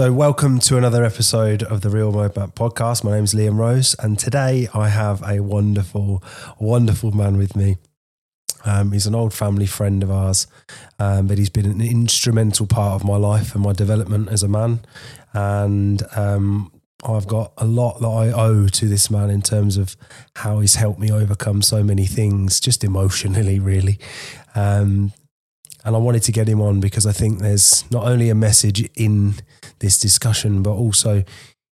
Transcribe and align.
So, 0.00 0.10
welcome 0.14 0.60
to 0.60 0.78
another 0.78 1.04
episode 1.04 1.62
of 1.62 1.82
the 1.82 1.90
Real 1.90 2.10
Roadmap 2.10 2.54
podcast. 2.54 3.04
My 3.04 3.10
name 3.10 3.24
is 3.24 3.34
Liam 3.34 3.58
Rose, 3.58 3.94
and 3.98 4.18
today 4.18 4.66
I 4.72 4.88
have 4.88 5.22
a 5.28 5.40
wonderful, 5.40 6.24
wonderful 6.58 7.12
man 7.12 7.36
with 7.36 7.54
me. 7.54 7.76
Um, 8.64 8.92
he's 8.92 9.06
an 9.06 9.14
old 9.14 9.34
family 9.34 9.66
friend 9.66 10.02
of 10.02 10.10
ours, 10.10 10.46
um, 10.98 11.26
but 11.26 11.36
he's 11.36 11.50
been 11.50 11.66
an 11.66 11.82
instrumental 11.82 12.66
part 12.66 12.94
of 12.94 13.06
my 13.06 13.16
life 13.16 13.54
and 13.54 13.62
my 13.62 13.74
development 13.74 14.30
as 14.30 14.42
a 14.42 14.48
man. 14.48 14.80
And 15.34 16.02
um, 16.16 16.72
I've 17.04 17.26
got 17.26 17.52
a 17.58 17.66
lot 17.66 18.00
that 18.00 18.08
I 18.08 18.32
owe 18.32 18.68
to 18.68 18.88
this 18.88 19.10
man 19.10 19.28
in 19.28 19.42
terms 19.42 19.76
of 19.76 19.98
how 20.36 20.60
he's 20.60 20.76
helped 20.76 20.98
me 20.98 21.12
overcome 21.12 21.60
so 21.60 21.82
many 21.82 22.06
things, 22.06 22.58
just 22.58 22.84
emotionally, 22.84 23.58
really. 23.58 23.98
Um, 24.54 25.12
and 25.84 25.94
I 25.96 25.98
wanted 25.98 26.22
to 26.24 26.32
get 26.32 26.48
him 26.48 26.60
on 26.60 26.80
because 26.80 27.06
I 27.06 27.12
think 27.12 27.38
there's 27.40 27.90
not 27.90 28.04
only 28.06 28.28
a 28.30 28.34
message 28.34 28.88
in 28.94 29.34
this 29.78 29.98
discussion, 29.98 30.62
but 30.62 30.72
also 30.72 31.24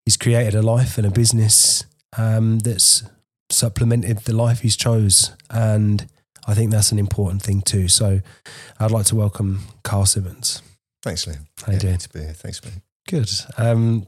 he's 0.05 0.17
created 0.17 0.55
a 0.55 0.61
life 0.61 0.97
and 0.97 1.05
a 1.07 1.11
business 1.11 1.85
um, 2.17 2.59
that's 2.59 3.03
supplemented 3.49 4.19
the 4.19 4.33
life 4.35 4.59
he's 4.61 4.75
chose, 4.77 5.31
and 5.49 6.07
I 6.47 6.53
think 6.53 6.71
that's 6.71 6.91
an 6.91 6.99
important 6.99 7.41
thing 7.41 7.61
too. 7.61 7.87
So 7.87 8.21
I'd 8.79 8.91
like 8.91 9.05
to 9.07 9.15
welcome 9.15 9.61
Carl 9.83 10.05
Simmons. 10.05 10.61
Thanks, 11.03 11.25
Liam. 11.25 11.45
How 11.65 11.73
you 11.73 11.79
doing? 11.79 11.97
To 11.97 12.09
be 12.09 12.19
here. 12.19 12.33
Thanks, 12.33 12.63
mate. 12.63 12.73
Good. 13.07 13.29
Um, 13.57 14.07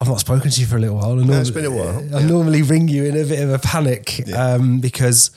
I've 0.00 0.08
not 0.08 0.18
spoken 0.18 0.50
to 0.50 0.60
you 0.60 0.66
for 0.66 0.76
a 0.76 0.80
little 0.80 0.96
while. 0.96 1.12
I 1.20 1.22
No, 1.22 1.40
it's 1.40 1.50
been 1.50 1.64
a 1.64 1.70
while, 1.70 1.98
I 1.98 2.20
yeah. 2.20 2.26
normally 2.26 2.62
ring 2.62 2.88
you 2.88 3.04
in 3.04 3.16
a 3.16 3.24
bit 3.24 3.40
of 3.40 3.50
a 3.50 3.58
panic 3.60 4.26
Yeah. 4.26 4.54
um, 4.54 4.80
because 4.80 5.30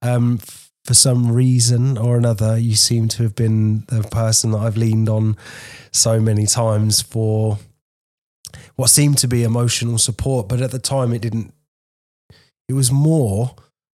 um, 0.00 0.38
for 0.84 0.94
some 0.94 1.30
reason 1.32 1.96
or 1.96 2.16
another, 2.16 2.58
you 2.58 2.74
seem 2.74 3.08
to 3.08 3.22
have 3.22 3.34
been 3.34 3.84
the 3.86 4.02
person 4.02 4.50
that 4.52 4.58
I've 4.58 4.76
leaned 4.76 5.08
on 5.08 5.36
so 5.92 6.20
many 6.20 6.46
times 6.46 7.00
for 7.00 7.58
what 8.76 8.90
seemed 8.90 9.18
to 9.18 9.28
be 9.28 9.44
emotional 9.44 9.98
support. 9.98 10.48
But 10.48 10.60
at 10.60 10.72
the 10.72 10.78
time, 10.78 11.12
it 11.12 11.22
didn't. 11.22 11.54
It 12.68 12.72
was 12.74 12.90
more, 12.90 13.54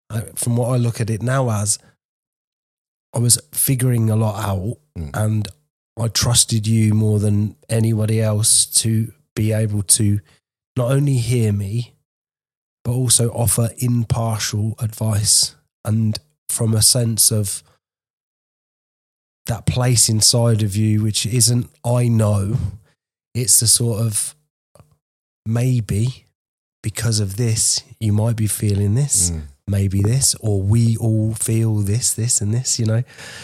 uh, 0.10 0.22
from 0.36 0.56
what 0.56 0.70
I 0.70 0.78
look 0.78 1.02
at 1.02 1.10
it 1.10 1.22
now 1.22 1.50
as, 1.50 1.80
I 3.14 3.20
was 3.20 3.40
figuring 3.52 4.10
a 4.10 4.16
lot 4.16 4.44
out 4.44 4.78
Mm. 4.98 5.12
and 5.14 5.48
I 6.00 6.08
trusted 6.08 6.66
you 6.68 6.94
more 6.94 7.20
than 7.20 7.56
anybody 7.70 8.22
else 8.22 8.66
to 8.82 9.14
be 9.36 9.52
able 9.52 9.84
to 9.84 10.20
not 10.76 10.92
only 10.92 11.18
hear 11.18 11.52
me, 11.52 11.94
but 12.84 12.94
also 12.94 13.30
offer 13.30 13.70
impartial 13.78 14.76
advice 14.80 15.56
and 15.86 16.20
from 16.58 16.74
a 16.74 16.82
sense 16.82 17.30
of 17.32 17.62
that 19.46 19.66
place 19.68 20.10
inside 20.10 20.64
of 20.64 20.76
you, 20.76 21.04
which 21.04 21.26
isn't, 21.28 21.70
I 21.86 22.08
know, 22.08 22.58
it's 23.36 23.60
the 23.60 23.68
sort 23.68 24.02
of 24.02 24.36
maybe 25.46 26.26
because 26.82 27.20
of 27.20 27.38
this, 27.38 27.84
you 28.00 28.12
might 28.12 28.36
be 28.36 28.48
feeling 28.48 28.96
this, 28.96 29.30
Mm. 29.32 29.42
maybe 29.68 30.02
this, 30.02 30.36
or 30.40 30.62
we 30.62 30.98
all 30.98 31.34
feel 31.36 31.76
this, 31.76 32.14
this, 32.14 32.42
and 32.42 32.54
this, 32.54 32.80
you 32.80 32.86
know. 32.86 33.04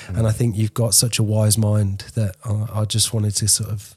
And 0.09 0.25
I 0.27 0.31
think 0.31 0.57
you've 0.57 0.73
got 0.73 0.93
such 0.95 1.19
a 1.19 1.23
wise 1.23 1.57
mind 1.57 2.05
that 2.15 2.35
I, 2.43 2.81
I 2.81 2.85
just 2.85 3.13
wanted 3.13 3.35
to 3.35 3.47
sort 3.47 3.69
of 3.69 3.95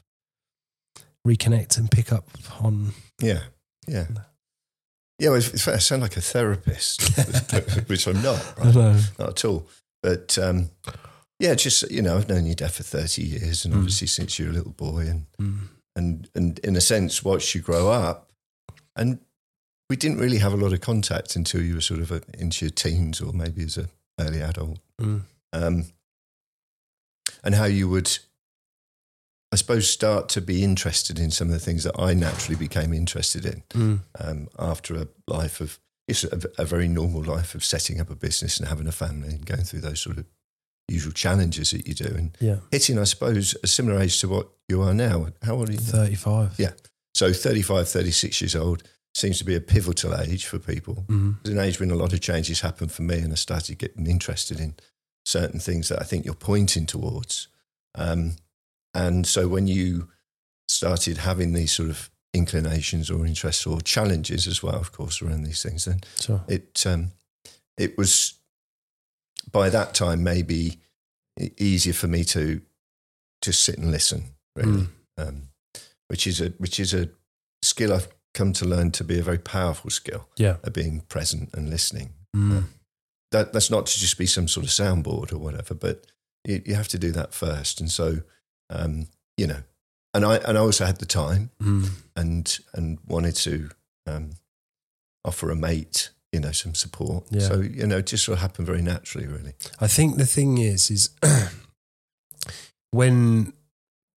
reconnect 1.25 1.77
and 1.77 1.89
pick 1.89 2.11
up 2.13 2.27
on. 2.61 2.93
Yeah, 3.21 3.41
yeah. 3.87 4.05
Yeah, 5.19 5.29
well, 5.29 5.39
it's- 5.39 5.67
I 5.67 5.77
sound 5.79 6.03
like 6.03 6.15
a 6.17 6.21
therapist, 6.21 7.01
which 7.89 8.07
I'm 8.07 8.21
not, 8.21 8.53
right? 8.59 8.73
know. 8.75 8.99
not 9.17 9.29
at 9.29 9.45
all. 9.45 9.67
But 10.03 10.37
um, 10.37 10.69
yeah, 11.39 11.55
just 11.55 11.89
you 11.89 12.01
know, 12.01 12.17
I've 12.17 12.29
known 12.29 12.45
your 12.45 12.55
dad 12.55 12.71
for 12.71 12.83
thirty 12.83 13.23
years, 13.23 13.65
and 13.65 13.73
Mm. 13.73 13.77
obviously 13.77 14.07
since 14.07 14.37
you 14.37 14.45
were 14.45 14.51
a 14.51 14.55
little 14.55 14.73
boy, 14.73 15.07
and 15.07 15.25
Mm. 15.41 15.57
and 15.95 16.29
and 16.35 16.59
in 16.59 16.75
a 16.75 16.81
sense, 16.81 17.23
watched 17.23 17.55
you 17.55 17.61
grow 17.61 17.89
up, 17.89 18.31
and 18.95 19.19
we 19.89 19.95
didn't 19.95 20.19
really 20.19 20.37
have 20.39 20.53
a 20.53 20.57
lot 20.57 20.73
of 20.73 20.81
contact 20.81 21.35
until 21.35 21.61
you 21.63 21.75
were 21.75 21.81
sort 21.81 22.01
of 22.01 22.11
uh 22.11 22.19
into 22.37 22.65
your 22.65 22.71
teens 22.71 23.21
or 23.21 23.33
maybe 23.33 23.63
as 23.63 23.77
an 23.77 23.87
early 24.19 24.41
adult. 24.41 24.77
Mm. 25.01 25.21
um, 25.53 25.85
and 27.43 27.55
how 27.55 27.65
you 27.65 27.87
would, 27.89 28.17
suppose, 29.57 29.89
start 29.89 30.29
to 30.29 30.41
be 30.41 30.63
interested 30.63 31.19
in 31.19 31.29
some 31.31 31.47
of 31.49 31.53
the 31.53 31.59
things 31.59 31.83
that 31.83 31.99
I 31.99 32.13
naturally 32.13 32.55
became 32.57 32.93
interested 32.93 33.45
in 33.45 33.63
Mm. 33.73 33.99
um, 34.19 34.47
after 34.57 34.95
a 34.95 35.07
life 35.27 35.59
of 35.61 35.79
it's 36.07 36.23
a, 36.23 36.39
a 36.57 36.63
very 36.65 36.87
normal 36.87 37.21
life 37.21 37.53
of 37.53 37.65
setting 37.65 37.99
up 37.99 38.09
a 38.09 38.15
business 38.15 38.57
and 38.59 38.69
having 38.69 38.87
a 38.87 38.91
family 38.93 39.29
and 39.35 39.45
going 39.45 39.63
through 39.63 39.81
those 39.81 39.99
sort 39.99 40.17
of 40.17 40.25
usual 40.87 41.11
challenges 41.11 41.71
that 41.71 41.85
you 41.85 41.93
do 41.93 42.05
and 42.15 42.37
Yeah. 42.39 42.59
hitting, 42.71 42.97
I 42.97 43.03
suppose, 43.03 43.55
a 43.61 43.67
similar 43.67 43.99
age 43.99 44.21
to 44.21 44.29
what 44.29 44.47
you 44.69 44.81
are 44.81 44.93
now. 44.93 45.27
How 45.43 45.55
old 45.55 45.67
are 45.69 45.73
you? 45.73 45.79
now? 45.79 45.85
35. 45.85 46.51
Yeah. 46.57 46.71
So 47.13 47.33
35, 47.33 47.89
36 47.89 48.39
years 48.41 48.55
old 48.55 48.83
seems 49.13 49.37
to 49.39 49.43
be 49.43 49.55
a 49.55 49.59
pivotal 49.59 50.15
age 50.15 50.45
for 50.45 50.59
people. 50.59 51.03
Mm. 51.09 51.39
It's 51.41 51.49
an 51.49 51.59
age 51.59 51.79
when 51.79 51.91
a 51.91 51.95
lot 51.95 52.13
of 52.13 52.21
changes 52.21 52.61
happened 52.61 52.91
for 52.93 53.01
me, 53.01 53.17
and 53.19 53.33
I 53.33 53.35
started 53.35 53.77
getting 53.77 54.07
interested 54.07 54.59
in 54.61 54.75
certain 55.25 55.59
things 55.59 55.89
that 55.89 55.99
I 55.99 56.05
think 56.05 56.23
you're 56.23 56.35
pointing 56.35 56.85
towards. 56.85 57.49
Um, 57.95 58.35
and 59.05 59.25
so 59.27 59.47
when 59.47 59.67
you 59.67 60.09
started 60.67 61.17
having 61.19 61.53
these 61.53 61.71
sort 61.71 61.89
of 61.89 62.09
inclinations 62.33 63.09
or 63.09 63.25
interests 63.25 63.65
or 63.65 63.79
challenges 63.81 64.47
as 64.47 64.61
well, 64.63 64.75
of 64.75 64.91
course, 64.91 65.21
around 65.21 65.43
these 65.43 65.61
things, 65.63 65.85
then 65.85 66.01
Sure. 66.19 66.43
it 66.47 66.83
um, 66.85 67.11
it 67.77 67.97
was 67.97 68.33
by 69.51 69.69
that 69.69 69.93
time 69.93 70.23
maybe 70.23 70.79
easier 71.57 71.93
for 71.93 72.07
me 72.07 72.23
to 72.25 72.61
just 73.41 73.63
sit 73.63 73.77
and 73.77 73.91
listen, 73.91 74.23
really, 74.55 74.71
Mm. 74.83 74.89
um, 75.17 75.49
which 76.09 76.25
is 76.27 76.41
a 76.41 76.49
which 76.57 76.79
is 76.79 76.93
a 76.93 77.09
skill 77.61 77.93
I've 77.93 78.07
come 78.33 78.53
to 78.53 78.65
learn 78.65 78.91
to 78.91 79.03
be 79.03 79.19
a 79.19 79.23
very 79.23 79.39
powerful 79.39 79.89
skill 79.89 80.27
Yeah. 80.37 80.57
of 80.63 80.73
being 80.73 81.01
present 81.01 81.49
and 81.53 81.69
listening. 81.69 82.13
Mm. 82.35 82.65
That 83.31 83.53
that's 83.53 83.69
not 83.71 83.85
to 83.87 83.99
just 83.99 84.17
be 84.17 84.25
some 84.27 84.47
sort 84.47 84.65
of 84.65 84.71
soundboard 84.71 85.31
or 85.31 85.37
whatever, 85.37 85.73
but 85.73 86.05
you, 86.45 86.61
you 86.65 86.75
have 86.75 86.87
to 86.89 86.99
do 86.99 87.11
that 87.13 87.33
first. 87.33 87.79
And 87.81 87.91
so, 87.91 88.21
um, 88.69 89.07
you 89.37 89.47
know, 89.47 89.61
and 90.13 90.25
I 90.25 90.37
and 90.37 90.57
I 90.57 90.61
also 90.61 90.85
had 90.85 90.97
the 90.99 91.05
time 91.05 91.49
Mm. 91.61 91.89
and 92.15 92.59
and 92.73 92.97
wanted 93.07 93.35
to 93.35 93.69
um, 94.07 94.31
offer 95.25 95.49
a 95.51 95.55
mate, 95.55 96.09
you 96.31 96.39
know, 96.39 96.51
some 96.51 96.73
support. 96.75 97.25
Yeah. 97.29 97.47
So 97.47 97.59
you 97.61 97.85
know, 97.87 97.97
it 97.97 98.07
just 98.07 98.23
sort 98.25 98.37
of 98.37 98.41
happened 98.41 98.67
very 98.67 98.81
naturally, 98.81 99.27
really. 99.27 99.53
I 99.79 99.87
think 99.87 100.17
the 100.17 100.25
thing 100.25 100.57
is, 100.57 100.89
is 100.89 101.09
when, 102.91 103.53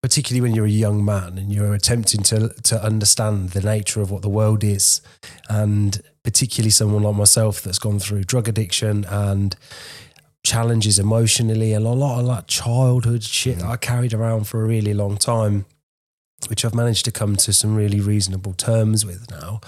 particularly 0.02 0.40
when 0.40 0.54
you're 0.54 0.66
a 0.66 0.70
young 0.70 1.04
man 1.04 1.38
and 1.38 1.52
you're 1.52 1.74
attempting 1.74 2.22
to 2.24 2.48
to 2.62 2.82
understand 2.82 3.50
the 3.50 3.60
nature 3.60 4.00
of 4.00 4.10
what 4.10 4.22
the 4.22 4.28
world 4.28 4.64
is, 4.64 5.00
and 5.48 6.00
particularly 6.22 6.70
someone 6.70 7.02
like 7.02 7.16
myself 7.16 7.62
that's 7.62 7.78
gone 7.78 7.98
through 7.98 8.24
drug 8.24 8.48
addiction 8.48 9.04
and 9.06 9.56
challenges 10.44 10.98
emotionally 10.98 11.72
and 11.72 11.86
a 11.86 11.90
lot 11.90 12.20
of 12.20 12.26
like 12.26 12.46
childhood 12.46 13.22
shit 13.22 13.58
that 13.58 13.66
I 13.66 13.76
carried 13.76 14.14
around 14.14 14.44
for 14.44 14.62
a 14.62 14.66
really 14.66 14.94
long 14.94 15.16
time, 15.16 15.66
which 16.48 16.64
I've 16.64 16.74
managed 16.74 17.04
to 17.06 17.12
come 17.12 17.36
to 17.36 17.52
some 17.52 17.74
really 17.74 18.00
reasonable 18.00 18.54
terms 18.54 19.04
with 19.04 19.30
now. 19.30 19.60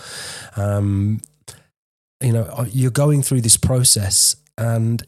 Um, 0.56 1.20
you 2.20 2.32
know, 2.32 2.66
you're 2.70 2.90
going 2.90 3.22
through 3.22 3.40
this 3.40 3.56
process, 3.56 4.36
and 4.56 5.02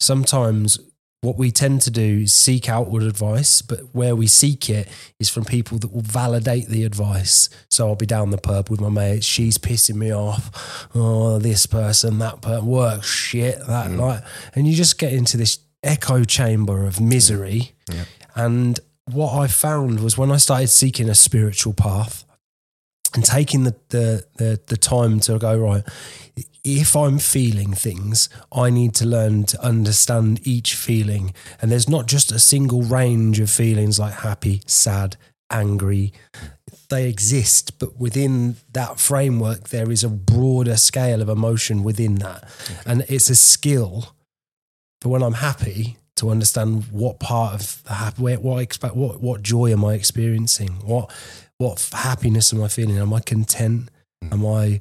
sometimes 0.00 0.78
what 1.24 1.36
we 1.38 1.50
tend 1.50 1.80
to 1.82 1.90
do 1.90 2.20
is 2.24 2.34
seek 2.34 2.68
outward 2.68 3.02
advice, 3.02 3.62
but 3.62 3.80
where 3.92 4.14
we 4.14 4.26
seek 4.26 4.68
it 4.70 4.88
is 5.18 5.28
from 5.28 5.44
people 5.44 5.78
that 5.78 5.92
will 5.92 6.02
validate 6.02 6.68
the 6.68 6.84
advice. 6.84 7.48
So 7.70 7.88
I'll 7.88 7.96
be 7.96 8.06
down 8.06 8.30
the 8.30 8.38
pub 8.38 8.68
with 8.70 8.80
my 8.80 8.90
mates. 8.90 9.26
She's 9.26 9.58
pissing 9.58 9.96
me 9.96 10.12
off. 10.12 10.86
Oh, 10.94 11.38
this 11.38 11.66
person, 11.66 12.18
that 12.18 12.42
person, 12.42 12.66
work 12.66 13.02
shit, 13.02 13.58
that 13.66 13.90
Mm. 13.90 13.98
like, 13.98 14.22
and 14.54 14.68
you 14.68 14.74
just 14.76 14.98
get 14.98 15.12
into 15.12 15.36
this 15.36 15.58
echo 15.82 16.24
chamber 16.24 16.86
of 16.86 17.00
misery. 17.00 17.72
Yeah. 17.90 18.04
And 18.34 18.78
what 19.10 19.34
I 19.34 19.46
found 19.48 20.00
was 20.00 20.16
when 20.18 20.30
I 20.30 20.36
started 20.36 20.68
seeking 20.68 21.08
a 21.08 21.14
spiritual 21.14 21.72
path 21.74 22.24
and 23.14 23.24
taking 23.24 23.64
the 23.64 23.74
the 23.88 24.26
the, 24.36 24.60
the 24.66 24.76
time 24.76 25.20
to 25.20 25.38
go 25.38 25.58
right 25.58 25.84
if 26.64 26.96
I'm 26.96 27.18
feeling 27.18 27.74
things, 27.74 28.30
I 28.50 28.70
need 28.70 28.94
to 28.94 29.06
learn 29.06 29.44
to 29.44 29.62
understand 29.62 30.40
each 30.46 30.74
feeling. 30.74 31.34
And 31.60 31.70
there's 31.70 31.90
not 31.90 32.06
just 32.06 32.32
a 32.32 32.38
single 32.38 32.80
range 32.82 33.38
of 33.38 33.50
feelings 33.50 34.00
like 34.00 34.14
happy, 34.14 34.62
sad, 34.66 35.18
angry. 35.50 36.14
They 36.88 37.08
exist, 37.08 37.78
but 37.78 37.98
within 37.98 38.56
that 38.72 38.98
framework, 38.98 39.68
there 39.68 39.90
is 39.90 40.02
a 40.02 40.08
broader 40.08 40.76
scale 40.78 41.20
of 41.20 41.28
emotion 41.28 41.82
within 41.82 42.16
that. 42.16 42.48
And 42.86 43.04
it's 43.08 43.28
a 43.28 43.36
skill 43.36 44.14
for 45.02 45.10
when 45.10 45.22
I'm 45.22 45.34
happy 45.34 45.98
to 46.16 46.30
understand 46.30 46.84
what 46.90 47.20
part 47.20 47.54
of 47.54 47.82
the 47.84 47.94
happy, 47.94 48.22
what 48.22 48.58
I 48.58 48.62
expect, 48.62 48.96
what, 48.96 49.20
what 49.20 49.42
joy 49.42 49.72
am 49.72 49.84
I 49.84 49.94
experiencing? 49.94 50.74
What, 50.84 51.12
what 51.58 51.88
happiness 51.92 52.52
am 52.52 52.62
I 52.62 52.68
feeling? 52.68 52.98
Am 52.98 53.12
I 53.12 53.20
content? 53.20 53.90
Am 54.30 54.44
I 54.46 54.80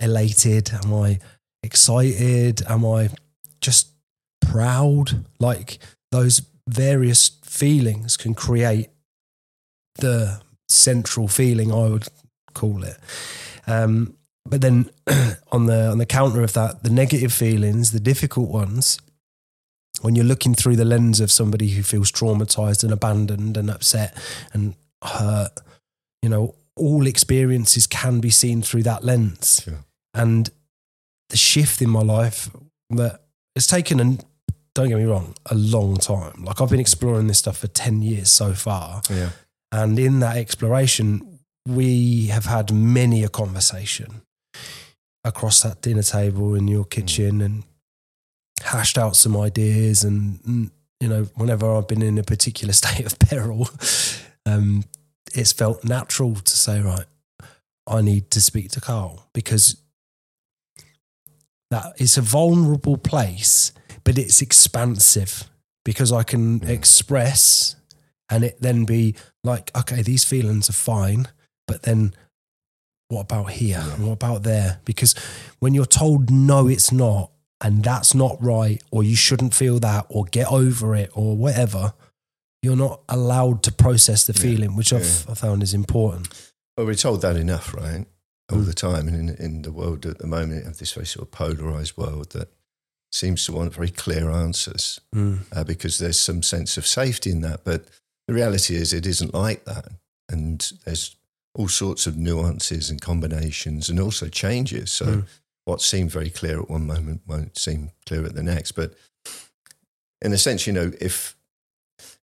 elated? 0.00 0.70
Am 0.72 0.94
I 0.94 1.18
excited? 1.62 2.62
Am 2.68 2.84
I 2.84 3.10
just 3.60 3.88
proud? 4.40 5.24
Like 5.38 5.78
those 6.10 6.42
various 6.68 7.28
feelings 7.44 8.16
can 8.16 8.34
create 8.34 8.88
the 9.96 10.40
central 10.68 11.28
feeling, 11.28 11.72
I 11.72 11.88
would 11.88 12.08
call 12.54 12.82
it. 12.82 12.96
Um, 13.66 14.16
but 14.44 14.60
then 14.60 14.90
on 15.52 15.66
the 15.66 15.88
on 15.88 15.98
the 15.98 16.06
counter 16.06 16.42
of 16.42 16.52
that, 16.54 16.82
the 16.82 16.90
negative 16.90 17.32
feelings, 17.32 17.92
the 17.92 18.00
difficult 18.00 18.48
ones, 18.48 18.98
when 20.02 20.14
you're 20.14 20.24
looking 20.24 20.54
through 20.54 20.76
the 20.76 20.84
lens 20.84 21.20
of 21.20 21.32
somebody 21.32 21.68
who 21.68 21.82
feels 21.82 22.12
traumatized 22.12 22.84
and 22.84 22.92
abandoned 22.92 23.56
and 23.56 23.70
upset 23.70 24.16
and 24.52 24.74
hurt, 25.02 25.52
you 26.26 26.30
know, 26.30 26.56
all 26.74 27.06
experiences 27.06 27.86
can 27.86 28.18
be 28.18 28.30
seen 28.30 28.60
through 28.60 28.82
that 28.82 29.04
lens. 29.04 29.62
Sure. 29.62 29.84
And 30.12 30.50
the 31.28 31.36
shift 31.36 31.80
in 31.80 31.88
my 31.88 32.02
life 32.02 32.50
that 32.90 33.20
it's 33.54 33.68
taken 33.68 34.00
an 34.00 34.18
don't 34.74 34.88
get 34.88 34.98
me 34.98 35.04
wrong, 35.04 35.36
a 35.46 35.54
long 35.54 35.98
time. 35.98 36.42
Like 36.42 36.60
I've 36.60 36.68
been 36.68 36.80
exploring 36.80 37.28
this 37.28 37.38
stuff 37.38 37.58
for 37.58 37.68
10 37.68 38.02
years 38.02 38.32
so 38.32 38.54
far. 38.54 39.02
Yeah. 39.08 39.28
And 39.70 39.96
in 40.00 40.18
that 40.18 40.36
exploration, 40.36 41.38
we 41.64 42.26
have 42.26 42.46
had 42.46 42.72
many 42.72 43.22
a 43.22 43.28
conversation 43.28 44.22
across 45.22 45.62
that 45.62 45.80
dinner 45.80 46.02
table 46.02 46.56
in 46.56 46.66
your 46.66 46.84
kitchen 46.84 47.40
and 47.40 47.62
hashed 48.64 48.98
out 48.98 49.14
some 49.14 49.36
ideas. 49.36 50.02
And, 50.02 50.42
mm, 50.42 50.70
you 50.98 51.08
know, 51.08 51.28
whenever 51.36 51.72
I've 51.72 51.86
been 51.86 52.02
in 52.02 52.18
a 52.18 52.24
particular 52.24 52.72
state 52.82 53.06
of 53.06 53.16
peril, 53.20 53.70
um, 54.44 54.82
it's 55.34 55.52
felt 55.52 55.84
natural 55.84 56.34
to 56.34 56.56
say, 56.56 56.80
right, 56.80 57.06
I 57.86 58.00
need 58.00 58.30
to 58.32 58.40
speak 58.40 58.70
to 58.72 58.80
Carl 58.80 59.28
because 59.32 59.76
that 61.70 61.94
it's 61.98 62.16
a 62.16 62.22
vulnerable 62.22 62.96
place, 62.96 63.72
but 64.04 64.18
it's 64.18 64.40
expansive 64.40 65.50
because 65.84 66.12
I 66.12 66.22
can 66.22 66.60
Yeah. 66.60 66.70
express 66.70 67.76
and 68.28 68.44
it 68.44 68.60
then 68.60 68.84
be 68.84 69.14
like, 69.44 69.70
okay, 69.76 70.02
these 70.02 70.24
feelings 70.24 70.68
are 70.68 70.72
fine, 70.74 71.28
but 71.66 71.82
then 71.82 72.14
what 73.08 73.20
about 73.22 73.52
here? 73.52 73.78
Yeah. 73.78 73.94
And 73.94 74.06
what 74.06 74.14
about 74.14 74.42
there? 74.42 74.80
Because 74.84 75.14
when 75.60 75.74
you're 75.74 75.86
told 75.86 76.28
no, 76.30 76.66
it's 76.66 76.90
not, 76.90 77.30
and 77.60 77.84
that's 77.84 78.14
not 78.14 78.42
right, 78.42 78.82
or 78.90 79.04
you 79.04 79.14
shouldn't 79.16 79.54
feel 79.54 79.78
that, 79.80 80.06
or 80.08 80.24
get 80.24 80.50
over 80.50 80.94
it, 80.96 81.10
or 81.14 81.36
whatever, 81.36 81.94
you're 82.66 82.76
not 82.88 83.00
allowed 83.08 83.62
to 83.62 83.72
process 83.72 84.24
the 84.26 84.32
Yeah. 84.34 84.42
feeling, 84.42 84.76
which 84.76 84.92
I've, 84.92 85.24
I 85.30 85.34
found 85.34 85.62
is 85.62 85.72
important. 85.72 86.28
Well, 86.76 86.86
we're 86.86 86.94
told 86.96 87.22
that 87.22 87.36
enough, 87.36 87.72
right? 87.72 88.06
All 88.52 88.58
Mm. 88.58 88.66
the 88.66 88.74
time. 88.74 89.08
And 89.08 89.16
in, 89.30 89.36
in 89.36 89.62
the 89.62 89.72
world 89.72 90.04
at 90.06 90.18
the 90.18 90.26
moment, 90.26 90.60
you 90.60 90.64
have 90.66 90.78
this 90.78 90.92
very 90.92 91.06
sort 91.06 91.26
of 91.26 91.30
polarized 91.32 91.96
world 91.96 92.30
that 92.30 92.48
seems 93.12 93.44
to 93.46 93.52
want 93.52 93.72
very 93.74 93.90
clear 93.90 94.30
answers 94.30 95.00
Mm. 95.14 95.38
uh, 95.52 95.64
because 95.64 95.98
there's 95.98 96.18
some 96.18 96.42
sense 96.42 96.76
of 96.76 96.86
safety 96.86 97.30
in 97.30 97.40
that. 97.42 97.64
But 97.64 97.84
the 98.28 98.34
reality 98.34 98.74
is, 98.76 98.92
it 98.92 99.06
isn't 99.06 99.32
like 99.32 99.64
that. 99.64 99.86
And 100.28 100.60
there's 100.84 101.14
all 101.54 101.68
sorts 101.68 102.06
of 102.06 102.16
nuances 102.16 102.90
and 102.90 103.00
combinations 103.00 103.88
and 103.88 103.98
also 104.00 104.28
changes. 104.28 104.90
So 104.92 105.06
Mm. 105.06 105.26
what 105.64 105.80
seemed 105.82 106.10
very 106.10 106.30
clear 106.30 106.60
at 106.60 106.68
one 106.70 106.86
moment 106.86 107.22
won't 107.26 107.58
seem 107.58 107.90
clear 108.06 108.24
at 108.26 108.34
the 108.34 108.42
next. 108.42 108.72
But 108.72 108.94
in 110.20 110.32
a 110.32 110.38
sense, 110.38 110.66
you 110.66 110.72
know, 110.72 110.92
if 111.00 111.35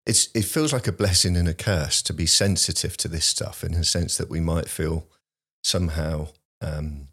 it's 0.05 0.27
it 0.33 0.45
feels 0.45 0.73
like 0.73 0.87
a 0.87 0.91
blessing 0.91 1.37
and 1.37 1.47
a 1.47 1.53
curse 1.53 2.01
to 2.03 2.13
be 2.13 2.25
sensitive 2.25 2.97
to 2.97 3.07
this 3.07 3.25
stuff 3.25 3.63
in 3.63 3.73
a 3.73 3.83
sense 3.83 4.17
that 4.17 4.29
we 4.29 4.39
might 4.39 4.67
feel 4.69 5.07
somehow 5.63 6.27
um, 6.61 7.07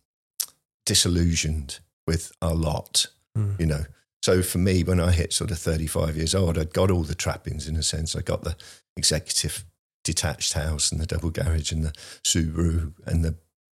disillusioned 0.86 1.80
with 2.06 2.32
our 2.42 2.54
lot, 2.54 3.06
Mm. 3.36 3.60
you 3.60 3.66
know. 3.66 3.84
So 4.22 4.42
for 4.42 4.58
me, 4.58 4.82
when 4.82 4.98
I 5.00 5.12
hit 5.12 5.32
sort 5.32 5.50
of 5.52 5.58
35 5.58 6.16
years 6.16 6.34
old, 6.34 6.58
I'd 6.58 6.72
got 6.74 6.90
all 6.90 7.04
the 7.04 7.14
trappings 7.14 7.68
in 7.68 7.76
a 7.76 7.82
sense. 7.82 8.16
I 8.16 8.20
got 8.22 8.42
the 8.42 8.56
executive 8.96 9.64
detached 10.04 10.52
house 10.54 10.90
and 10.90 11.00
the 11.00 11.06
double 11.06 11.30
garage 11.30 11.70
and 11.72 11.84
the 11.84 11.92
Subaru 12.24 12.92
and 13.06 13.24
the 13.24 13.36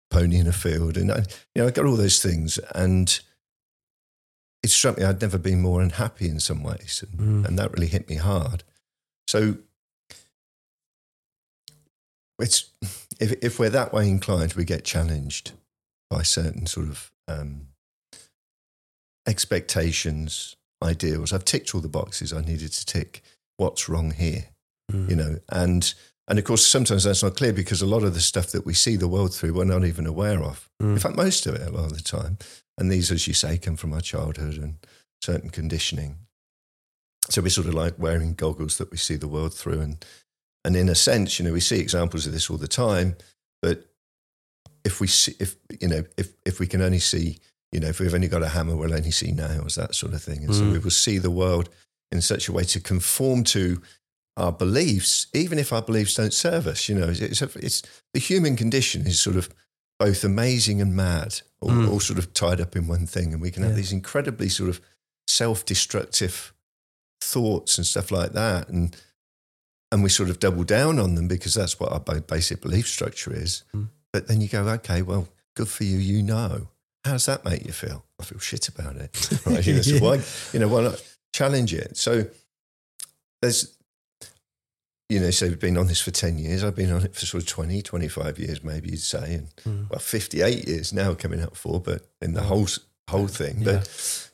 pony 0.10 0.38
in 0.38 0.48
a 0.48 0.54
field. 0.54 0.96
And, 0.98 1.12
I, 1.12 1.18
you 1.54 1.62
know, 1.62 1.68
I 1.68 1.72
got 1.72 1.86
all 1.86 1.98
those 1.98 2.22
things. 2.22 2.58
And 2.74 3.19
it 4.63 4.69
struck 4.69 4.98
me 4.98 5.04
I'd 5.04 5.22
never 5.22 5.38
been 5.38 5.62
more 5.62 5.81
unhappy 5.81 6.30
in 6.30 6.40
some 6.40 6.63
ways. 6.63 7.04
And, 7.06 7.19
Mm. 7.44 7.46
and 7.48 7.60
that 7.60 7.74
really 7.74 7.88
hit 7.88 8.10
me 8.10 8.16
hard. 8.16 8.63
So 9.27 9.57
it's, 12.39 12.71
if, 13.19 13.31
if 13.44 13.59
we're 13.59 13.69
that 13.69 13.94
way 13.94 14.09
inclined, 14.09 14.53
we 14.53 14.65
get 14.65 14.83
challenged 14.83 15.51
by 16.09 16.23
certain 16.23 16.65
sort 16.65 16.88
of 16.88 17.12
um, 17.27 17.68
expectations, 19.27 20.56
ideals. 20.83 21.31
I've 21.31 21.45
ticked 21.45 21.73
all 21.73 21.81
the 21.81 21.88
boxes 21.88 22.33
I 22.33 22.41
needed 22.41 22.73
to 22.73 22.85
tick. 22.85 23.21
What's 23.57 23.88
wrong 23.88 24.12
here? 24.12 24.45
Mm. 24.91 25.09
You 25.09 25.15
know, 25.15 25.35
and 25.50 25.94
and 26.27 26.39
of 26.39 26.45
course 26.45 26.65
sometimes 26.65 27.03
that's 27.03 27.24
not 27.24 27.35
clear 27.35 27.53
because 27.53 27.81
a 27.81 27.85
lot 27.85 28.03
of 28.03 28.13
the 28.13 28.19
stuff 28.19 28.47
that 28.47 28.65
we 28.65 28.74
see 28.74 28.95
the 28.95 29.07
world 29.07 29.33
through 29.33 29.53
we're 29.53 29.65
not 29.65 29.85
even 29.85 30.06
aware 30.06 30.41
of. 30.44 30.69
Mm. 30.81 30.94
In 30.94 31.00
fact, 31.00 31.15
most 31.15 31.45
of 31.45 31.56
it 31.56 31.67
a 31.67 31.71
lot 31.71 31.85
of 31.85 31.95
the 31.95 32.01
time. 32.01 32.38
And 32.77 32.91
these, 32.91 33.12
as 33.12 33.27
you 33.27 33.33
say, 33.33 33.57
come 33.57 33.75
from 33.75 33.94
our 33.94 34.01
childhood 34.01 34.57
and 34.57 34.77
certain 35.21 35.50
conditioning. 35.50 36.17
So 37.31 37.42
we're 37.42 37.50
sort 37.50 37.68
of 37.68 37.74
like 37.74 37.98
wearing 37.98 38.33
goggles 38.33 38.78
that 38.78 38.92
we 38.92 38.98
see 38.98 39.16
the 39.16 39.28
world 39.28 39.54
through. 39.54 39.81
And 39.81 40.06
and 40.66 40.75
in 40.75 40.89
a 40.89 40.95
sense, 40.95 41.39
you 41.39 41.45
know, 41.45 41.54
we 41.54 41.60
see 41.60 41.80
examples 41.80 42.28
of 42.28 42.33
this 42.33 42.50
all 42.50 42.57
the 42.57 42.68
time. 42.68 43.16
But 43.62 43.86
if 44.83 45.00
we 45.00 45.07
see 45.07 45.36
if 45.39 45.56
you 45.80 45.88
know, 45.88 46.04
if 46.18 46.33
if 46.45 46.60
we 46.60 46.68
can 46.68 46.81
only 46.81 47.00
see, 47.00 47.39
you 47.72 47.80
know, 47.80 47.88
if 47.88 48.00
we've 48.00 48.13
only 48.13 48.28
got 48.28 48.44
a 48.44 48.50
hammer, 48.50 48.75
we'll 48.75 48.94
only 48.94 49.12
see 49.12 49.31
nails, 49.31 49.75
that 49.75 49.95
sort 49.95 50.13
of 50.13 50.22
thing. 50.22 50.44
And 50.44 50.54
so 50.56 50.63
Mm. 50.63 50.72
we 50.74 50.80
will 50.80 50.92
see 50.92 51.18
the 51.19 51.31
world 51.31 51.69
in 52.12 52.22
such 52.22 52.48
a 52.50 52.51
way 52.51 52.63
to 52.66 52.80
conform 52.81 53.44
to 53.45 53.81
our 54.38 54.51
beliefs, 54.51 55.27
even 55.34 55.60
if 55.60 55.72
our 55.74 55.81
beliefs 55.81 56.16
don't 56.16 56.34
serve 56.34 56.68
us. 56.68 56.89
You 56.89 56.95
know, 56.95 57.10
it's, 57.10 57.42
a, 57.42 57.50
it's 57.56 57.81
the 58.13 58.19
human 58.19 58.56
condition 58.56 59.06
is 59.07 59.19
sort 59.22 59.36
of 59.38 59.50
both 60.00 60.24
amazing 60.24 60.81
and 60.81 60.95
mad, 60.95 61.42
all, 61.62 61.69
Mm. 61.72 61.89
all 61.89 62.00
sort 62.00 62.18
of 62.19 62.34
tied 62.34 62.60
up 62.60 62.75
in 62.75 62.88
one 62.88 63.06
thing, 63.07 63.34
and 63.34 63.42
we 63.42 63.51
can 63.51 63.63
have 63.63 63.74
Yeah. 63.74 63.77
these 63.77 63.92
incredibly 63.92 64.50
sort 64.50 64.69
of 64.69 64.81
self-destructive 65.27 66.54
thoughts 67.31 67.78
and 67.78 67.86
stuff 67.88 68.12
like 68.12 68.33
that, 68.33 68.69
and 68.69 68.95
and 69.92 70.04
we 70.04 70.10
sort 70.10 70.30
of 70.30 70.39
double 70.39 70.63
down 70.63 71.00
on 71.00 71.16
them 71.16 71.28
because 71.28 71.54
that's 71.54 71.80
what 71.80 71.92
our 71.92 72.00
basic 72.22 72.62
belief 72.62 72.88
structure 72.88 73.33
is. 73.33 73.63
Mm. 73.75 73.88
But 74.13 74.28
then 74.28 74.39
you 74.42 74.48
go, 74.48 74.63
okay, 74.68 75.01
well, 75.01 75.28
good 75.56 75.68
for 75.68 75.83
you, 75.83 75.98
you 75.98 76.24
know. 76.24 76.68
How 77.04 77.13
does 77.13 77.25
that 77.25 77.44
make 77.44 77.66
you 77.66 77.74
feel? 77.74 78.06
I 78.19 78.24
feel 78.24 78.39
shit 78.39 78.69
about 78.69 78.95
it. 78.95 79.10
Right? 79.45 79.66
You 79.68 79.74
know, 79.75 79.81
so 79.81 79.98
why, 80.00 80.22
you 80.54 80.60
know, 80.60 80.68
why 80.69 80.81
not 80.83 81.04
challenge 81.33 81.74
it? 81.74 81.98
So 81.98 82.25
there's, 83.42 83.75
you 85.10 85.19
know, 85.19 85.31
so 85.31 85.48
we've 85.48 85.60
been 85.60 85.77
on 85.77 85.88
this 85.88 86.00
for 86.01 86.12
10 86.12 86.38
years. 86.39 86.63
I've 86.63 86.75
been 86.75 86.92
on 86.92 87.04
it 87.04 87.16
for 87.16 87.25
sort 87.25 87.44
of 87.44 87.50
20, 87.50 87.81
25 87.81 88.39
years, 88.39 88.63
maybe 88.63 88.92
you'd 88.92 89.00
say. 89.01 89.34
And 89.36 89.48
Mm. 89.65 89.89
well, 89.89 90.00
58 90.00 90.67
years 90.67 90.94
now 90.94 91.13
coming 91.15 91.41
up 91.41 91.55
for, 91.58 91.82
but 91.82 92.08
in 92.22 92.34
the 92.34 92.41
Wow. 92.41 92.48
whole, 92.48 92.67
whole 93.10 93.27
thing. 93.27 93.58
Yeah. 93.62 93.79
But 93.79 94.29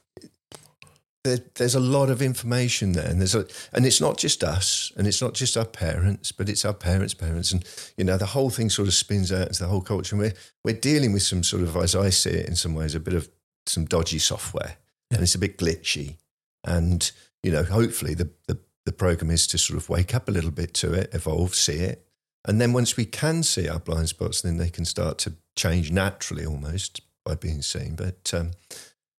there, 1.24 1.40
there's 1.56 1.76
a 1.76 1.80
lot 1.80 2.10
of 2.10 2.22
information 2.22 2.94
there. 2.94 3.10
And 3.10 3.20
there's 3.20 3.36
a, 3.36 3.46
and 3.74 3.86
it's 3.86 4.00
not 4.02 4.18
just 4.18 4.44
us 4.44 4.92
and 4.98 5.08
it's 5.08 5.22
not 5.22 5.34
just 5.34 5.58
our 5.58 5.66
parents, 5.66 6.32
but 6.32 6.50
it's 6.50 6.66
our 6.66 6.74
parents' 6.74 7.14
parents. 7.14 7.52
And, 7.52 7.66
you 7.98 8.04
know, 8.04 8.18
the 8.18 8.28
whole 8.28 8.50
thing 8.50 8.70
sort 8.70 8.88
of 8.88 8.94
spins 8.94 9.32
out 9.32 9.48
into 9.48 9.64
the 9.64 9.70
whole 9.70 9.82
culture. 9.82 10.16
And 10.16 10.22
we're, 10.22 10.34
we're 10.64 10.80
dealing 10.80 11.14
with 11.14 11.24
some 11.24 11.44
sort 11.44 11.64
of, 11.64 11.76
as 11.76 11.96
I 11.96 12.10
see 12.10 12.30
it 12.32 12.48
in 12.48 12.56
some 12.56 12.76
ways, 12.76 12.96
a 12.96 13.00
bit 13.00 13.14
of 13.14 13.30
some 13.66 13.86
dodgy 13.86 14.20
software 14.20 14.78
Yeah. 15.12 15.18
and 15.18 15.24
it's 15.24 15.36
a 15.36 15.40
bit 15.40 15.58
glitchy. 15.58 16.18
And, 16.64 17.10
you 17.44 17.52
know, 17.52 17.64
hopefully 17.64 18.14
the, 18.14 18.30
the, 18.48 18.60
the 18.86 18.92
program 18.92 19.32
is 19.32 19.48
to 19.48 19.58
sort 19.58 19.78
of 19.78 19.90
wake 19.90 20.16
up 20.16 20.28
a 20.28 20.32
little 20.32 20.52
bit 20.52 20.74
to 20.76 20.94
it, 20.94 21.14
evolve, 21.14 21.54
see 21.56 21.74
it. 21.74 22.06
And 22.46 22.62
then 22.62 22.72
once 22.72 22.96
we 22.96 23.04
can 23.06 23.44
see 23.44 23.68
our 23.68 23.80
blind 23.80 24.08
spots, 24.08 24.42
then 24.42 24.58
they 24.58 24.70
can 24.70 24.86
start 24.86 25.18
to 25.20 25.34
change 25.58 25.92
naturally 25.92 26.46
almost 26.46 27.02
by 27.26 27.36
being 27.36 27.62
seen. 27.62 27.96
But 27.96 28.34
um, 28.34 28.52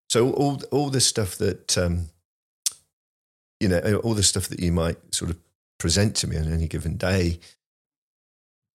so 0.09 0.33
all, 0.33 0.62
all 0.71 0.91
the 0.91 1.00
stuff 1.00 1.37
that, 1.37 1.77
um, 1.79 2.07
you 3.61 3.69
know, 3.69 4.00
all 4.05 4.15
the 4.15 4.23
stuff 4.23 4.49
that 4.49 4.61
you 4.61 4.73
might 4.73 4.97
sort 5.15 5.31
of 5.31 5.38
present 5.79 6.15
to 6.17 6.27
me 6.27 6.37
on 6.37 6.53
any 6.53 6.67
given 6.69 6.97
day, 6.97 7.41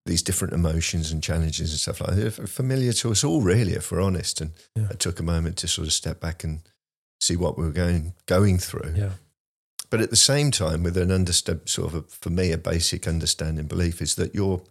these 0.06 0.22
different 0.22 0.54
emotions 0.54 1.12
and 1.12 1.24
challenges 1.24 1.72
and 1.72 1.80
stuff 1.80 2.02
like 2.02 2.16
that, 2.18 2.40
are 2.40 2.48
familiar 2.48 2.92
to 2.94 3.12
us 3.12 3.24
all, 3.24 3.42
really, 3.42 3.74
if 3.74 3.92
we're 3.92 4.02
honest. 4.02 4.42
And 4.42 4.52
Yeah. 4.76 4.88
I 4.92 4.96
took 4.96 5.20
a 5.20 5.24
moment 5.24 5.58
to 5.58 5.68
sort 5.68 5.88
of 5.88 5.94
step 5.94 6.20
back 6.20 6.44
and 6.44 6.62
see 7.22 7.36
what 7.38 7.58
we 7.58 7.64
were 7.64 7.72
going 7.72 8.14
going 8.26 8.58
through. 8.58 8.94
Yeah. 8.96 9.14
But 9.90 10.02
at 10.02 10.10
the 10.10 10.16
same 10.18 10.52
time, 10.52 10.84
with 10.84 10.98
an 10.98 11.12
understood 11.12 11.70
sort 11.70 11.94
of 11.94 11.96
a, 11.96 12.02
for 12.10 12.30
me 12.30 12.52
a 12.52 12.58
basic 12.58 13.08
understanding 13.08 13.68
belief 13.68 14.02
is 14.02 14.16
that 14.16 14.36
you're, 14.36 14.62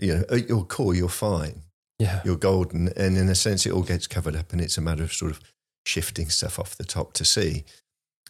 you 0.00 0.14
know, 0.14 0.24
at 0.30 0.48
your 0.48 0.64
core 0.64 0.94
you're 0.94 1.08
fine, 1.08 1.62
Yeah. 2.00 2.20
you're 2.24 2.36
golden, 2.36 2.88
and 2.96 3.16
in 3.16 3.28
a 3.28 3.34
sense 3.34 3.64
it 3.66 3.72
all 3.72 3.82
gets 3.84 4.06
covered 4.08 4.34
up, 4.34 4.52
and 4.52 4.60
it's 4.60 4.78
a 4.78 4.80
matter 4.80 5.04
of 5.04 5.12
sort 5.12 5.30
of 5.30 5.40
shifting 5.84 6.28
stuff 6.28 6.58
off 6.58 6.76
the 6.76 6.84
top 6.84 7.12
to 7.14 7.24
see. 7.24 7.64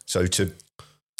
So 0.06 0.26
to, 0.26 0.52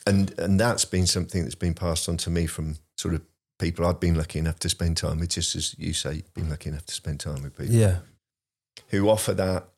and 0.07 0.37
and 0.39 0.59
that's 0.59 0.85
been 0.85 1.07
something 1.07 1.43
that's 1.43 1.55
been 1.55 1.75
passed 1.75 2.09
on 2.09 2.17
to 2.19 2.31
me 2.31 2.47
from 2.47 2.77
sort 2.97 3.15
of 3.15 3.23
people 3.59 3.87
I've 3.87 4.01
been 4.01 4.15
lucky 4.17 4.39
enough 4.39 4.59
to 4.61 4.69
spend 4.69 4.97
time 4.97 5.21
with, 5.21 5.31
just 5.31 5.55
as 5.55 5.75
you 5.79 5.93
say, 5.93 6.15
you've 6.15 6.35
been 6.35 6.49
lucky 6.49 6.71
enough 6.71 6.87
to 6.87 6.95
spend 6.95 7.21
time 7.21 7.43
with 7.43 7.57
people 7.57 7.75
Yeah. 7.75 7.99
who 8.89 9.09
offer 9.11 9.35
that. 9.35 9.69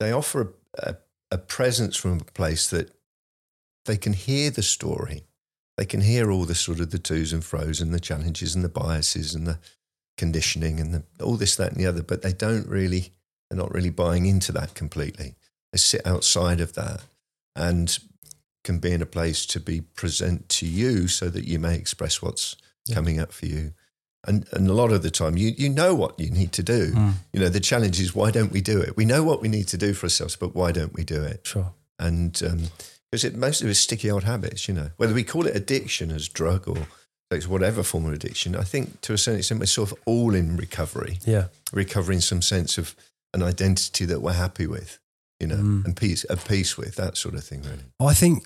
They 0.00 0.12
offer 0.12 0.54
a, 0.78 0.90
a, 0.90 0.96
a 1.32 1.38
presence 1.38 1.96
from 1.96 2.20
a 2.20 2.24
place 2.24 2.68
that 2.70 2.90
they 3.86 3.96
can 3.96 4.12
hear 4.12 4.50
the 4.50 4.62
story, 4.62 5.22
they 5.76 5.84
can 5.86 6.00
hear 6.00 6.30
all 6.30 6.44
the 6.44 6.54
sort 6.54 6.80
of 6.80 6.90
the 6.90 6.98
twos 6.98 7.32
and 7.32 7.44
fros 7.44 7.80
and 7.80 7.94
the 7.94 8.00
challenges 8.00 8.54
and 8.54 8.64
the 8.64 8.68
biases 8.68 9.34
and 9.34 9.46
the 9.46 9.58
conditioning 10.16 10.80
and 10.80 10.92
the, 10.92 11.02
all 11.22 11.36
this, 11.36 11.56
that, 11.56 11.70
and 11.72 11.80
the 11.80 11.86
other, 11.86 12.02
but 12.02 12.22
they 12.22 12.32
don't 12.32 12.66
really, 12.66 13.12
they're 13.50 13.58
not 13.58 13.72
really 13.74 13.90
buying 13.90 14.26
into 14.26 14.52
that 14.52 14.74
completely. 14.74 15.34
They 15.72 15.78
sit 15.78 16.06
outside 16.06 16.60
of 16.60 16.74
that 16.74 17.02
and 17.56 17.98
can 18.64 18.78
be 18.78 18.92
in 18.92 19.02
a 19.02 19.06
place 19.06 19.46
to 19.46 19.60
be 19.60 19.80
present 19.80 20.48
to 20.50 20.66
you 20.66 21.08
so 21.08 21.28
that 21.30 21.44
you 21.44 21.58
may 21.58 21.74
express 21.76 22.20
what's 22.22 22.56
Yeah. 22.86 22.94
coming 22.94 23.18
up 23.20 23.32
for 23.32 23.46
you. 23.46 23.72
And, 24.26 24.46
and 24.52 24.68
a 24.68 24.72
lot 24.72 24.92
of 24.92 25.02
the 25.02 25.10
time, 25.10 25.36
you, 25.36 25.52
you 25.56 25.68
know 25.68 25.94
what 25.94 26.18
you 26.18 26.28
need 26.30 26.52
to 26.52 26.62
do. 26.62 26.92
Mm. 26.92 27.12
You 27.32 27.40
know, 27.40 27.48
the 27.48 27.60
challenge 27.60 28.00
is 28.00 28.14
why 28.14 28.30
don't 28.30 28.50
we 28.52 28.60
do 28.60 28.80
it? 28.80 28.96
We 28.96 29.04
know 29.04 29.22
what 29.22 29.40
we 29.40 29.48
need 29.48 29.68
to 29.68 29.76
do 29.78 29.94
for 29.94 30.06
ourselves, 30.06 30.36
but 30.36 30.54
why 30.54 30.72
don't 30.72 30.92
we 30.94 31.04
do 31.04 31.22
it? 31.22 31.46
Sure. 31.46 31.72
and 31.98 32.32
because 33.10 33.24
it 33.24 33.34
most 33.36 33.62
of 33.62 33.68
it's 33.68 33.78
sticky 33.80 34.10
old 34.10 34.24
habits, 34.24 34.68
you 34.68 34.74
know, 34.74 34.90
whether 34.98 35.14
we 35.14 35.24
call 35.24 35.46
it 35.46 35.56
addiction 35.56 36.10
as 36.10 36.28
drug 36.28 36.68
or 36.68 36.86
it's 37.30 37.46
whatever 37.48 37.82
form 37.82 38.06
of 38.06 38.12
addiction, 38.12 38.54
I 38.56 38.64
think 38.64 39.00
to 39.02 39.12
a 39.14 39.18
certain 39.18 39.38
extent 39.38 39.60
we're 39.60 39.66
sort 39.66 39.92
of 39.92 39.98
all 40.04 40.34
in 40.34 40.56
recovery, 40.56 41.18
Yeah. 41.24 41.46
recovering 41.72 42.20
some 42.20 42.42
sense 42.42 42.76
of 42.76 42.94
an 43.34 43.42
identity 43.42 44.04
that 44.06 44.20
we're 44.20 44.32
happy 44.32 44.66
with, 44.66 44.98
you 45.40 45.46
know, 45.46 45.56
Mm. 45.56 45.84
and 45.84 45.96
peace, 45.96 46.24
at 46.30 46.44
peace 46.46 46.76
with 46.76 46.96
that 46.96 47.16
sort 47.16 47.34
of 47.34 47.44
thing, 47.44 47.62
really. 47.62 47.84
I 48.00 48.14
think 48.14 48.44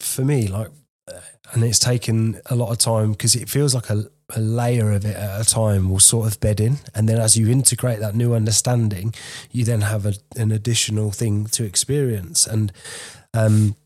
for 0.00 0.24
me, 0.24 0.48
like, 0.48 0.68
uh, 1.12 1.20
and 1.52 1.64
it's 1.64 1.78
taken 1.78 2.40
a 2.46 2.54
lot 2.54 2.70
of 2.70 2.78
time 2.78 3.12
because 3.12 3.34
it 3.34 3.48
feels 3.48 3.74
like 3.74 3.90
a, 3.90 4.06
a 4.34 4.40
layer 4.40 4.92
of 4.92 5.04
it 5.04 5.16
at 5.16 5.40
a 5.40 5.44
time 5.44 5.90
will 5.90 6.00
sort 6.00 6.26
of 6.32 6.40
bed 6.40 6.60
in. 6.60 6.78
And 6.94 7.08
then 7.08 7.20
as 7.20 7.36
you 7.36 7.48
integrate 7.50 7.98
that 8.00 8.14
new 8.14 8.34
understanding, 8.34 9.14
you 9.50 9.64
then 9.64 9.82
have 9.82 10.06
a, 10.06 10.14
an 10.36 10.52
additional 10.52 11.10
thing 11.10 11.46
to 11.48 11.64
experience. 11.64 12.46
And, 12.46 12.72
um, 13.34 13.76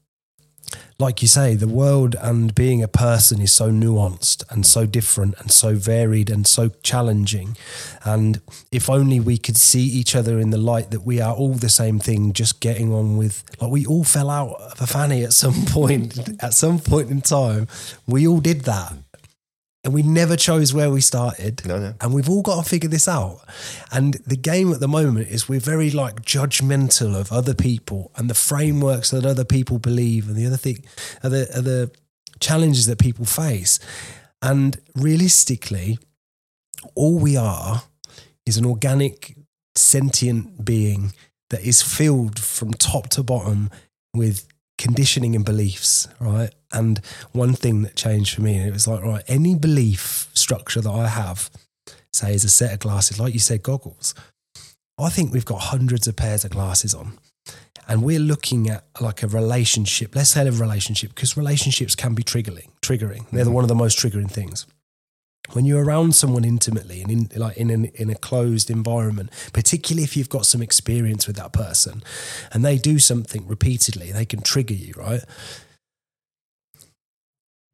like 0.99 1.21
you 1.21 1.29
say, 1.29 1.55
the 1.55 1.69
world 1.69 2.17
and 2.23 2.55
being 2.55 2.83
a 2.83 2.89
person 2.89 3.41
is 3.41 3.53
so 3.53 3.71
nuanced 3.71 4.45
and 4.51 4.65
so 4.65 4.87
different 4.87 5.35
and 5.39 5.53
so 5.53 5.75
varied 5.75 6.31
and 6.31 6.47
so 6.47 6.71
challenging. 6.83 7.57
And 8.05 8.41
if 8.73 8.89
only 8.89 9.21
we 9.21 9.37
could 9.37 9.59
see 9.59 9.83
each 9.83 10.17
other 10.17 10.39
in 10.39 10.51
the 10.51 10.59
light 10.59 10.91
that 10.93 11.03
we 11.03 11.21
are 11.21 11.35
all 11.35 11.55
the 11.55 11.69
same 11.69 11.99
thing, 11.99 12.33
just 12.33 12.61
getting 12.61 12.93
on 12.95 13.19
with, 13.19 13.45
like 13.61 13.71
we 13.71 13.85
all 13.85 14.05
fell 14.05 14.31
out 14.31 14.55
of 14.55 14.81
a 14.81 14.87
fanny 14.87 15.23
at 15.23 15.35
some 15.35 15.55
point, 15.67 16.19
at 16.43 16.55
some 16.55 16.79
point 16.79 17.11
in 17.11 17.21
time. 17.21 17.69
We 18.07 18.27
all 18.27 18.41
did 18.41 18.63
that. 18.63 18.95
And 19.87 19.95
we 19.95 20.03
never 20.03 20.35
chose 20.35 20.75
where 20.75 20.91
we 20.91 21.01
started 21.01 21.65
No, 21.65 21.79
no. 21.79 21.95
and 22.01 22.13
we've 22.13 22.29
all 22.29 22.43
got 22.43 22.61
to 22.65 22.69
figure 22.69 22.89
this 22.91 23.07
out. 23.07 23.43
And 23.93 24.15
the 24.27 24.35
game 24.35 24.73
at 24.73 24.81
the 24.81 24.89
moment 24.89 25.29
is 25.29 25.49
we're 25.49 25.61
very 25.61 25.93
like 25.93 26.23
judgmental 26.23 27.15
of 27.15 27.31
other 27.31 27.55
people 27.55 28.11
and 28.17 28.29
the 28.29 28.35
frameworks 28.35 29.13
that 29.13 29.25
other 29.25 29.45
people 29.45 29.79
believe 29.79 30.27
and 30.27 30.35
the 30.35 30.45
other 30.45 30.57
thing, 30.57 30.85
other 31.23 31.47
other 31.55 31.91
challenges 32.41 32.87
that 32.87 32.99
people 32.99 33.25
face. 33.27 33.79
And 34.43 34.77
realistically, 34.97 36.01
all 36.97 37.21
we 37.21 37.37
are 37.37 37.85
is 38.45 38.57
an 38.57 38.67
organic, 38.67 39.37
sentient 39.77 40.65
being 40.65 41.13
that 41.51 41.61
is 41.61 41.81
filled 41.81 42.41
from 42.41 42.73
top 42.73 43.09
to 43.11 43.23
bottom 43.23 43.71
with 44.13 44.49
conditioning 44.79 45.37
and 45.37 45.45
beliefs, 45.45 46.09
right? 46.19 46.51
And 46.77 46.99
one 47.33 47.55
thing 47.55 47.83
that 47.83 47.97
changed 47.97 48.35
for 48.35 48.43
me, 48.43 48.59
it 48.59 48.73
was 48.73 48.87
like, 48.87 49.03
right, 49.03 49.25
any 49.27 49.55
belief 49.55 50.29
structure 50.35 50.81
that 50.81 50.91
I 50.91 51.09
have, 51.09 51.51
say, 52.13 52.35
is 52.35 52.45
a 52.45 52.49
set 52.49 52.73
of 52.73 52.79
glasses, 52.81 53.19
like 53.19 53.33
you 53.33 53.41
said, 53.41 53.63
goggles. 53.63 54.15
I 54.99 55.09
think 55.09 55.33
we've 55.33 55.45
got 55.45 55.61
hundreds 55.63 56.07
of 56.07 56.17
pairs 56.17 56.45
of 56.45 56.51
glasses 56.51 56.95
on. 56.95 57.19
And 57.89 58.03
we're 58.03 58.19
looking 58.19 58.69
at 58.69 58.85
like 59.01 59.23
a 59.23 59.29
relationship. 59.29 60.15
Let's 60.15 60.31
say 60.31 60.47
a 60.47 60.53
relationship, 60.53 61.15
because 61.15 61.37
relationships 61.37 61.95
can 61.95 62.15
be 62.15 62.23
triggering. 62.23 62.71
Triggering. 62.83 63.29
They're 63.31 63.45
the 63.45 63.51
mm-hmm. 63.51 63.55
one 63.55 63.65
of 63.65 63.69
the 63.69 63.75
most 63.75 63.99
triggering 63.99 64.31
things 64.31 64.67
when 65.53 65.65
you're 65.65 65.85
around 65.85 66.15
someone 66.15 66.45
intimately 66.45 67.03
and 67.03 67.11
in 67.11 67.29
like 67.37 67.57
in 67.57 67.71
an, 67.71 67.87
in 67.95 68.11
a 68.11 68.15
closed 68.15 68.71
environment, 68.71 69.31
particularly 69.53 70.05
if 70.05 70.17
you've 70.17 70.29
got 70.29 70.47
some 70.47 70.63
experience 70.63 71.27
with 71.27 71.37
that 71.37 71.53
person, 71.53 72.03
and 72.53 72.65
they 72.65 72.79
do 72.79 72.99
something 72.99 73.47
repeatedly, 73.47 74.13
they 74.13 74.25
can 74.25 74.41
trigger 74.41 74.75
you, 74.75 74.93
right? 74.97 75.23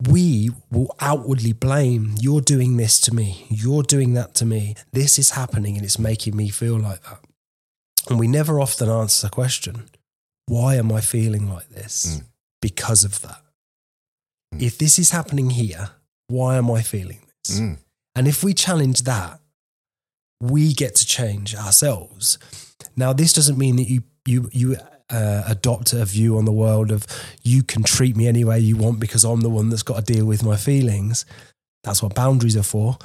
We 0.08 0.50
will 0.70 0.94
outwardly 1.00 1.52
blame 1.52 2.14
you're 2.20 2.40
doing 2.40 2.76
this 2.76 3.00
to 3.02 3.14
me, 3.14 3.46
you're 3.48 3.82
doing 3.82 4.14
that 4.14 4.34
to 4.36 4.46
me, 4.46 4.74
this 4.92 5.18
is 5.18 5.30
happening, 5.30 5.76
and 5.76 5.84
it's 5.84 5.98
making 5.98 6.36
me 6.36 6.48
feel 6.48 6.78
like 6.78 7.02
that. 7.02 7.20
And 8.08 8.18
we 8.18 8.26
never 8.26 8.60
often 8.60 8.88
answer 8.88 9.26
the 9.26 9.30
question, 9.30 9.88
why 10.46 10.74
am 10.74 10.90
I 10.90 11.00
feeling 11.00 11.48
like 11.48 11.68
this? 11.68 12.16
Mm. 12.16 12.24
Because 12.60 13.04
of 13.04 13.20
that. 13.22 13.42
Mm. 14.54 14.62
If 14.62 14.78
this 14.78 14.98
is 14.98 15.10
happening 15.10 15.50
here, 15.50 15.90
why 16.28 16.56
am 16.56 16.70
I 16.70 16.82
feeling 16.82 17.20
this? 17.44 17.60
Mm. 17.60 17.78
And 18.14 18.28
if 18.28 18.42
we 18.42 18.54
challenge 18.54 19.02
that, 19.02 19.40
we 20.40 20.72
get 20.72 20.96
to 20.96 21.06
change 21.06 21.54
ourselves. 21.54 22.38
Now, 22.96 23.12
this 23.12 23.32
doesn't 23.32 23.58
mean 23.58 23.76
that 23.76 23.88
you 23.88 24.02
you 24.26 24.48
you 24.52 24.76
uh, 25.12 25.44
adopt 25.46 25.92
a 25.92 26.04
view 26.04 26.38
on 26.38 26.44
the 26.44 26.52
world 26.52 26.90
of 26.90 27.06
you 27.42 27.62
can 27.62 27.82
treat 27.82 28.16
me 28.16 28.26
any 28.26 28.44
way 28.44 28.58
you 28.58 28.76
want 28.76 28.98
because 28.98 29.24
I'm 29.24 29.42
the 29.42 29.50
one 29.50 29.68
that's 29.68 29.82
got 29.82 30.04
to 30.04 30.12
deal 30.12 30.24
with 30.24 30.42
my 30.42 30.56
feelings. 30.56 31.24
That's 31.84 32.02
what 32.02 32.14
boundaries 32.14 32.56
are 32.56 32.62
for. 32.62 32.98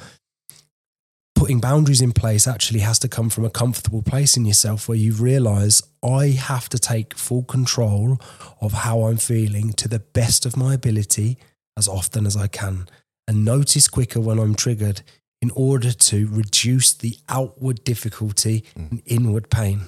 Putting 1.34 1.60
boundaries 1.60 2.00
in 2.00 2.12
place 2.12 2.48
actually 2.48 2.80
has 2.80 2.98
to 3.00 3.08
come 3.08 3.30
from 3.30 3.44
a 3.44 3.50
comfortable 3.50 4.02
place 4.02 4.36
in 4.36 4.44
yourself 4.44 4.88
where 4.88 4.98
you 4.98 5.12
realize 5.12 5.82
I 6.02 6.28
have 6.30 6.68
to 6.70 6.78
take 6.78 7.14
full 7.14 7.44
control 7.44 8.18
of 8.60 8.72
how 8.72 9.02
I'm 9.04 9.18
feeling 9.18 9.72
to 9.74 9.86
the 9.86 10.00
best 10.00 10.44
of 10.46 10.56
my 10.56 10.74
ability 10.74 11.38
as 11.76 11.86
often 11.86 12.26
as 12.26 12.36
I 12.36 12.48
can 12.48 12.88
and 13.28 13.44
notice 13.44 13.86
quicker 13.86 14.20
when 14.20 14.38
I'm 14.38 14.54
triggered 14.54 15.02
in 15.40 15.52
order 15.52 15.92
to 15.92 16.26
reduce 16.28 16.92
the 16.92 17.16
outward 17.28 17.84
difficulty 17.84 18.64
and 18.74 19.02
inward 19.06 19.50
pain. 19.50 19.82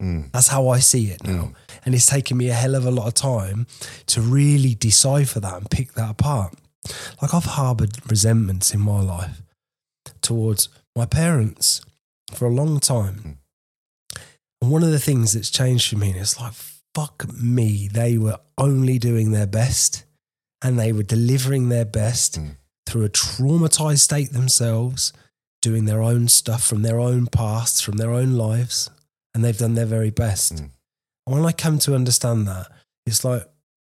Mm. 0.00 0.30
That's 0.32 0.48
how 0.48 0.68
I 0.68 0.78
see 0.78 1.06
it 1.10 1.24
now. 1.24 1.52
And 1.84 1.94
it's 1.94 2.06
taken 2.06 2.36
me 2.36 2.48
a 2.50 2.54
hell 2.54 2.74
of 2.74 2.86
a 2.86 2.90
lot 2.90 3.08
of 3.08 3.14
time 3.14 3.66
to 4.06 4.20
really 4.20 4.74
decipher 4.74 5.40
that 5.40 5.54
and 5.56 5.70
pick 5.70 5.94
that 5.94 6.10
apart. 6.10 6.54
Like 7.20 7.34
I've 7.34 7.44
harbored 7.44 8.08
resentments 8.10 8.72
in 8.72 8.80
my 8.80 9.00
life 9.00 9.42
towards 10.22 10.68
my 10.96 11.04
parents 11.06 11.80
for 12.32 12.46
a 12.46 12.50
long 12.54 12.78
time. 12.80 13.38
And 14.60 14.70
one 14.70 14.82
of 14.82 14.90
the 14.90 14.98
things 14.98 15.32
that's 15.32 15.50
changed 15.50 15.88
for 15.90 15.96
me 15.98 16.10
is 16.12 16.40
like, 16.40 16.52
fuck 16.94 17.26
me, 17.32 17.88
they 17.92 18.18
were 18.18 18.38
only 18.56 18.98
doing 18.98 19.32
their 19.32 19.46
best 19.46 20.04
and 20.62 20.78
they 20.78 20.92
were 20.92 21.02
delivering 21.04 21.68
their 21.68 21.84
best 21.84 22.38
Mm. 22.40 22.56
through 22.86 23.04
a 23.04 23.08
traumatized 23.10 24.00
state 24.00 24.32
themselves, 24.32 25.12
doing 25.62 25.84
their 25.84 26.02
own 26.02 26.26
stuff 26.28 26.64
from 26.64 26.82
their 26.82 26.98
own 26.98 27.26
pasts, 27.26 27.80
from 27.80 27.96
their 27.98 28.12
own 28.12 28.32
lives, 28.32 28.90
and 29.34 29.44
they've 29.44 29.56
done 29.56 29.74
their 29.74 29.86
very 29.86 30.10
best. 30.10 30.54
Mm. 30.54 30.70
And 31.26 31.36
when 31.36 31.44
I 31.44 31.52
come 31.52 31.78
to 31.80 31.94
understand 31.94 32.46
that, 32.48 32.68
it's 33.06 33.24
like 33.24 33.42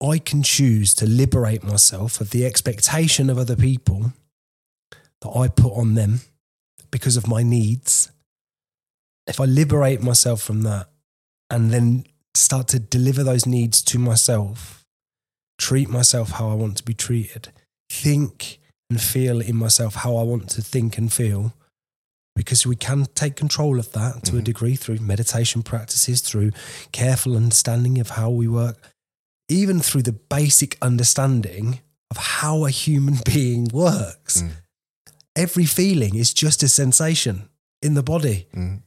I 0.01 0.17
can 0.17 0.43
choose 0.43 0.93
to 0.95 1.05
liberate 1.05 1.63
myself 1.63 2.21
of 2.21 2.29
the 2.31 2.45
expectation 2.45 3.29
of 3.29 3.37
other 3.37 3.55
people 3.55 4.13
that 5.21 5.29
I 5.29 5.47
put 5.47 5.73
on 5.73 5.95
them 5.95 6.21
because 6.91 7.17
of 7.17 7.27
my 7.27 7.43
needs. 7.43 8.11
If 9.27 9.39
I 9.39 9.45
liberate 9.45 10.01
myself 10.01 10.41
from 10.41 10.61
that 10.63 10.87
and 11.49 11.71
then 11.71 12.05
start 12.33 12.67
to 12.69 12.79
deliver 12.79 13.23
those 13.23 13.45
needs 13.45 13.81
to 13.83 13.99
myself, 13.99 14.85
treat 15.57 15.89
myself 15.89 16.31
how 16.31 16.49
I 16.49 16.55
want 16.55 16.77
to 16.77 16.83
be 16.83 16.93
treated, 16.93 17.49
think 17.89 18.59
and 18.89 19.01
feel 19.01 19.41
in 19.41 19.55
myself 19.55 19.95
how 19.95 20.15
I 20.15 20.23
want 20.23 20.49
to 20.51 20.61
think 20.61 20.97
and 20.97 21.11
feel, 21.11 21.53
because 22.39 22.65
we 22.65 22.75
can 22.77 23.05
take 23.15 23.35
control 23.35 23.79
of 23.79 23.91
that 23.91 24.23
to 24.23 24.37
a 24.37 24.39
Mhm. 24.39 24.45
degree 24.45 24.75
through 24.77 24.99
meditation 24.99 25.61
practices, 25.61 26.21
through 26.21 26.51
careful 26.93 27.35
understanding 27.35 27.99
of 27.99 28.11
how 28.11 28.29
we 28.29 28.47
work, 28.47 28.77
even 29.49 29.81
through 29.81 30.03
the 30.03 30.13
basic 30.13 30.77
understanding 30.81 31.81
of 32.09 32.15
how 32.39 32.63
a 32.63 32.69
human 32.69 33.17
being 33.25 33.65
works. 33.73 34.41
Mm. 34.41 34.51
Every 35.35 35.65
feeling 35.65 36.15
is 36.15 36.33
just 36.33 36.63
a 36.63 36.69
sensation 36.69 37.49
in 37.81 37.93
the 37.95 38.03
body. 38.03 38.47
Mm. 38.55 38.83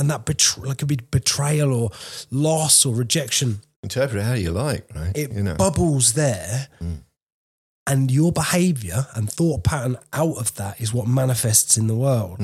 And 0.00 0.10
that 0.10 0.24
betray- 0.26 0.64
like 0.68 0.78
could 0.78 0.88
be 0.88 0.98
betrayal 1.10 1.72
or 1.72 1.90
loss 2.32 2.84
or 2.84 2.92
rejection. 2.92 3.60
Interpret 3.84 4.20
it 4.20 4.24
how 4.24 4.34
you 4.34 4.50
like, 4.50 4.84
right? 4.96 5.16
It 5.16 5.30
you 5.32 5.44
know. 5.44 5.54
bubbles 5.54 6.14
there. 6.14 6.68
Mm. 6.82 7.02
And 7.86 8.10
your 8.10 8.32
behavior 8.32 9.06
and 9.14 9.30
thought 9.32 9.62
pattern 9.62 9.96
out 10.12 10.38
of 10.38 10.52
that 10.56 10.80
is 10.80 10.92
what 10.92 11.06
manifests 11.06 11.76
in 11.78 11.86
the 11.86 11.94
world. 11.94 12.40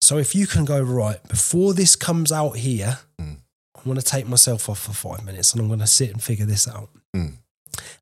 Mm. 0.00 0.04
So 0.06 0.18
if 0.18 0.34
you 0.34 0.46
can 0.46 0.64
go, 0.64 0.80
right, 0.82 1.22
before 1.28 1.74
this 1.74 1.96
comes 1.96 2.32
out 2.32 2.56
here, 2.56 2.98
Mm. 3.20 3.36
I 3.76 3.88
want 3.88 3.98
to 3.98 4.04
take 4.04 4.28
myself 4.28 4.68
off 4.68 4.78
for 4.80 4.92
five 4.92 5.24
minutes 5.24 5.52
and 5.52 5.60
I'm 5.62 5.68
going 5.68 5.80
to 5.80 5.86
sit 5.86 6.10
and 6.10 6.22
figure 6.22 6.44
this 6.46 6.68
out. 6.68 6.90
Mm. 7.16 7.38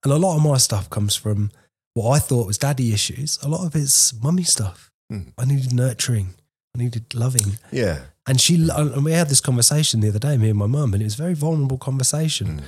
And 0.03 0.13
a 0.13 0.17
lot 0.17 0.37
of 0.37 0.43
my 0.43 0.57
stuff 0.59 0.91
comes 0.91 1.15
from 1.15 1.51
what 1.95 2.11
I 2.17 2.19
thought 2.19 2.47
was 2.49 2.59
daddy 2.59 2.93
issues. 2.93 3.39
A 3.43 3.49
lot 3.49 3.65
of 3.65 3.77
it's 3.77 4.13
mummy 4.23 4.43
stuff. 4.43 4.91
Mm. 5.13 5.33
I 5.39 5.45
needed 5.45 5.73
nurturing, 5.73 6.35
I 6.75 6.83
needed 6.83 7.15
loving. 7.15 7.59
Yeah. 7.71 8.01
And 8.27 8.41
she, 8.41 8.69
and 8.71 9.05
we 9.05 9.13
had 9.13 9.29
this 9.29 9.41
conversation 9.41 10.01
the 10.01 10.09
other 10.09 10.19
day, 10.19 10.37
me 10.37 10.51
and 10.51 10.59
my 10.59 10.67
mum, 10.67 10.93
and 10.95 11.03
it 11.03 11.07
was 11.07 11.15
a 11.15 11.23
very 11.23 11.35
vulnerable 11.35 11.79
conversation. 11.79 12.47
Mm. 12.49 12.63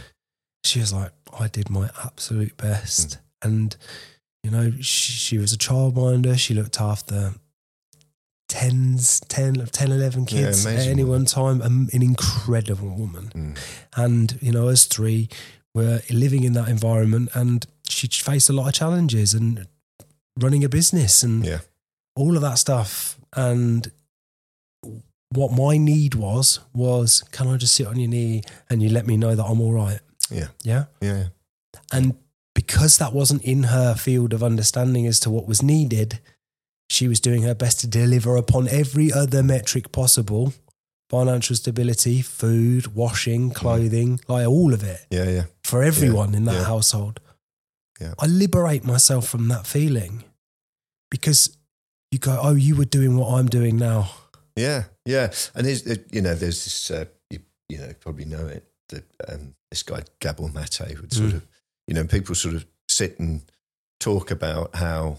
She 0.65 0.79
was 0.81 0.93
like, 0.93 1.13
I 1.39 1.49
did 1.49 1.69
my 1.69 1.91
absolute 2.05 2.57
best. 2.57 3.19
And 3.43 3.77
You 4.45 4.51
know, 4.51 4.71
she, 4.81 5.13
she 5.13 5.39
was 5.39 5.53
a 5.53 5.59
childminder. 5.59 6.39
She 6.39 6.55
looked 6.55 6.81
after 6.81 7.35
tens, 8.51 9.21
10, 9.29 9.67
10 9.67 9.93
11 9.93 10.27
kids 10.27 10.65
Yeah, 10.67 10.73
at 10.73 10.87
any 10.89 11.05
one 11.05 11.25
time. 11.25 11.63
Um, 11.63 11.89
an 11.93 12.03
incredible 12.03 12.89
woman. 12.91 13.31
Mm. 13.35 13.59
And, 13.97 14.39
you 14.43 14.51
know, 14.53 14.69
us 14.69 14.85
three 14.87 15.29
were 15.73 16.01
living 16.11 16.43
in 16.45 16.53
that 16.55 16.69
environment 16.69 17.31
and 17.33 17.65
she 17.89 18.09
faced 18.09 18.51
a 18.51 18.53
lot 18.53 18.67
of 18.67 18.75
challenges 18.75 19.35
and 19.35 19.67
running 20.39 20.65
a 20.65 20.69
business 20.69 21.23
and 21.23 21.45
Yeah. 21.47 21.61
all 22.17 22.35
of 22.35 22.43
that 22.43 22.59
stuff. 22.59 23.19
And 23.37 23.91
what 25.31 25.53
my 25.53 25.77
need 25.77 26.15
was, 26.17 26.59
was 26.75 27.23
can 27.31 27.47
I 27.47 27.57
just 27.57 27.75
sit 27.75 27.87
on 27.87 27.99
your 28.01 28.09
knee 28.09 28.43
and 28.69 28.83
you 28.83 28.89
let 28.91 29.07
me 29.07 29.17
know 29.17 29.35
that 29.37 29.45
I'm 29.45 29.61
all 29.61 29.73
right? 29.73 30.01
Yeah. 30.31 30.49
Yeah. 30.65 30.87
Yeah. 31.01 31.17
yeah. 31.17 31.27
And 31.93 32.15
because 32.55 32.99
that 32.99 33.13
wasn't 33.13 33.43
in 33.45 33.65
her 33.65 33.95
field 33.95 34.33
of 34.33 34.43
understanding 34.43 35.07
as 35.07 35.21
to 35.21 35.31
what 35.31 35.47
was 35.47 35.63
needed, 35.63 36.19
she 36.91 37.09
was 37.09 37.21
doing 37.21 37.43
her 37.43 37.55
best 37.55 37.81
to 37.81 37.87
deliver 37.87 38.37
upon 38.37 38.69
every 38.69 39.13
other 39.13 39.43
metric 39.43 39.93
possible 39.93 40.53
financial 41.09 41.57
stability, 41.57 42.23
food, 42.23 42.95
washing, 42.95 43.51
clothing, 43.51 44.21
like 44.29 44.47
all 44.47 44.73
of 44.73 44.85
it 44.85 45.01
Yeah. 45.11 45.29
Yeah. 45.29 45.45
for 45.65 45.83
everyone 45.83 46.35
in 46.37 46.45
that 46.45 46.55
yeah. 46.55 46.65
household. 46.65 47.19
Yeah. 48.01 48.15
I 48.19 48.27
liberate 48.27 48.85
myself 48.85 49.29
from 49.29 49.49
that 49.49 49.67
feeling 49.67 50.23
because 51.11 51.57
you 52.13 52.19
go, 52.19 52.39
oh, 52.41 52.55
you 52.55 52.77
were 52.77 52.85
doing 52.85 53.17
what 53.17 53.35
I'm 53.35 53.49
doing 53.49 53.77
now. 53.77 54.11
Yeah, 54.57 54.85
yeah, 55.07 55.33
and 55.55 55.67
there's 55.67 55.87
uh, 55.87 55.95
you 56.13 56.21
know 56.21 56.35
there's 56.35 56.65
this 56.65 56.91
uh, 56.91 57.05
you, 57.31 57.39
you 57.69 57.79
know 57.79 57.93
probably 58.01 58.25
know 58.25 58.47
it 58.47 58.65
that 58.91 59.05
um, 59.29 59.55
this 59.71 59.83
guy 59.83 60.03
Gabor 60.21 60.49
Mate 60.49 60.81
would 61.01 61.13
sort 61.13 61.31
Mm. 61.31 61.35
of 61.37 61.47
you 61.89 61.95
know 61.95 62.05
people 62.05 62.35
sort 62.35 62.55
of 62.57 62.67
sit 62.89 63.19
and 63.21 63.43
talk 64.01 64.31
about 64.31 64.75
how 64.77 65.19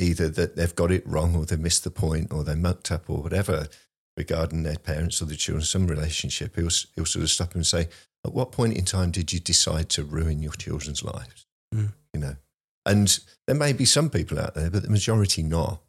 either 0.00 0.28
that 0.28 0.56
they've 0.56 0.74
got 0.74 0.90
it 0.90 1.06
wrong 1.06 1.34
or 1.36 1.44
they 1.44 1.56
missed 1.56 1.84
the 1.84 1.90
point 1.90 2.32
or 2.32 2.44
they 2.44 2.54
mucked 2.54 2.90
up 2.90 3.08
or 3.08 3.22
whatever 3.22 3.68
regarding 4.16 4.62
their 4.62 4.78
parents 4.78 5.20
or 5.22 5.26
the 5.26 5.36
children 5.36 5.64
some 5.64 5.86
relationship 5.86 6.56
he'll 6.56 6.68
he'll 6.94 7.04
sort 7.06 7.22
of 7.22 7.30
stop 7.30 7.54
and 7.54 7.66
say 7.66 7.88
at 8.24 8.32
what 8.34 8.52
point 8.52 8.76
in 8.76 8.84
time 8.84 9.10
did 9.10 9.32
you 9.32 9.38
decide 9.40 9.88
to 9.88 10.02
ruin 10.04 10.42
your 10.42 10.52
children's 10.52 11.02
lives 11.04 11.46
Mm. 11.74 11.92
you 12.14 12.20
know 12.20 12.36
and 12.86 13.18
there 13.46 13.54
may 13.56 13.74
be 13.74 13.84
some 13.84 14.08
people 14.08 14.38
out 14.40 14.54
there 14.54 14.70
but 14.70 14.82
the 14.82 14.90
majority 14.90 15.42
not 15.42 15.82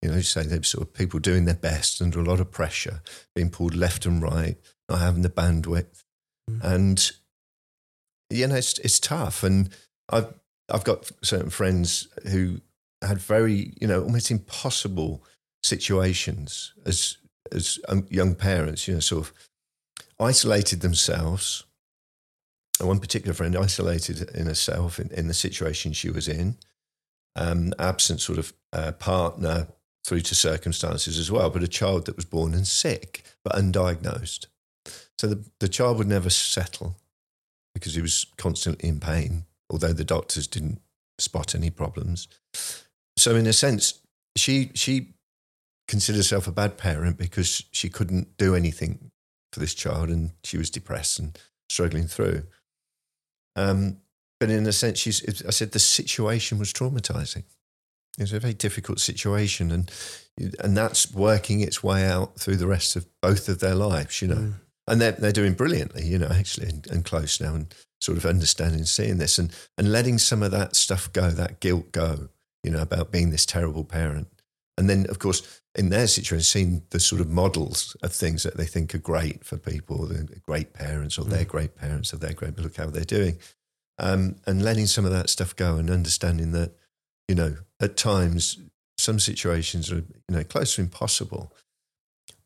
you 0.00 0.10
know, 0.10 0.16
you 0.16 0.22
say 0.22 0.42
they're 0.44 0.62
sort 0.62 0.86
of 0.86 0.92
people 0.92 1.18
doing 1.18 1.46
their 1.46 1.54
best 1.54 2.02
under 2.02 2.20
a 2.20 2.24
lot 2.24 2.38
of 2.38 2.50
pressure, 2.50 3.00
being 3.34 3.48
pulled 3.48 3.74
left 3.74 4.04
and 4.04 4.20
right, 4.22 4.58
not 4.86 4.98
having 5.00 5.22
the 5.22 5.30
bandwidth, 5.30 6.04
Mm. 6.50 6.60
and 6.62 7.12
you 8.28 8.46
know, 8.46 8.56
it's 8.56 8.78
it's 8.80 8.98
tough. 9.00 9.42
And 9.42 9.70
I've 10.10 10.28
I've 10.68 10.84
got 10.84 11.10
certain 11.22 11.48
friends 11.48 12.06
who 12.30 12.60
had 13.06 13.18
very 13.18 13.74
you 13.80 13.86
know 13.86 14.02
almost 14.02 14.30
impossible 14.30 15.22
situations 15.62 16.72
as 16.86 17.18
as 17.52 17.78
um, 17.88 18.06
young 18.10 18.34
parents. 18.34 18.88
You 18.88 18.94
know, 18.94 19.00
sort 19.00 19.26
of 19.26 19.32
isolated 20.20 20.80
themselves. 20.80 21.64
And 22.80 22.88
one 22.88 22.98
particular 22.98 23.34
friend 23.34 23.56
isolated 23.56 24.30
in 24.34 24.46
herself 24.46 24.98
in, 24.98 25.08
in 25.12 25.28
the 25.28 25.34
situation 25.34 25.92
she 25.92 26.10
was 26.10 26.26
in, 26.26 26.56
um, 27.36 27.72
absent 27.78 28.20
sort 28.20 28.38
of 28.38 28.52
uh, 28.72 28.90
partner 28.92 29.68
through 30.04 30.20
to 30.20 30.34
circumstances 30.34 31.18
as 31.18 31.30
well, 31.30 31.50
but 31.50 31.62
a 31.62 31.68
child 31.68 32.06
that 32.06 32.16
was 32.16 32.24
born 32.24 32.52
and 32.52 32.66
sick 32.66 33.24
but 33.44 33.54
undiagnosed. 33.54 34.46
So 35.18 35.28
the, 35.28 35.44
the 35.60 35.68
child 35.68 35.98
would 35.98 36.08
never 36.08 36.30
settle 36.30 36.96
because 37.74 37.94
he 37.94 38.02
was 38.02 38.26
constantly 38.36 38.88
in 38.88 39.00
pain, 39.00 39.44
although 39.70 39.92
the 39.92 40.04
doctors 40.04 40.46
didn't 40.46 40.80
spot 41.18 41.54
any 41.54 41.70
problems. 41.70 42.28
So 43.16 43.36
in 43.36 43.46
a 43.46 43.52
sense, 43.52 44.00
she 44.36 44.70
she 44.74 45.14
considered 45.86 46.18
herself 46.18 46.46
a 46.46 46.52
bad 46.52 46.78
parent 46.78 47.18
because 47.18 47.64
she 47.70 47.88
couldn't 47.88 48.36
do 48.36 48.54
anything 48.54 49.10
for 49.52 49.60
this 49.60 49.74
child 49.74 50.08
and 50.08 50.32
she 50.42 50.56
was 50.56 50.70
depressed 50.70 51.18
and 51.18 51.38
struggling 51.68 52.06
through. 52.06 52.44
Um, 53.56 53.98
but 54.40 54.50
in 54.50 54.66
a 54.66 54.72
sense, 54.72 54.98
she's, 54.98 55.44
I 55.46 55.50
said 55.50 55.72
the 55.72 55.78
situation 55.78 56.58
was 56.58 56.72
traumatizing. 56.72 57.44
It 58.18 58.22
was 58.22 58.32
a 58.32 58.40
very 58.40 58.54
difficult 58.54 59.00
situation, 59.00 59.70
and 59.72 59.90
and 60.60 60.76
that's 60.76 61.12
working 61.12 61.60
its 61.60 61.82
way 61.82 62.04
out 62.04 62.38
through 62.38 62.56
the 62.56 62.66
rest 62.66 62.94
of 62.94 63.06
both 63.20 63.48
of 63.48 63.58
their 63.58 63.74
lives, 63.74 64.22
you 64.22 64.28
know. 64.28 64.36
Mm. 64.36 64.54
And 64.86 65.00
they're 65.00 65.12
they're 65.12 65.32
doing 65.32 65.54
brilliantly, 65.54 66.06
you 66.06 66.18
know, 66.18 66.28
actually, 66.28 66.68
and, 66.68 66.86
and 66.90 67.04
close 67.04 67.40
now, 67.40 67.54
and 67.54 67.74
sort 68.00 68.18
of 68.18 68.26
understanding, 68.26 68.84
seeing 68.84 69.18
this, 69.18 69.38
and 69.38 69.52
and 69.78 69.90
letting 69.90 70.18
some 70.18 70.44
of 70.44 70.52
that 70.52 70.76
stuff 70.76 71.12
go, 71.12 71.30
that 71.30 71.58
guilt 71.60 71.90
go, 71.90 72.28
you 72.64 72.70
know, 72.70 72.82
about 72.82 73.12
being 73.12 73.30
this 73.30 73.46
terrible 73.46 73.84
parent. 73.84 74.28
And 74.76 74.90
then, 74.90 75.06
of 75.08 75.18
course, 75.20 75.60
in 75.76 75.90
their 75.90 76.06
situation, 76.06 76.42
seeing 76.42 76.82
the 76.90 76.98
sort 76.98 77.20
of 77.20 77.30
models 77.30 77.96
of 78.02 78.12
things 78.12 78.42
that 78.42 78.56
they 78.56 78.64
think 78.64 78.94
are 78.94 78.98
great 78.98 79.44
for 79.44 79.56
people, 79.56 80.06
the 80.06 80.40
great 80.44 80.72
parents, 80.72 81.18
or 81.18 81.24
they're 81.24 81.44
great 81.44 81.76
parents, 81.76 82.12
or 82.12 82.16
they're 82.16 82.32
great, 82.32 82.58
look 82.58 82.76
how 82.76 82.86
they're 82.86 83.04
doing. 83.04 83.38
Um, 83.98 84.36
and 84.46 84.62
letting 84.62 84.86
some 84.86 85.04
of 85.04 85.12
that 85.12 85.30
stuff 85.30 85.54
go 85.54 85.76
and 85.76 85.90
understanding 85.90 86.50
that, 86.52 86.72
you 87.28 87.36
know, 87.36 87.56
at 87.80 87.96
times, 87.96 88.58
some 88.98 89.20
situations 89.20 89.92
are, 89.92 89.96
you 89.96 90.30
know, 90.36 90.44
close 90.44 90.74
to 90.74 90.80
impossible. 90.80 91.52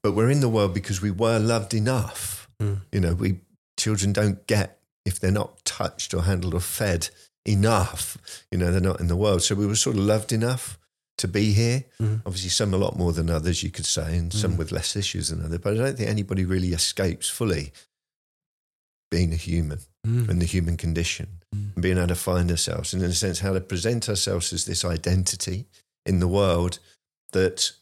But 0.03 0.13
we're 0.13 0.31
in 0.31 0.41
the 0.41 0.49
world 0.49 0.75
because 0.75 1.01
we 1.01 1.11
were 1.11 1.39
loved 1.39 1.75
enough. 1.75 2.49
Mm. 2.61 2.81
You 2.93 3.01
know, 3.01 3.15
we 3.15 3.41
children 3.79 4.13
don't 4.13 4.47
get 4.47 4.81
if 5.05 5.19
they're 5.19 5.31
not 5.31 5.65
touched 5.65 6.13
or 6.13 6.23
handled 6.23 6.55
or 6.55 6.61
fed 6.61 7.09
enough. 7.45 8.19
You 8.51 8.59
know, 8.59 8.71
they're 8.71 8.81
not 8.81 9.01
in 9.01 9.09
the 9.09 9.17
world. 9.17 9.43
So 9.43 9.55
we 9.55 9.67
were 9.67 9.77
sort 9.77 9.97
of 9.97 10.03
loved 10.03 10.33
enough 10.33 10.79
to 11.19 11.29
be 11.29 11.53
here. 11.53 11.85
Mm. 12.01 12.21
Obviously, 12.27 12.51
some 12.51 12.73
a 12.75 12.77
lot 12.79 12.97
more 12.97 13.13
than 13.13 13.29
others, 13.31 13.63
you 13.63 13.71
could 13.71 13.87
say, 13.87 14.17
and 14.17 14.33
some 14.33 14.57
with 14.57 14.71
less 14.73 14.95
issues 14.97 15.29
than 15.29 15.45
others. 15.45 15.59
But 15.59 15.75
I 15.75 15.77
don't 15.77 15.97
think 15.97 16.09
anybody 16.09 16.45
really 16.45 16.69
escapes 16.73 17.29
fully 17.29 17.73
being 19.11 19.33
a 19.33 19.37
human 19.37 19.81
Mm. 20.07 20.29
and 20.29 20.41
the 20.41 20.47
human 20.47 20.77
condition 20.77 21.41
Mm. 21.55 21.75
and 21.75 21.83
being 21.83 21.99
able 21.99 22.09
to 22.09 22.15
find 22.15 22.51
ourselves 22.51 22.95
and 22.95 23.03
in 23.03 23.11
a 23.11 23.15
sense 23.15 23.41
how 23.41 23.53
to 23.53 23.61
present 23.61 24.09
ourselves 24.09 24.53
as 24.53 24.65
this 24.65 24.85
identity 24.85 25.67
in 26.07 26.21
the 26.21 26.29
world 26.29 26.79
that 27.33 27.73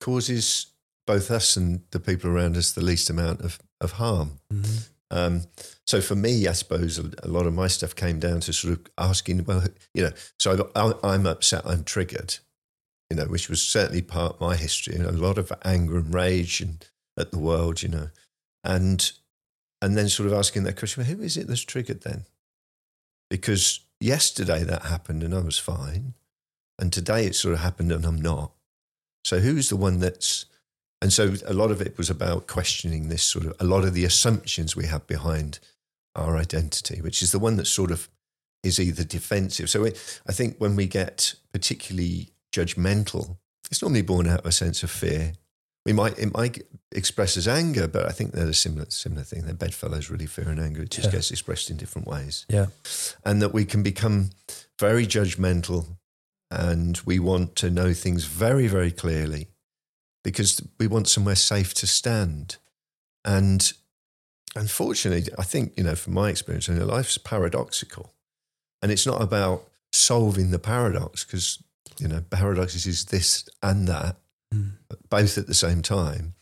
causes 0.00 0.66
both 1.06 1.30
us 1.30 1.56
and 1.56 1.82
the 1.90 2.00
people 2.00 2.30
around 2.30 2.56
us 2.56 2.72
the 2.72 2.84
least 2.84 3.10
amount 3.10 3.40
of, 3.42 3.58
of 3.80 3.92
harm. 3.92 4.40
Mhm. 4.52 4.88
Um, 5.10 5.42
so 5.86 6.00
for 6.00 6.14
me, 6.14 6.46
I 6.46 6.52
suppose 6.52 6.98
a, 6.98 7.28
lot 7.28 7.46
of 7.46 7.54
my 7.54 7.66
stuff 7.66 7.96
came 7.96 8.20
down 8.20 8.40
to 8.40 8.52
sort 8.52 8.74
of 8.74 8.86
asking, 8.96 9.44
well, 9.44 9.64
you 9.92 10.04
know, 10.04 10.12
so 10.38 10.70
I, 10.76 10.92
I'm 11.02 11.26
upset, 11.26 11.66
I'm 11.66 11.82
triggered, 11.82 12.36
you 13.10 13.16
know, 13.16 13.24
which 13.24 13.48
was 13.48 13.60
certainly 13.60 14.02
part 14.02 14.34
of 14.34 14.40
my 14.40 14.54
history, 14.54 14.94
and 14.94 15.04
a 15.04 15.12
lot 15.12 15.36
of 15.36 15.52
anger 15.64 15.96
and 15.98 16.14
rage 16.14 16.60
and 16.60 16.84
at 17.18 17.32
the 17.32 17.38
world, 17.38 17.82
you 17.82 17.88
know, 17.88 18.10
and 18.62 19.12
and 19.82 19.96
then 19.96 20.08
sort 20.08 20.26
of 20.28 20.34
asking 20.34 20.64
that 20.64 20.76
question, 20.76 21.02
well, 21.02 21.10
who 21.10 21.22
is 21.22 21.36
it 21.36 21.48
that's 21.48 21.64
triggered 21.64 22.02
then? 22.02 22.26
Because 23.30 23.80
yesterday 23.98 24.62
that 24.62 24.82
happened 24.82 25.22
and 25.22 25.34
I 25.34 25.40
was 25.40 25.58
fine, 25.58 26.14
and 26.78 26.92
today 26.92 27.26
it 27.26 27.34
sort 27.34 27.54
of 27.54 27.60
happened 27.60 27.90
and 27.90 28.04
I'm 28.04 28.20
not. 28.20 28.52
So 29.24 29.40
who's 29.40 29.68
the 29.68 29.76
one 29.76 29.98
that's 29.98 30.46
and 31.02 31.12
so 31.12 31.34
a 31.46 31.54
lot 31.54 31.70
of 31.70 31.80
it 31.80 31.96
was 31.98 32.10
about 32.10 32.46
questioning 32.46 33.08
this 33.08 33.22
sort 33.22 33.46
of 33.46 33.54
a 33.60 33.64
lot 33.64 33.84
of 33.84 33.94
the 33.94 34.04
assumptions 34.04 34.76
we 34.76 34.86
have 34.86 35.06
behind 35.06 35.58
our 36.14 36.36
identity, 36.36 37.00
which 37.00 37.22
is 37.22 37.32
the 37.32 37.38
one 37.38 37.56
that 37.56 37.66
sort 37.66 37.90
of 37.90 38.08
is 38.62 38.78
either 38.78 39.04
defensive. 39.04 39.70
So 39.70 39.84
it, 39.84 40.20
I 40.28 40.32
think 40.32 40.56
when 40.58 40.76
we 40.76 40.86
get 40.86 41.34
particularly 41.52 42.30
judgmental, 42.52 43.36
it's 43.70 43.80
normally 43.80 44.02
born 44.02 44.26
out 44.28 44.40
of 44.40 44.46
a 44.46 44.52
sense 44.52 44.82
of 44.82 44.90
fear. 44.90 45.32
We 45.86 45.94
might 45.94 46.18
it 46.18 46.34
might 46.34 46.62
express 46.92 47.36
as 47.38 47.48
anger, 47.48 47.88
but 47.88 48.04
I 48.06 48.10
think 48.12 48.32
they're 48.32 48.48
a 48.48 48.52
similar 48.54 48.84
similar 48.90 49.22
thing. 49.22 49.46
That 49.46 49.58
bedfellows 49.58 50.10
really 50.10 50.26
fear 50.26 50.48
and 50.50 50.60
anger. 50.60 50.82
It 50.82 50.90
just 50.90 51.06
Yeah. 51.06 51.12
gets 51.12 51.30
expressed 51.30 51.70
in 51.70 51.78
different 51.78 52.06
ways 52.06 52.44
Yeah. 52.50 52.66
and 53.24 53.40
that 53.40 53.54
we 53.54 53.64
can 53.64 53.82
become 53.82 54.30
very 54.78 55.06
judgmental 55.06 55.96
and 56.50 57.00
we 57.06 57.18
want 57.18 57.54
to 57.56 57.70
know 57.70 57.94
things 57.94 58.24
very, 58.24 58.66
very 58.66 58.90
clearly 58.90 59.48
because 60.22 60.62
we 60.78 60.86
want 60.86 61.08
somewhere 61.08 61.34
safe 61.36 61.74
to 61.74 61.86
stand. 61.86 62.56
And 63.24 63.72
unfortunately, 64.54 65.32
I 65.38 65.42
think, 65.44 65.72
you 65.76 65.84
know, 65.84 65.94
from 65.94 66.14
my 66.14 66.30
experience, 66.30 66.68
you 66.68 66.74
know, 66.74 66.84
life's 66.84 67.18
paradoxical. 67.18 68.12
And 68.82 68.90
it's 68.90 69.06
not 69.06 69.22
about 69.22 69.64
solving 69.92 70.50
the 70.50 70.58
paradox 70.58 71.24
because, 71.24 71.62
you 71.98 72.08
know, 72.08 72.22
paradoxes 72.30 72.86
is 72.86 73.06
this 73.06 73.48
and 73.62 73.86
that, 73.88 74.16
Mm. 74.52 74.72
both 75.08 75.38
at 75.38 75.46
the 75.46 75.54
same 75.54 75.80
time. 75.80 76.34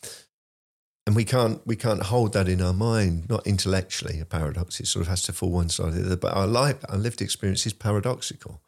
And 1.07 1.15
we 1.15 1.25
can't 1.25 1.67
we 1.67 1.77
can't 1.77 2.05
hold 2.05 2.33
that 2.33 2.49
in 2.49 2.63
our 2.63 2.73
mind, 2.73 3.29
not 3.29 3.47
intellectually. 3.47 4.19
A 4.21 4.25
paradox, 4.25 4.81
it 4.81 4.87
sort 4.87 5.03
of 5.03 5.09
has 5.09 5.23
to 5.25 5.33
fall 5.33 5.51
one 5.51 5.69
side 5.69 5.89
or 5.89 5.91
the 5.91 6.07
other. 6.07 6.17
But 6.17 6.35
our 6.35 6.47
life, 6.47 6.77
our 6.89 6.97
lived 6.97 7.21
experience 7.21 7.67
is 7.67 7.75
paradoxical, 7.75 8.63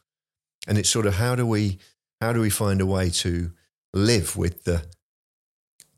and 0.66 0.76
it's 0.76 0.90
sort 0.90 1.06
of 1.06 1.14
how 1.14 1.34
do 1.34 1.46
we 1.46 1.78
how 2.20 2.34
do 2.34 2.40
we 2.40 2.50
find 2.50 2.82
a 2.82 2.86
way 2.86 3.08
to 3.10 3.52
live 3.94 4.36
with 4.36 4.64
the 4.64 4.84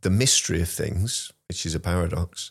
the 0.02 0.10
mystery 0.10 0.60
of 0.60 0.68
things, 0.68 1.32
which 1.48 1.64
is 1.64 1.74
a 1.74 1.80
paradox, 1.80 2.50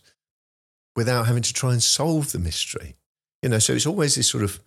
without 0.96 1.28
having 1.28 1.44
to 1.44 1.54
try 1.54 1.72
and 1.72 1.84
solve 1.84 2.32
the 2.32 2.40
mystery. 2.40 2.96
You 3.42 3.50
know, 3.50 3.60
so 3.60 3.74
it's 3.74 3.86
always 3.88 4.16
this 4.16 4.28
sort 4.28 4.44
of 4.44 4.60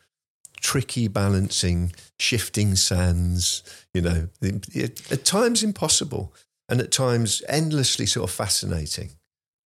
tricky 0.61 1.09
balancing, 1.09 1.93
shifting 2.19 2.75
sands, 2.75 3.63
you 3.93 4.01
know, 4.01 4.29
at 4.43 5.25
times 5.25 5.63
impossible 5.63 6.35
and 6.69 6.81
at 6.81 6.91
times 6.91 7.43
endlessly 7.49 8.07
sort 8.07 8.29
of 8.29 8.35
fascinating 8.35 9.11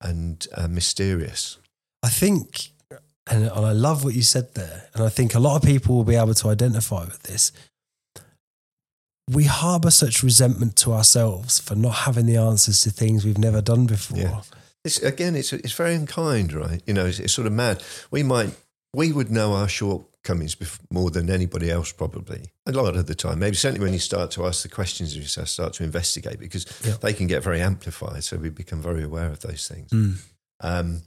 and 0.00 0.46
uh, 0.54 0.68
mysterious. 0.68 1.58
I 2.02 2.08
think, 2.08 2.70
and, 3.30 3.44
and 3.44 3.66
I 3.66 3.72
love 3.72 4.04
what 4.04 4.14
you 4.14 4.22
said 4.22 4.54
there, 4.54 4.88
and 4.94 5.04
I 5.04 5.08
think 5.08 5.34
a 5.34 5.40
lot 5.40 5.56
of 5.56 5.62
people 5.62 5.96
will 5.96 6.04
be 6.04 6.16
able 6.16 6.34
to 6.34 6.48
identify 6.48 7.04
with 7.04 7.22
this. 7.22 7.52
We 9.28 9.44
harbour 9.44 9.90
such 9.90 10.22
resentment 10.22 10.76
to 10.76 10.92
ourselves 10.92 11.58
for 11.58 11.74
not 11.74 11.94
having 11.94 12.26
the 12.26 12.36
answers 12.36 12.80
to 12.82 12.90
things 12.90 13.24
we've 13.24 13.38
never 13.38 13.60
done 13.60 13.86
before. 13.86 14.18
Yeah. 14.18 14.40
It's, 14.84 15.02
again, 15.02 15.36
it's 15.36 15.52
it's 15.52 15.72
very 15.72 15.94
unkind, 15.94 16.52
right? 16.52 16.80
You 16.86 16.94
know, 16.94 17.06
it's, 17.06 17.18
it's 17.18 17.34
sort 17.34 17.46
of 17.46 17.52
mad. 17.52 17.82
We 18.10 18.22
might 18.22 18.54
we 18.94 19.12
would 19.12 19.30
know 19.30 19.52
our 19.52 19.68
shortcomings 19.68 20.56
more 20.90 21.10
than 21.10 21.30
anybody 21.30 21.70
else, 21.70 21.92
probably 21.92 22.46
a 22.66 22.72
lot 22.72 22.96
of 22.96 23.06
the 23.06 23.14
time. 23.14 23.38
Maybe 23.38 23.56
certainly 23.56 23.84
when 23.84 23.92
you 23.92 23.98
start 23.98 24.30
to 24.32 24.46
ask 24.46 24.62
the 24.62 24.68
questions, 24.68 25.16
you 25.16 25.24
start 25.24 25.72
to 25.74 25.84
investigate 25.84 26.38
because 26.38 26.66
yeah. 26.84 26.94
they 27.00 27.12
can 27.12 27.26
get 27.26 27.42
very 27.42 27.60
amplified. 27.60 28.24
So 28.24 28.36
we 28.36 28.50
become 28.50 28.80
very 28.80 29.02
aware 29.02 29.28
of 29.28 29.40
those 29.40 29.68
things. 29.68 29.90
Mm. 29.90 30.16
Um, 30.60 31.02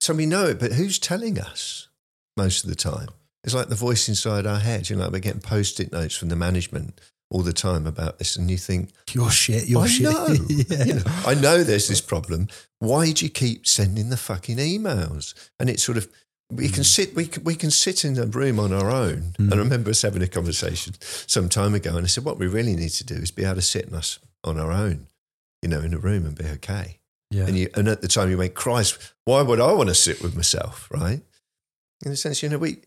so 0.00 0.14
we 0.14 0.26
know 0.26 0.46
it, 0.46 0.60
but 0.60 0.72
who's 0.72 0.98
telling 0.98 1.40
us 1.40 1.88
most 2.36 2.64
of 2.64 2.70
the 2.70 2.76
time? 2.76 3.08
It's 3.44 3.54
like 3.54 3.68
the 3.68 3.74
voice 3.74 4.08
inside 4.08 4.46
our 4.46 4.58
head. 4.58 4.90
You 4.90 4.96
know, 4.96 5.04
like 5.04 5.12
we're 5.12 5.18
getting 5.20 5.40
post-it 5.40 5.92
notes 5.92 6.16
from 6.16 6.28
the 6.28 6.36
management 6.36 7.00
all 7.30 7.42
the 7.42 7.52
time 7.52 7.86
about 7.86 8.18
this, 8.18 8.36
and 8.36 8.50
you 8.50 8.56
think 8.56 8.90
your 9.12 9.30
shit, 9.30 9.68
your 9.68 9.84
I 9.84 9.86
shit. 9.86 10.04
Know. 10.04 10.36
yeah. 10.48 11.02
I 11.26 11.34
know 11.34 11.62
there's 11.62 11.88
this 11.88 12.00
problem. 12.00 12.48
Why 12.78 13.12
do 13.12 13.24
you 13.24 13.30
keep 13.30 13.66
sending 13.66 14.08
the 14.08 14.16
fucking 14.16 14.56
emails? 14.56 15.34
And 15.58 15.68
it's 15.68 15.82
sort 15.82 15.98
of 15.98 16.08
we 16.50 16.68
can 16.68 16.82
mm. 16.82 16.86
sit 16.86 17.14
we 17.14 17.26
can, 17.26 17.44
we 17.44 17.54
can 17.54 17.70
sit 17.70 18.04
in 18.04 18.18
a 18.18 18.24
room 18.24 18.58
on 18.58 18.72
our 18.72 18.90
own. 18.90 19.34
Mm. 19.38 19.52
I 19.52 19.56
remember 19.56 19.90
us 19.90 20.02
having 20.02 20.22
a 20.22 20.28
conversation 20.28 20.94
some 21.00 21.48
time 21.48 21.74
ago, 21.74 21.96
and 21.96 22.04
I 22.04 22.08
said, 22.08 22.24
what 22.24 22.38
we 22.38 22.46
really 22.46 22.74
need 22.74 22.90
to 22.90 23.04
do 23.04 23.14
is 23.14 23.30
be 23.30 23.44
able 23.44 23.56
to 23.56 23.62
sit 23.62 23.86
in 23.86 23.94
us 23.94 24.18
on 24.44 24.58
our 24.58 24.72
own, 24.72 25.06
you 25.62 25.68
know, 25.68 25.80
in 25.80 25.92
a 25.92 25.98
room 25.98 26.24
and 26.24 26.36
be 26.36 26.46
okay. 26.46 26.98
Yeah. 27.30 27.46
And 27.46 27.58
you 27.58 27.68
and 27.74 27.88
at 27.88 28.00
the 28.00 28.08
time 28.08 28.30
you 28.30 28.38
went, 28.38 28.54
Christ, 28.54 29.14
why 29.26 29.42
would 29.42 29.60
I 29.60 29.72
want 29.72 29.90
to 29.90 29.94
sit 29.94 30.22
with 30.22 30.34
myself, 30.34 30.88
right? 30.90 31.20
In 32.04 32.12
a 32.12 32.16
sense, 32.16 32.42
you 32.42 32.48
know, 32.48 32.58
we 32.58 32.78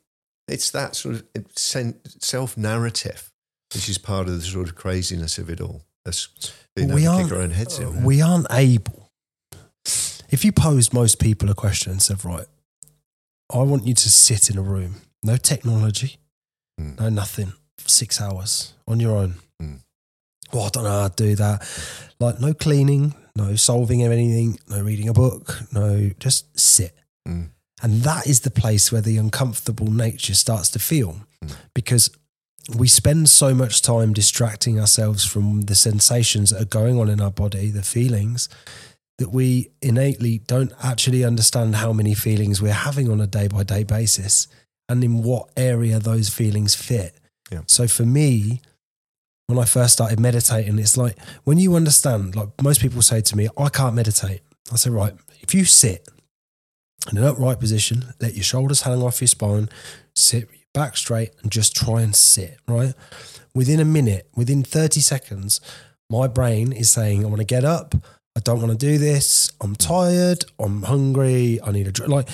it's 0.51 0.71
that 0.71 0.95
sort 0.95 1.15
of 1.15 1.23
self 1.55 2.57
narrative, 2.57 3.31
which 3.73 3.89
is 3.89 3.97
part 3.97 4.27
of 4.27 4.35
the 4.35 4.41
sort 4.41 4.67
of 4.67 4.75
craziness 4.75 5.37
of 5.37 5.49
it 5.49 5.61
all. 5.61 5.83
That's 6.05 6.27
being 6.75 6.93
we 6.93 7.01
kick 7.01 7.31
our 7.31 7.41
own 7.41 7.51
heads 7.51 7.79
in. 7.79 8.03
We 8.03 8.21
aren't 8.21 8.47
able. 8.51 9.11
If 10.29 10.45
you 10.45 10.51
posed 10.51 10.93
most 10.93 11.19
people 11.19 11.49
a 11.49 11.53
question 11.53 11.91
and 11.91 12.01
said, 12.01 12.23
right, 12.23 12.47
I 13.53 13.59
want 13.59 13.85
you 13.85 13.93
to 13.93 14.09
sit 14.09 14.49
in 14.49 14.57
a 14.57 14.61
room, 14.61 14.95
no 15.23 15.35
technology, 15.35 16.17
mm. 16.79 16.99
no 16.99 17.09
nothing, 17.09 17.53
six 17.77 18.21
hours 18.21 18.73
on 18.87 18.99
your 18.99 19.17
own. 19.17 19.35
Mm. 19.61 19.79
Well, 20.53 20.63
I 20.63 20.69
don't 20.69 20.83
know 20.83 21.01
how 21.01 21.07
to 21.09 21.15
do 21.15 21.35
that. 21.35 21.67
Like, 22.19 22.39
no 22.39 22.53
cleaning, 22.53 23.13
no 23.35 23.55
solving 23.55 24.03
of 24.03 24.11
anything, 24.11 24.57
no 24.69 24.81
reading 24.81 25.09
a 25.09 25.13
book, 25.13 25.59
no, 25.73 26.11
just 26.19 26.57
sit. 26.57 26.95
Mm. 27.27 27.49
And 27.82 28.04
that 28.04 28.28
is 28.28 28.41
the 28.41 28.52
place 28.52 28.91
where 28.91 29.02
the 29.02 29.17
uncomfortable 29.17 29.91
nature 29.91 30.36
starts 30.36 30.70
to 30.72 30.80
feel 30.80 31.22
mm. 31.44 31.56
because 31.74 32.10
we 32.78 32.88
spend 32.88 33.28
so 33.28 33.54
much 33.54 33.82
time 33.82 34.13
distracting 34.13 34.80
ourselves 34.80 35.26
from 35.26 35.62
the 35.62 35.76
sensations 35.76 36.52
that 36.52 36.62
are 36.62 36.65
going 36.65 37.00
on 37.00 37.10
in 37.10 37.20
our 37.20 37.32
body, 37.32 37.72
the 37.72 37.82
feelings, 37.82 38.50
that 39.17 39.30
we 39.30 39.72
innately 39.82 40.39
don't 40.39 40.72
actually 40.84 41.24
understand 41.24 41.76
how 41.76 41.91
many 41.91 42.13
feelings 42.13 42.62
we're 42.62 42.74
having 42.74 43.10
on 43.10 43.20
a 43.20 43.28
day 43.28 43.48
by 43.48 43.63
day 43.63 43.84
basis 43.84 44.48
and 44.89 45.04
in 45.04 45.24
what 45.24 45.50
area 45.58 46.00
those 46.00 46.30
feelings 46.30 46.76
fit. 46.76 47.15
Yeah. 47.52 47.62
So 47.67 47.88
for 47.88 48.04
me, 48.04 48.62
when 49.48 49.60
I 49.60 49.65
first 49.65 49.94
started 49.94 50.20
meditating, 50.20 50.80
it's 50.80 50.98
like 50.98 51.17
when 51.44 51.58
you 51.58 51.76
understand, 51.76 52.36
like 52.36 52.50
most 52.62 52.82
people 52.82 53.02
say 53.02 53.22
to 53.22 53.36
me, 53.36 53.48
I 53.58 53.70
can't 53.70 53.96
meditate. 53.96 54.41
I 54.72 54.76
say, 54.76 54.89
right, 54.89 55.13
if 55.41 55.54
you 55.54 55.65
sit 55.65 56.08
in 57.09 57.17
an 57.17 57.23
upright 57.23 57.59
position, 57.59 58.13
let 58.19 58.35
your 58.35 58.43
shoulders 58.43 58.81
hang 58.81 59.01
off 59.01 59.21
your 59.21 59.27
spine, 59.27 59.69
sit 60.15 60.49
back 60.73 60.95
straight 60.95 61.31
and 61.41 61.51
just 61.51 61.75
try 61.75 62.01
and 62.01 62.15
sit, 62.15 62.59
right? 62.67 62.93
Within 63.53 63.79
a 63.79 63.85
minute, 63.85 64.29
within 64.35 64.63
30 64.63 64.99
seconds, 64.99 65.59
my 66.09 66.27
brain 66.27 66.71
is 66.71 66.89
saying, 66.89 67.23
I 67.23 67.27
want 67.27 67.39
to 67.39 67.45
get 67.45 67.65
up. 67.65 67.95
I 68.35 68.39
don't 68.39 68.61
want 68.61 68.71
to 68.71 68.77
do 68.77 68.97
this. 68.97 69.51
I'm 69.61 69.75
tired. 69.75 70.45
I'm 70.59 70.83
hungry. 70.83 71.59
I 71.63 71.71
need 71.71 71.87
a 71.87 71.91
drink. 71.91 72.11
Like, 72.11 72.29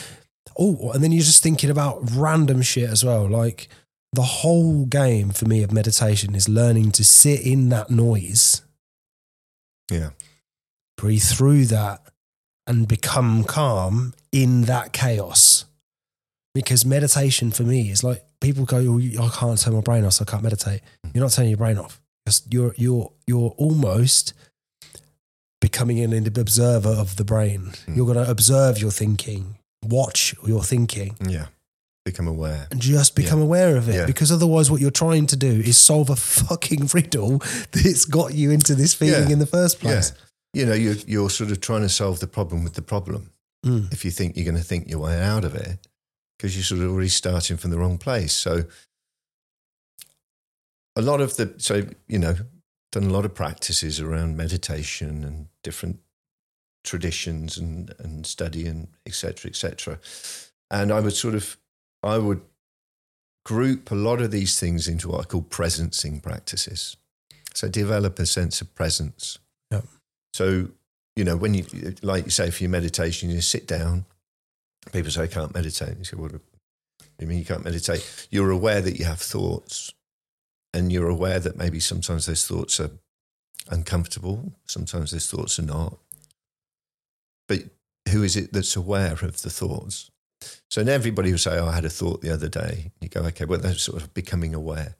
oh, 0.59 0.91
and 0.91 1.03
then 1.03 1.11
you're 1.11 1.23
just 1.23 1.41
thinking 1.41 1.69
about 1.69 1.99
random 2.11 2.61
shit 2.61 2.89
as 2.89 3.03
well. 3.03 3.27
Like, 3.27 3.67
the 4.13 4.21
whole 4.21 4.85
game 4.85 5.31
for 5.31 5.45
me 5.45 5.63
of 5.63 5.71
meditation 5.71 6.35
is 6.35 6.47
learning 6.47 6.91
to 6.91 7.03
sit 7.03 7.41
in 7.41 7.69
that 7.69 7.89
noise. 7.89 8.61
Yeah. 9.91 10.11
Breathe 10.97 11.23
through 11.23 11.65
that 11.65 12.01
and 12.67 12.87
become 12.87 13.43
calm 13.43 14.13
in 14.31 14.63
that 14.63 14.93
chaos. 14.93 15.65
Because 16.53 16.85
meditation 16.85 17.51
for 17.51 17.63
me 17.63 17.89
is 17.89 18.03
like 18.03 18.23
people 18.41 18.65
go, 18.65 18.77
oh, 18.77 18.99
I 18.99 19.29
can't 19.29 19.59
turn 19.59 19.73
my 19.75 19.81
brain 19.81 20.05
off, 20.05 20.13
so 20.13 20.25
I 20.27 20.31
can't 20.31 20.43
meditate. 20.43 20.81
Mm. 21.05 21.15
You're 21.15 21.23
not 21.23 21.31
turning 21.31 21.51
your 21.51 21.57
brain 21.57 21.77
off. 21.77 22.01
You're 22.49 22.73
you're 22.77 23.11
you're 23.25 23.53
almost 23.57 24.33
becoming 25.61 25.99
an 25.99 26.13
observer 26.37 26.89
of 26.89 27.15
the 27.15 27.23
brain. 27.23 27.71
Mm. 27.85 27.95
You're 27.95 28.05
going 28.05 28.23
to 28.23 28.29
observe 28.29 28.79
your 28.79 28.91
thinking, 28.91 29.57
watch 29.83 30.35
your 30.45 30.63
thinking. 30.63 31.15
Yeah. 31.25 31.47
Become 32.05 32.27
aware. 32.27 32.67
And 32.71 32.79
just 32.79 33.15
become 33.15 33.39
yeah. 33.39 33.45
aware 33.45 33.75
of 33.75 33.89
it. 33.89 33.95
Yeah. 33.95 34.05
Because 34.05 34.31
otherwise, 34.31 34.71
what 34.71 34.79
you're 34.79 34.91
trying 34.91 35.27
to 35.27 35.35
do 35.35 35.49
is 35.49 35.77
solve 35.77 36.09
a 36.09 36.15
fucking 36.15 36.89
riddle 36.93 37.39
that's 37.71 38.05
got 38.05 38.33
you 38.33 38.51
into 38.51 38.75
this 38.75 38.93
feeling 38.93 39.27
yeah. 39.27 39.33
in 39.33 39.39
the 39.39 39.45
first 39.45 39.79
place. 39.79 40.13
You 40.53 40.65
know, 40.65 40.73
you're, 40.73 40.95
you're 41.05 41.29
sort 41.29 41.51
of 41.51 41.61
trying 41.61 41.81
to 41.81 41.89
solve 41.89 42.19
the 42.19 42.27
problem 42.27 42.63
with 42.63 42.73
the 42.73 42.81
problem. 42.81 43.31
Mm. 43.65 43.91
If 43.91 44.05
you 44.05 44.11
think 44.11 44.35
you're 44.35 44.45
going 44.45 44.57
to 44.57 44.63
think 44.63 44.89
your 44.89 44.99
way 44.99 45.21
out 45.21 45.43
of 45.43 45.55
it, 45.55 45.87
because 46.37 46.55
you're 46.55 46.63
sort 46.63 46.81
of 46.81 46.91
already 46.91 47.09
starting 47.09 47.57
from 47.57 47.71
the 47.71 47.77
wrong 47.77 47.97
place. 47.97 48.33
So, 48.33 48.63
a 50.95 51.01
lot 51.01 51.21
of 51.21 51.35
the, 51.35 51.53
so, 51.57 51.83
you 52.07 52.17
know, 52.17 52.35
done 52.91 53.05
a 53.05 53.13
lot 53.13 53.25
of 53.25 53.35
practices 53.35 53.99
around 53.99 54.37
meditation 54.37 55.23
and 55.23 55.47
different 55.63 55.99
traditions 56.83 57.57
and, 57.57 57.93
and 57.99 58.25
study 58.25 58.65
and 58.65 58.87
etc. 59.05 59.49
etc. 59.49 59.99
And 60.71 60.91
I 60.91 60.99
would 60.99 61.13
sort 61.13 61.35
of 61.35 61.57
I 62.03 62.17
would 62.17 62.41
group 63.45 63.91
a 63.91 63.95
lot 63.95 64.21
of 64.21 64.31
these 64.31 64.59
things 64.59 64.87
into 64.87 65.09
what 65.09 65.21
I 65.21 65.23
call 65.23 65.41
presencing 65.41 66.21
practices. 66.21 66.97
So 67.53 67.67
develop 67.67 68.19
a 68.19 68.25
sense 68.25 68.61
of 68.61 68.73
presence. 68.75 69.39
So, 70.37 70.67
you 71.15 71.23
know, 71.23 71.35
when 71.35 71.55
you 71.55 71.65
like 72.03 72.25
you 72.25 72.29
say 72.29 72.51
for 72.51 72.61
your 72.61 72.69
meditation, 72.69 73.31
you 73.31 73.41
sit 73.41 73.65
down, 73.65 74.05
people 74.93 75.09
say 75.09 75.23
I 75.23 75.27
can't 75.27 75.51
meditate. 75.51 75.97
You 75.97 76.03
say, 76.03 76.15
What 76.15 76.31
do 76.31 76.39
you 77.19 77.25
mean 77.25 77.39
you 77.39 77.45
can't 77.45 77.65
meditate? 77.65 78.27
You're 78.29 78.51
aware 78.51 78.79
that 78.81 78.99
you 78.99 79.05
have 79.05 79.19
thoughts 79.19 79.95
and 80.75 80.91
you're 80.91 81.09
aware 81.09 81.39
that 81.39 81.57
maybe 81.57 81.79
sometimes 81.79 82.27
those 82.27 82.45
thoughts 82.45 82.79
are 82.79 82.91
uncomfortable, 83.71 84.53
sometimes 84.67 85.09
those 85.09 85.27
thoughts 85.27 85.57
are 85.57 85.63
not. 85.63 85.97
But 87.47 87.61
who 88.11 88.21
is 88.21 88.35
it 88.35 88.53
that's 88.53 88.75
aware 88.75 89.13
of 89.13 89.41
the 89.41 89.49
thoughts? 89.49 90.11
So 90.69 90.83
everybody 90.83 91.31
will 91.31 91.39
say, 91.39 91.57
oh, 91.57 91.65
I 91.65 91.73
had 91.73 91.85
a 91.85 91.89
thought 91.89 92.21
the 92.21 92.31
other 92.31 92.47
day. 92.47 92.91
You 93.01 93.09
go, 93.09 93.21
okay, 93.21 93.45
well, 93.45 93.57
they're 93.57 93.73
sort 93.73 94.03
of 94.03 94.13
becoming 94.13 94.53
aware. 94.53 94.97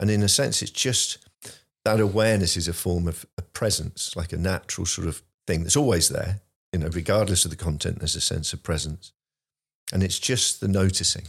And 0.00 0.10
in 0.10 0.22
a 0.22 0.28
sense, 0.28 0.62
it's 0.62 0.70
just 0.70 1.27
that 1.84 2.00
awareness 2.00 2.56
is 2.56 2.68
a 2.68 2.72
form 2.72 3.08
of 3.08 3.26
a 3.36 3.42
presence, 3.42 4.14
like 4.16 4.32
a 4.32 4.38
natural 4.38 4.86
sort 4.86 5.08
of 5.08 5.22
thing 5.46 5.62
that's 5.62 5.76
always 5.76 6.08
there. 6.08 6.40
You 6.72 6.80
know, 6.80 6.88
regardless 6.88 7.44
of 7.44 7.50
the 7.50 7.56
content, 7.56 7.98
there's 7.98 8.16
a 8.16 8.20
sense 8.20 8.52
of 8.52 8.62
presence. 8.62 9.12
And 9.92 10.02
it's 10.02 10.18
just 10.18 10.60
the 10.60 10.68
noticing. 10.68 11.24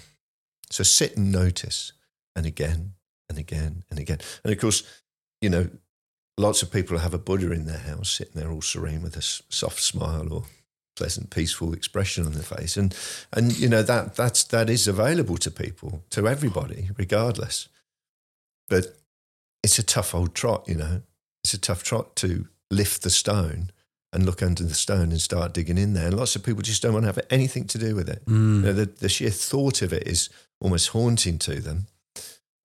So 0.69 0.83
sit 0.83 1.15
and 1.15 1.31
notice. 1.31 1.93
And 2.35 2.45
again, 2.45 2.93
and 3.29 3.37
again 3.37 3.83
and 3.89 3.99
again. 3.99 4.19
And 4.43 4.51
of 4.53 4.59
course, 4.59 4.83
you 5.41 5.49
know, 5.49 5.69
lots 6.37 6.61
of 6.61 6.71
people 6.71 6.97
have 6.97 7.13
a 7.13 7.19
Buddha 7.19 7.51
in 7.51 7.65
their 7.65 7.77
house 7.77 8.09
sitting 8.09 8.39
there 8.39 8.51
all 8.51 8.61
serene 8.61 9.01
with 9.01 9.15
a 9.15 9.21
soft 9.21 9.81
smile 9.81 10.33
or 10.33 10.43
pleasant, 10.95 11.29
peaceful 11.29 11.73
expression 11.73 12.25
on 12.25 12.33
their 12.33 12.43
face. 12.43 12.75
And, 12.75 12.95
and 13.31 13.57
you 13.57 13.69
know, 13.69 13.83
that, 13.83 14.15
that's, 14.15 14.43
that 14.45 14.69
is 14.69 14.87
available 14.87 15.37
to 15.37 15.51
people, 15.51 16.03
to 16.09 16.27
everybody, 16.27 16.89
regardless. 16.97 17.69
But 18.67 18.97
it's 19.63 19.79
a 19.79 19.83
tough 19.83 20.15
old 20.15 20.35
trot, 20.35 20.67
you 20.67 20.75
know. 20.75 21.01
It's 21.43 21.53
a 21.53 21.59
tough 21.59 21.83
trot 21.83 22.15
to 22.17 22.47
lift 22.71 23.03
the 23.03 23.09
stone 23.09 23.71
and 24.11 24.25
look 24.25 24.41
under 24.41 24.63
the 24.63 24.73
stone 24.73 25.11
and 25.11 25.21
start 25.21 25.53
digging 25.53 25.77
in 25.77 25.93
there. 25.93 26.07
And 26.07 26.17
lots 26.17 26.35
of 26.35 26.43
people 26.43 26.61
just 26.61 26.81
don't 26.81 26.93
want 26.93 27.03
to 27.03 27.07
have 27.07 27.19
anything 27.29 27.65
to 27.67 27.77
do 27.77 27.95
with 27.95 28.09
it. 28.09 28.25
Mm. 28.25 28.55
You 28.55 28.61
know, 28.61 28.73
the, 28.73 28.85
the 28.85 29.09
sheer 29.09 29.29
thought 29.29 29.81
of 29.81 29.93
it 29.93 30.07
is 30.07 30.29
almost 30.59 30.89
haunting 30.89 31.37
to 31.39 31.59
them. 31.59 31.87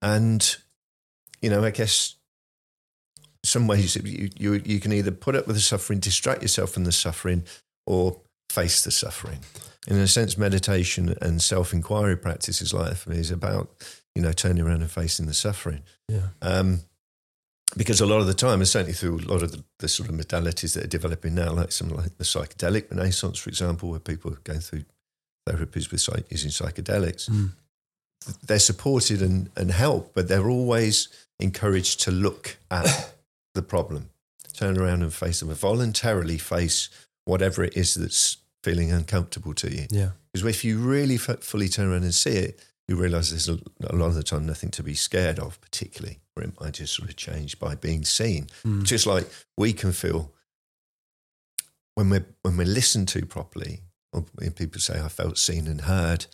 And, 0.00 0.56
you 1.42 1.50
know, 1.50 1.64
I 1.64 1.70
guess 1.70 2.16
some 3.44 3.66
ways 3.66 3.96
you, 3.96 4.30
you, 4.36 4.62
you 4.64 4.80
can 4.80 4.92
either 4.92 5.10
put 5.10 5.36
up 5.36 5.46
with 5.46 5.56
the 5.56 5.62
suffering, 5.62 5.98
distract 5.98 6.42
yourself 6.42 6.70
from 6.70 6.84
the 6.84 6.92
suffering, 6.92 7.44
or 7.86 8.20
face 8.48 8.82
the 8.82 8.90
suffering. 8.90 9.40
In 9.86 9.96
a 9.98 10.08
sense, 10.08 10.38
meditation 10.38 11.14
and 11.20 11.42
self 11.42 11.72
inquiry 11.74 12.16
practices 12.16 12.72
like 12.72 12.90
that 12.90 12.96
for 12.96 13.10
me 13.10 13.18
is 13.18 13.30
about, 13.30 13.70
you 14.14 14.22
know, 14.22 14.32
turning 14.32 14.64
around 14.64 14.80
and 14.82 14.90
facing 14.90 15.26
the 15.26 15.34
suffering. 15.34 15.82
Yeah. 16.08 16.28
Um, 16.42 16.80
because 17.76 18.00
a 18.00 18.06
lot 18.06 18.20
of 18.20 18.26
the 18.26 18.34
time, 18.34 18.60
and 18.60 18.68
certainly 18.68 18.92
through 18.92 19.18
a 19.18 19.26
lot 19.32 19.42
of 19.42 19.50
the, 19.52 19.64
the 19.80 19.88
sort 19.88 20.08
of 20.08 20.14
modalities 20.14 20.74
that 20.74 20.84
are 20.84 20.88
developing 20.88 21.34
now, 21.34 21.52
like 21.52 21.72
something 21.72 21.96
like 21.96 22.16
the 22.18 22.24
psychedelic 22.24 22.90
renaissance, 22.90 23.38
for 23.38 23.48
example, 23.50 23.90
where 23.90 23.98
people 23.98 24.32
are 24.32 24.36
going 24.44 24.60
through 24.60 24.84
therapies 25.48 25.90
with 25.90 26.00
psych- 26.00 26.30
using 26.30 26.50
psychedelics, 26.50 27.28
Mm. 27.28 27.50
they're 28.46 28.58
supported 28.60 29.20
and, 29.22 29.50
and 29.56 29.70
helped, 29.72 30.14
but 30.14 30.28
they're 30.28 30.48
always 30.48 31.08
encouraged 31.40 32.00
to 32.02 32.10
look 32.12 32.56
at 32.70 33.12
the 33.54 33.62
problem, 33.62 34.10
turn 34.52 34.78
around 34.78 35.02
and 35.02 35.12
face 35.12 35.40
them, 35.40 35.52
voluntarily 35.54 36.38
face 36.38 36.88
whatever 37.24 37.64
it 37.64 37.76
is 37.76 37.94
that's 37.94 38.36
feeling 38.62 38.92
uncomfortable 38.92 39.52
to 39.54 39.70
you. 39.70 39.86
Yeah. 39.90 40.10
Because 40.32 40.46
if 40.48 40.64
you 40.64 40.78
really 40.78 41.16
f- 41.16 41.40
fully 41.40 41.68
turn 41.68 41.90
around 41.90 42.04
and 42.04 42.14
see 42.14 42.30
it, 42.36 42.60
you 42.88 42.96
realize 42.96 43.30
there's 43.30 43.48
a, 43.48 43.58
a 43.88 43.96
lot 43.96 44.08
of 44.08 44.14
the 44.14 44.22
time 44.22 44.46
nothing 44.46 44.70
to 44.72 44.82
be 44.82 44.94
scared 44.94 45.38
of, 45.38 45.60
particularly, 45.60 46.20
or 46.36 46.42
it 46.42 46.60
might 46.60 46.74
just 46.74 46.94
sort 46.94 47.08
of 47.08 47.16
change 47.16 47.58
by 47.58 47.74
being 47.74 48.04
seen. 48.04 48.48
Mm. 48.64 48.82
Just 48.82 49.06
like 49.06 49.26
we 49.56 49.72
can 49.72 49.92
feel 49.92 50.32
when 51.94 52.10
we're, 52.10 52.26
when 52.42 52.56
we're 52.56 52.66
listened 52.66 53.08
to 53.08 53.24
properly, 53.24 53.80
or 54.12 54.24
when 54.34 54.52
people 54.52 54.80
say, 54.80 55.00
I 55.00 55.08
felt 55.08 55.38
seen 55.38 55.66
and 55.66 55.82
heard, 55.82 56.26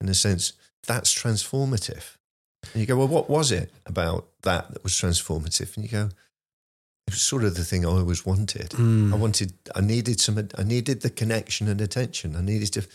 in 0.00 0.08
a 0.08 0.14
sense, 0.14 0.52
that's 0.86 1.14
transformative. 1.14 2.16
And 2.72 2.80
you 2.80 2.86
go, 2.86 2.96
well, 2.96 3.08
what 3.08 3.28
was 3.28 3.50
it 3.50 3.72
about 3.84 4.26
that 4.42 4.72
that 4.72 4.82
was 4.82 4.92
transformative? 4.92 5.76
And 5.76 5.84
you 5.84 5.90
go, 5.90 6.08
it 7.06 7.12
was 7.12 7.20
sort 7.20 7.44
of 7.44 7.54
the 7.54 7.64
thing 7.64 7.84
I 7.84 7.88
always 7.88 8.26
wanted. 8.26 8.70
Mm. 8.70 9.12
I 9.12 9.16
wanted, 9.16 9.52
I 9.74 9.80
needed 9.80 10.20
some, 10.20 10.48
I 10.56 10.62
needed 10.62 11.02
the 11.02 11.10
connection 11.10 11.68
and 11.68 11.80
attention. 11.80 12.36
I 12.36 12.42
needed 12.42 12.72
to 12.74 12.86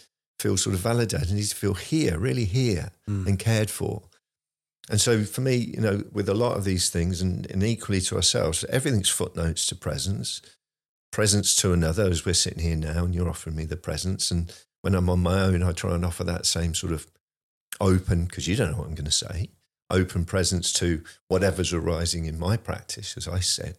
feel 0.41 0.57
sort 0.57 0.75
of 0.75 0.81
validated. 0.81 1.29
I 1.29 1.33
needed 1.33 1.49
to 1.49 1.55
feel 1.55 1.73
here, 1.75 2.17
really 2.17 2.45
here 2.45 2.91
Mm. 3.09 3.27
and 3.27 3.39
cared 3.39 3.69
for. 3.69 4.03
And 4.89 4.99
so 4.99 5.23
for 5.23 5.41
me, 5.41 5.55
you 5.55 5.81
know, 5.81 6.03
with 6.11 6.27
a 6.29 6.33
lot 6.33 6.57
of 6.57 6.63
these 6.65 6.89
things 6.89 7.21
and, 7.21 7.49
and 7.51 7.63
equally 7.63 8.01
to 8.01 8.15
ourselves, 8.15 8.65
everything's 8.65 9.09
footnotes 9.09 9.65
to 9.67 9.75
presence, 9.75 10.41
presence 11.11 11.55
to 11.57 11.71
another 11.73 12.05
as 12.09 12.25
we're 12.25 12.33
sitting 12.33 12.63
here 12.63 12.75
now 12.75 13.05
and 13.05 13.13
you're 13.15 13.29
offering 13.29 13.55
me 13.55 13.65
the 13.65 13.77
presence. 13.77 14.31
And 14.31 14.51
when 14.81 14.95
I'm 14.95 15.09
on 15.09 15.19
my 15.21 15.39
own, 15.41 15.61
I 15.63 15.71
try 15.71 15.93
and 15.95 16.03
offer 16.05 16.23
that 16.25 16.45
same 16.45 16.73
sort 16.73 16.93
of 16.93 17.07
open, 17.79 18.25
because 18.25 18.47
you 18.47 18.55
don't 18.55 18.71
know 18.71 18.77
what 18.79 18.87
I'm 18.87 18.95
going 18.95 19.05
to 19.05 19.11
say, 19.11 19.49
open 19.89 20.25
presence 20.25 20.73
to 20.73 21.03
whatever's 21.27 21.73
arising 21.73 22.25
in 22.25 22.39
my 22.39 22.57
practice, 22.57 23.15
as 23.17 23.27
I 23.27 23.39
said. 23.39 23.77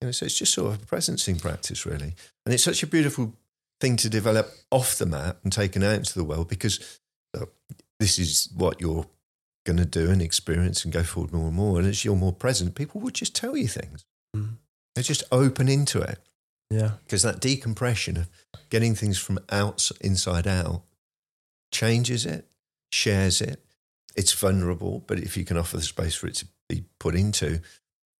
You 0.00 0.08
know, 0.08 0.12
so 0.12 0.26
it's 0.26 0.38
just 0.38 0.54
sort 0.54 0.74
of 0.74 0.82
a 0.82 0.86
presencing 0.86 1.40
practice, 1.40 1.86
really. 1.86 2.14
And 2.44 2.54
it's 2.54 2.64
such 2.64 2.82
a 2.82 2.86
beautiful 2.86 3.34
thing 3.80 3.96
to 3.96 4.08
develop 4.10 4.50
off 4.70 4.96
the 4.98 5.06
mat 5.06 5.38
and 5.42 5.52
taken 5.52 5.82
out 5.82 5.96
into 5.96 6.14
the 6.14 6.24
world 6.24 6.48
because 6.48 7.00
uh, 7.34 7.46
this 7.98 8.18
is 8.18 8.48
what 8.54 8.80
you're 8.80 9.06
going 9.64 9.78
to 9.78 9.84
do 9.84 10.10
and 10.10 10.20
experience 10.22 10.84
and 10.84 10.92
go 10.92 11.02
forward 11.02 11.32
more 11.32 11.46
and 11.48 11.56
more. 11.56 11.78
And 11.78 11.88
as 11.88 12.04
you're 12.04 12.16
more 12.16 12.32
present, 12.32 12.74
people 12.74 13.00
will 13.00 13.10
just 13.10 13.34
tell 13.34 13.56
you 13.56 13.68
things. 13.68 14.04
Mm. 14.36 14.56
They're 14.94 15.04
just 15.04 15.22
open 15.32 15.68
into 15.68 16.00
it 16.00 16.18
Yeah. 16.70 16.92
because 17.04 17.22
that 17.22 17.40
decompression 17.40 18.16
of 18.16 18.28
getting 18.70 18.94
things 18.94 19.18
from 19.18 19.38
out 19.50 19.90
inside 20.00 20.46
out 20.46 20.82
changes 21.72 22.26
it, 22.26 22.46
shares 22.92 23.40
it. 23.40 23.64
It's 24.16 24.32
vulnerable, 24.32 25.04
but 25.06 25.18
if 25.20 25.36
you 25.36 25.44
can 25.44 25.56
offer 25.56 25.76
the 25.76 25.82
space 25.84 26.14
for 26.14 26.26
it 26.26 26.34
to 26.36 26.46
be 26.68 26.84
put 26.98 27.14
into, 27.14 27.60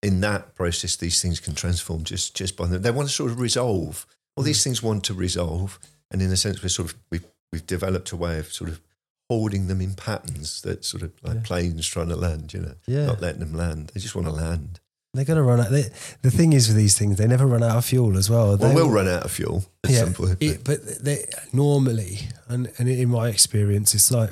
in 0.03 0.21
that 0.21 0.55
process, 0.55 0.97
these 0.97 1.21
things 1.21 1.41
can 1.41 1.55
transform 1.55 2.05
just 2.05 2.35
just 2.35 2.57
by 2.57 2.67
them. 2.67 2.81
They 2.83 2.91
want 2.91 3.09
to 3.09 3.15
sort 3.15 3.31
of 3.33 3.41
resolve. 3.41 4.07
All 4.41 4.45
these 4.45 4.65
things 4.65 4.83
want 4.83 5.05
to 5.05 5.15
resolve, 5.15 5.79
and 6.11 6.23
in 6.23 6.31
a 6.33 6.37
sense, 6.37 6.63
we're 6.63 6.69
sort 6.71 6.91
of 6.93 6.99
we've 7.11 7.25
we've 7.53 7.67
developed 7.67 8.11
a 8.13 8.17
way 8.17 8.39
of 8.39 8.53
sort 8.53 8.71
of 8.71 8.81
holding 9.29 9.67
them 9.69 9.81
in 9.81 9.95
patterns 9.95 10.63
that 10.63 10.85
sort 10.85 11.03
of 11.03 11.13
like 11.23 11.37
Yeah. 11.37 11.43
planes 11.43 11.87
trying 11.87 12.09
to 12.09 12.17
land. 12.17 12.53
You 12.55 12.61
know, 12.61 12.75
Yeah. 12.87 13.07
not 13.07 13.21
letting 13.21 13.41
them 13.41 13.55
land. 13.55 13.91
They 13.95 14.01
just 14.01 14.15
want 14.15 14.27
to 14.27 14.33
land. 14.33 14.81
They're 15.13 15.25
going 15.25 15.37
to 15.39 15.43
run 15.43 15.61
out. 15.61 15.71
They, 15.71 15.87
the 16.23 16.31
thing 16.31 16.53
is 16.53 16.69
with 16.69 16.77
these 16.77 16.97
things, 16.97 17.17
they 17.19 17.27
never 17.27 17.45
run 17.47 17.63
out 17.65 17.77
of 17.77 17.85
fuel 17.85 18.17
as 18.17 18.31
well. 18.31 18.57
They- 18.57 18.73
we'll 18.73 18.91
run 18.91 19.09
out 19.09 19.25
of 19.25 19.33
fuel 19.33 19.65
at 19.85 19.91
Yeah, 19.91 19.99
some 20.05 20.15
point. 20.15 20.37
It, 20.41 20.63
but 20.63 21.05
they, 21.05 21.27
normally, 21.53 22.29
and, 22.49 22.71
and 22.79 22.89
in 22.89 23.09
my 23.09 23.29
experience, 23.29 23.93
it's 23.95 24.11
like 24.13 24.31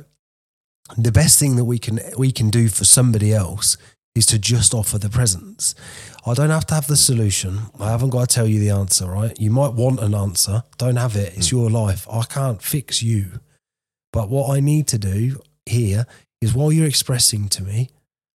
the 0.97 1.11
best 1.12 1.38
thing 1.38 1.57
that 1.57 1.64
we 1.64 1.79
can 1.79 2.01
we 2.16 2.31
can 2.33 2.49
do 2.49 2.68
for 2.68 2.85
somebody 2.85 3.33
else 3.35 3.77
is 4.14 4.27
to 4.27 4.38
just 4.38 4.75
offer 4.75 4.99
the 4.99 5.09
presence. 5.11 5.75
I 6.27 6.35
don't 6.35 6.51
have 6.51 6.66
to 6.66 6.75
have 6.75 6.87
the 6.87 6.97
solution. 6.97 7.59
I 7.79 7.90
haven't 7.90 8.11
got 8.11 8.29
to 8.29 8.35
tell 8.35 8.47
you 8.47 8.59
the 8.59 8.71
answer, 8.71 9.07
right? 9.07 9.38
You 9.40 9.51
might 9.51 9.75
want 9.75 10.01
an 10.01 10.14
answer. 10.14 10.62
Don't 10.77 10.97
have 10.97 11.14
it. 11.16 11.37
It's 11.37 11.53
your 11.53 11.71
life. 11.71 12.07
I 12.11 12.25
can't 12.25 12.61
fix 12.61 13.03
you. 13.03 13.40
But 14.12 14.29
what 14.29 14.57
I 14.57 14.61
need 14.61 14.87
to 14.88 14.99
do 14.99 15.40
here 15.66 16.07
is 16.40 16.55
while 16.55 16.73
you're 16.73 16.87
expressing 16.88 17.49
to 17.51 17.62
me, 17.62 17.90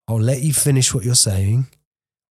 I'll 0.08 0.20
let 0.20 0.42
you 0.42 0.52
finish 0.52 0.92
what 0.94 1.04
you're 1.04 1.14
saying. 1.14 1.66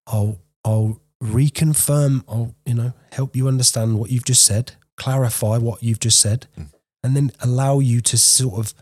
I'll 0.06 0.38
I'll 0.64 1.00
reconfirm, 1.22 2.22
I'll, 2.28 2.54
you 2.66 2.74
know, 2.74 2.92
help 3.12 3.36
you 3.36 3.48
understand 3.48 3.98
what 3.98 4.10
you've 4.10 4.24
just 4.24 4.44
said, 4.44 4.72
clarify 4.96 5.58
what 5.58 5.82
you've 5.82 6.00
just 6.00 6.18
said, 6.20 6.46
Mm. 6.58 6.68
and 7.02 7.16
then 7.16 7.32
allow 7.40 7.78
you 7.78 8.00
to 8.02 8.16
sort 8.18 8.58
of 8.58 8.74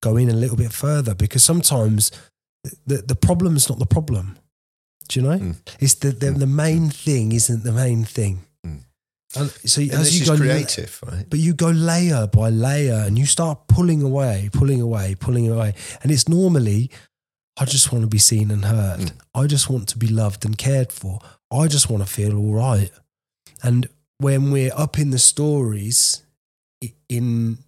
go 0.00 0.16
in 0.16 0.28
a 0.28 0.34
little 0.34 0.56
bit 0.56 0.72
further 0.72 1.14
because 1.14 1.42
sometimes 1.44 2.10
the, 2.86 2.98
the 2.98 3.14
problem's 3.14 3.68
not 3.68 3.78
the 3.78 3.86
problem. 3.86 4.38
Do 5.08 5.20
you 5.20 5.26
know? 5.26 5.38
Mm. 5.38 5.56
It's 5.80 5.94
the, 5.94 6.10
the, 6.10 6.30
the 6.30 6.46
main 6.46 6.90
thing 6.90 7.32
isn't 7.32 7.64
the 7.64 7.72
main 7.72 8.04
thing. 8.04 8.44
Mm. 8.66 8.84
And 9.36 9.50
so 9.50 9.82
And 9.82 9.92
as 9.92 10.16
you 10.16 10.22
is 10.22 10.30
go 10.30 10.36
creative, 10.36 10.98
right? 11.06 11.28
but 11.28 11.38
you 11.38 11.54
go 11.54 11.68
layer 11.68 12.26
by 12.26 12.48
layer 12.48 13.04
and 13.06 13.18
you 13.18 13.26
start 13.26 13.66
pulling 13.68 14.02
away, 14.02 14.48
pulling 14.52 14.80
away, 14.80 15.14
pulling 15.18 15.50
away. 15.50 15.74
And 16.02 16.10
it's 16.10 16.28
normally, 16.28 16.90
I 17.58 17.66
just 17.66 17.92
want 17.92 18.02
to 18.02 18.08
be 18.08 18.18
seen 18.18 18.50
and 18.50 18.64
heard. 18.64 19.00
Mm. 19.00 19.12
I 19.34 19.46
just 19.46 19.68
want 19.68 19.88
to 19.88 19.98
be 19.98 20.06
loved 20.08 20.44
and 20.44 20.56
cared 20.56 20.90
for. 20.90 21.20
I 21.50 21.68
just 21.68 21.90
want 21.90 22.02
to 22.02 22.08
feel 22.08 22.36
all 22.38 22.54
right. 22.54 22.90
And 23.62 23.88
when 24.18 24.50
we're 24.50 24.72
up 24.74 24.98
in 24.98 25.10
the 25.10 25.18
stories, 25.18 26.22
in 27.08 27.58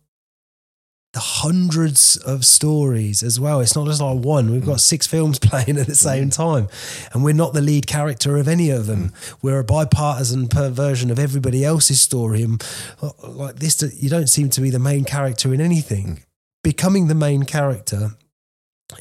the 1.16 1.20
hundreds 1.20 2.18
of 2.18 2.44
stories 2.44 3.22
as 3.22 3.40
well, 3.40 3.60
it's 3.60 3.74
not 3.74 3.86
just 3.86 4.02
like 4.02 4.18
one. 4.18 4.50
We've 4.50 4.66
got 4.66 4.76
mm. 4.76 4.80
six 4.80 5.06
films 5.06 5.38
playing 5.48 5.78
at 5.78 5.86
the 5.86 5.94
same 5.94 6.28
mm. 6.28 6.36
time. 6.36 6.68
And 7.14 7.24
we're 7.24 7.32
not 7.32 7.54
the 7.54 7.62
lead 7.62 7.86
character 7.86 8.36
of 8.36 8.46
any 8.46 8.68
of 8.68 8.84
them. 8.84 9.08
Mm. 9.08 9.36
We're 9.40 9.60
a 9.60 9.64
bipartisan 9.64 10.48
perversion 10.48 11.10
of 11.10 11.18
everybody 11.18 11.64
else's 11.64 12.02
story. 12.02 12.42
And 12.42 12.62
uh, 13.00 13.12
like 13.22 13.56
this, 13.56 13.82
you 13.98 14.10
don't 14.10 14.26
seem 14.26 14.50
to 14.50 14.60
be 14.60 14.68
the 14.68 14.78
main 14.78 15.04
character 15.04 15.54
in 15.54 15.60
anything. 15.62 16.22
Becoming 16.62 17.06
the 17.06 17.14
main 17.14 17.44
character 17.44 18.10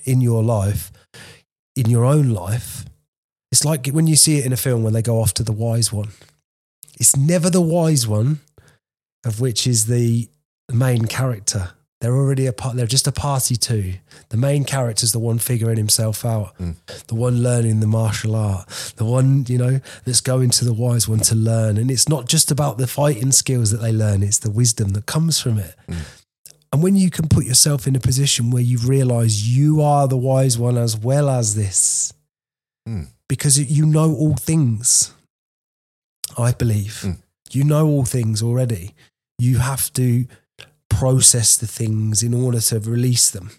in 0.05 0.21
your 0.21 0.41
life, 0.41 0.93
in 1.75 1.89
your 1.89 2.05
own 2.05 2.29
life, 2.29 2.85
it's 3.51 3.65
like 3.65 3.87
when 3.87 4.07
you 4.07 4.15
see 4.15 4.37
it 4.37 4.45
in 4.45 4.53
a 4.53 4.57
film 4.57 4.83
when 4.83 4.93
they 4.93 5.01
go 5.01 5.19
off 5.19 5.33
to 5.33 5.43
the 5.43 5.51
wise 5.51 5.91
one. 5.91 6.11
It's 6.97 7.17
never 7.17 7.49
the 7.49 7.59
wise 7.59 8.07
one, 8.07 8.39
of 9.25 9.41
which 9.41 9.67
is 9.67 9.87
the 9.87 10.29
main 10.71 11.07
character. 11.07 11.71
They're 12.01 12.15
already 12.15 12.45
a 12.45 12.53
part. 12.53 12.75
They're 12.75 12.85
just 12.85 13.07
a 13.07 13.11
party 13.11 13.55
too. 13.55 13.95
The 14.29 14.37
main 14.37 14.65
character's 14.65 15.11
the 15.13 15.19
one 15.19 15.39
figuring 15.39 15.77
himself 15.77 16.25
out, 16.25 16.55
Mm. 16.59 16.75
the 17.07 17.15
one 17.15 17.41
learning 17.41 17.79
the 17.79 17.87
martial 17.87 18.35
art, 18.35 18.67
the 18.97 19.05
one 19.05 19.45
you 19.47 19.57
know 19.57 19.79
that's 20.03 20.21
going 20.21 20.49
to 20.51 20.65
the 20.65 20.73
wise 20.73 21.07
one 21.07 21.19
to 21.19 21.35
learn. 21.35 21.77
And 21.77 21.89
it's 21.89 22.09
not 22.09 22.27
just 22.27 22.51
about 22.51 22.77
the 22.77 22.85
fighting 22.87 23.31
skills 23.31 23.71
that 23.71 23.77
they 23.77 23.93
learn; 23.93 24.23
it's 24.23 24.39
the 24.39 24.51
wisdom 24.51 24.89
that 24.89 25.05
comes 25.05 25.39
from 25.39 25.57
it. 25.57 25.75
Mm. 25.87 26.01
And 26.73 26.83
when 26.83 26.97
you 26.97 27.09
can 27.09 27.29
put 27.29 27.45
yourself 27.45 27.87
in 27.87 27.95
a 27.95 27.99
position 28.01 28.51
where 28.51 28.61
you 28.61 28.77
realize 28.79 29.47
you 29.47 29.81
are 29.81 30.07
the 30.09 30.17
wise 30.17 30.57
one 30.57 30.77
as 30.77 30.97
well 30.97 31.29
as 31.29 31.55
this, 31.55 32.11
Mm. 32.87 33.07
because 33.29 33.57
you 33.57 33.85
know 33.85 34.13
all 34.13 34.35
things, 34.35 35.11
I 36.37 36.51
believe. 36.51 36.99
Mm. 37.03 37.17
You 37.51 37.63
know 37.63 37.87
all 37.87 38.05
things 38.05 38.43
already. 38.43 38.93
You 39.39 39.59
have 39.59 39.91
to 39.93 40.25
process 40.97 41.57
the 41.57 41.67
things 41.67 42.23
in 42.23 42.33
order 42.33 42.59
to 42.59 42.79
release 42.79 43.29
them. 43.29 43.51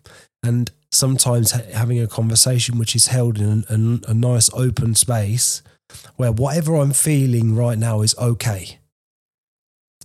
And 0.43 0.71
sometimes 0.91 1.53
ha- 1.53 1.63
having 1.73 2.01
a 2.01 2.07
conversation 2.07 2.79
which 2.79 2.95
is 2.95 3.09
held 3.09 3.39
in 3.39 3.65
a, 3.69 4.11
a 4.11 4.15
nice 4.15 4.51
open 4.53 4.95
space 4.95 5.63
where 6.17 6.33
whatever 6.33 6.77
I'm 6.77 6.93
feeling 6.93 7.55
right 7.55 7.79
now 7.79 8.03
is 8.03 8.17
okay. 8.19 8.79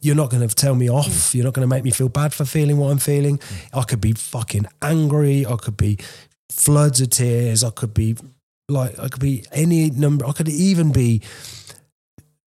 You're 0.02 0.16
not 0.16 0.32
going 0.32 0.48
to 0.48 0.54
tell 0.54 0.76
me 0.76 0.90
off. 0.90 1.08
Mm. 1.08 1.36
You're 1.36 1.46
not 1.46 1.54
going 1.54 1.68
to 1.68 1.76
make 1.76 1.84
me 1.84 1.92
feel 1.92 2.10
bad 2.10 2.34
for 2.34 2.46
feeling 2.46 2.78
what 2.78 2.92
I'm 2.92 2.98
feeling. 2.98 3.38
Mm. 3.38 3.80
I 3.80 3.84
could 3.84 4.02
be 4.02 4.14
fucking 4.14 4.66
angry. 4.82 5.46
I 5.46 5.56
could 5.56 5.78
be 5.78 6.00
floods 6.50 7.02
of 7.02 7.12
tears. 7.12 7.64
I 7.64 7.70
could 7.70 7.94
be 7.94 8.16
like, 8.68 8.98
I 9.00 9.10
could 9.10 9.22
be 9.22 9.46
any 9.52 9.90
number. 9.92 10.26
I 10.26 10.32
could 10.32 10.50
even 10.50 10.92
be 10.92 11.22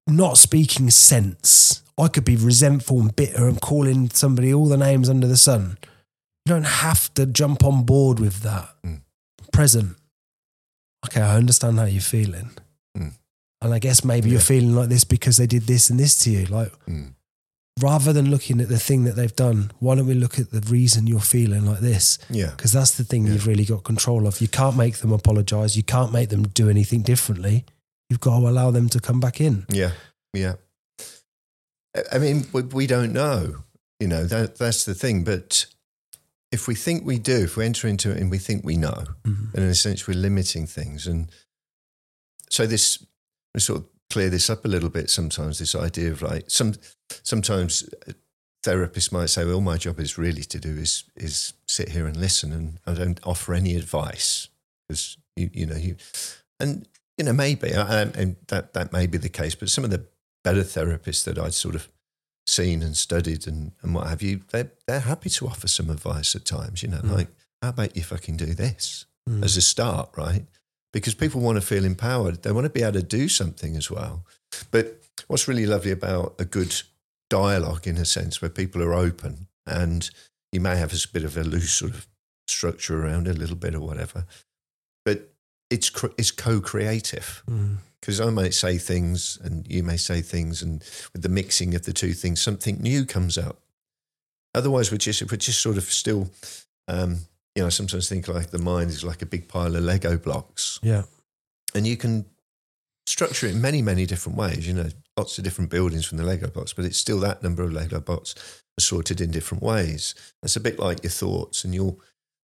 not 0.06 0.38
speaking 0.38 0.90
sense. 0.90 1.83
I 1.98 2.08
could 2.08 2.24
be 2.24 2.36
resentful 2.36 3.00
and 3.00 3.14
bitter 3.14 3.46
and 3.48 3.60
calling 3.60 4.10
somebody 4.10 4.52
all 4.52 4.66
the 4.66 4.76
names 4.76 5.08
under 5.08 5.26
the 5.26 5.36
sun. 5.36 5.78
You 6.46 6.54
don't 6.54 6.64
have 6.66 7.12
to 7.14 7.24
jump 7.26 7.64
on 7.64 7.84
board 7.84 8.18
with 8.18 8.40
that. 8.42 8.68
Mm. 8.84 9.00
Present. 9.52 9.96
Okay, 11.06 11.20
I 11.20 11.36
understand 11.36 11.78
how 11.78 11.84
you're 11.84 12.00
feeling. 12.02 12.50
Mm. 12.98 13.12
And 13.62 13.72
I 13.74 13.78
guess 13.78 14.04
maybe 14.04 14.30
you're 14.30 14.40
feeling 14.40 14.74
like 14.74 14.88
this 14.88 15.04
because 15.04 15.36
they 15.36 15.46
did 15.46 15.62
this 15.62 15.88
and 15.90 15.98
this 16.00 16.18
to 16.24 16.30
you. 16.30 16.46
Like, 16.46 16.72
Mm. 16.86 17.14
rather 17.80 18.12
than 18.12 18.30
looking 18.30 18.60
at 18.60 18.68
the 18.68 18.78
thing 18.78 19.04
that 19.04 19.14
they've 19.16 19.34
done, 19.36 19.70
why 19.78 19.94
don't 19.94 20.06
we 20.06 20.14
look 20.14 20.38
at 20.38 20.50
the 20.50 20.60
reason 20.70 21.06
you're 21.06 21.20
feeling 21.20 21.64
like 21.64 21.80
this? 21.80 22.18
Yeah. 22.28 22.50
Because 22.50 22.72
that's 22.72 22.92
the 22.92 23.04
thing 23.04 23.26
you've 23.26 23.46
really 23.46 23.64
got 23.64 23.84
control 23.84 24.26
of. 24.26 24.40
You 24.40 24.48
can't 24.48 24.76
make 24.76 24.96
them 24.98 25.12
apologize. 25.12 25.76
You 25.76 25.82
can't 25.84 26.12
make 26.12 26.28
them 26.30 26.42
do 26.48 26.68
anything 26.68 27.02
differently. 27.02 27.64
You've 28.10 28.20
got 28.20 28.40
to 28.40 28.48
allow 28.48 28.70
them 28.70 28.88
to 28.90 29.00
come 29.00 29.20
back 29.20 29.40
in. 29.40 29.64
Yeah, 29.70 29.92
yeah. 30.34 30.54
I- 32.12 32.18
mean, 32.18 32.46
we, 32.52 32.86
don't 32.86 33.12
know. 33.12 33.64
You 34.00 34.08
know, 34.08 34.24
that 34.26 34.56
that's 34.58 34.84
the 34.84 34.94
thing. 34.94 35.24
But 35.24 35.66
if 36.50 36.66
we 36.68 36.74
think 36.74 37.04
we 37.04 37.18
do, 37.18 37.44
if 37.44 37.56
we 37.56 37.64
enter 37.64 37.88
into 37.88 38.10
it 38.10 38.18
and 38.18 38.30
we 38.30 38.38
think 38.38 38.64
we 38.64 38.76
know, 38.76 39.04
Mhm. 39.24 39.52
then 39.52 39.64
in 39.64 39.70
a 39.70 39.74
sense 39.74 40.06
we're 40.06 40.14
limiting 40.18 40.66
things. 40.66 41.06
And 41.06 41.30
so 42.50 42.66
this, 42.66 43.04
we 43.54 43.60
sort 43.60 43.80
of 43.80 43.86
clear 44.10 44.30
this 44.30 44.50
up 44.50 44.64
a 44.64 44.68
little 44.68 44.90
bit. 44.90 45.10
Sometimes 45.10 45.58
this 45.58 45.74
idea 45.74 46.10
of 46.12 46.22
like 46.22 46.50
some, 46.50 46.74
sometimes 47.22 47.84
therapists 48.64 49.12
might 49.12 49.30
say, 49.30 49.44
"Well, 49.44 49.60
my 49.60 49.76
job 49.78 50.00
is 50.00 50.18
really 50.18 50.42
to 50.44 50.58
do 50.58 50.76
is 50.76 51.04
is 51.16 51.52
sit 51.68 51.90
here 51.90 52.06
and 52.06 52.16
listen, 52.16 52.52
and 52.52 52.78
I 52.86 52.94
don't 52.94 53.20
offer 53.24 53.54
any 53.54 53.76
advice 53.76 54.48
because 54.88 55.16
you 55.36 55.50
you 55.52 55.66
know 55.66 55.76
you." 55.76 55.96
And 56.60 56.86
you 57.18 57.24
know, 57.24 57.32
maybe, 57.32 57.70
and 57.72 58.36
that 58.48 58.72
that 58.74 58.92
may 58.92 59.06
be 59.06 59.18
the 59.18 59.28
case. 59.28 59.54
But 59.54 59.70
some 59.70 59.84
of 59.84 59.90
the 59.90 60.06
better 60.44 60.62
therapists 60.62 61.24
that 61.24 61.38
I'd 61.38 61.54
sort 61.54 61.74
of 61.74 61.88
seen 62.46 62.82
and 62.82 62.94
studied 62.96 63.46
and, 63.48 63.72
and 63.82 63.94
what 63.94 64.06
have 64.08 64.20
you, 64.22 64.42
they're 64.50 64.70
they're 64.86 65.00
happy 65.00 65.30
to 65.30 65.46
offer 65.46 65.66
some 65.66 65.88
advice 65.90 66.36
at 66.36 66.44
times. 66.44 66.82
You 66.82 66.90
know, 66.90 67.00
Mm. 67.00 67.10
like 67.12 67.28
how 67.62 67.70
about 67.70 67.96
you 67.96 68.02
fucking 68.02 68.36
do 68.36 68.54
this 68.54 69.06
Mm. 69.28 69.42
as 69.42 69.56
a 69.56 69.62
start, 69.62 70.10
right? 70.18 70.44
Because 70.92 71.14
people 71.14 71.40
want 71.40 71.56
to 71.56 71.66
feel 71.66 71.84
empowered. 71.86 72.42
They 72.42 72.52
want 72.52 72.66
to 72.66 72.70
be 72.70 72.82
able 72.82 73.00
to 73.00 73.02
do 73.02 73.28
something 73.28 73.74
as 73.76 73.90
well. 73.90 74.24
But 74.70 75.02
what's 75.28 75.48
really 75.48 75.64
lovely 75.66 75.90
about 75.90 76.34
a 76.38 76.44
good 76.44 76.82
dialogue, 77.30 77.86
in 77.86 77.96
a 77.96 78.04
sense, 78.04 78.42
where 78.42 78.50
people 78.50 78.82
are 78.82 78.92
open 78.92 79.48
and 79.66 80.10
you 80.52 80.60
may 80.60 80.76
have 80.76 80.92
a 80.92 81.08
bit 81.12 81.24
of 81.24 81.36
a 81.38 81.42
loose 81.42 81.72
sort 81.72 81.92
of 81.94 82.06
structure 82.46 83.02
around 83.02 83.26
it, 83.26 83.36
a 83.36 83.38
little 83.38 83.56
bit 83.56 83.74
or 83.74 83.80
whatever, 83.80 84.26
it's 85.74 85.90
it's 86.18 86.30
co-creative 86.30 87.42
Mm. 87.50 87.76
because 88.00 88.20
I 88.20 88.30
might 88.30 88.54
say 88.54 88.78
things 88.78 89.38
and 89.44 89.66
you 89.74 89.82
may 89.82 89.96
say 89.98 90.22
things, 90.22 90.62
and 90.62 90.82
with 91.12 91.22
the 91.22 91.28
mixing 91.40 91.74
of 91.74 91.82
the 91.82 91.92
two 91.92 92.12
things, 92.14 92.40
something 92.42 92.76
new 92.80 93.04
comes 93.04 93.36
up. 93.38 93.56
Otherwise, 94.54 94.90
we're 94.90 94.98
just 94.98 95.20
we're 95.30 95.36
just 95.36 95.60
sort 95.62 95.76
of 95.76 95.84
still, 95.84 96.30
um, 96.88 97.10
you 97.54 97.62
know, 97.62 97.66
I 97.66 97.70
sometimes 97.70 98.08
think 98.08 98.28
like 98.28 98.50
the 98.50 98.58
mind 98.72 98.90
is 98.90 99.02
like 99.04 99.22
a 99.22 99.26
big 99.26 99.48
pile 99.48 99.74
of 99.76 99.82
Lego 99.82 100.16
blocks, 100.16 100.78
Yeah. 100.82 101.04
and 101.74 101.86
you 101.86 101.96
can 101.96 102.24
structure 103.06 103.46
it 103.48 103.54
in 103.54 103.60
many 103.60 103.82
many 103.82 104.06
different 104.06 104.38
ways. 104.38 104.66
You 104.66 104.74
know, 104.74 104.88
lots 105.16 105.38
of 105.38 105.44
different 105.44 105.70
buildings 105.70 106.06
from 106.06 106.18
the 106.18 106.24
Lego 106.24 106.48
blocks, 106.48 106.72
but 106.72 106.84
it's 106.84 106.98
still 106.98 107.20
that 107.20 107.42
number 107.42 107.62
of 107.64 107.72
Lego 107.72 108.00
blocks 108.00 108.34
assorted 108.78 109.20
in 109.20 109.30
different 109.30 109.62
ways. 109.62 110.14
It's 110.42 110.56
a 110.56 110.60
bit 110.60 110.78
like 110.78 111.02
your 111.02 111.10
thoughts, 111.22 111.64
and 111.64 111.74
you'll 111.74 112.00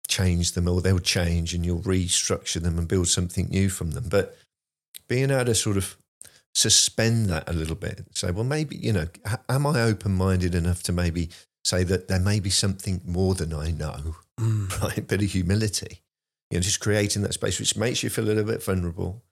change 0.09 0.53
them, 0.53 0.69
or 0.69 0.81
they'll 0.81 0.99
change, 0.99 1.55
and 1.55 1.65
you'll 1.65 1.81
restructure 1.81 2.61
them 2.61 2.79
and 2.79 2.89
build 2.89 3.09
something 3.09 3.49
new 3.49 3.69
from 3.69 3.93
them. 3.93 4.07
But 4.09 4.37
being 5.09 5.31
able 5.31 5.47
to 5.47 5.55
sort 5.55 5.77
of 5.77 5.97
suspend 6.55 7.27
that 7.27 7.49
a 7.49 7.53
little 7.53 7.77
bit, 7.77 8.05
say, 8.13 8.31
well, 8.31 8.45
maybe 8.45 8.77
you 8.77 8.93
know, 8.93 9.07
am 9.49 9.67
I 9.67 9.83
open 9.83 10.13
minded 10.15 10.55
enough 10.55 10.83
to 10.85 10.93
maybe 10.93 11.31
say 11.65 11.83
that 11.85 12.09
there 12.09 12.21
may 12.21 12.41
be 12.41 12.51
something 12.51 13.01
more 13.05 13.35
than 13.35 13.53
I 13.53 13.71
know, 13.71 14.17
Mm. 14.39 14.83
right? 14.83 15.07
Bit 15.07 15.23
of 15.23 15.33
humility, 15.33 16.03
you 16.51 16.59
know, 16.59 16.63
just 16.63 16.81
creating 16.81 17.23
that 17.23 17.33
space, 17.33 17.59
which 17.59 17.77
makes 17.77 18.03
you 18.03 18.11
feel 18.11 18.25
a 18.25 18.27
little 18.27 18.45
bit 18.45 18.63
vulnerable. 18.63 19.23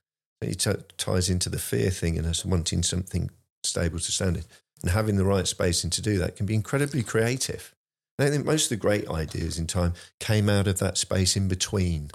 It 0.41 0.59
t- 0.59 0.71
ties 0.97 1.29
into 1.29 1.47
the 1.49 1.59
fear 1.59 1.91
thing 1.91 2.17
and 2.17 2.25
us 2.25 2.43
wanting 2.43 2.81
something 2.81 3.29
stable 3.63 3.99
to 3.99 4.11
stand 4.11 4.37
in. 4.37 4.43
And 4.81 4.91
having 4.91 5.15
the 5.15 5.23
right 5.25 5.47
spacing 5.47 5.91
to 5.91 6.01
do 6.01 6.17
that 6.17 6.35
can 6.35 6.45
be 6.47 6.55
incredibly 6.55 7.03
creative. 7.03 7.74
And 8.17 8.27
I 8.27 8.31
think 8.31 8.45
most 8.45 8.65
of 8.65 8.69
the 8.69 8.75
great 8.77 9.09
ideas 9.09 9.57
in 9.57 9.67
time 9.67 9.93
came 10.19 10.49
out 10.49 10.67
of 10.67 10.79
that 10.79 10.97
space 10.97 11.35
in 11.35 11.47
between 11.47 12.11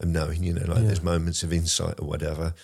of 0.00 0.08
knowing, 0.08 0.42
you 0.42 0.54
know, 0.54 0.66
like 0.66 0.78
Yeah. 0.80 0.86
there's 0.86 1.02
moments 1.02 1.42
of 1.42 1.52
insight 1.52 2.00
or 2.00 2.08
whatever, 2.08 2.54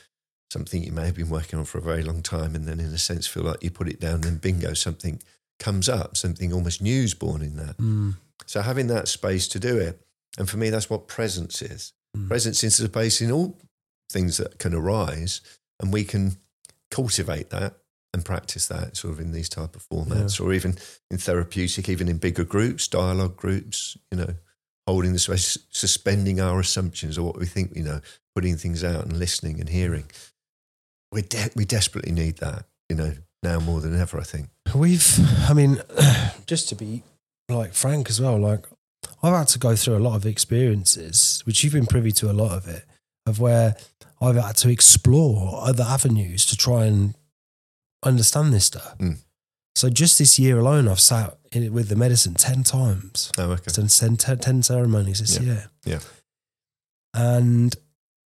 something 0.50 0.82
you 0.82 0.92
may 0.92 1.06
have 1.06 1.14
been 1.14 1.28
working 1.28 1.58
on 1.58 1.64
for 1.66 1.78
a 1.78 1.82
very 1.82 2.02
long 2.02 2.22
time, 2.22 2.54
and 2.54 2.66
then 2.66 2.80
in 2.80 2.86
a 2.86 2.98
sense 2.98 3.26
feel 3.26 3.42
like 3.44 3.62
you 3.62 3.70
put 3.70 3.88
it 3.88 4.00
down, 4.00 4.14
and 4.14 4.24
then 4.24 4.36
bingo, 4.36 4.72
something 4.74 5.22
comes 5.58 5.88
up, 5.88 6.16
something 6.16 6.52
almost 6.52 6.80
new's 6.80 7.14
born 7.14 7.42
in 7.42 7.56
that. 7.56 7.76
Mm. 7.76 8.16
So 8.46 8.62
having 8.62 8.86
that 8.86 9.08
space 9.08 9.46
to 9.48 9.58
do 9.58 9.76
it, 9.76 10.00
and 10.38 10.48
for 10.48 10.56
me, 10.56 10.70
that's 10.70 10.88
what 10.88 11.08
presence 11.08 11.60
is. 11.60 11.92
Mm. 12.16 12.28
Presence 12.28 12.64
is 12.64 12.78
the 12.78 12.86
space 12.86 13.20
in 13.20 13.30
all 13.30 13.58
things 14.10 14.38
that 14.38 14.58
can 14.58 14.72
arise, 14.72 15.42
and 15.78 15.92
we 15.92 16.04
can 16.04 16.38
cultivate 16.90 17.50
that 17.50 17.74
and 18.14 18.24
practice 18.24 18.66
that 18.68 18.96
sort 18.96 19.14
of 19.14 19.20
in 19.20 19.32
these 19.32 19.48
type 19.48 19.76
of 19.76 19.86
formats, 19.88 20.40
or 20.40 20.52
even 20.52 20.76
in 21.10 21.18
therapeutic, 21.18 21.88
even 21.88 22.08
in 22.08 22.18
bigger 22.18 22.44
groups, 22.44 22.88
dialogue 22.88 23.36
groups. 23.36 23.96
You 24.10 24.18
know, 24.18 24.34
holding 24.86 25.12
the 25.12 25.18
space, 25.18 25.58
suspending 25.70 26.40
our 26.40 26.58
assumptions 26.60 27.18
or 27.18 27.22
what 27.24 27.38
we 27.38 27.44
think 27.46 27.74
we 27.74 27.82
know, 27.82 28.00
putting 28.34 28.56
things 28.56 28.82
out 28.82 29.04
and 29.04 29.18
listening 29.18 29.60
and 29.60 29.68
hearing. 29.68 30.04
We 31.12 31.22
de- 31.22 31.50
we 31.54 31.64
desperately 31.64 32.12
need 32.12 32.38
that. 32.38 32.64
You 32.88 32.96
know, 32.96 33.12
now 33.42 33.60
more 33.60 33.80
than 33.80 33.98
ever. 33.98 34.18
I 34.18 34.24
think. 34.24 34.48
We've, 34.74 35.06
I 35.48 35.52
mean, 35.52 35.82
just 36.46 36.68
to 36.70 36.74
be 36.74 37.02
like 37.48 37.74
frank 37.74 38.08
as 38.08 38.20
well, 38.20 38.38
like 38.38 38.64
I've 39.22 39.34
had 39.34 39.48
to 39.48 39.58
go 39.58 39.76
through 39.76 39.96
a 39.96 40.00
lot 40.00 40.16
of 40.16 40.26
experiences, 40.26 41.42
which 41.44 41.62
you've 41.62 41.72
been 41.72 41.86
privy 41.86 42.12
to 42.12 42.30
a 42.30 42.32
lot 42.32 42.52
of 42.52 42.68
it, 42.68 42.84
of 43.26 43.40
where 43.40 43.76
I've 44.20 44.36
had 44.36 44.56
to 44.58 44.70
explore 44.70 45.60
other 45.62 45.84
avenues 45.84 46.46
to 46.46 46.56
try 46.56 46.86
and 46.86 47.14
understand 48.02 48.52
this 48.52 48.66
stuff. 48.66 48.96
Mm. 48.98 49.18
So 49.76 49.88
just 49.90 50.18
this 50.18 50.38
year 50.38 50.58
alone, 50.58 50.88
I've 50.88 51.00
sat 51.00 51.38
in 51.52 51.62
it 51.62 51.72
with 51.72 51.88
the 51.88 51.96
medicine 51.96 52.34
10 52.34 52.62
times. 52.64 53.30
Oh, 53.38 53.52
okay. 53.52 53.70
Done 53.72 53.88
10, 53.88 54.16
10 54.16 54.62
ceremonies 54.62 55.20
this 55.20 55.36
Yeah. 55.36 55.42
year. 55.42 55.70
Yeah. 55.84 56.00
And 57.14 57.74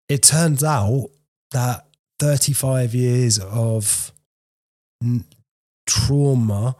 it 0.09 0.23
turns 0.23 0.63
out 0.63 1.09
that 1.51 1.87
35 2.19 2.93
years 2.95 3.39
of 3.39 4.11
n- 5.03 5.25
trauma, 5.85 6.75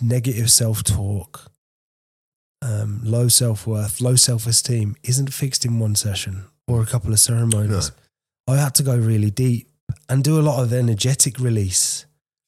negative 0.00 0.50
self 0.50 0.82
talk, 0.82 1.50
um, 2.62 3.00
low 3.04 3.28
self 3.28 3.66
worth, 3.66 4.00
low 4.00 4.16
self 4.16 4.46
esteem 4.46 4.96
isn't 5.02 5.32
fixed 5.32 5.64
in 5.64 5.78
one 5.78 5.94
session 5.94 6.46
or 6.66 6.82
a 6.82 6.86
couple 6.86 7.12
of 7.12 7.20
ceremonies. 7.20 7.92
I 8.46 8.56
had 8.56 8.74
to 8.76 8.82
go 8.82 8.96
really 8.96 9.30
deep 9.30 9.68
and 10.08 10.22
do 10.24 10.38
a 10.38 10.42
lot 10.42 10.62
of 10.62 10.72
energetic 10.72 11.38
release, 11.38 12.06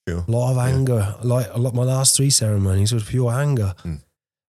Sure. 0.09 0.25
a 0.27 0.31
lot 0.31 0.51
of 0.51 0.57
Yeah. 0.57 0.67
anger. 0.77 1.17
Like 1.23 1.49
a 1.53 1.59
lot, 1.59 1.75
my 1.75 1.85
last 1.85 2.17
three 2.17 2.31
ceremonies 2.31 2.93
was 2.93 3.05
pure 3.05 3.33
anger. 3.33 3.75
Mm. 3.85 4.01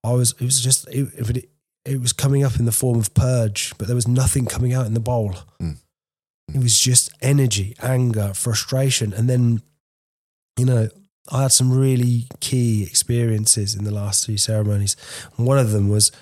I 0.05 0.13
was, 0.13 0.33
it 0.33 0.45
was 0.45 0.61
just, 0.61 0.87
it, 0.89 1.09
it, 1.17 1.51
it 1.85 2.01
was 2.01 2.13
coming 2.13 2.43
up 2.45 2.59
in 2.59 2.65
the 2.65 2.73
form 2.73 2.99
of 2.99 3.15
purge, 3.15 3.73
but 3.79 3.87
there 3.87 3.97
was 3.97 4.09
nothing 4.09 4.47
coming 4.47 4.73
out 4.75 4.87
in 4.87 4.95
the 4.95 5.01
bowl. 5.01 5.35
Mm. 5.61 5.77
It 6.55 6.59
was 6.63 6.79
just 6.79 7.11
energy, 7.23 7.75
anger, 7.83 8.33
frustration. 8.35 9.13
And 9.15 9.29
then, 9.31 9.63
you 10.59 10.67
know, 10.67 10.89
I 11.33 11.43
had 11.43 11.53
some 11.53 11.73
really 11.73 12.27
key 12.41 12.83
experiences 12.83 13.75
in 13.75 13.85
the 13.85 13.91
last 13.91 14.27
three 14.27 14.37
ceremonies. 14.37 14.95
And 15.39 15.47
one 15.47 15.59
of 15.59 15.71
them 15.71 15.89
was 15.89 16.13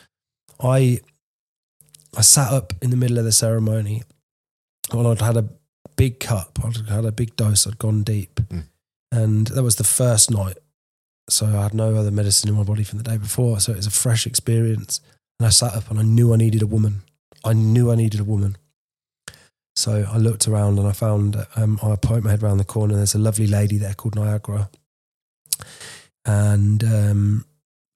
I 0.63 1.01
I 2.17 2.21
sat 2.21 2.53
up 2.53 2.73
in 2.83 2.91
the 2.91 2.97
middle 2.97 3.19
of 3.19 3.25
the 3.25 3.33
ceremony. 3.33 4.03
Well, 4.93 5.09
I'd 5.09 5.21
had 5.21 5.37
a 5.37 5.49
big 5.97 6.21
cup, 6.21 6.59
I'd 6.65 6.89
had 6.89 7.05
a 7.05 7.13
big 7.13 7.37
dose, 7.37 7.67
I'd 7.67 7.79
gone 7.79 8.03
deep. 8.03 8.37
Mm. 8.37 8.65
And 9.11 9.47
that 9.49 9.63
was 9.63 9.77
the 9.77 9.85
first 9.85 10.31
night. 10.31 10.59
So 11.29 11.47
I 11.47 11.63
had 11.63 11.75
no 11.75 11.95
other 11.95 12.11
medicine 12.11 12.49
in 12.49 12.57
my 12.57 12.65
body 12.65 12.83
from 12.83 12.99
the 12.99 13.05
day 13.05 13.17
before. 13.17 13.61
So 13.61 13.73
it 13.73 13.77
was 13.77 13.87
a 13.87 13.91
fresh 13.91 14.27
experience. 14.27 15.01
And 15.39 15.47
I 15.47 15.51
sat 15.51 15.75
up 15.75 15.91
and 15.91 15.99
I 15.99 16.03
knew 16.03 16.33
I 16.33 16.37
needed 16.37 16.63
a 16.63 16.67
woman. 16.67 17.03
I 17.45 17.53
knew 17.53 17.91
I 17.91 17.95
needed 17.95 18.21
a 18.21 18.25
woman. 18.25 18.57
So 19.75 20.07
I 20.11 20.19
looked 20.19 20.49
around 20.49 20.79
and 20.79 20.87
I 20.87 20.93
found, 20.93 21.37
um, 21.57 21.79
I 21.83 21.97
poked 21.97 22.25
my 22.25 22.31
head 22.31 22.43
around 22.43 22.59
the 22.59 22.65
corner. 22.65 22.97
There's 22.97 23.15
a 23.15 23.19
lovely 23.19 23.47
lady 23.47 23.79
there 23.79 23.95
called 23.95 24.17
Niagara. 24.17 24.71
And 26.25 26.85
um, 26.85 27.45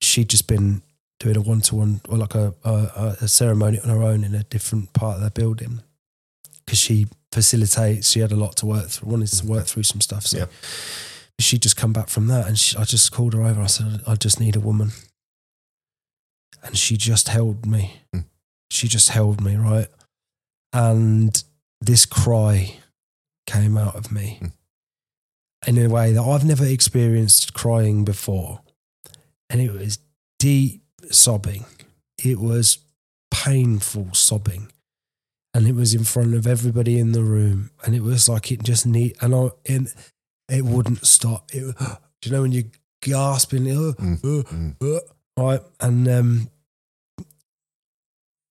she'd 0.01 0.29
just 0.29 0.47
been 0.47 0.81
doing 1.19 1.37
a 1.37 1.41
one 1.41 1.61
to 1.61 1.75
one 1.75 2.01
or 2.07 2.17
like 2.17 2.35
a, 2.35 2.53
a, 2.63 3.17
a 3.21 3.27
ceremony 3.27 3.79
on 3.79 3.89
her 3.89 4.03
own 4.03 4.23
in 4.23 4.35
a 4.35 4.43
different 4.43 4.93
part 4.93 5.17
of 5.17 5.23
the 5.23 5.31
building 5.31 5.81
because 6.65 6.79
she 6.79 7.07
facilitates. 7.37 8.09
She 8.09 8.19
had 8.21 8.31
a 8.31 8.35
lot 8.35 8.55
to 8.57 8.65
work 8.65 8.87
through, 8.89 9.11
wanted 9.11 9.27
to 9.27 9.45
work 9.45 9.67
through 9.67 9.83
some 9.83 10.01
stuff. 10.01 10.25
So 10.25 10.37
Yeah. 10.39 10.45
she'd 11.39 11.61
just 11.61 11.77
come 11.77 11.93
back 11.93 12.09
from 12.09 12.25
that 12.27 12.47
and 12.47 12.57
she, 12.57 12.75
I 12.75 12.83
just 12.83 13.11
called 13.11 13.33
her 13.35 13.43
over. 13.43 13.61
I 13.61 13.67
said, 13.67 14.01
I 14.07 14.15
just 14.15 14.39
need 14.39 14.55
a 14.55 14.59
woman. 14.59 14.91
And 16.63 16.75
she 16.75 16.97
just 16.97 17.27
held 17.27 17.65
me. 17.65 18.01
Mm. 18.15 18.25
She 18.71 18.87
just 18.87 19.09
held 19.09 19.39
me, 19.41 19.55
right? 19.55 19.87
And 20.73 21.43
this 21.79 22.05
cry 22.07 22.77
came 23.45 23.77
out 23.77 23.95
of 23.95 24.11
me 24.11 24.39
Mm. 24.41 24.51
in 25.67 25.77
a 25.77 25.89
way 25.89 26.13
that 26.13 26.23
I've 26.23 26.43
never 26.45 26.65
experienced 26.65 27.53
crying 27.53 28.03
before. 28.03 28.61
And 29.49 29.61
it 29.61 29.71
was 29.71 29.99
deep 30.39 30.81
sobbing. 31.11 31.65
It 32.17 32.39
was 32.39 32.79
painful 33.31 34.13
sobbing. 34.13 34.71
And 35.53 35.67
it 35.67 35.75
was 35.75 35.93
in 35.93 36.03
front 36.03 36.35
of 36.35 36.45
everybody 36.45 36.99
in 36.99 37.13
the 37.13 37.23
room. 37.23 37.71
And 37.83 37.95
it 37.95 38.03
was 38.03 38.29
like 38.29 38.51
it 38.51 38.63
just 38.63 38.85
need 38.85 39.15
and 39.21 39.33
I 39.33 39.49
and 39.67 39.93
it 40.49 40.65
wouldn't 40.65 41.05
stop. 41.05 41.49
It, 41.53 41.75
do 42.21 42.29
you 42.29 42.31
know 42.31 42.41
when 42.43 42.51
you 42.51 42.65
gasping, 43.01 43.67
uh, 43.69 43.93
Mm, 43.93 44.75
uh, 44.81 44.85
uh, 44.85 44.99
right? 45.37 45.61
And 45.79 46.07
um, 46.07 46.49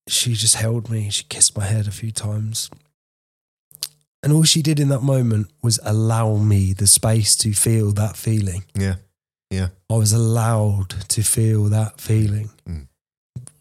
she 0.08 0.34
just 0.34 0.56
held 0.56 0.90
me. 0.90 1.10
She 1.10 1.24
kissed 1.24 1.56
my 1.56 1.64
head 1.64 1.86
a 1.86 1.92
few 1.92 2.10
times. 2.12 2.70
And 4.22 4.32
all 4.32 4.44
she 4.44 4.62
did 4.62 4.80
in 4.80 4.88
that 4.88 5.02
moment 5.02 5.50
was 5.62 5.78
allow 5.84 6.36
me 6.36 6.72
the 6.72 6.86
space 6.86 7.36
to 7.36 7.52
feel 7.52 7.92
that 7.92 8.16
feeling. 8.16 8.64
Yeah. 8.74 8.96
Yeah. 9.50 9.68
I 9.88 9.94
was 9.94 10.12
allowed 10.12 10.90
to 11.08 11.22
feel 11.22 11.64
that 11.64 12.00
feeling. 12.00 12.50
Mm. 12.68 12.88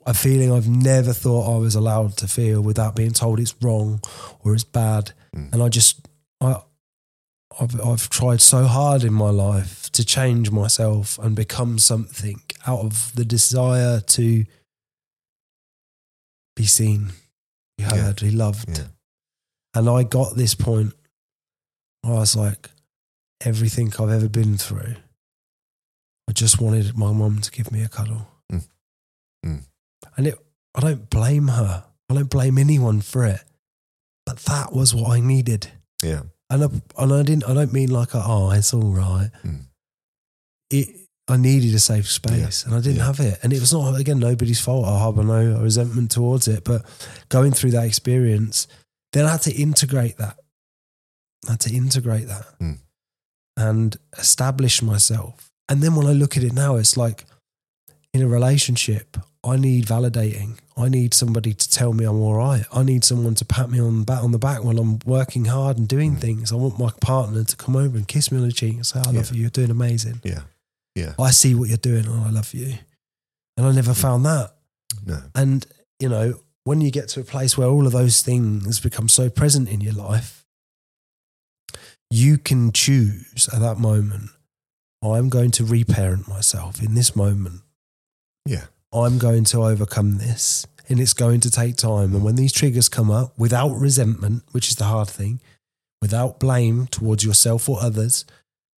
A 0.05 0.13
feeling 0.13 0.51
I've 0.51 0.67
never 0.67 1.13
thought 1.13 1.55
I 1.55 1.57
was 1.57 1.73
allowed 1.75 2.15
to 2.17 2.27
feel 2.27 2.61
without 2.61 2.95
being 2.95 3.11
told 3.11 3.39
it's 3.39 3.55
wrong 3.61 4.01
or 4.43 4.53
it's 4.53 4.63
bad. 4.63 5.13
Mm. 5.35 5.53
And 5.53 5.63
I 5.63 5.69
just, 5.69 6.07
I, 6.39 6.61
I've, 7.59 7.81
I've 7.81 8.09
tried 8.09 8.41
so 8.41 8.65
hard 8.65 9.03
in 9.03 9.13
my 9.13 9.31
life 9.31 9.91
to 9.93 10.05
change 10.05 10.51
myself 10.51 11.17
and 11.17 11.35
become 11.35 11.79
something 11.79 12.39
out 12.67 12.81
of 12.81 13.15
the 13.15 13.25
desire 13.25 13.99
to 13.99 14.45
be 16.55 16.65
seen, 16.65 17.07
be 17.77 17.83
Yeah. 17.83 17.95
heard, 17.95 18.21
be 18.21 18.31
loved. 18.31 18.77
Yeah. 18.77 18.85
And 19.73 19.89
I 19.89 20.03
got 20.03 20.35
this 20.35 20.53
point 20.55 20.93
where 22.01 22.13
I 22.15 22.19
was 22.19 22.35
like, 22.35 22.69
everything 23.43 23.91
I've 23.99 24.09
ever 24.11 24.29
been 24.29 24.57
through, 24.57 24.95
I 26.29 26.31
just 26.31 26.61
wanted 26.61 26.95
my 26.97 27.11
mum 27.11 27.41
to 27.41 27.51
give 27.51 27.71
me 27.71 27.83
a 27.83 27.89
cuddle. 27.89 28.27
Mm. 28.51 28.67
Mm. 29.45 29.63
And 30.17 30.27
it, 30.27 30.39
I 30.73 30.81
don't 30.81 31.09
blame 31.09 31.47
her. 31.49 31.83
I 32.09 32.13
don't 32.13 32.29
blame 32.29 32.57
anyone 32.57 33.01
for 33.01 33.25
it. 33.25 33.41
But 34.25 34.37
that 34.39 34.73
was 34.73 34.93
what 34.93 35.11
I 35.11 35.19
needed. 35.19 35.67
Yeah. 36.03 36.23
And 36.49 36.63
I, 36.63 36.67
and 37.01 37.13
I 37.13 37.23
didn't. 37.23 37.45
I 37.49 37.53
don't 37.53 37.73
mean 37.73 37.89
like, 37.89 38.09
oh, 38.13 38.51
it's 38.51 38.73
all 38.73 38.91
right. 38.93 39.29
Mm. 39.43 39.61
It. 40.69 40.89
I 41.27 41.37
needed 41.37 41.73
a 41.73 41.79
safe 41.79 42.07
space, 42.07 42.65
and 42.65 42.75
I 42.75 42.81
didn't 42.81 42.97
Yeah. 42.97 43.05
have 43.07 43.19
it. 43.19 43.39
And 43.41 43.51
it 43.51 43.59
was 43.59 43.73
not 43.73 43.99
again 43.99 44.19
nobody's 44.19 44.59
fault. 44.59 44.85
I 44.85 44.99
harbor 44.99 45.23
no 45.23 45.59
resentment 45.59 46.11
towards 46.11 46.47
it. 46.47 46.63
But 46.63 46.85
going 47.29 47.51
through 47.51 47.71
that 47.71 47.85
experience, 47.85 48.67
then 49.11 49.25
I 49.25 49.31
had 49.31 49.41
to 49.43 49.51
integrate 49.51 50.17
that. 50.17 50.37
I 51.47 51.51
had 51.51 51.61
to 51.61 51.73
integrate 51.73 52.27
that 52.27 52.45
Mm. 52.59 52.77
and 53.57 53.97
establish 54.19 54.83
myself. 54.83 55.49
And 55.67 55.81
then 55.81 55.95
when 55.95 56.05
I 56.05 56.11
look 56.13 56.37
at 56.37 56.43
it 56.43 56.53
now, 56.53 56.75
it's 56.75 56.95
like 56.95 57.25
in 58.15 58.21
a 58.21 58.27
relationship, 58.27 59.17
I 59.43 59.57
need 59.57 59.85
validating. 59.85 60.57
I 60.77 60.87
need 60.89 61.13
somebody 61.13 61.53
to 61.53 61.69
tell 61.69 61.91
me 61.93 62.05
I'm 62.05 62.19
all 62.21 62.35
right. 62.35 62.63
I 62.73 62.81
need 62.83 63.03
someone 63.03 63.35
to 63.35 63.45
pat 63.45 63.69
me 63.69 63.79
on 63.79 63.99
the 63.99 64.05
back 64.05 64.23
on 64.23 64.31
the 64.31 64.39
back 64.39 64.63
when 64.63 64.77
I'm 64.77 64.99
working 65.05 65.45
hard 65.45 65.77
and 65.77 65.87
doing 65.87 66.15
Mm. 66.15 66.21
things. 66.21 66.51
I 66.51 66.55
want 66.55 66.79
my 66.79 66.91
partner 67.01 67.43
to 67.43 67.55
come 67.57 67.75
over 67.75 67.97
and 67.97 68.07
kiss 68.07 68.31
me 68.31 68.37
on 68.39 68.47
the 68.47 68.53
cheek 68.53 68.75
and 68.75 68.85
say, 68.87 68.99
I 68.99 69.11
love 69.11 69.31
Yeah. 69.31 69.33
you, 69.35 69.41
you're 69.41 69.49
doing 69.49 69.69
amazing. 69.69 70.21
Yeah. 70.23 70.43
Yeah. 70.95 71.13
I 71.19 71.31
see 71.31 71.53
what 71.55 71.67
you're 71.67 71.77
doing 71.77 72.05
and 72.05 72.21
I 72.25 72.29
love 72.29 72.53
you. 72.53 72.77
And 73.57 73.65
I 73.67 73.71
never 73.73 73.93
found 73.93 74.25
that. 74.25 74.55
No. 75.05 75.21
And, 75.35 75.65
you 75.99 76.07
know, 76.09 76.39
when 76.63 76.79
you 76.81 76.89
get 76.89 77.09
to 77.09 77.19
a 77.19 77.23
place 77.25 77.57
where 77.57 77.67
all 77.67 77.85
of 77.85 77.91
those 77.93 78.21
things 78.21 78.79
become 78.79 79.09
so 79.09 79.29
present 79.29 79.67
in 79.69 79.81
your 79.81 79.93
life, 79.93 80.45
you 82.09 82.37
can 82.37 82.71
choose 82.71 83.49
at 83.53 83.59
that 83.59 83.77
moment, 83.77 84.29
I'm 85.03 85.29
going 85.29 85.51
to 85.51 85.65
reparent 85.65 86.27
myself 86.27 86.81
in 86.81 86.95
this 86.95 87.15
moment. 87.15 87.61
Yeah. 88.45 88.65
I'm 88.93 89.17
going 89.17 89.43
to 89.45 89.63
overcome 89.63 90.17
this 90.17 90.65
and 90.87 90.99
it's 90.99 91.13
going 91.13 91.39
to 91.41 91.51
take 91.51 91.75
time. 91.77 92.13
And 92.13 92.23
when 92.23 92.35
these 92.35 92.51
triggers 92.53 92.87
come 92.89 93.11
up 93.11 93.33
without 93.37 93.75
resentment, 93.75 94.43
which 94.51 94.69
is 94.69 94.75
the 94.75 94.85
hard 94.85 95.09
thing, 95.09 95.41
without 96.01 96.39
blame 96.39 96.87
towards 96.87 97.23
yourself 97.25 97.67
or 97.67 97.81
others, 97.81 98.25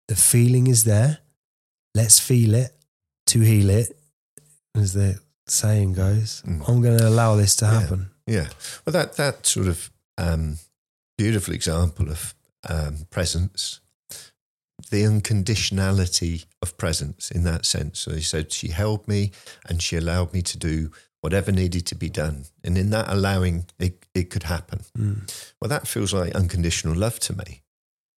the 0.08 0.16
feeling 0.16 0.68
is 0.68 0.86
there. 0.86 1.20
Let's 1.94 2.20
feel 2.20 2.54
it 2.56 2.72
to 3.28 3.42
heal 3.42 3.70
it, 3.70 3.98
as 4.76 4.94
the 4.94 5.20
saying 5.48 5.94
goes. 5.94 6.42
Mm. 6.46 6.68
I'm 6.70 6.82
going 6.82 6.98
to 6.98 7.08
allow 7.08 7.36
this 7.36 7.56
to 7.58 7.66
Yeah. 7.66 7.80
happen. 7.82 8.10
Yeah. 8.26 8.48
Well, 8.86 8.94
that 8.94 9.16
that 9.18 9.46
sort 9.46 9.68
of 9.68 9.90
um, 10.18 10.60
beautiful 11.18 11.54
example 11.54 12.10
of 12.10 12.34
um, 12.70 13.08
presence, 13.10 13.80
the 14.90 15.04
unconditionality 15.04 16.46
of 16.62 16.78
presence 16.78 17.32
in 17.32 17.44
that 17.44 17.66
sense. 17.66 18.00
So 18.00 18.12
he 18.12 18.22
said 18.22 18.52
she 18.52 18.70
held 18.70 19.08
me 19.08 19.32
and 19.68 19.82
she 19.82 19.98
allowed 19.98 20.34
me 20.34 20.42
to 20.42 20.58
do 20.58 20.92
whatever 21.22 21.52
needed 21.52 21.86
to 21.88 21.96
be 21.96 22.10
done, 22.10 22.46
and 22.64 22.78
in 22.78 22.90
that 22.92 23.10
allowing, 23.10 23.66
it 23.80 24.06
it 24.14 24.30
could 24.30 24.44
happen. 24.44 24.82
Mm. 24.98 25.52
Well, 25.60 25.70
that 25.70 25.88
feels 25.88 26.14
like 26.14 26.36
unconditional 26.36 26.96
love 26.96 27.20
to 27.20 27.36
me. 27.36 27.64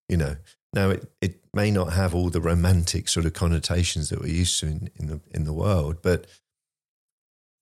You 0.07 0.17
know, 0.17 0.35
now 0.73 0.91
it, 0.91 1.11
it 1.19 1.39
may 1.53 1.71
not 1.71 1.93
have 1.93 2.15
all 2.15 2.29
the 2.29 2.41
romantic 2.41 3.09
sort 3.09 3.25
of 3.25 3.33
connotations 3.33 4.09
that 4.09 4.19
we're 4.19 4.27
used 4.27 4.59
to 4.59 4.67
in, 4.67 4.89
in 4.95 5.07
the 5.07 5.19
in 5.31 5.43
the 5.45 5.53
world, 5.53 5.97
but 6.01 6.27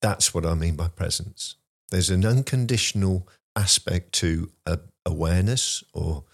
that's 0.02 0.32
what 0.32 0.46
I 0.46 0.54
mean 0.54 0.76
by 0.76 0.88
presence. 0.88 1.56
There's 1.90 2.10
an 2.10 2.24
unconditional 2.24 3.26
aspect 3.56 4.12
to 4.12 4.50
a, 4.66 4.78
awareness 5.04 5.82
or 5.92 6.24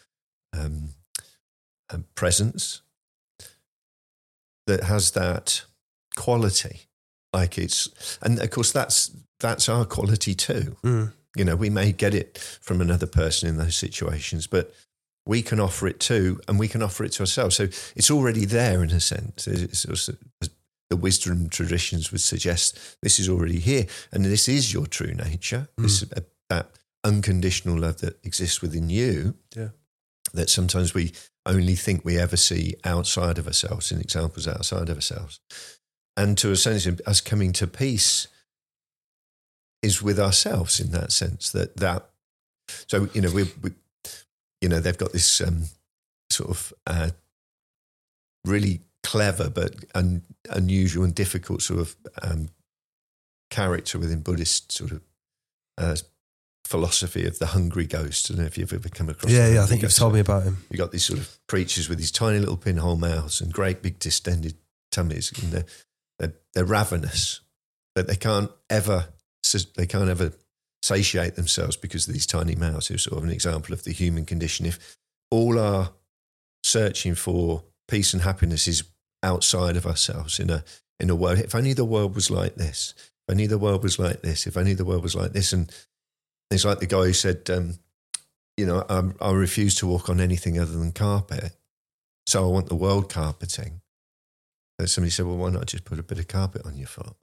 um, 0.52 0.90
presence 2.14 2.82
that 4.66 4.84
has 4.84 5.12
that 5.12 5.64
quality. 6.16 6.82
Like 7.32 7.58
it's, 7.58 8.18
and 8.22 8.38
of 8.38 8.50
course 8.50 8.72
that's 8.72 9.10
that's 9.40 9.68
our 9.68 9.84
quality 9.84 10.34
too. 10.34 10.76
Mm. 10.82 11.12
You 11.36 11.44
know, 11.44 11.56
we 11.56 11.70
may 11.70 11.92
get 11.92 12.14
it 12.14 12.38
from 12.62 12.80
another 12.80 13.06
person 13.06 13.48
in 13.48 13.58
those 13.58 13.76
situations, 13.76 14.46
but 14.46 14.72
we 15.26 15.42
can 15.42 15.60
offer 15.60 15.86
it 15.86 16.00
too, 16.00 16.40
and 16.48 16.58
we 16.58 16.68
can 16.68 16.82
offer 16.82 17.04
it 17.04 17.12
to 17.12 17.22
ourselves. 17.22 17.56
So 17.56 17.64
it's 17.94 18.10
already 18.10 18.46
there 18.46 18.82
in 18.82 18.90
a 18.90 19.00
sense. 19.00 19.46
It's 19.46 19.84
the 20.88 20.96
wisdom 20.96 21.48
traditions 21.48 22.12
would 22.12 22.20
suggest 22.20 22.78
this 23.02 23.18
is 23.18 23.28
already 23.28 23.58
here, 23.58 23.86
and 24.12 24.24
this 24.24 24.48
is 24.48 24.72
your 24.72 24.86
true 24.86 25.12
nature. 25.12 25.68
This 25.76 26.04
uh, 26.04 26.20
that 26.48 26.70
unconditional 27.04 27.78
love 27.78 27.98
that 27.98 28.24
exists 28.24 28.62
within 28.62 28.88
you. 28.88 29.34
Yeah. 29.54 29.68
That 30.32 30.50
sometimes 30.50 30.94
we 30.94 31.12
only 31.46 31.74
think 31.74 32.04
we 32.04 32.18
ever 32.18 32.36
see 32.36 32.74
outside 32.84 33.38
of 33.38 33.46
ourselves, 33.46 33.92
in 33.92 34.00
examples 34.00 34.46
outside 34.46 34.88
of 34.88 34.96
ourselves, 34.96 35.40
and 36.16 36.36
to 36.38 36.50
a 36.50 36.56
sense, 36.56 36.86
us 37.06 37.20
coming 37.20 37.52
to 37.54 37.66
peace 37.66 38.28
is 39.82 40.02
with 40.02 40.18
ourselves 40.18 40.80
in 40.80 40.90
that 40.90 41.12
sense 41.12 41.52
that 41.52 41.76
that 41.76 42.10
so 42.88 43.08
you 43.14 43.20
know 43.20 43.30
we, 43.30 43.44
we 43.62 43.70
you 44.60 44.68
know 44.68 44.80
they've 44.80 44.98
got 44.98 45.12
this 45.12 45.40
um, 45.40 45.64
sort 46.30 46.50
of 46.50 46.72
uh, 46.86 47.10
really 48.44 48.80
clever 49.02 49.48
but 49.48 49.74
un, 49.94 50.22
unusual 50.50 51.04
and 51.04 51.14
difficult 51.14 51.62
sort 51.62 51.78
of 51.78 51.96
um, 52.22 52.48
character 53.50 53.98
within 53.98 54.20
Buddhist 54.20 54.72
sort 54.72 54.90
of 54.90 55.02
uh, 55.78 55.96
philosophy 56.66 57.24
of 57.26 57.38
the 57.38 57.46
hungry 57.46 57.86
ghost. 57.86 58.30
I 58.30 58.34
don't 58.34 58.42
know 58.42 58.46
if 58.46 58.58
you've 58.58 58.72
ever 58.72 58.88
come 58.88 59.08
across. 59.08 59.32
Yeah, 59.32 59.48
yeah. 59.48 59.62
I 59.62 59.66
think 59.66 59.82
you've 59.82 59.94
told 59.94 60.14
me 60.14 60.20
about 60.20 60.42
him. 60.42 60.58
You 60.70 60.76
got 60.76 60.92
these 60.92 61.04
sort 61.04 61.20
of 61.20 61.38
creatures 61.48 61.88
with 61.88 61.98
these 61.98 62.10
tiny 62.10 62.38
little 62.38 62.56
pinhole 62.56 62.96
mouths 62.96 63.40
and 63.40 63.52
great 63.52 63.82
big 63.82 63.98
distended 63.98 64.54
tummies, 64.90 65.32
and 65.40 65.52
they're 65.52 65.64
they're, 66.18 66.34
they're 66.54 66.64
ravenous, 66.64 67.40
but 67.94 68.06
they 68.06 68.16
can't 68.16 68.50
ever 68.68 69.06
they 69.76 69.86
can't 69.86 70.08
ever 70.08 70.32
satiate 70.82 71.36
themselves 71.36 71.76
because 71.76 72.06
of 72.06 72.12
these 72.12 72.26
tiny 72.26 72.54
mouths. 72.54 72.90
It's 72.90 73.04
sort 73.04 73.18
of 73.18 73.24
an 73.24 73.30
example 73.30 73.72
of 73.72 73.84
the 73.84 73.92
human 73.92 74.24
condition. 74.24 74.66
If 74.66 74.96
all 75.30 75.58
our 75.58 75.92
searching 76.62 77.14
for 77.14 77.62
peace 77.88 78.12
and 78.12 78.22
happiness 78.22 78.66
is 78.66 78.84
outside 79.22 79.76
of 79.76 79.86
ourselves 79.86 80.38
in 80.38 80.50
a 80.50 80.64
in 80.98 81.10
a 81.10 81.14
world, 81.14 81.38
if 81.38 81.54
only 81.54 81.74
the 81.74 81.84
world 81.84 82.14
was 82.14 82.30
like 82.30 82.56
this, 82.56 82.94
if 82.96 83.32
only 83.32 83.46
the 83.46 83.58
world 83.58 83.82
was 83.82 83.98
like 83.98 84.22
this, 84.22 84.46
if 84.46 84.56
only 84.56 84.74
the 84.74 84.84
world 84.84 85.02
was 85.02 85.14
like 85.14 85.32
this, 85.32 85.52
and 85.52 85.70
it's 86.50 86.64
like 86.64 86.80
the 86.80 86.86
guy 86.86 87.04
who 87.04 87.12
said. 87.12 87.48
Um, 87.50 87.78
you 88.56 88.64
know, 88.64 88.84
I, 88.88 89.02
I 89.20 89.32
refuse 89.32 89.74
to 89.76 89.86
walk 89.86 90.08
on 90.08 90.20
anything 90.20 90.58
other 90.58 90.72
than 90.72 90.92
carpet. 90.92 91.52
So 92.26 92.44
I 92.44 92.50
want 92.50 92.68
the 92.68 92.74
world 92.74 93.12
carpeting. 93.12 93.80
And 94.78 94.90
somebody 94.90 95.10
said, 95.10 95.26
well, 95.26 95.36
why 95.36 95.50
not 95.50 95.66
just 95.66 95.84
put 95.84 95.98
a 95.98 96.02
bit 96.02 96.18
of 96.18 96.28
carpet 96.28 96.62
on 96.64 96.76
your 96.76 96.88
foot? 96.88 97.14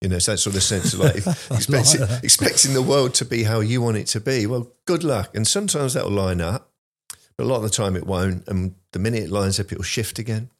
You 0.00 0.08
know, 0.08 0.16
it's 0.16 0.26
that 0.26 0.38
sort 0.38 0.56
of 0.56 0.62
sense 0.62 0.92
of 0.92 1.00
like, 1.00 1.16
expecting, 1.50 2.00
that. 2.00 2.20
expecting 2.22 2.74
the 2.74 2.82
world 2.82 3.14
to 3.14 3.24
be 3.24 3.44
how 3.44 3.60
you 3.60 3.80
want 3.80 3.96
it 3.96 4.06
to 4.08 4.20
be. 4.20 4.46
Well, 4.46 4.72
good 4.86 5.04
luck. 5.04 5.34
And 5.34 5.46
sometimes 5.46 5.94
that'll 5.94 6.10
line 6.10 6.40
up, 6.40 6.72
but 7.36 7.44
a 7.44 7.48
lot 7.48 7.56
of 7.56 7.62
the 7.62 7.70
time 7.70 7.96
it 7.96 8.06
won't. 8.06 8.46
And 8.46 8.74
the 8.92 8.98
minute 8.98 9.24
it 9.24 9.30
lines 9.30 9.58
up, 9.58 9.72
it'll 9.72 9.84
shift 9.84 10.18
again. 10.18 10.50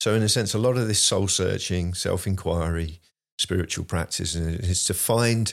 So, 0.00 0.14
in 0.14 0.22
a 0.22 0.28
sense, 0.30 0.54
a 0.54 0.58
lot 0.58 0.78
of 0.78 0.88
this 0.88 0.98
soul 0.98 1.28
searching, 1.28 1.92
self 1.92 2.26
inquiry, 2.26 3.00
spiritual 3.38 3.84
practice 3.84 4.34
is 4.34 4.84
to 4.84 4.94
find 4.94 5.52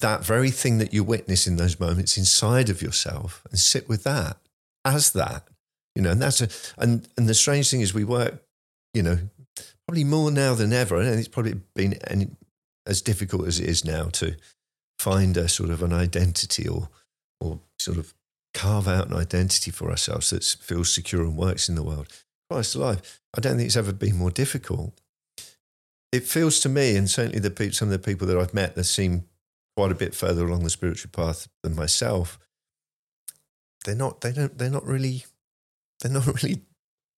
that 0.00 0.24
very 0.24 0.50
thing 0.50 0.78
that 0.78 0.92
you 0.92 1.02
witness 1.02 1.46
in 1.46 1.56
those 1.56 1.80
moments 1.80 2.16
inside 2.16 2.68
of 2.68 2.82
yourself 2.82 3.42
and 3.50 3.58
sit 3.58 3.88
with 3.88 4.04
that 4.04 4.36
as 4.84 5.12
that 5.12 5.48
you 5.94 6.02
know 6.02 6.10
and 6.10 6.22
that's 6.22 6.40
a 6.40 6.48
and 6.80 7.08
and 7.16 7.28
the 7.28 7.34
strange 7.34 7.70
thing 7.70 7.80
is 7.80 7.92
we 7.92 8.04
work 8.04 8.42
you 8.94 9.02
know 9.02 9.18
probably 9.86 10.04
more 10.04 10.30
now 10.30 10.54
than 10.54 10.72
ever 10.72 11.00
and 11.00 11.18
it's 11.18 11.28
probably 11.28 11.54
been 11.74 11.94
any, 12.06 12.28
as 12.86 13.02
difficult 13.02 13.46
as 13.46 13.58
it 13.58 13.68
is 13.68 13.84
now 13.84 14.04
to 14.04 14.36
find 14.98 15.36
a 15.36 15.48
sort 15.48 15.70
of 15.70 15.82
an 15.82 15.92
identity 15.92 16.68
or 16.68 16.88
or 17.40 17.60
sort 17.78 17.98
of 17.98 18.14
carve 18.54 18.88
out 18.88 19.08
an 19.08 19.16
identity 19.16 19.70
for 19.70 19.90
ourselves 19.90 20.30
that 20.30 20.44
feels 20.44 20.92
secure 20.92 21.22
and 21.22 21.36
works 21.36 21.68
in 21.68 21.74
the 21.74 21.82
world 21.82 22.08
Christ 22.50 22.74
alive. 22.74 23.20
I 23.36 23.40
don't 23.40 23.56
think 23.56 23.66
it's 23.66 23.76
ever 23.76 23.92
been 23.92 24.16
more 24.16 24.30
difficult. 24.30 25.00
It 26.12 26.24
feels 26.24 26.60
to 26.60 26.68
me, 26.68 26.96
and 26.96 27.08
certainly 27.08 27.38
the 27.38 27.72
some 27.72 27.88
of 27.88 27.92
the 27.92 27.98
people 27.98 28.26
that 28.26 28.38
I've 28.38 28.54
met 28.54 28.74
that 28.74 28.84
seem 28.84 29.24
quite 29.78 29.92
a 29.92 29.94
bit 29.94 30.12
further 30.12 30.44
along 30.44 30.64
the 30.64 30.70
spiritual 30.70 31.08
path 31.12 31.46
than 31.62 31.76
myself, 31.76 32.36
they're 33.84 33.94
not. 33.94 34.22
They 34.22 34.32
don't. 34.32 34.58
They're 34.58 34.68
not 34.68 34.84
really. 34.84 35.24
They're 36.00 36.10
not 36.10 36.26
really 36.42 36.62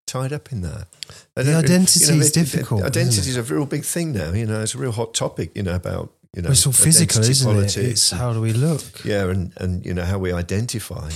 tied 0.06 0.30
up 0.34 0.52
in 0.52 0.61
that. 0.61 0.88
They 1.34 1.44
The 1.44 1.54
identity 1.54 2.04
you 2.04 2.12
know, 2.12 2.20
is 2.20 2.32
difficult, 2.32 2.82
Identity 2.82 3.20
it? 3.20 3.28
is 3.28 3.36
a 3.38 3.42
real 3.54 3.64
big 3.64 3.84
thing 3.86 4.12
now. 4.12 4.32
You 4.32 4.44
know, 4.44 4.61
it's 4.61 4.74
a 4.74 4.78
real 4.78 4.92
hot 4.92 5.14
topic. 5.14 5.52
You 5.54 5.62
know 5.62 5.74
about 5.74 6.12
you 6.36 6.42
know 6.42 6.50
it's 6.50 6.66
all 6.66 6.74
physical, 6.74 7.22
isn't 7.22 7.46
politics 7.46 7.76
it? 7.78 7.90
It's 7.92 8.11
how 8.11 8.34
do 8.34 8.42
we 8.42 8.52
look? 8.52 9.06
yeah, 9.06 9.30
and 9.30 9.54
and 9.56 9.86
you 9.86 9.94
know 9.94 10.04
how 10.04 10.18
we 10.18 10.30
identify. 10.30 11.08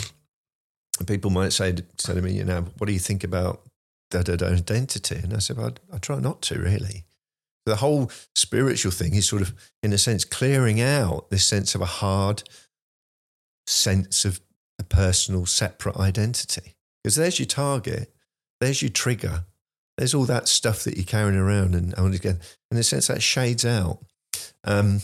And 0.99 1.07
people 1.07 1.31
might 1.31 1.53
say 1.53 1.75
say 1.99 2.15
to 2.15 2.23
me, 2.23 2.33
you 2.33 2.45
know, 2.45 2.63
what 2.79 2.87
do 2.87 2.95
you 2.95 2.99
think 2.99 3.23
about 3.23 3.61
da 4.11 4.23
da 4.23 4.37
da 4.37 4.47
identity? 4.47 5.17
And 5.17 5.35
I 5.35 5.41
said, 5.41 5.59
well, 5.59 5.75
I, 5.93 5.97
I 5.97 5.99
try 5.99 6.21
not 6.21 6.41
to 6.49 6.59
really. 6.59 7.05
The 7.67 7.77
whole 7.77 8.11
spiritual 8.35 8.93
thing 8.93 9.15
is 9.15 9.29
sort 9.29 9.43
of, 9.43 9.55
in 9.83 9.93
a 9.93 9.99
sense, 9.99 10.25
clearing 10.25 10.81
out 10.81 11.31
this 11.31 11.47
sense 11.47 11.75
of 11.75 11.81
a 11.81 11.87
hard 11.87 12.43
sense 13.67 14.25
of 14.25 14.41
a 14.79 14.85
personal, 14.85 15.47
separate 15.47 15.97
identity. 15.97 16.75
Because 17.03 17.17
there's 17.17 17.39
your 17.39 17.47
target, 17.47 18.15
there's 18.61 18.83
your 18.83 18.91
trigger, 18.91 19.45
there's 19.97 20.15
all 20.15 20.25
that 20.25 20.49
stuff 20.49 20.85
that 20.85 20.97
you're 20.97 21.05
carrying 21.05 21.39
around, 21.39 21.75
and, 21.75 21.97
and 21.97 22.15
again, 22.15 22.41
in 22.71 22.77
a 22.77 22.83
sense, 22.83 23.07
that 23.07 23.23
shades 23.23 23.65
out. 23.65 24.01
Um, 24.65 25.01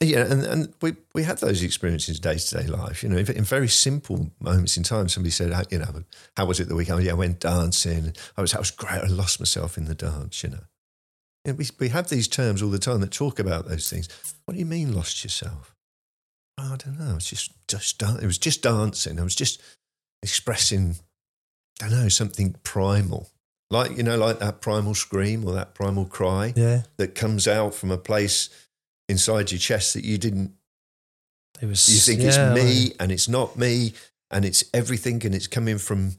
yeah, 0.00 0.30
and, 0.30 0.42
and 0.44 0.74
we, 0.82 0.94
we 1.14 1.22
had 1.22 1.38
those 1.38 1.62
experiences 1.62 2.20
day 2.20 2.36
to 2.36 2.58
day 2.58 2.66
life, 2.66 3.02
you 3.02 3.08
know, 3.08 3.16
in, 3.16 3.44
very 3.44 3.68
simple 3.68 4.30
moments 4.40 4.76
in 4.76 4.82
time. 4.82 5.08
Somebody 5.08 5.30
said, 5.30 5.52
"How- 5.52 5.62
you 5.70 5.78
know, 5.78 6.04
how 6.36 6.44
was 6.44 6.60
it 6.60 6.68
the 6.68 6.74
weekend? 6.74 7.02
Yeah, 7.02 7.12
I 7.12 7.14
went 7.14 7.40
dancing. 7.40 8.12
I 8.36 8.42
was, 8.42 8.54
I 8.54 8.58
was 8.58 8.70
great. 8.70 9.02
I 9.02 9.06
lost 9.06 9.40
myself 9.40 9.78
in 9.78 9.86
the 9.86 9.94
dance, 9.94 10.42
you 10.42 10.50
know. 10.50 10.64
And 11.46 11.56
we, 11.56 11.66
we 11.78 11.88
have 11.90 12.08
these 12.08 12.28
terms 12.28 12.62
all 12.62 12.70
the 12.70 12.78
time 12.78 13.00
that 13.00 13.12
talk 13.12 13.38
about 13.38 13.68
those 13.68 13.88
things. 13.88 14.08
What 14.44 14.54
do 14.54 14.58
you 14.58 14.66
mean 14.66 14.94
lost 14.94 15.24
yourself? 15.24 15.74
"Oh, 16.58 16.74
I 16.74 16.76
don't 16.76 16.98
know. 16.98 17.16
It's 17.16 17.30
just, 17.30 17.52
just, 17.68 18.02
it 18.02 18.26
was 18.26 18.38
just 18.38 18.62
dancing. 18.62 19.20
I 19.20 19.22
was 19.22 19.34
just 19.34 19.62
expressing, 20.22 20.96
I 21.82 21.88
don't 21.88 22.02
know, 22.02 22.08
something 22.08 22.56
primal. 22.62 23.30
Like, 23.70 23.96
you 23.96 24.02
know, 24.02 24.16
like 24.16 24.38
that 24.40 24.60
primal 24.60 24.94
scream 24.94 25.44
or 25.46 25.52
that 25.54 25.74
primal 25.74 26.04
cry 26.04 26.52
Yeah, 26.56 26.82
that 26.98 27.14
comes 27.14 27.48
out 27.48 27.74
from 27.74 27.90
a 27.90 27.98
place 27.98 28.48
inside 29.08 29.50
your 29.52 29.58
chest 29.58 29.94
that 29.94 30.04
you 30.04 30.18
didn't 30.18 30.52
it 31.62 31.66
was. 31.66 31.88
you 31.88 32.00
think 32.00 32.22
yeah, 32.22 32.52
it's 32.52 32.62
me 32.62 32.94
and 33.00 33.10
it's 33.12 33.28
not 33.28 33.56
me 33.56 33.94
and 34.30 34.44
it's 34.44 34.64
everything 34.74 35.24
and 35.24 35.34
it's 35.34 35.46
coming 35.46 35.78
from 35.78 36.16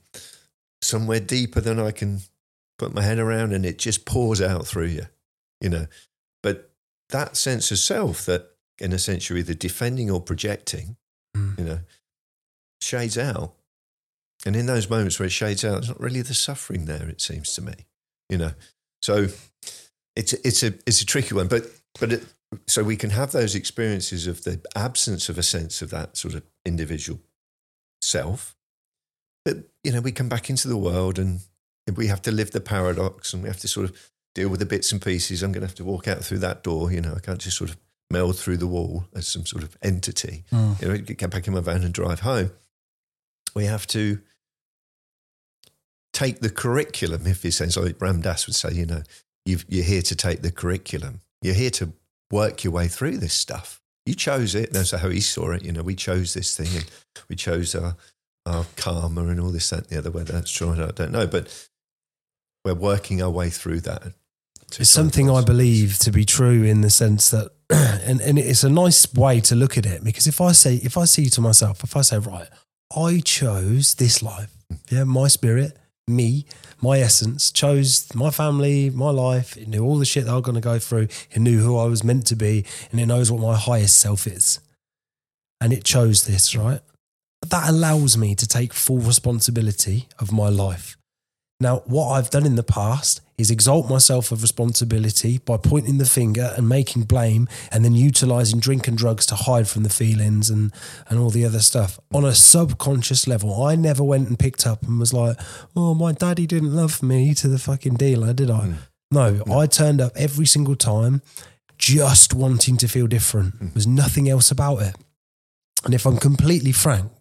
somewhere 0.82 1.20
deeper 1.20 1.62
than 1.62 1.80
I 1.80 1.92
can 1.92 2.22
put 2.80 2.94
my 2.94 3.02
head 3.02 3.20
around 3.20 3.54
and 3.54 3.66
it 3.66 3.78
just 3.78 4.06
pours 4.06 4.42
out 4.42 4.66
through 4.68 4.86
you, 4.88 5.08
you 5.62 5.70
know. 5.70 5.88
But 6.44 6.72
that 7.10 7.38
sense 7.38 7.72
of 7.72 7.80
self 7.80 8.26
that 8.26 8.52
in 8.80 8.94
a 8.94 9.00
sense 9.00 9.30
you're 9.30 9.38
either 9.40 9.54
defending 9.54 10.12
or 10.12 10.22
projecting, 10.22 10.98
Mm. 11.36 11.58
you 11.60 11.66
know, 11.66 11.80
shades 12.82 13.18
out. 13.18 13.54
And 14.46 14.56
in 14.56 14.66
those 14.66 14.90
moments 14.90 15.20
where 15.20 15.26
it 15.28 15.32
shades 15.32 15.66
out, 15.66 15.80
it's 15.80 15.88
not 15.88 16.00
really 16.00 16.22
the 16.22 16.34
suffering 16.34 16.86
there, 16.86 17.10
it 17.10 17.22
seems 17.22 17.54
to 17.56 17.62
me, 17.62 17.74
you 18.30 18.38
know. 18.38 18.54
So 19.02 19.28
it's 20.16 20.34
it's 20.34 20.64
a 20.64 20.74
it's 20.86 21.02
a 21.02 21.06
tricky 21.06 21.36
one, 21.36 21.48
but 21.48 21.66
but 22.00 22.14
it, 22.14 22.24
so 22.68 22.84
we 22.84 22.96
can 22.96 23.10
have 23.10 23.32
those 23.32 23.56
experiences 23.56 24.26
of 24.28 24.44
the 24.44 24.62
absence 24.76 25.28
of 25.30 25.38
a 25.38 25.44
sense 25.44 25.82
of 25.82 25.90
that 25.90 26.16
sort 26.18 26.34
of 26.34 26.44
individual 26.66 27.20
self. 28.02 28.56
But 29.44 29.58
you 29.84 29.92
know, 29.92 30.02
we 30.02 30.12
come 30.12 30.30
back 30.30 30.50
into 30.50 30.68
the 30.68 30.78
world 30.78 31.20
and 31.20 31.42
we 31.96 32.08
have 32.08 32.22
to 32.24 32.32
live 32.32 32.52
the 32.52 32.62
paradox, 32.62 33.34
and 33.34 33.44
we 33.44 33.50
have 33.50 33.60
to 33.60 33.68
sort 33.68 33.90
of 33.90 34.12
deal 34.38 34.50
with 34.50 34.60
the 34.60 34.66
bits 34.68 34.92
and 34.92 35.02
pieces. 35.02 35.42
I'm 35.42 35.52
going 35.52 35.62
to 35.62 35.68
have 35.68 35.76
to 35.76 35.84
walk 35.84 36.08
out 36.08 36.24
through 36.24 36.40
that 36.40 36.64
door. 36.64 36.92
You 36.92 37.02
know, 37.02 37.14
I 37.16 37.20
can't 37.20 37.40
just 37.40 37.58
sort 37.58 37.72
of 37.72 37.78
meld 38.12 38.38
through 38.38 38.58
the 38.58 38.68
wall 38.68 39.06
as 39.16 39.28
some 39.28 39.46
sort 39.46 39.64
of 39.64 39.76
entity 39.82 40.46
Mm. 40.52 40.82
you 40.82 40.88
know, 40.88 40.98
get 40.98 41.30
back 41.30 41.48
in 41.48 41.54
my 41.54 41.60
van 41.60 41.84
and 41.84 41.94
drive 41.94 42.22
home. 42.22 42.52
We 43.56 43.66
have 43.66 43.88
to 43.88 44.20
take 46.14 46.40
the 46.40 46.50
curriculum, 46.50 47.26
if 47.26 47.44
you 47.44 47.52
sense 47.52 47.76
like 47.76 48.00
Ram 48.00 48.22
Dass 48.22 48.48
would 48.48 48.56
say, 48.56 48.72
you 48.74 48.86
know, 48.86 49.02
you've, 49.46 49.66
you're 49.68 49.84
here 49.84 50.04
to 50.04 50.16
take 50.16 50.42
the 50.42 50.52
curriculum. 50.52 51.22
You're 51.42 51.56
here 51.56 51.72
to 51.72 51.94
work 52.32 52.64
your 52.64 52.74
way 52.74 52.88
through 52.88 53.18
this 53.18 53.34
stuff. 53.34 53.82
You 54.06 54.14
chose 54.14 54.56
it. 54.56 54.72
That's 54.72 54.92
how 54.92 55.10
he 55.10 55.20
saw 55.20 55.52
it. 55.52 55.64
You 55.64 55.74
know, 55.74 55.84
we 55.84 55.96
chose 55.96 56.34
this 56.34 56.56
thing 56.56 56.70
and 56.76 56.90
we 57.30 57.36
chose 57.36 57.76
our, 57.76 57.98
our 58.46 58.66
karma 58.76 59.28
and 59.28 59.40
all 59.40 59.52
this, 59.52 59.70
that, 59.72 59.80
and 59.80 59.90
the 59.90 59.98
other. 59.98 60.12
Whether 60.12 60.34
that's 60.34 60.52
true, 60.52 60.70
or 60.70 60.76
not, 60.76 60.90
I 60.90 61.04
don't 61.04 61.12
know. 61.12 61.28
But 61.28 61.68
we're 62.64 62.74
working 62.74 63.22
our 63.22 63.30
way 63.30 63.50
through 63.50 63.82
that. 63.82 64.14
It's 64.80 64.90
something 64.90 65.30
I 65.30 65.44
believe 65.44 65.98
to 66.00 66.12
be 66.12 66.26
true 66.26 66.64
in 66.64 66.82
the 66.82 66.90
sense 66.90 67.32
that, 67.32 67.52
and, 67.70 68.22
and 68.22 68.38
it's 68.38 68.64
a 68.64 68.70
nice 68.70 69.12
way 69.14 69.40
to 69.42 69.56
look 69.56 69.78
at 69.78 69.86
it 69.86 70.04
because 70.04 70.28
if 70.28 70.42
I 70.42 70.52
say, 70.52 70.76
if 70.76 70.98
I 70.98 71.06
see 71.06 71.30
to 71.30 71.42
myself, 71.42 71.84
if 71.84 71.96
I 71.96 72.02
say, 72.02 72.18
right, 72.20 72.48
I 72.96 73.22
chose 73.24 73.96
this 73.96 74.22
life, 74.22 74.54
yeah, 74.90 75.04
my 75.04 75.30
spirit, 75.30 75.78
me, 76.08 76.46
my 76.82 77.00
essence, 77.00 77.52
chose 77.52 78.14
my 78.14 78.30
family, 78.30 78.90
my 78.90 79.10
life, 79.10 79.58
it 79.58 79.68
knew 79.68 79.84
all 79.84 79.98
the 79.98 80.06
shit 80.06 80.26
that 80.26 80.32
I 80.32 80.36
was 80.36 80.44
going 80.44 80.56
to 80.56 80.62
go 80.62 80.80
through, 80.80 81.08
it 81.32 81.40
knew 81.40 81.60
who 81.60 81.78
I 81.78 81.86
was 81.86 82.04
meant 82.04 82.28
to 82.28 82.36
be, 82.36 82.66
and 82.92 83.00
it 83.00 83.08
knows 83.08 83.32
what 83.32 83.42
my 83.42 83.58
highest 83.58 83.98
self 83.98 84.28
is. 84.28 84.60
And 85.60 85.74
it 85.74 85.84
chose 85.84 86.26
this, 86.26 86.56
right? 86.56 86.82
That 87.48 87.70
allows 87.70 88.18
me 88.18 88.36
to 88.36 88.48
take 88.48 88.74
full 88.74 89.00
responsibility 89.00 90.08
of 90.20 90.32
my 90.32 90.50
life. 90.50 90.97
Now, 91.60 91.78
what 91.86 92.10
I've 92.10 92.30
done 92.30 92.46
in 92.46 92.56
the 92.56 92.64
past 92.64 93.22
is 93.38 93.50
exalt 93.50 93.90
myself 93.90 94.32
of 94.32 94.44
responsibility 94.44 95.40
by 95.40 95.58
pointing 95.58 95.98
the 95.98 96.06
finger 96.06 96.54
and 96.56 96.70
making 96.70 97.04
blame 97.04 97.48
and 97.72 97.84
then 97.84 97.94
utilizing 97.94 98.60
drink 98.60 98.88
and 98.88 98.98
drugs 98.98 99.26
to 99.28 99.36
hide 99.36 99.68
from 99.68 99.82
the 99.82 99.90
feelings 99.90 100.52
and, 100.52 100.72
and 101.10 101.20
all 101.20 101.32
the 101.32 101.46
other 101.46 101.60
stuff. 101.60 102.00
On 102.14 102.24
a 102.24 102.36
subconscious 102.36 103.28
level, 103.28 103.64
I 103.64 103.76
never 103.76 104.04
went 104.04 104.28
and 104.28 104.38
picked 104.38 104.68
up 104.68 104.84
and 104.84 105.00
was 105.00 105.14
like, 105.14 105.38
oh, 105.76 105.96
my 105.96 106.12
daddy 106.12 106.46
didn't 106.46 106.76
love 106.76 107.02
me 107.02 107.34
to 107.36 107.48
the 107.48 107.60
fucking 107.60 107.96
dealer, 107.96 108.34
did 108.34 108.52
I? 108.52 108.60
Mm. 108.60 108.76
No, 109.10 109.44
I 109.52 109.66
turned 109.66 110.02
up 110.02 110.12
every 110.16 110.46
single 110.46 110.76
time 110.76 111.22
just 111.80 112.36
wanting 112.36 112.78
to 112.78 112.88
feel 112.88 113.08
different. 113.08 113.56
Mm. 113.56 113.60
There 113.60 113.72
was 113.74 113.88
nothing 113.88 114.30
else 114.30 114.52
about 114.52 114.82
it. 114.84 114.96
And 115.86 115.94
if 115.94 116.06
I'm 116.06 116.18
completely 116.18 116.72
frank, 116.72 117.17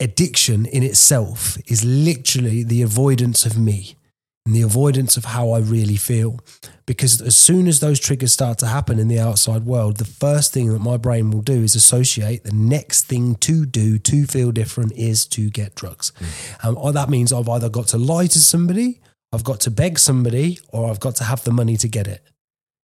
addiction 0.00 0.66
in 0.66 0.82
itself 0.82 1.58
is 1.66 1.84
literally 1.84 2.62
the 2.62 2.82
avoidance 2.82 3.44
of 3.44 3.58
me 3.58 3.96
and 4.46 4.54
the 4.54 4.62
avoidance 4.62 5.16
of 5.16 5.26
how 5.26 5.50
I 5.50 5.58
really 5.58 5.96
feel. 5.96 6.40
Because 6.86 7.20
as 7.20 7.36
soon 7.36 7.68
as 7.68 7.80
those 7.80 8.00
triggers 8.00 8.32
start 8.32 8.58
to 8.58 8.66
happen 8.66 8.98
in 8.98 9.08
the 9.08 9.20
outside 9.20 9.64
world, 9.64 9.98
the 9.98 10.04
first 10.04 10.52
thing 10.52 10.72
that 10.72 10.80
my 10.80 10.96
brain 10.96 11.30
will 11.30 11.42
do 11.42 11.62
is 11.62 11.76
associate 11.76 12.44
the 12.44 12.52
next 12.52 13.02
thing 13.02 13.36
to 13.36 13.66
do 13.66 13.98
to 13.98 14.26
feel 14.26 14.50
different 14.50 14.92
is 14.92 15.26
to 15.26 15.50
get 15.50 15.74
drugs. 15.74 16.12
Um, 16.64 16.76
that 16.92 17.10
means 17.10 17.32
I've 17.32 17.48
either 17.48 17.68
got 17.68 17.86
to 17.88 17.98
lie 17.98 18.26
to 18.26 18.38
somebody, 18.40 19.00
I've 19.32 19.44
got 19.44 19.60
to 19.60 19.70
beg 19.70 19.98
somebody, 19.98 20.58
or 20.70 20.90
I've 20.90 21.00
got 21.00 21.16
to 21.16 21.24
have 21.24 21.44
the 21.44 21.52
money 21.52 21.76
to 21.76 21.86
get 21.86 22.08
it. 22.08 22.22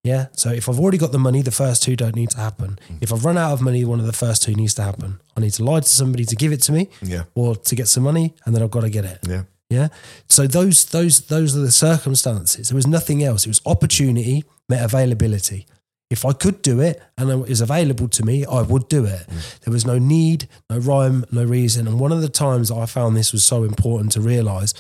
Yeah. 0.04 0.28
So 0.34 0.50
if 0.52 0.68
I've 0.68 0.80
already 0.80 0.98
got 0.98 1.12
the 1.14 1.20
money, 1.20 1.42
the 1.42 1.52
first 1.52 1.82
two 1.84 1.96
don't 1.96 2.16
need 2.16 2.30
to 2.32 2.38
happen. 2.38 2.78
Mm. 2.90 2.98
If 3.02 3.14
I've 3.14 3.24
run 3.24 3.38
out 3.38 3.54
of 3.54 3.62
money, 3.62 3.86
one 3.86 4.00
of 4.02 4.06
the 4.06 4.14
first 4.14 4.44
two 4.44 4.54
needs 4.54 4.74
to 4.76 4.84
happen. 4.84 5.20
I 5.38 5.40
need 5.40 5.54
to 5.54 5.64
lie 5.64 5.80
to 5.80 5.88
somebody 5.88 6.26
to 6.26 6.36
give 6.36 6.52
it 6.52 6.62
to 6.64 6.72
me 6.74 6.90
Yeah. 7.02 7.24
or 7.36 7.56
to 7.56 7.76
get 7.76 7.88
some 7.88 8.04
money, 8.04 8.34
and 8.46 8.54
then 8.54 8.62
I've 8.62 8.72
got 8.72 8.82
to 8.82 8.90
get 8.90 9.06
it. 9.06 9.20
Yeah. 9.28 9.44
Yeah. 9.70 9.88
So 10.30 10.46
those 10.46 10.86
those 10.86 11.22
those 11.28 11.56
are 11.56 11.62
the 11.62 11.72
circumstances. 11.72 12.70
There 12.70 12.76
was 12.76 12.86
nothing 12.86 13.24
else. 13.24 13.46
It 13.46 13.50
was 13.50 13.62
opportunity 13.66 14.44
met 14.70 14.84
availability. 14.84 15.66
If 16.12 16.26
I 16.26 16.34
could 16.34 16.62
do 16.62 16.80
it 16.80 17.02
and 17.18 17.30
it 17.32 17.50
was 17.50 17.62
available 17.62 18.08
to 18.10 18.24
me, 18.24 18.46
I 18.46 18.62
would 18.62 18.88
do 18.88 19.06
it. 19.06 19.26
Mm. 19.28 19.60
There 19.62 19.72
was 19.74 19.84
no 19.86 19.98
need, 19.98 20.48
no 20.70 20.78
rhyme, 20.78 21.26
no 21.32 21.44
reason. 21.44 21.88
And 21.88 22.00
one 22.00 22.12
of 22.12 22.22
the 22.22 22.30
times 22.30 22.70
I 22.70 22.86
found 22.86 23.16
this 23.18 23.32
was 23.32 23.44
so 23.44 23.64
important 23.64 24.12
to 24.12 24.22
realize 24.22 24.76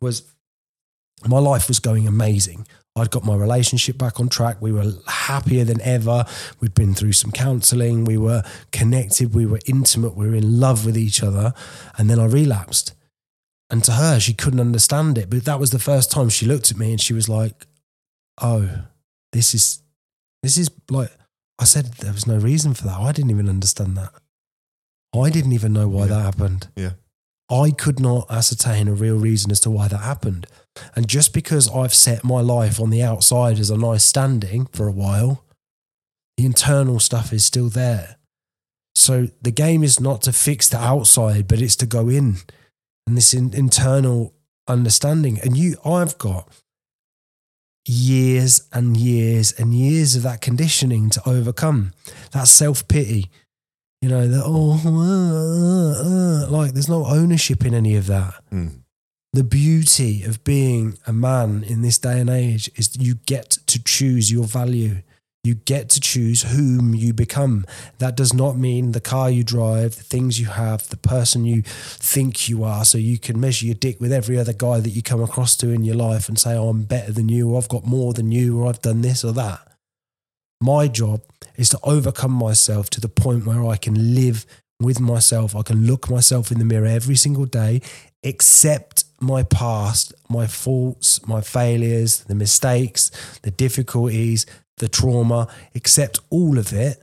was 0.00 0.22
my 1.26 1.38
life 1.38 1.68
was 1.68 1.78
going 1.78 2.06
amazing. 2.06 2.66
I'd 2.96 3.10
got 3.10 3.24
my 3.24 3.36
relationship 3.36 3.98
back 3.98 4.18
on 4.18 4.28
track. 4.30 4.56
We 4.60 4.72
were 4.72 4.90
happier 5.06 5.64
than 5.64 5.80
ever. 5.82 6.24
We'd 6.60 6.74
been 6.74 6.94
through 6.94 7.12
some 7.12 7.30
counseling. 7.30 8.04
We 8.04 8.16
were 8.16 8.42
connected. 8.72 9.34
We 9.34 9.44
were 9.44 9.60
intimate. 9.66 10.16
We 10.16 10.26
were 10.28 10.34
in 10.34 10.58
love 10.60 10.86
with 10.86 10.96
each 10.96 11.22
other. 11.22 11.52
And 11.98 12.08
then 12.08 12.18
I 12.18 12.24
relapsed. 12.24 12.94
And 13.68 13.84
to 13.84 13.92
her, 13.92 14.18
she 14.18 14.32
couldn't 14.32 14.60
understand 14.60 15.18
it. 15.18 15.28
But 15.28 15.44
that 15.44 15.60
was 15.60 15.70
the 15.70 15.78
first 15.78 16.10
time 16.10 16.30
she 16.30 16.46
looked 16.46 16.70
at 16.70 16.78
me 16.78 16.90
and 16.92 17.00
she 17.00 17.12
was 17.12 17.28
like, 17.28 17.66
Oh, 18.40 18.68
this 19.32 19.54
is, 19.54 19.82
this 20.42 20.56
is 20.56 20.70
like, 20.90 21.10
I 21.58 21.64
said 21.64 21.86
there 21.94 22.12
was 22.12 22.26
no 22.26 22.38
reason 22.38 22.74
for 22.74 22.84
that. 22.84 22.98
I 22.98 23.12
didn't 23.12 23.30
even 23.30 23.48
understand 23.48 23.96
that. 23.98 24.12
I 25.14 25.30
didn't 25.30 25.52
even 25.52 25.72
know 25.72 25.88
why 25.88 26.02
Yeah. 26.02 26.06
that 26.08 26.22
happened. 26.22 26.68
Yeah. 26.76 26.92
I 27.50 27.70
could 27.70 28.00
not 28.00 28.30
ascertain 28.30 28.88
a 28.88 28.92
real 28.92 29.16
reason 29.16 29.50
as 29.50 29.60
to 29.60 29.70
why 29.70 29.88
that 29.88 29.98
happened. 29.98 30.46
And 30.94 31.08
just 31.08 31.32
because 31.32 31.68
I've 31.70 31.94
set 31.94 32.24
my 32.24 32.40
life 32.40 32.80
on 32.80 32.90
the 32.90 33.02
outside 33.02 33.58
as 33.58 33.70
a 33.70 33.76
nice 33.76 34.04
standing 34.04 34.66
for 34.66 34.88
a 34.88 34.92
while, 34.92 35.44
the 36.36 36.44
internal 36.44 37.00
stuff 37.00 37.32
is 37.32 37.44
still 37.44 37.68
there. 37.68 38.16
So 38.94 39.28
the 39.42 39.50
game 39.50 39.84
is 39.84 40.00
not 40.00 40.22
to 40.22 40.32
fix 40.32 40.68
the 40.68 40.78
outside, 40.78 41.46
but 41.46 41.60
it's 41.60 41.76
to 41.76 41.86
go 41.86 42.08
in. 42.08 42.36
And 43.06 43.16
this 43.16 43.32
in, 43.32 43.54
internal 43.54 44.34
understanding. 44.66 45.38
And 45.40 45.56
you, 45.56 45.76
I've 45.84 46.18
got 46.18 46.48
years 47.86 48.66
and 48.72 48.96
years 48.96 49.52
and 49.52 49.72
years 49.74 50.16
of 50.16 50.22
that 50.24 50.40
conditioning 50.40 51.08
to 51.10 51.28
overcome 51.28 51.92
that 52.32 52.48
self 52.48 52.86
pity. 52.88 53.30
You 54.02 54.10
know, 54.10 54.28
that, 54.28 54.42
oh, 54.44 54.80
uh, 54.84 54.90
uh, 54.90 56.46
uh, 56.46 56.50
like 56.50 56.72
there's 56.72 56.88
no 56.88 57.06
ownership 57.06 57.64
in 57.64 57.74
any 57.74 57.96
of 57.96 58.06
that. 58.06 58.34
Mm. 58.52 58.80
The 59.32 59.44
beauty 59.44 60.22
of 60.22 60.44
being 60.44 60.98
a 61.06 61.12
man 61.12 61.64
in 61.64 61.82
this 61.82 61.98
day 61.98 62.20
and 62.20 62.30
age 62.30 62.70
is 62.76 62.96
you 62.96 63.16
get 63.26 63.50
to 63.66 63.82
choose 63.82 64.30
your 64.30 64.44
value. 64.44 65.02
You 65.44 65.54
get 65.54 65.90
to 65.90 66.00
choose 66.00 66.42
whom 66.42 66.94
you 66.94 67.12
become. 67.12 67.66
That 67.98 68.16
does 68.16 68.34
not 68.34 68.56
mean 68.56 68.92
the 68.92 69.00
car 69.00 69.30
you 69.30 69.44
drive, 69.44 69.96
the 69.96 70.02
things 70.02 70.40
you 70.40 70.46
have, 70.46 70.88
the 70.88 70.96
person 70.96 71.44
you 71.44 71.62
think 71.64 72.48
you 72.48 72.64
are. 72.64 72.84
So 72.84 72.98
you 72.98 73.18
can 73.18 73.38
measure 73.38 73.66
your 73.66 73.74
dick 73.76 74.00
with 74.00 74.12
every 74.12 74.38
other 74.38 74.52
guy 74.52 74.80
that 74.80 74.90
you 74.90 75.02
come 75.02 75.22
across 75.22 75.54
to 75.58 75.70
in 75.70 75.84
your 75.84 75.94
life 75.94 76.28
and 76.28 76.38
say, 76.38 76.56
oh, 76.56 76.68
I'm 76.68 76.84
better 76.84 77.12
than 77.12 77.28
you, 77.28 77.50
or 77.50 77.58
I've 77.58 77.68
got 77.68 77.86
more 77.86 78.12
than 78.12 78.32
you, 78.32 78.60
or 78.60 78.68
I've 78.68 78.82
done 78.82 79.02
this 79.02 79.22
or 79.22 79.32
that. 79.34 79.75
My 80.60 80.88
job 80.88 81.22
is 81.56 81.68
to 81.70 81.78
overcome 81.82 82.32
myself 82.32 82.90
to 82.90 83.00
the 83.00 83.08
point 83.08 83.46
where 83.46 83.64
I 83.66 83.76
can 83.76 84.14
live 84.14 84.46
with 84.80 85.00
myself. 85.00 85.54
I 85.54 85.62
can 85.62 85.86
look 85.86 86.10
myself 86.10 86.50
in 86.50 86.58
the 86.58 86.64
mirror 86.64 86.86
every 86.86 87.16
single 87.16 87.46
day, 87.46 87.80
accept 88.24 89.04
my 89.20 89.42
past, 89.42 90.12
my 90.28 90.46
faults, 90.46 91.26
my 91.26 91.40
failures, 91.40 92.24
the 92.24 92.34
mistakes, 92.34 93.10
the 93.42 93.50
difficulties, 93.50 94.46
the 94.78 94.88
trauma, 94.88 95.48
accept 95.74 96.20
all 96.30 96.58
of 96.58 96.72
it 96.72 97.02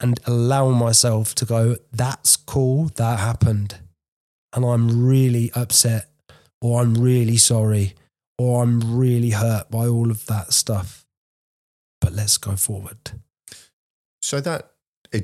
and 0.00 0.20
allow 0.26 0.70
myself 0.70 1.34
to 1.36 1.44
go, 1.44 1.76
that's 1.92 2.36
cool, 2.36 2.90
that 2.96 3.18
happened. 3.18 3.78
And 4.54 4.64
I'm 4.64 5.06
really 5.06 5.50
upset, 5.54 6.08
or 6.60 6.82
I'm 6.82 6.94
really 6.94 7.36
sorry, 7.36 7.94
or 8.38 8.62
I'm 8.62 8.96
really 8.96 9.30
hurt 9.30 9.70
by 9.70 9.86
all 9.86 10.10
of 10.10 10.26
that 10.26 10.52
stuff. 10.52 11.04
But 12.00 12.12
let's 12.12 12.38
go 12.38 12.56
forward. 12.56 12.98
So 14.22 14.40
that 14.40 14.72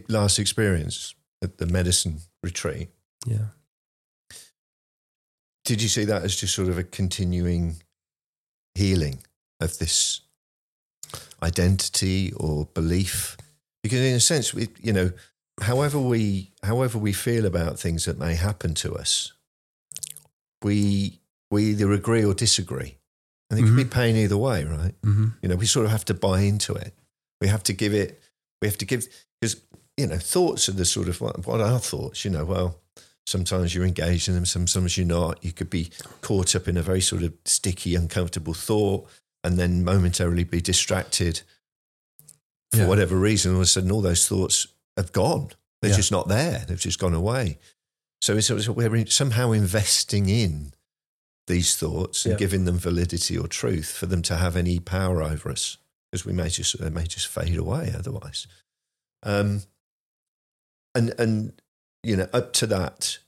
last 0.08 0.38
experience 0.38 1.14
at 1.42 1.58
the 1.58 1.66
medicine 1.66 2.20
retreat, 2.42 2.88
Yeah. 3.26 3.48
did 5.64 5.80
you 5.82 5.88
see 5.88 6.04
that 6.04 6.22
as 6.22 6.36
just 6.36 6.54
sort 6.54 6.68
of 6.68 6.78
a 6.78 6.84
continuing 6.84 7.82
healing 8.74 9.22
of 9.60 9.78
this 9.78 10.20
identity 11.42 12.32
or 12.32 12.66
belief? 12.66 13.36
Because 13.82 14.00
in 14.00 14.14
a 14.14 14.20
sense, 14.20 14.54
we, 14.54 14.68
you 14.80 14.92
know, 14.92 15.12
however 15.60 15.98
we 15.98 16.52
however 16.62 16.98
we 16.98 17.12
feel 17.12 17.46
about 17.46 17.78
things 17.78 18.04
that 18.06 18.18
may 18.18 18.34
happen 18.34 18.74
to 18.74 18.94
us, 18.96 19.32
we 20.62 21.20
we 21.50 21.70
either 21.70 21.92
agree 21.92 22.24
or 22.24 22.34
disagree, 22.34 22.96
and 23.51 23.59
it 23.59 23.62
can 23.62 23.76
be 23.76 23.84
pain 23.84 24.16
either 24.16 24.36
way, 24.36 24.64
right? 24.64 24.95
Mm-hmm. 25.03 25.26
You 25.42 25.49
know, 25.49 25.57
we 25.57 25.66
sort 25.66 25.84
of 25.86 25.92
have 25.92 26.05
to 26.07 26.14
buy 26.14 26.40
into 26.40 26.74
it. 26.74 26.95
We 27.40 27.49
have 27.49 27.62
to 27.64 27.72
give 27.72 27.92
it. 27.95 28.20
We 28.62 28.68
have 28.68 28.78
to 28.78 28.84
give 28.86 29.07
because 29.40 29.61
you 29.97 30.07
know 30.07 30.16
thoughts 30.18 30.68
are 30.68 30.72
the 30.72 30.84
sort 30.84 31.09
of 31.09 31.20
what, 31.20 31.47
what 31.47 31.61
are 31.61 31.78
thoughts? 31.78 32.24
You 32.24 32.30
know, 32.30 32.45
well, 32.45 32.80
sometimes 33.26 33.74
you're 33.74 33.84
engaged 33.84 34.28
in 34.28 34.34
them, 34.34 34.47
sometimes 34.47 34.97
you're 34.97 35.07
not. 35.07 35.45
You 35.45 35.53
could 35.53 35.70
be 35.70 35.90
caught 36.22 36.55
up 36.57 36.68
in 36.68 36.76
a 36.76 36.82
very 36.82 37.01
sort 37.01 37.22
of 37.22 37.32
sticky, 37.45 37.95
uncomfortable 37.95 38.55
thought, 38.55 39.07
and 39.42 39.59
then 39.59 39.84
momentarily 39.84 40.45
be 40.45 40.61
distracted 40.61 41.42
for 42.72 42.78
Yeah. 42.80 42.86
whatever 42.88 43.16
reason. 43.16 43.53
All 43.53 43.59
of 43.59 43.62
a 43.62 43.66
sudden, 43.66 43.90
all 43.92 44.01
those 44.01 44.26
thoughts 44.26 44.66
have 44.97 45.12
gone. 45.12 45.51
They're 45.82 45.90
Yeah. 45.90 45.97
just 45.97 46.12
not 46.12 46.28
there. 46.28 46.64
They've 46.66 46.78
just 46.80 46.99
gone 46.99 47.14
away. 47.14 47.59
So 48.22 48.36
it's, 48.36 48.49
it's 48.49 48.68
we're 48.68 49.07
somehow 49.07 49.53
investing 49.53 50.28
in 50.30 50.72
these 51.47 51.76
thoughts 51.76 52.24
and 52.24 52.32
Yeah. 52.32 52.38
giving 52.38 52.64
them 52.64 52.78
validity 52.78 53.36
or 53.36 53.47
truth 53.49 53.90
for 53.90 54.07
them 54.07 54.22
to 54.22 54.36
have 54.36 54.57
any 54.57 54.78
power 54.80 55.22
over 55.22 55.51
us, 55.51 55.76
because 56.11 56.24
we 56.24 56.32
may 56.32 56.49
just 56.49 56.78
they 56.78 56.90
may 56.90 57.05
just 57.07 57.26
fade 57.28 57.57
away 57.57 57.92
otherwise. 57.97 58.47
Um, 59.22 59.62
and 60.95 61.14
and 61.18 61.61
you 62.03 62.16
know, 62.16 62.28
up 62.32 62.53
to 62.55 62.66
that 62.68 63.18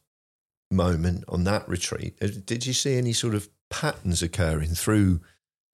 moment 0.71 1.25
on 1.29 1.45
that 1.45 1.69
retreat, 1.69 2.17
uh, 2.23 2.29
did 2.45 2.67
you 2.67 2.73
see 2.73 2.97
any 2.97 3.13
sort 3.13 3.35
of 3.35 3.49
patterns 3.71 4.23
occurring 4.23 4.75
through 4.75 5.21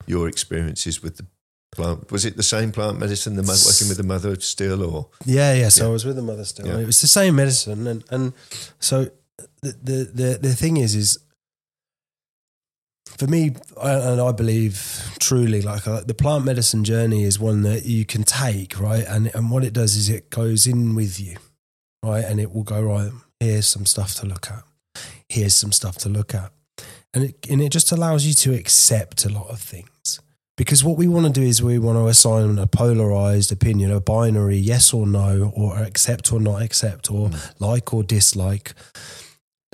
your 0.05 0.27
experiences 0.27 1.01
with 1.03 1.17
the 1.17 1.25
plant? 1.71 2.11
Was 2.11 2.25
it 2.25 2.35
the 2.37 2.43
same 2.43 2.71
plant 2.71 2.99
medicine, 2.99 3.35
the 3.35 3.43
mo- 3.43 3.55
working 3.65 3.87
with 3.89 3.97
the 3.97 4.03
mother 4.03 4.39
still, 4.39 4.83
or 4.83 5.09
Yeah, 5.25 5.53
yeah. 5.53 5.69
So 5.69 5.83
Yeah. 5.83 5.89
I 5.89 5.91
was 5.93 6.05
with 6.05 6.15
the 6.15 6.21
mother 6.21 6.45
still. 6.45 6.67
Yeah. 6.67 6.79
It 6.79 6.85
was 6.85 7.01
the 7.01 7.07
same 7.07 7.35
medicine, 7.35 7.87
and 7.87 8.03
and 8.09 8.33
so 8.79 9.11
the 9.61 9.71
the 9.83 10.03
the, 10.13 10.39
the 10.41 10.55
thing 10.55 10.77
is 10.77 10.95
is 10.95 11.19
for 13.17 13.27
me, 13.27 13.51
and 13.81 14.21
I 14.21 14.31
believe 14.31 15.15
truly, 15.19 15.61
like 15.61 15.87
uh, 15.87 16.01
the 16.01 16.13
plant 16.13 16.45
medicine 16.45 16.83
journey 16.83 17.23
is 17.23 17.39
one 17.39 17.61
that 17.63 17.85
you 17.85 18.05
can 18.05 18.23
take, 18.23 18.79
right? 18.79 19.05
And 19.07 19.33
and 19.35 19.51
what 19.51 19.63
it 19.63 19.73
does 19.73 19.95
is 19.95 20.09
it 20.09 20.29
goes 20.29 20.67
in 20.67 20.95
with 20.95 21.19
you, 21.19 21.37
right? 22.03 22.23
And 22.23 22.39
it 22.39 22.53
will 22.53 22.63
go 22.63 22.81
right. 22.81 23.11
Here's 23.39 23.67
some 23.67 23.85
stuff 23.85 24.15
to 24.15 24.25
look 24.25 24.47
at. 24.49 24.63
Here's 25.29 25.55
some 25.55 25.71
stuff 25.71 25.97
to 25.99 26.09
look 26.09 26.33
at, 26.33 26.51
and 27.13 27.23
it 27.25 27.47
and 27.49 27.61
it 27.61 27.69
just 27.69 27.91
allows 27.91 28.25
you 28.25 28.33
to 28.33 28.53
accept 28.53 29.25
a 29.25 29.29
lot 29.29 29.49
of 29.49 29.59
things. 29.59 30.19
Because 30.55 30.83
what 30.83 30.97
we 30.97 31.07
want 31.07 31.25
to 31.25 31.31
do 31.31 31.41
is 31.41 31.63
we 31.63 31.79
want 31.79 31.97
to 31.97 32.07
assign 32.07 32.59
a 32.59 32.67
polarized 32.67 33.51
opinion, 33.51 33.91
a 33.91 33.99
binary 33.99 34.57
yes 34.57 34.93
or 34.93 35.07
no, 35.07 35.51
or 35.55 35.77
accept 35.77 36.31
or 36.31 36.39
not 36.39 36.61
accept, 36.61 37.09
or 37.09 37.31
like 37.59 37.91
or 37.91 38.03
dislike 38.03 38.73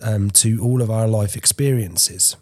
um, 0.01 0.31
to 0.31 0.61
all 0.63 0.81
of 0.81 0.89
our 0.89 1.07
life 1.07 1.35
experiences. 1.35 2.37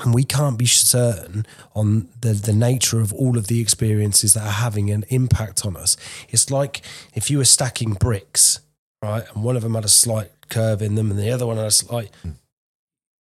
And 0.00 0.14
we 0.14 0.24
can't 0.24 0.58
be 0.58 0.66
certain 0.66 1.46
on 1.74 2.08
the, 2.20 2.32
the 2.32 2.52
nature 2.52 3.00
of 3.00 3.12
all 3.12 3.36
of 3.36 3.48
the 3.48 3.60
experiences 3.60 4.34
that 4.34 4.46
are 4.46 4.52
having 4.52 4.90
an 4.90 5.04
impact 5.08 5.66
on 5.66 5.76
us. 5.76 5.96
It's 6.28 6.50
like 6.50 6.82
if 7.14 7.30
you 7.30 7.38
were 7.38 7.44
stacking 7.44 7.94
bricks, 7.94 8.60
right? 9.02 9.24
And 9.34 9.44
one 9.44 9.56
of 9.56 9.62
them 9.62 9.74
had 9.74 9.84
a 9.84 9.88
slight 9.88 10.30
curve 10.48 10.82
in 10.82 10.94
them 10.94 11.10
and 11.10 11.18
the 11.18 11.30
other 11.30 11.46
one 11.46 11.56
had 11.56 11.66
a 11.66 11.70
slight. 11.70 12.10
Hmm. 12.22 12.30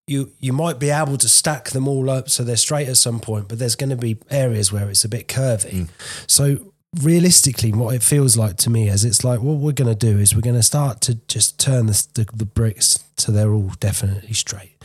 You, 0.08 0.32
you 0.40 0.54
might 0.54 0.80
be 0.80 0.90
able 0.90 1.18
to 1.18 1.30
stack 1.30 1.70
them 1.70 1.88
all 1.88 2.10
up 2.10 2.30
so 2.30 2.44
they're 2.44 2.58
straight 2.58 2.90
at 2.90 2.98
some 2.98 3.20
point, 3.20 3.48
but 3.48 3.60
there's 3.60 3.76
going 3.76 3.92
to 3.92 3.96
be 3.96 4.18
areas 4.32 4.72
where 4.72 4.90
it's 4.90 5.06
a 5.06 5.10
bit 5.10 5.28
curvy. 5.28 5.72
Hmm. 5.72 5.94
So 6.28 6.74
realistically, 7.00 7.72
what 7.72 7.94
it 7.94 8.04
feels 8.04 8.36
like 8.36 8.58
to 8.58 8.70
me 8.70 8.90
is 8.90 9.06
it's 9.06 9.24
like 9.24 9.42
what 9.42 9.58
we're 9.58 9.72
going 9.72 9.90
to 9.90 9.96
do 9.96 10.18
is 10.18 10.34
we're 10.34 10.42
going 10.42 10.56
to 10.56 10.64
start 10.64 11.02
to 11.02 11.16
just 11.28 11.60
turn 11.60 11.86
the, 11.86 12.08
the, 12.16 12.26
the 12.34 12.46
bricks 12.46 13.04
so 13.20 13.32
they're 13.32 13.52
all 13.54 13.72
definitely 13.80 14.34
straight. 14.34 14.78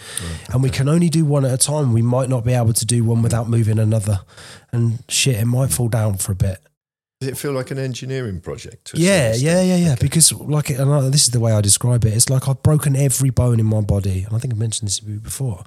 And 0.53 0.63
we 0.63 0.71
can 0.71 0.89
only 0.89 1.09
do 1.09 1.25
one 1.25 1.45
at 1.45 1.53
a 1.53 1.59
time. 1.59 1.93
We 1.93 2.03
might 2.03 2.29
not 2.29 2.45
be 2.45 2.53
able 2.53 2.73
to 2.75 2.85
do 2.87 3.05
one 3.05 3.23
without 3.23 3.49
moving 3.49 3.79
another. 3.79 4.21
And 4.73 5.03
shit, 5.09 5.37
it 5.37 5.45
might 5.47 5.71
fall 5.71 5.89
down 5.89 6.17
for 6.19 6.33
a 6.33 6.37
bit. 6.37 6.59
does 7.21 7.29
it 7.31 7.39
feel 7.39 7.53
like 7.53 7.71
an 7.71 7.79
engineering 7.79 8.41
project? 8.41 8.93
Yeah, 8.95 9.35
yeah, 9.35 9.63
yeah, 9.63 9.77
yeah. 9.77 9.95
Because 10.01 10.33
like, 10.33 10.71
and 10.71 10.93
I- 10.93 11.09
this 11.09 11.23
is 11.25 11.31
the 11.31 11.41
way 11.41 11.53
I 11.53 11.61
describe 11.61 12.05
it. 12.05 12.13
It's 12.15 12.29
like 12.29 12.49
I've 12.49 12.63
broken 12.63 12.97
every 12.97 13.31
bone 13.31 13.61
in 13.61 13.67
my 13.67 13.81
body, 13.81 14.25
and 14.25 14.35
I 14.35 14.39
think 14.39 14.53
I 14.53 14.57
mentioned 14.57 14.89
this 14.89 15.01
before. 15.01 15.65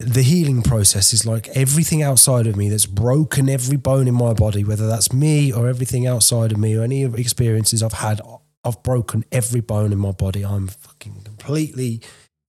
The 0.00 0.22
healing 0.22 0.62
process 0.62 1.12
is 1.12 1.26
like 1.26 1.48
everything 1.56 2.02
outside 2.02 2.46
of 2.46 2.54
me 2.56 2.68
that's 2.68 2.86
broken 2.86 3.48
every 3.48 3.76
bone 3.76 4.06
in 4.06 4.14
my 4.14 4.32
body, 4.32 4.62
whether 4.62 4.86
that's 4.86 5.12
me 5.12 5.52
or 5.52 5.68
everything 5.68 6.06
outside 6.06 6.52
of 6.52 6.58
me 6.58 6.76
or 6.76 6.84
any 6.84 7.02
experiences 7.02 7.82
I've 7.82 7.94
had. 7.94 8.20
I've 8.68 8.82
broken 8.82 9.24
every 9.32 9.60
bone 9.60 9.92
in 9.92 9.98
my 9.98 10.12
body. 10.12 10.44
I'm 10.44 10.68
fucking 10.68 11.22
completely 11.24 12.02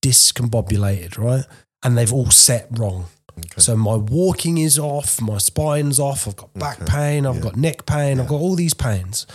discombobulated, 0.04 1.18
right? 1.18 1.46
And 1.84 1.98
they've 1.98 2.12
all 2.14 2.30
set 2.32 2.68
wrong. 2.78 3.06
Okay. 3.38 3.62
So 3.62 3.78
my 3.78 3.96
walking 3.96 4.58
is 4.58 4.78
off, 4.78 5.22
my 5.22 5.38
spine's 5.38 5.98
off, 5.98 6.28
I've 6.28 6.36
got 6.36 6.54
back 6.56 6.82
Okay. 6.82 6.92
pain, 6.92 7.26
I've 7.26 7.36
Yeah. 7.38 7.42
got 7.42 7.56
neck 7.56 7.86
pain, 7.86 8.20
I've 8.20 8.28
got 8.28 8.42
all 8.42 8.56
these 8.56 8.74
pains. 8.74 9.26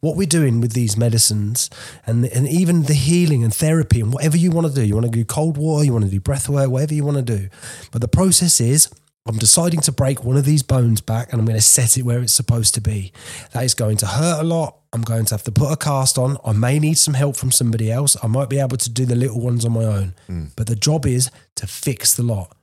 What 0.00 0.14
we're 0.16 0.28
doing 0.28 0.60
with 0.60 0.74
these 0.74 0.96
medicines 0.96 1.68
and 2.06 2.24
and 2.26 2.46
even 2.48 2.84
the 2.84 2.94
healing 2.94 3.42
and 3.42 3.52
therapy 3.52 4.00
and 4.00 4.12
whatever 4.12 4.36
you 4.36 4.52
want 4.52 4.68
to 4.68 4.72
do, 4.72 4.84
you 4.86 4.94
want 4.94 5.06
to 5.06 5.10
do 5.12 5.24
cold 5.24 5.56
water, 5.58 5.84
you 5.84 5.92
want 5.92 6.04
to 6.04 6.10
do 6.10 6.20
breath 6.20 6.48
work, 6.48 6.70
whatever 6.70 6.94
you 6.94 7.04
want 7.04 7.16
to 7.16 7.22
do. 7.38 7.48
But 7.90 8.00
the 8.00 8.06
process 8.06 8.60
is 8.60 8.88
I'm 9.28 9.36
deciding 9.36 9.80
to 9.80 9.92
break 9.92 10.24
one 10.24 10.38
of 10.38 10.46
these 10.46 10.62
bones 10.62 11.02
back 11.02 11.30
and 11.30 11.40
I'm 11.40 11.46
going 11.46 11.58
to 11.58 11.62
set 11.62 11.98
it 11.98 12.02
where 12.02 12.20
it's 12.20 12.32
supposed 12.32 12.74
to 12.74 12.80
be. 12.80 13.12
That 13.52 13.62
is 13.62 13.74
going 13.74 13.98
to 13.98 14.06
hurt 14.06 14.40
a 14.40 14.42
lot. 14.42 14.78
I'm 14.94 15.02
going 15.02 15.26
to 15.26 15.34
have 15.34 15.44
to 15.44 15.52
put 15.52 15.70
a 15.70 15.76
cast 15.76 16.16
on. 16.16 16.38
I 16.46 16.52
may 16.52 16.78
need 16.78 16.96
some 16.96 17.12
help 17.12 17.36
from 17.36 17.52
somebody 17.52 17.92
else. 17.92 18.16
I 18.22 18.26
might 18.26 18.48
be 18.48 18.58
able 18.58 18.78
to 18.78 18.90
do 18.90 19.04
the 19.04 19.14
little 19.14 19.40
ones 19.40 19.66
on 19.66 19.72
my 19.72 19.84
own. 19.84 20.14
Hmm. 20.26 20.44
But 20.56 20.66
the 20.66 20.76
job 20.76 21.04
is 21.04 21.30
to 21.56 21.66
fix 21.66 22.14
the 22.14 22.22
lot. 22.22 22.56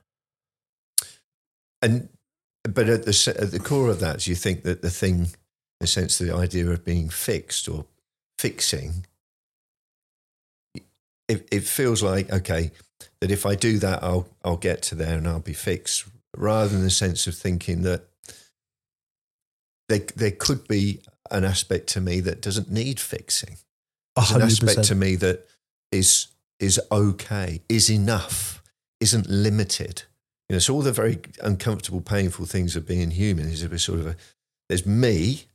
And 1.80 2.08
but 2.64 2.88
at 2.88 3.04
the 3.04 3.36
at 3.38 3.52
the 3.52 3.60
core 3.60 3.88
of 3.88 4.00
that, 4.00 4.20
do 4.20 4.30
you 4.30 4.34
think 4.34 4.64
that 4.64 4.82
the 4.82 4.90
thing, 4.90 5.14
in 5.80 5.84
a 5.84 5.86
sense, 5.86 6.18
the 6.18 6.34
idea 6.34 6.68
of 6.68 6.84
being 6.84 7.08
fixed 7.08 7.68
or 7.68 7.84
fixing, 8.38 9.06
it, 11.28 11.46
it 11.52 11.62
feels 11.62 12.02
like 12.02 12.32
okay 12.32 12.72
that 13.20 13.30
if 13.30 13.46
I 13.46 13.54
do 13.54 13.78
that, 13.78 14.02
I'll 14.02 14.26
I'll 14.44 14.56
get 14.56 14.82
to 14.82 14.96
there 14.96 15.16
and 15.16 15.28
I'll 15.28 15.38
be 15.38 15.52
fixed, 15.52 16.06
rather 16.36 16.68
than 16.68 16.82
the 16.82 16.90
sense 16.90 17.26
of 17.26 17.34
thinking 17.34 17.82
that 17.82 18.08
there 19.88 20.00
there 20.16 20.30
could 20.32 20.66
be 20.68 21.00
an 21.30 21.44
aspect 21.44 21.88
to 21.88 22.00
me 22.00 22.20
that 22.20 22.40
doesn't 22.40 22.70
need 22.70 23.00
fixing. 23.00 23.56
There's 24.16 24.30
an 24.32 24.42
aspect 24.42 24.84
to 24.84 24.94
me 24.94 25.16
that 25.16 25.46
is 25.92 26.28
is 26.58 26.80
okay, 26.90 27.60
is 27.68 27.90
enough, 27.90 28.62
isn't 29.00 29.28
limited. 29.28 30.04
You 30.48 30.54
know, 30.54 30.60
so 30.60 30.74
all 30.74 30.82
the 30.82 30.92
very 30.92 31.18
uncomfortable, 31.42 32.00
painful 32.00 32.46
things 32.46 32.76
of 32.76 32.86
being 32.86 33.10
human 33.10 33.46
is 33.48 33.62
a 33.62 33.78
sort 33.78 34.00
of 34.00 34.06
a 34.06 34.16
there's 34.68 34.86
me 34.86 35.46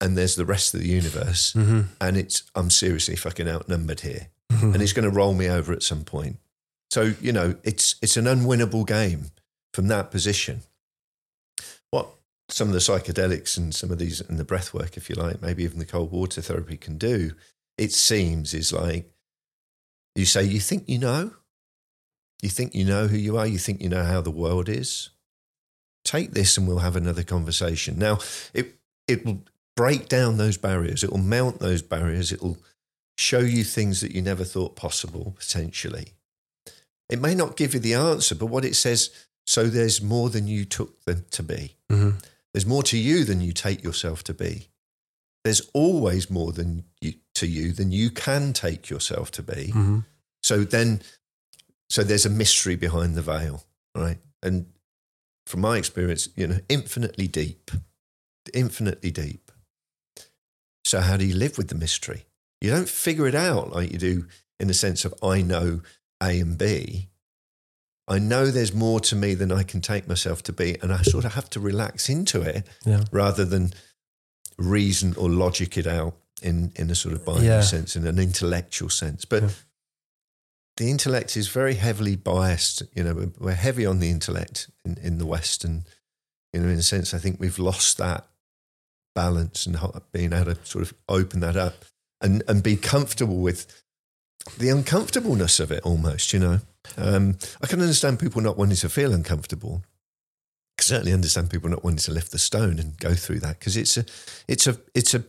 and 0.00 0.18
there's 0.18 0.34
the 0.34 0.44
rest 0.44 0.74
of 0.74 0.80
the 0.80 0.88
universe, 0.88 1.52
Mhm. 1.52 1.88
and 2.00 2.16
it's 2.16 2.42
I'm 2.54 2.70
seriously 2.70 3.14
fucking 3.16 3.48
outnumbered 3.48 4.00
here, 4.00 4.28
Mhm. 4.50 4.74
and 4.74 4.82
it's 4.82 4.92
going 4.92 5.08
to 5.08 5.16
roll 5.16 5.32
me 5.34 5.48
over 5.48 5.72
at 5.72 5.82
some 5.82 6.04
point. 6.04 6.38
So 6.90 7.14
you 7.20 7.32
know, 7.32 7.56
it's 7.62 7.94
it's 8.02 8.16
an 8.16 8.24
unwinnable 8.24 8.86
game 8.86 9.30
from 9.72 9.88
that 9.88 10.10
position. 10.10 10.62
What 11.90 12.08
some 12.48 12.68
of 12.68 12.74
the 12.74 12.80
psychedelics 12.80 13.56
and 13.56 13.74
some 13.74 13.90
of 13.90 13.98
these 13.98 14.20
and 14.20 14.38
the 14.38 14.44
breath 14.44 14.74
work, 14.74 14.96
if 14.96 15.08
you 15.08 15.16
like, 15.16 15.40
maybe 15.40 15.64
even 15.64 15.78
the 15.78 15.86
cold 15.86 16.12
water 16.12 16.40
therapy 16.40 16.76
can 16.76 16.98
do, 16.98 17.32
it 17.78 17.92
seems 17.92 18.54
is 18.54 18.72
like 18.72 19.10
you 20.14 20.26
say 20.26 20.44
you 20.44 20.60
think 20.60 20.88
you 20.88 20.98
know, 20.98 21.32
you 22.42 22.48
think 22.48 22.74
you 22.74 22.84
know 22.84 23.06
who 23.06 23.16
you 23.16 23.38
are, 23.38 23.46
you 23.46 23.58
think 23.58 23.80
you 23.80 23.88
know 23.88 24.04
how 24.04 24.20
the 24.20 24.30
world 24.30 24.68
is. 24.68 25.10
Take 26.04 26.32
this 26.32 26.58
and 26.58 26.66
we'll 26.66 26.78
have 26.78 26.96
another 26.96 27.22
conversation. 27.22 27.98
Now, 27.98 28.18
it 28.52 28.78
it 29.06 29.24
will 29.24 29.42
break 29.76 30.08
down 30.08 30.36
those 30.36 30.56
barriers. 30.56 31.02
It 31.02 31.10
will 31.10 31.18
mount 31.18 31.60
those 31.60 31.82
barriers. 31.82 32.32
It 32.32 32.42
will 32.42 32.58
show 33.16 33.40
you 33.40 33.64
things 33.64 34.00
that 34.00 34.12
you 34.12 34.22
never 34.22 34.44
thought 34.44 34.76
possible 34.76 35.34
potentially. 35.38 36.12
It 37.08 37.20
may 37.20 37.34
not 37.34 37.56
give 37.56 37.74
you 37.74 37.80
the 37.80 37.94
answer, 37.94 38.34
but 38.34 38.46
what 38.46 38.64
it 38.64 38.74
says, 38.74 39.10
so 39.46 39.66
there's 39.68 40.00
more 40.02 40.30
than 40.30 40.46
you 40.46 40.64
took 40.64 41.04
them 41.04 41.24
to 41.30 41.42
be. 41.42 41.76
Mhm. 41.90 42.22
There's 42.52 42.66
more 42.66 42.82
to 42.84 42.98
you 42.98 43.24
than 43.24 43.40
you 43.40 43.52
take 43.52 43.82
yourself 43.82 44.22
to 44.24 44.34
be. 44.34 44.68
There's 45.44 45.62
always 45.72 46.30
more 46.30 46.52
than 46.52 46.84
you, 47.00 47.14
to 47.34 47.46
you 47.46 47.72
than 47.72 47.90
you 47.90 48.10
can 48.10 48.52
take 48.52 48.88
yourself 48.90 49.30
to 49.32 49.42
be. 49.42 49.72
Mhm. 49.74 50.04
So 50.42 50.64
then, 50.64 51.02
so 51.90 52.02
there's 52.04 52.26
a 52.26 52.30
mystery 52.30 52.76
behind 52.76 53.14
the 53.16 53.22
veil, 53.22 53.66
right? 53.94 54.18
And 54.42 54.72
from 55.46 55.60
my 55.60 55.78
experience, 55.78 56.28
you 56.36 56.46
know, 56.46 56.60
infinitely 56.68 57.26
deep, 57.28 57.70
infinitely 58.54 59.10
deep. 59.10 59.50
So 60.84 61.00
how 61.00 61.16
do 61.16 61.24
you 61.24 61.34
live 61.34 61.58
with 61.58 61.68
the 61.68 61.74
mystery? 61.74 62.26
You 62.60 62.70
don't 62.70 62.88
figure 62.88 63.26
it 63.26 63.34
out 63.34 63.72
like 63.72 63.92
you 63.92 63.98
do 63.98 64.28
in 64.60 64.68
the 64.68 64.74
sense 64.74 65.04
of 65.04 65.14
I 65.22 65.42
know 65.42 65.82
A 66.22 66.38
and 66.40 66.56
B. 66.56 67.08
I 68.08 68.18
know 68.18 68.46
there's 68.50 68.72
more 68.74 69.00
to 69.00 69.16
me 69.16 69.34
than 69.34 69.52
I 69.52 69.62
can 69.62 69.80
take 69.80 70.08
myself 70.08 70.42
to 70.44 70.52
be, 70.52 70.76
and 70.82 70.92
I 70.92 71.02
sort 71.02 71.24
of 71.24 71.34
have 71.34 71.48
to 71.50 71.60
relax 71.60 72.08
into 72.08 72.42
it 72.42 72.66
Yeah. 72.84 73.04
rather 73.12 73.44
than 73.44 73.72
reason 74.58 75.14
or 75.16 75.30
logic 75.30 75.76
it 75.78 75.86
out 75.86 76.16
in, 76.42 76.72
in 76.76 76.90
a 76.90 76.94
sort 76.94 77.14
of 77.14 77.24
binary 77.24 77.46
Yeah. 77.46 77.60
sense, 77.62 77.94
in 77.96 78.06
an 78.06 78.18
intellectual 78.18 78.90
sense. 78.90 79.24
But 79.24 79.44
Yeah. 79.44 79.50
the 80.78 80.90
intellect 80.90 81.36
is 81.36 81.48
very 81.48 81.74
heavily 81.74 82.16
biased. 82.16 82.82
You 82.94 83.04
know, 83.04 83.14
we're- 83.14 83.32
we're 83.38 83.54
heavy 83.54 83.86
on 83.86 84.00
the 84.00 84.10
intellect 84.10 84.68
in, 84.84 84.96
in 84.98 85.18
the 85.18 85.26
West. 85.26 85.64
And, 85.64 85.84
you 86.52 86.60
know, 86.60 86.68
in 86.68 86.78
a 86.78 86.82
sense, 86.82 87.14
I 87.14 87.18
think 87.18 87.38
we've 87.38 87.58
lost 87.58 87.98
that 87.98 88.28
balance 89.14 89.66
and 89.66 89.76
being 90.10 90.32
able 90.32 90.54
to 90.56 90.66
sort 90.66 90.82
of 90.82 90.94
open 91.08 91.40
that 91.40 91.56
up 91.56 91.84
and, 92.20 92.42
and 92.48 92.62
be 92.62 92.76
comfortable 92.76 93.36
with 93.38 93.66
the 94.58 94.68
uncomfortableness 94.68 95.60
of 95.60 95.70
it 95.70 95.82
almost, 95.84 96.32
you 96.32 96.38
know. 96.38 96.60
Um, 96.96 97.38
I 97.62 97.66
can 97.66 97.80
understand 97.80 98.18
people 98.18 98.40
not 98.42 98.56
wanting 98.58 98.76
to 98.76 98.88
feel 98.88 99.12
uncomfortable. 99.12 99.82
I 100.78 100.82
certainly 100.82 101.12
understand 101.12 101.50
people 101.50 101.70
not 101.70 101.84
wanting 101.84 101.98
to 101.98 102.12
lift 102.12 102.32
the 102.32 102.38
stone 102.38 102.78
and 102.78 102.98
go 102.98 103.14
through 103.14 103.40
that 103.40 103.58
because 103.60 103.76
it's 103.76 103.96
a, 103.96 104.04
it's 104.48 104.66
a, 104.66 104.76
it's 104.94 105.14
a, 105.14 105.22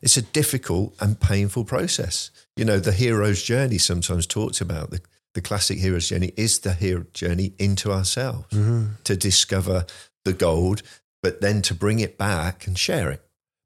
it's 0.00 0.16
a 0.16 0.22
difficult 0.22 0.94
and 1.00 1.18
painful 1.18 1.64
process. 1.64 2.30
You 2.56 2.64
know, 2.64 2.78
the 2.78 2.92
hero's 2.92 3.42
journey 3.42 3.78
sometimes 3.78 4.26
talks 4.26 4.60
about 4.60 4.90
the, 4.90 5.00
the 5.34 5.40
classic 5.40 5.78
hero's 5.78 6.08
journey 6.08 6.32
is 6.36 6.60
the 6.60 6.74
hero 6.74 7.04
journey 7.12 7.54
into 7.58 7.90
ourselves 7.90 8.46
Mhm. 8.52 9.02
to 9.04 9.16
discover 9.16 9.86
the 10.24 10.32
gold, 10.34 10.82
but 11.22 11.40
then 11.40 11.62
to 11.62 11.74
bring 11.74 11.98
it 11.98 12.16
back 12.16 12.66
and 12.66 12.78
share 12.78 13.10
it. 13.10 13.22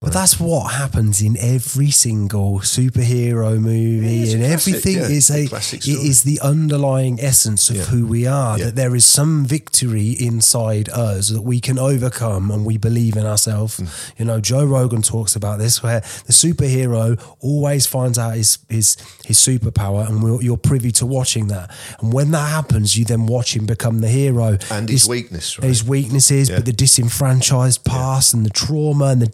But 0.06 0.12
that's 0.12 0.38
what 0.38 0.72
happens 0.74 1.20
in 1.20 1.36
every 1.36 1.90
single 1.90 2.60
superhero 2.60 3.58
movie, 3.60 4.30
and 4.32 4.40
classic, 4.40 4.52
everything 4.74 4.96
yeah, 4.98 5.08
is 5.18 5.30
a 5.30 5.42
a 5.46 5.66
it 5.74 5.86
is 6.10 6.22
the 6.22 6.38
underlying 6.42 7.18
essence 7.20 7.68
of 7.70 7.76
Yeah. 7.76 7.82
who 7.86 8.06
we 8.06 8.24
are. 8.24 8.56
Yeah. 8.56 8.66
That 8.66 8.76
there 8.76 8.94
is 8.94 9.04
some 9.04 9.44
victory 9.44 10.10
inside 10.10 10.88
us 10.90 11.30
that 11.30 11.42
we 11.42 11.58
can 11.60 11.76
overcome, 11.76 12.52
and 12.52 12.64
we 12.64 12.76
believe 12.78 13.16
in 13.16 13.26
ourselves. 13.26 13.78
Mm. 13.80 13.88
You 14.18 14.24
know, 14.26 14.40
Joe 14.40 14.64
Rogan 14.64 15.02
talks 15.02 15.34
about 15.34 15.58
this, 15.58 15.82
where 15.82 16.00
the 16.26 16.32
superhero 16.32 17.18
always 17.40 17.86
finds 17.86 18.16
out 18.16 18.36
his 18.36 18.58
his 18.68 18.96
his 19.24 19.38
superpower, 19.38 20.08
and 20.08 20.40
you're 20.40 20.56
privy 20.56 20.92
to 20.92 21.04
watching 21.06 21.48
that. 21.48 21.68
And 22.00 22.12
when 22.12 22.30
that 22.30 22.48
happens, 22.48 22.96
you 22.96 23.04
then 23.04 23.26
watch 23.26 23.56
him 23.56 23.66
become 23.66 24.00
the 24.02 24.08
hero 24.08 24.56
And 24.70 24.88
his 24.88 25.02
This- 25.02 25.08
weakness, 25.08 25.58
right? 25.58 25.66
his 25.68 25.82
weaknesses, 25.82 26.48
but 26.48 26.64
the 26.64 26.72
disenfranchised 26.72 27.82
past 27.84 28.34
and 28.34 28.46
the 28.46 28.50
trauma 28.50 29.06
and 29.06 29.20
the 29.20 29.26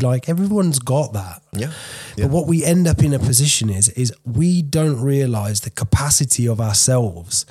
Like 0.00 0.28
everyone's 0.28 0.78
got 0.78 1.12
that. 1.12 1.42
yeah. 1.52 1.72
Yeah. 2.16 2.24
But 2.26 2.30
what 2.32 2.46
we 2.46 2.64
end 2.64 2.86
up 2.88 3.02
in 3.02 3.12
a 3.14 3.18
position 3.18 3.70
is 3.70 3.88
is 3.90 4.12
we 4.24 4.62
don't 4.62 5.00
realize 5.00 5.60
the 5.60 5.70
capacity 5.70 6.48
of 6.48 6.60
ourselves, 6.60 7.46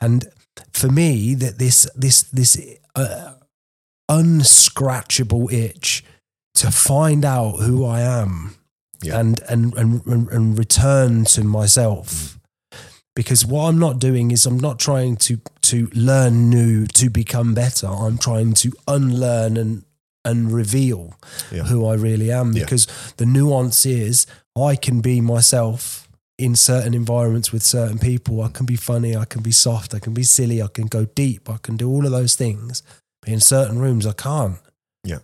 and 0.00 0.24
for 0.72 0.88
me, 0.88 1.34
that 1.34 1.58
this 1.58 1.88
this 1.94 2.22
this 2.24 2.56
uh, 2.96 3.34
unscratchable 4.10 5.52
itch 5.52 6.04
to 6.54 6.70
find 6.70 7.24
out 7.24 7.56
who 7.60 7.84
I 7.84 8.00
am 8.00 8.54
Yeah. 9.02 9.20
and, 9.20 9.40
and 9.48 9.74
and 9.74 10.04
and 10.06 10.28
and 10.28 10.58
return 10.58 11.24
to 11.26 11.44
myself. 11.44 12.38
Because 13.14 13.44
what 13.44 13.68
I'm 13.68 13.78
not 13.78 13.98
doing 13.98 14.30
is 14.30 14.46
I'm 14.46 14.58
not 14.60 14.78
trying 14.78 15.16
to 15.16 15.38
to 15.62 15.88
learn 15.92 16.50
new 16.50 16.86
to 16.86 17.10
become 17.10 17.54
better. 17.54 17.86
I'm 17.88 18.18
trying 18.18 18.54
to 18.54 18.72
unlearn 18.86 19.56
and 19.56 19.84
and 20.28 20.52
reveal 20.52 21.14
Yeah. 21.52 21.64
who 21.64 21.86
I 21.86 21.94
really 21.94 22.30
am. 22.30 22.52
Yeah. 22.52 22.64
Because 22.64 22.86
the 23.16 23.26
nuance 23.26 23.86
is 23.86 24.26
I 24.56 24.76
can 24.76 25.00
be 25.00 25.20
myself 25.20 26.08
in 26.38 26.54
certain 26.54 26.94
environments 26.94 27.52
with 27.52 27.62
certain 27.62 27.98
people. 27.98 28.42
I 28.42 28.48
can 28.48 28.66
be 28.66 28.76
funny, 28.76 29.16
I 29.16 29.24
can 29.24 29.42
be 29.42 29.50
soft, 29.52 29.94
I 29.94 29.98
can 29.98 30.14
be 30.14 30.22
silly, 30.22 30.62
I 30.62 30.68
can 30.68 30.86
go 30.86 31.04
deep, 31.04 31.50
I 31.50 31.58
can 31.62 31.76
do 31.76 31.88
all 31.90 32.04
of 32.06 32.12
those 32.12 32.36
things. 32.36 32.82
But 33.22 33.32
in 33.32 33.40
certain 33.40 33.78
rooms 33.80 34.06
I 34.06 34.12
can't. 34.12 34.58
Yeah. 35.02 35.18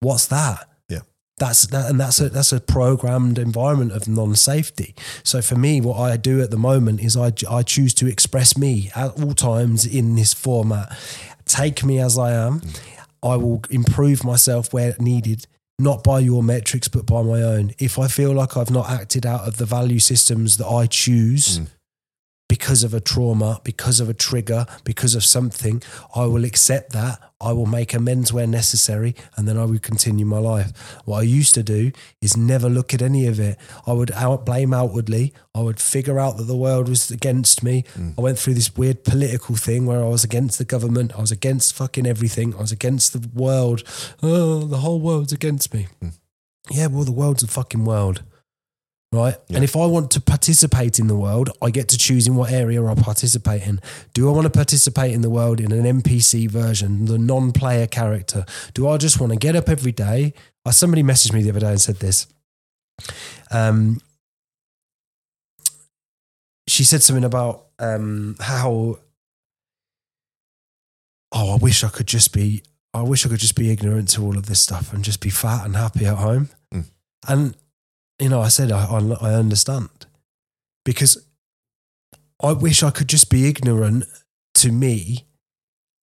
What's 0.00 0.26
that? 0.26 0.68
Yeah. 0.88 1.00
That's 1.38 1.66
that, 1.68 1.88
and 1.90 1.98
that's 1.98 2.20
a 2.20 2.28
that's 2.28 2.52
a 2.52 2.60
programmed 2.60 3.38
environment 3.38 3.92
of 3.92 4.06
non-safety. 4.08 4.94
So 5.22 5.40
for 5.40 5.56
me, 5.56 5.80
what 5.80 5.98
I 5.98 6.16
do 6.18 6.42
at 6.42 6.50
the 6.50 6.58
moment 6.58 7.00
is 7.00 7.16
I 7.16 7.32
I 7.50 7.62
choose 7.62 7.94
to 7.94 8.06
express 8.06 8.56
me 8.56 8.90
at 8.94 9.10
all 9.22 9.32
times 9.34 9.86
in 9.86 10.16
this 10.16 10.34
format. 10.34 10.86
Take 11.46 11.82
me 11.82 11.98
as 11.98 12.18
I 12.18 12.32
am. 12.32 12.60
Mm. 12.60 12.97
I 13.22 13.36
will 13.36 13.62
improve 13.70 14.24
myself 14.24 14.72
where 14.72 14.94
needed, 15.00 15.46
not 15.78 16.02
by 16.02 16.20
your 16.20 16.42
metrics, 16.42 16.88
but 16.88 17.06
by 17.06 17.22
my 17.22 17.42
own. 17.42 17.72
If 17.78 17.98
I 17.98 18.08
feel 18.08 18.32
like 18.32 18.56
I've 18.56 18.70
not 18.70 18.90
acted 18.90 19.26
out 19.26 19.46
of 19.46 19.56
the 19.56 19.66
value 19.66 19.98
systems 19.98 20.56
that 20.58 20.66
I 20.66 20.86
choose 20.86 21.60
Mm. 21.60 21.66
Because 22.48 22.82
of 22.82 22.94
a 22.94 23.00
trauma, 23.00 23.60
because 23.62 24.00
of 24.00 24.08
a 24.08 24.14
trigger, 24.14 24.66
because 24.82 25.14
of 25.14 25.22
something, 25.22 25.82
I 26.14 26.24
will 26.24 26.44
accept 26.44 26.92
that. 26.92 27.20
I 27.40 27.52
will 27.52 27.66
make 27.66 27.94
amends 27.94 28.32
where 28.32 28.46
necessary, 28.46 29.14
and 29.36 29.46
then 29.46 29.56
I 29.56 29.64
will 29.64 29.78
continue 29.78 30.26
my 30.26 30.38
life. 30.38 30.72
What 31.04 31.18
I 31.18 31.22
used 31.22 31.54
to 31.54 31.62
do 31.62 31.92
is 32.20 32.36
never 32.36 32.68
look 32.68 32.92
at 32.92 33.02
any 33.02 33.26
of 33.26 33.38
it. 33.38 33.58
I 33.86 33.92
would 33.92 34.10
out 34.12 34.44
blame 34.44 34.74
outwardly. 34.74 35.34
I 35.54 35.60
would 35.60 35.78
figure 35.78 36.18
out 36.18 36.36
that 36.38 36.44
the 36.44 36.56
world 36.56 36.88
was 36.88 37.10
against 37.10 37.62
me. 37.62 37.84
Mm. 37.96 38.14
I 38.18 38.22
went 38.22 38.38
through 38.38 38.54
this 38.54 38.76
weird 38.76 39.04
political 39.04 39.54
thing 39.54 39.86
where 39.86 40.02
I 40.02 40.08
was 40.08 40.24
against 40.24 40.58
the 40.58 40.64
government. 40.64 41.12
I 41.16 41.20
was 41.20 41.30
against 41.30 41.74
fucking 41.74 42.06
everything. 42.06 42.54
I 42.54 42.60
was 42.60 42.72
against 42.72 43.12
the 43.12 43.28
world. 43.32 43.84
Oh, 44.22 44.60
the 44.60 44.78
whole 44.78 45.00
world's 45.00 45.32
against 45.32 45.72
me. 45.72 45.86
Mm. 46.02 46.18
Yeah, 46.70 46.86
well, 46.88 47.04
the 47.04 47.12
world's 47.12 47.42
a 47.42 47.48
fucking 47.48 47.84
world 47.84 48.22
right? 49.12 49.34
Yeah. 49.48 49.56
And 49.56 49.64
if 49.64 49.76
I 49.76 49.86
want 49.86 50.10
to 50.12 50.20
participate 50.20 50.98
in 50.98 51.06
the 51.06 51.16
world, 51.16 51.50
I 51.62 51.70
get 51.70 51.88
to 51.88 51.98
choose 51.98 52.26
in 52.26 52.36
what 52.36 52.50
area 52.50 52.84
I 52.84 52.94
participate 52.94 53.66
in. 53.66 53.80
Do 54.14 54.28
I 54.28 54.32
want 54.32 54.44
to 54.44 54.50
participate 54.50 55.12
in 55.12 55.22
the 55.22 55.30
world 55.30 55.60
in 55.60 55.72
an 55.72 56.02
NPC 56.02 56.48
version, 56.48 57.06
the 57.06 57.18
non-player 57.18 57.86
character? 57.86 58.44
Do 58.74 58.88
I 58.88 58.96
just 58.96 59.20
want 59.20 59.32
to 59.32 59.38
get 59.38 59.56
up 59.56 59.68
every 59.68 59.92
day? 59.92 60.34
Uh, 60.64 60.70
somebody 60.70 61.02
messaged 61.02 61.32
me 61.32 61.42
the 61.42 61.50
other 61.50 61.60
day 61.60 61.70
and 61.70 61.80
said 61.80 61.96
this. 61.96 62.26
Um, 63.50 64.00
she 66.66 66.84
said 66.84 67.02
something 67.02 67.24
about 67.24 67.66
um, 67.78 68.36
how 68.40 68.98
oh, 71.32 71.54
I 71.54 71.56
wish 71.56 71.84
I 71.84 71.88
could 71.88 72.06
just 72.06 72.32
be, 72.32 72.62
I 72.94 73.02
wish 73.02 73.24
I 73.24 73.28
could 73.28 73.40
just 73.40 73.56
be 73.56 73.70
ignorant 73.70 74.08
to 74.10 74.22
all 74.22 74.36
of 74.36 74.46
this 74.46 74.60
stuff 74.60 74.92
and 74.92 75.04
just 75.04 75.20
be 75.20 75.30
fat 75.30 75.64
and 75.64 75.76
happy 75.76 76.06
at 76.06 76.16
home. 76.16 76.48
Mm. 76.72 76.84
And 77.28 77.56
you 78.20 78.28
know, 78.28 78.40
I 78.40 78.48
said 78.48 78.70
I, 78.72 78.84
I, 78.86 78.98
I 79.30 79.34
understand 79.34 79.88
because 80.84 81.24
I 82.42 82.52
wish 82.52 82.82
I 82.82 82.90
could 82.90 83.08
just 83.08 83.30
be 83.30 83.48
ignorant 83.48 84.04
to 84.54 84.72
me. 84.72 85.24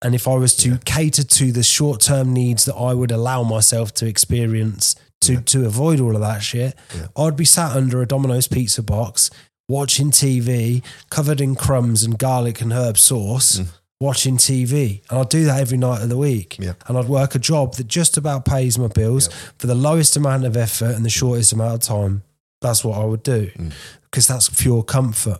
And 0.01 0.13
if 0.13 0.27
I 0.27 0.35
was 0.35 0.55
to 0.57 0.71
Yeah. 0.71 0.77
cater 0.85 1.23
to 1.23 1.51
the 1.51 1.63
short 1.63 2.01
term 2.01 2.33
needs 2.33 2.65
that 2.65 2.75
I 2.75 2.93
would 2.93 3.11
allow 3.11 3.43
myself 3.43 3.93
to 3.95 4.05
experience 4.05 4.95
to, 5.21 5.33
Yeah. 5.33 5.41
to 5.41 5.65
avoid 5.65 5.99
all 5.99 6.15
of 6.15 6.21
that 6.21 6.43
shit, 6.43 6.75
Yeah. 6.95 7.07
I'd 7.17 7.35
be 7.37 7.45
sat 7.45 7.75
under 7.75 8.01
a 8.01 8.05
Domino's 8.07 8.47
pizza 8.47 8.83
box 8.83 9.29
watching 9.67 10.11
TV, 10.11 10.83
covered 11.09 11.41
in 11.41 11.55
crumbs 11.55 12.03
and 12.03 12.19
garlic 12.19 12.61
and 12.61 12.71
herb 12.73 12.97
sauce, 12.99 13.59
mm. 13.59 13.67
Watching 14.05 14.37
TV. 14.37 15.01
And 15.09 15.19
I'd 15.19 15.29
do 15.29 15.45
that 15.45 15.59
every 15.59 15.77
night 15.77 16.01
of 16.01 16.09
the 16.09 16.17
week. 16.17 16.57
Yeah. 16.59 16.73
And 16.87 16.97
I'd 16.97 17.07
work 17.07 17.35
a 17.35 17.39
job 17.39 17.75
that 17.75 17.87
just 17.87 18.17
about 18.17 18.45
pays 18.45 18.77
my 18.77 18.87
bills 18.87 19.27
for 19.57 19.67
the 19.67 19.75
lowest 19.75 20.15
amount 20.15 20.45
of 20.45 20.55
effort 20.55 20.95
and 20.95 21.03
the 21.03 21.09
shortest 21.09 21.53
amount 21.53 21.73
of 21.73 21.79
time. 21.81 22.23
That's 22.61 22.83
what 22.83 22.97
I 22.99 23.05
would 23.05 23.23
do 23.23 23.47
mm. 23.47 23.73
because 24.03 24.27
that's 24.27 24.49
pure 24.49 24.83
comfort. 24.83 25.39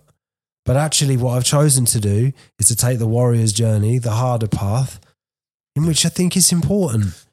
But 0.66 0.78
actually, 0.78 1.16
what 1.16 1.38
I've 1.38 1.45
chosen 1.45 1.86
to 1.86 1.99
do 1.99 2.34
is 2.59 2.66
to 2.68 2.76
take 2.76 2.97
the 2.97 3.07
warrior's 3.07 3.53
journey, 3.53 3.99
the 3.99 4.11
harder 4.11 4.47
path, 4.47 4.99
in 5.76 5.86
which 5.86 6.05
I 6.05 6.09
think 6.09 6.36
is 6.36 6.51
important. 6.51 7.26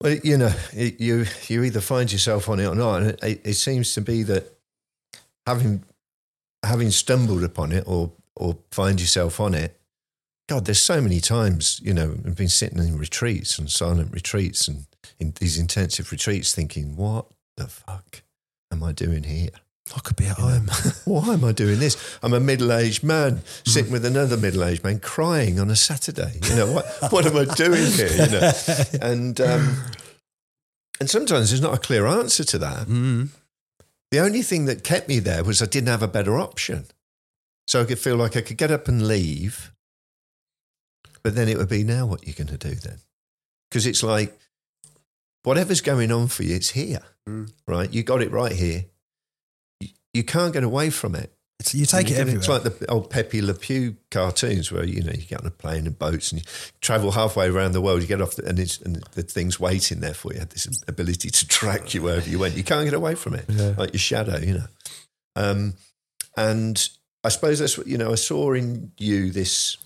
Well, 0.00 0.16
you 0.22 0.38
know, 0.38 0.52
it, 0.72 1.00
you 1.00 1.26
you 1.48 1.64
either 1.64 1.80
find 1.80 2.10
yourself 2.10 2.48
on 2.48 2.60
it 2.60 2.66
or 2.66 2.76
not, 2.76 3.02
and 3.02 3.10
it, 3.10 3.20
it, 3.22 3.40
it 3.44 3.54
seems 3.54 3.92
to 3.94 4.00
be 4.00 4.22
that 4.22 4.56
having 5.46 5.84
having 6.64 6.90
stumbled 6.90 7.42
upon 7.42 7.72
it 7.72 7.84
or 7.86 8.12
or 8.36 8.56
find 8.70 9.00
yourself 9.00 9.40
on 9.40 9.54
it. 9.54 9.79
God, 10.50 10.64
there's 10.64 10.82
so 10.82 11.00
many 11.00 11.20
times, 11.20 11.80
you 11.80 11.94
know, 11.94 12.16
I've 12.26 12.34
been 12.34 12.48
sitting 12.48 12.80
in 12.80 12.98
retreats 12.98 13.56
and 13.56 13.70
silent 13.70 14.12
retreats 14.12 14.66
and 14.66 14.86
in 15.20 15.32
these 15.38 15.56
intensive 15.56 16.10
retreats, 16.10 16.52
thinking, 16.52 16.96
"What 16.96 17.26
the 17.56 17.68
fuck 17.68 18.22
am 18.72 18.82
I 18.82 18.90
doing 18.90 19.22
here? 19.22 19.50
I 19.94 20.00
could 20.00 20.16
be 20.16 20.26
at 20.26 20.38
home. 20.38 20.68
Why 21.04 21.34
am 21.34 21.44
I 21.44 21.52
doing 21.52 21.78
this? 21.78 22.18
I'm 22.20 22.32
a 22.32 22.40
middle-aged 22.40 23.04
man 23.04 23.42
sitting 23.64 23.92
with 23.92 24.04
another 24.04 24.36
middle-aged 24.36 24.82
man 24.82 24.98
crying 24.98 25.60
on 25.60 25.70
a 25.70 25.76
Saturday. 25.76 26.40
You 26.42 26.56
know 26.56 26.72
what? 26.72 27.12
what 27.12 27.26
am 27.26 27.36
I 27.36 27.44
doing 27.54 27.86
here? 27.86 28.10
You 28.10 28.30
know, 28.32 28.52
and 29.02 29.40
um, 29.40 29.76
and 30.98 31.08
sometimes 31.08 31.50
there's 31.50 31.62
not 31.62 31.74
a 31.74 31.78
clear 31.78 32.08
answer 32.08 32.42
to 32.42 32.58
that. 32.58 32.88
Mm. 32.88 33.28
The 34.10 34.18
only 34.18 34.42
thing 34.42 34.64
that 34.64 34.82
kept 34.82 35.06
me 35.06 35.20
there 35.20 35.44
was 35.44 35.62
I 35.62 35.66
didn't 35.66 35.90
have 35.90 36.02
a 36.02 36.08
better 36.08 36.40
option. 36.40 36.86
So 37.68 37.82
I 37.82 37.84
could 37.84 38.00
feel 38.00 38.16
like 38.16 38.36
I 38.36 38.40
could 38.40 38.56
get 38.56 38.72
up 38.72 38.88
and 38.88 39.06
leave, 39.06 39.70
but 41.22 41.34
then 41.34 41.48
it 41.48 41.56
would 41.58 41.68
be 41.68 41.84
now 41.84 42.06
what 42.06 42.26
you're 42.26 42.34
going 42.34 42.56
to 42.58 42.68
do 42.68 42.74
then? 42.74 42.98
Because 43.70 43.86
it's 43.86 44.02
like 44.02 44.38
whatever's 45.44 45.80
going 45.80 46.12
on 46.12 46.28
for 46.28 46.42
you, 46.42 46.56
it's 46.56 46.70
here, 46.70 47.02
Mm. 47.28 47.50
right? 47.66 47.92
You 47.92 48.02
got 48.02 48.22
it 48.22 48.30
right 48.32 48.52
here. 48.52 48.86
You, 49.80 49.88
you 50.14 50.24
can't 50.24 50.52
get 50.52 50.64
away 50.64 50.90
from 50.90 51.14
it. 51.14 51.32
It's, 51.60 51.74
you 51.74 51.84
take 51.84 52.10
it 52.10 52.16
everywhere. 52.16 52.38
It's 52.38 52.48
like 52.48 52.62
the 52.62 52.90
old 52.90 53.10
Pepe 53.10 53.42
Le 53.42 53.52
Pew 53.52 53.96
cartoons 54.10 54.72
where 54.72 54.82
you 54.84 55.02
know 55.02 55.12
you 55.12 55.26
get 55.26 55.40
on 55.42 55.46
a 55.46 55.50
plane 55.50 55.86
and 55.86 55.98
boats 55.98 56.32
and 56.32 56.40
you 56.40 56.46
travel 56.80 57.10
halfway 57.10 57.48
around 57.48 57.72
the 57.72 57.82
world. 57.82 58.00
You 58.00 58.08
get 58.08 58.22
off 58.22 58.34
the, 58.36 58.46
and, 58.48 58.58
it's, 58.58 58.80
and 58.80 58.96
the 59.12 59.22
thing's 59.22 59.60
waiting 59.60 60.00
there 60.00 60.14
for 60.14 60.32
you. 60.32 60.40
This 60.40 60.66
ability 60.88 61.28
to 61.28 61.46
track 61.46 61.92
you 61.92 62.00
wherever 62.02 62.28
you 62.30 62.38
went. 62.38 62.56
You 62.56 62.64
can't 62.64 62.84
get 62.86 62.94
away 62.94 63.14
from 63.14 63.34
it, 63.34 63.44
Yeah. 63.50 63.74
like 63.76 63.92
your 63.92 64.00
shadow. 64.00 64.38
You 64.38 64.54
know, 64.54 64.66
um, 65.36 65.74
and 66.34 66.88
I 67.22 67.28
suppose 67.28 67.58
that's 67.58 67.76
what 67.76 67.86
you 67.86 67.98
know. 67.98 68.10
I 68.12 68.14
saw 68.14 68.54
in 68.54 68.92
you 68.96 69.30
this 69.30 69.76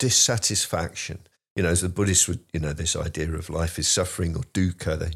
dissatisfaction. 0.00 1.20
You 1.54 1.62
know, 1.62 1.68
as 1.68 1.82
the 1.82 1.88
Buddhists 1.88 2.26
would, 2.26 2.40
you 2.52 2.58
know, 2.58 2.72
this 2.72 2.96
idea 2.96 3.30
of 3.32 3.48
life 3.50 3.78
is 3.78 3.86
suffering 3.86 4.34
or 4.36 4.42
dukkha. 4.52 4.98
They, 4.98 5.12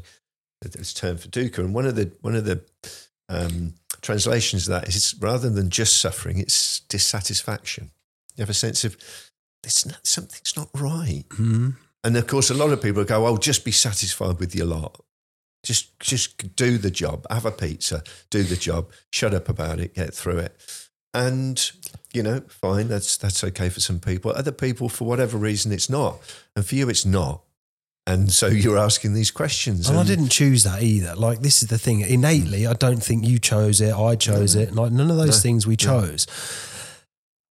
it's 0.61 0.93
term 0.93 1.17
for 1.17 1.27
dukkha, 1.27 1.59
and 1.59 1.73
one 1.73 1.85
of 1.85 1.95
the 1.95 2.11
one 2.21 2.35
of 2.35 2.45
the 2.45 2.63
um, 3.27 3.73
translations 4.01 4.67
of 4.67 4.73
that 4.73 4.87
is 4.87 5.15
rather 5.19 5.49
than 5.49 5.69
just 5.69 5.99
suffering, 5.99 6.39
it's 6.39 6.79
dissatisfaction. 6.81 7.91
You 8.35 8.43
have 8.43 8.49
a 8.49 8.53
sense 8.53 8.83
of 8.83 8.95
it's 9.63 9.85
not, 9.85 10.05
something's 10.05 10.55
not 10.55 10.69
right. 10.75 11.25
Mm. 11.29 11.75
And 12.03 12.17
of 12.17 12.27
course, 12.27 12.49
a 12.49 12.53
lot 12.53 12.71
of 12.71 12.81
people 12.81 13.03
go, 13.03 13.25
"Oh, 13.25 13.37
just 13.37 13.65
be 13.65 13.71
satisfied 13.71 14.39
with 14.39 14.55
your 14.55 14.67
lot. 14.67 15.01
Just, 15.63 15.99
just 15.99 16.55
do 16.55 16.77
the 16.77 16.91
job. 16.91 17.25
Have 17.31 17.45
a 17.45 17.51
pizza. 17.51 18.03
Do 18.29 18.43
the 18.43 18.55
job. 18.55 18.91
Shut 19.11 19.33
up 19.33 19.49
about 19.49 19.79
it. 19.79 19.95
Get 19.95 20.13
through 20.13 20.37
it." 20.39 20.84
And 21.15 21.71
you 22.13 22.23
know, 22.23 22.41
fine. 22.47 22.87
That's 22.87 23.17
that's 23.17 23.43
okay 23.43 23.69
for 23.69 23.79
some 23.79 23.99
people. 23.99 24.31
Other 24.31 24.51
people, 24.51 24.89
for 24.89 25.05
whatever 25.07 25.37
reason, 25.37 25.71
it's 25.71 25.89
not. 25.89 26.19
And 26.55 26.65
for 26.65 26.75
you, 26.75 26.89
it's 26.89 27.05
not. 27.05 27.41
And 28.07 28.31
so 28.31 28.47
you're 28.63 28.77
asking 28.77 29.13
these 29.13 29.31
questions. 29.31 29.89
And 29.89 29.97
I 29.97 30.03
didn't 30.03 30.29
choose 30.29 30.63
that 30.63 30.83
either. 30.83 31.15
Like 31.15 31.39
this 31.39 31.61
is 31.63 31.69
the 31.69 31.77
thing. 31.77 32.01
Innately, 32.01 32.67
I 32.67 32.73
don't 32.73 33.03
think 33.03 33.25
you 33.25 33.39
chose 33.39 33.81
it. 33.81 33.93
I 33.93 34.15
chose 34.15 34.55
it. 34.55 34.73
Like 34.75 34.91
none 34.91 35.09
of 35.11 35.17
those 35.17 35.37
No. 35.37 35.41
things 35.49 35.65
we 35.67 35.75
chose. 35.75 36.27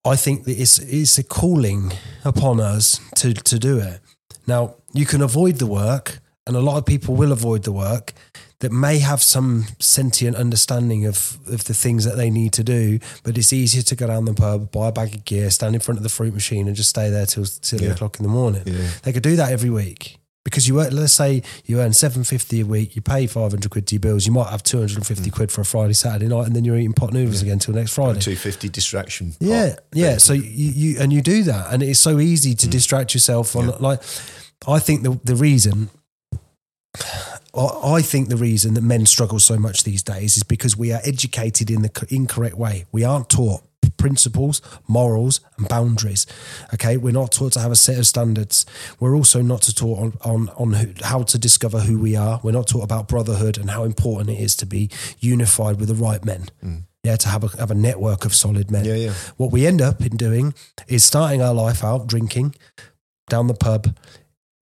I 0.04 0.16
think 0.16 0.44
that 0.44 0.60
it's 0.60 0.78
it's 0.80 1.18
a 1.18 1.22
calling 1.24 1.92
upon 2.24 2.60
us 2.60 3.00
to 3.16 3.32
to 3.34 3.58
do 3.58 3.78
it. 3.78 4.00
Now 4.46 4.74
you 4.92 5.06
can 5.06 5.22
avoid 5.22 5.56
the 5.56 5.66
work, 5.66 6.18
and 6.46 6.56
a 6.56 6.60
lot 6.60 6.76
of 6.78 6.84
people 6.84 7.14
will 7.14 7.32
avoid 7.32 7.62
the 7.62 7.72
work 7.72 8.12
that 8.62 8.72
may 8.72 8.98
have 9.00 9.22
some 9.22 9.66
sentient 9.78 10.36
understanding 10.36 11.04
of 11.06 11.38
of 11.48 11.64
the 11.64 11.74
things 11.74 12.04
that 12.04 12.16
they 12.16 12.30
need 12.30 12.52
to 12.54 12.64
do. 12.64 12.98
But 13.24 13.36
it's 13.38 13.52
easier 13.52 13.82
to 13.82 13.94
go 13.96 14.06
down 14.06 14.24
the 14.24 14.34
pub, 14.34 14.70
buy 14.72 14.88
a 14.88 14.92
bag 14.92 15.14
of 15.14 15.24
gear, 15.24 15.50
stand 15.50 15.74
in 15.74 15.80
front 15.80 15.98
of 15.98 16.02
the 16.02 16.08
fruit 16.08 16.32
machine, 16.34 16.66
and 16.68 16.74
just 16.76 16.90
stay 16.90 17.10
there 17.10 17.26
till 17.26 17.44
till 17.44 17.80
Yeah. 17.82 17.90
o'clock 17.92 18.18
in 18.18 18.22
the 18.22 18.28
morning. 18.40 18.62
Yeah. 18.66 18.88
They 19.02 19.12
could 19.12 19.22
do 19.24 19.36
that 19.36 19.50
every 19.52 19.70
week 19.70 20.18
because 20.44 20.66
you 20.68 20.80
earn, 20.80 20.94
let's 20.96 21.12
say 21.12 21.42
you 21.66 21.80
earn 21.80 21.92
750 21.92 22.60
a 22.60 22.64
week, 22.66 22.96
you 22.96 23.02
pay 23.02 23.26
500 23.26 23.70
quid 23.70 23.86
to 23.88 23.94
your 23.94 24.00
bills, 24.00 24.26
you 24.26 24.32
might 24.32 24.50
have 24.50 24.62
250 24.62 25.30
Mm. 25.30 25.32
quid 25.34 25.52
for 25.52 25.60
a 25.60 25.64
Friday, 25.64 25.94
Saturday 25.94 26.26
night, 26.28 26.46
and 26.46 26.54
then 26.56 26.64
you're 26.64 26.76
eating 26.78 26.92
pot 26.94 27.12
noodles 27.12 27.42
again 27.42 27.58
till 27.60 27.74
next 27.74 27.92
Friday. 27.92 28.20
Two 28.20 28.36
fifty 28.36 28.68
distraction. 28.68 29.34
Yeah, 29.40 29.74
yeah. 29.92 30.18
So 30.18 30.32
you, 30.34 30.42
you 30.82 31.00
and 31.00 31.12
you 31.12 31.20
do 31.22 31.42
that, 31.44 31.72
and 31.72 31.82
it's 31.82 32.00
so 32.00 32.18
easy 32.20 32.54
to 32.56 32.66
distract 32.68 33.12
yourself 33.14 33.54
on 33.56 33.64
Mm. 33.66 33.70
Yeah. 33.72 33.88
like. 33.88 34.02
I 34.68 34.78
think 34.78 35.02
the 35.02 35.18
the 35.24 35.34
reason. 35.34 35.90
I 37.54 37.96
I 37.98 38.02
think 38.02 38.28
the 38.28 38.36
reason 38.36 38.74
that 38.74 38.82
men 38.82 39.06
struggle 39.06 39.38
so 39.38 39.58
much 39.58 39.84
these 39.84 40.02
days 40.02 40.36
is 40.36 40.42
because 40.42 40.76
we 40.76 40.92
are 40.92 41.00
educated 41.04 41.70
in 41.70 41.82
the 41.82 42.06
incorrect 42.08 42.56
way. 42.56 42.86
We 42.92 43.04
aren't 43.04 43.28
taught 43.28 43.62
principles, 44.02 44.60
morals, 44.88 45.40
and 45.56 45.68
boundaries. 45.68 46.26
Okay, 46.74 46.96
we're 46.96 47.12
not 47.12 47.30
taught 47.30 47.52
to 47.52 47.60
have 47.60 47.70
a 47.70 47.76
set 47.76 47.98
of 47.98 48.06
standards. 48.06 48.66
We're 48.98 49.14
also 49.14 49.42
not 49.42 49.62
taught 49.62 49.98
on 49.98 50.12
on 50.24 50.48
on 50.50 50.72
who, 50.72 50.92
how 51.02 51.22
to 51.22 51.38
discover 51.38 51.80
who 51.80 51.98
we 51.98 52.16
are. 52.16 52.40
We're 52.42 52.52
not 52.52 52.66
taught 52.66 52.82
about 52.82 53.06
brotherhood 53.08 53.58
and 53.58 53.70
how 53.70 53.84
important 53.84 54.30
it 54.30 54.40
is 54.40 54.56
to 54.56 54.66
be 54.66 54.90
unified 55.20 55.78
with 55.78 55.88
the 55.88 55.94
right 55.94 56.24
men. 56.24 56.46
Mm. 56.64 56.82
Yeah, 57.04 57.16
to 57.16 57.28
have 57.28 57.44
a 57.44 57.48
have 57.58 57.70
a 57.70 57.76
network 57.76 58.24
of 58.24 58.34
solid 58.34 58.70
men. 58.70 58.84
Yeah, 58.84 58.94
yeah. 58.94 59.12
What 59.36 59.52
we 59.52 59.66
end 59.66 59.80
up 59.80 60.00
in 60.00 60.16
doing 60.16 60.54
is 60.88 61.04
starting 61.04 61.42
our 61.42 61.54
life 61.54 61.84
out 61.84 62.06
drinking, 62.06 62.54
down 63.28 63.46
the 63.46 63.54
pub, 63.54 63.96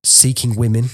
seeking 0.05 0.55
women. 0.55 0.91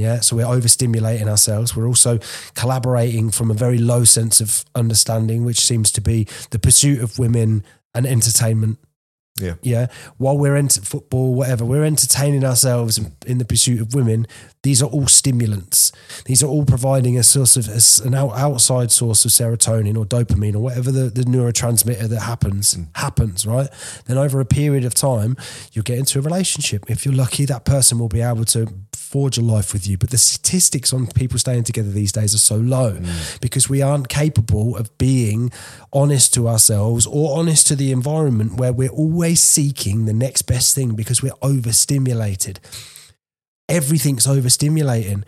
Yeah, 0.00 0.20
so 0.20 0.36
we're 0.36 0.46
overstimulating 0.46 1.28
ourselves. 1.28 1.76
We're 1.76 1.86
also 1.86 2.20
collaborating 2.54 3.30
from 3.30 3.50
a 3.50 3.54
very 3.54 3.76
low 3.76 4.04
sense 4.04 4.40
of 4.40 4.64
understanding, 4.74 5.44
which 5.44 5.60
seems 5.60 5.92
to 5.92 6.00
be 6.00 6.26
the 6.50 6.58
pursuit 6.58 7.02
of 7.02 7.18
women 7.18 7.64
and 7.94 8.06
entertainment. 8.06 8.78
Yeah. 9.38 9.54
Yeah. 9.62 9.86
While 10.16 10.38
we're 10.38 10.56
into 10.56 10.80
football, 10.80 11.34
whatever, 11.34 11.66
we're 11.66 11.84
entertaining 11.84 12.44
ourselves 12.44 12.98
in, 13.26 13.38
the 13.38 13.44
pursuit 13.44 13.80
of 13.80 13.94
women. 13.94 14.26
These 14.62 14.82
are 14.82 14.86
all 14.86 15.06
stimulants. 15.06 15.92
These 16.24 16.42
are 16.42 16.46
all 16.46 16.64
providing 16.64 17.18
a 17.18 17.22
source 17.22 17.56
of 17.56 17.68
a- 17.68 18.06
an 18.06 18.14
out, 18.14 18.32
outside 18.32 18.90
source 18.90 19.24
of 19.26 19.30
serotonin 19.30 19.98
or 19.98 20.06
dopamine 20.06 20.54
or 20.54 20.60
whatever 20.60 20.90
the, 20.90 21.10
the 21.10 21.22
neurotransmitter 21.22 22.08
that 22.08 22.20
happens 22.20 22.74
mm. 22.74 22.86
happens, 22.96 23.46
right? 23.46 23.68
Then 24.06 24.18
over 24.18 24.40
a 24.40 24.46
period 24.46 24.84
of 24.84 24.94
time, 24.94 25.36
you'll 25.72 25.84
get 25.84 25.98
into 25.98 26.18
a 26.18 26.22
relationship. 26.22 26.90
If 26.90 27.04
you're 27.04 27.14
lucky, 27.14 27.44
that 27.46 27.64
person 27.64 27.98
will 27.98 28.08
be 28.08 28.20
able 28.20 28.44
to 28.46 28.66
forge 29.10 29.36
a 29.36 29.42
life 29.42 29.72
with 29.72 29.88
you. 29.88 29.98
But 29.98 30.10
the 30.10 30.18
statistics 30.18 30.92
on 30.92 31.08
people 31.08 31.38
staying 31.38 31.64
together 31.64 31.90
these 31.90 32.12
days 32.12 32.32
are 32.32 32.38
so 32.38 32.56
low 32.56 32.92
mm. 32.92 33.40
because 33.40 33.68
we 33.68 33.82
aren't 33.82 34.08
capable 34.08 34.76
of 34.76 34.96
being 34.98 35.50
honest 35.92 36.32
to 36.34 36.48
ourselves 36.48 37.06
or 37.06 37.36
honest 37.36 37.66
to 37.68 37.76
the 37.76 37.90
environment 37.90 38.54
where 38.54 38.72
we're 38.72 38.88
always 38.90 39.42
seeking 39.42 40.04
the 40.04 40.12
next 40.12 40.42
best 40.42 40.76
thing 40.76 40.94
because 40.94 41.22
we're 41.22 41.32
overstimulated. 41.42 42.60
Everything's 43.68 44.28
overstimulating. 44.28 45.24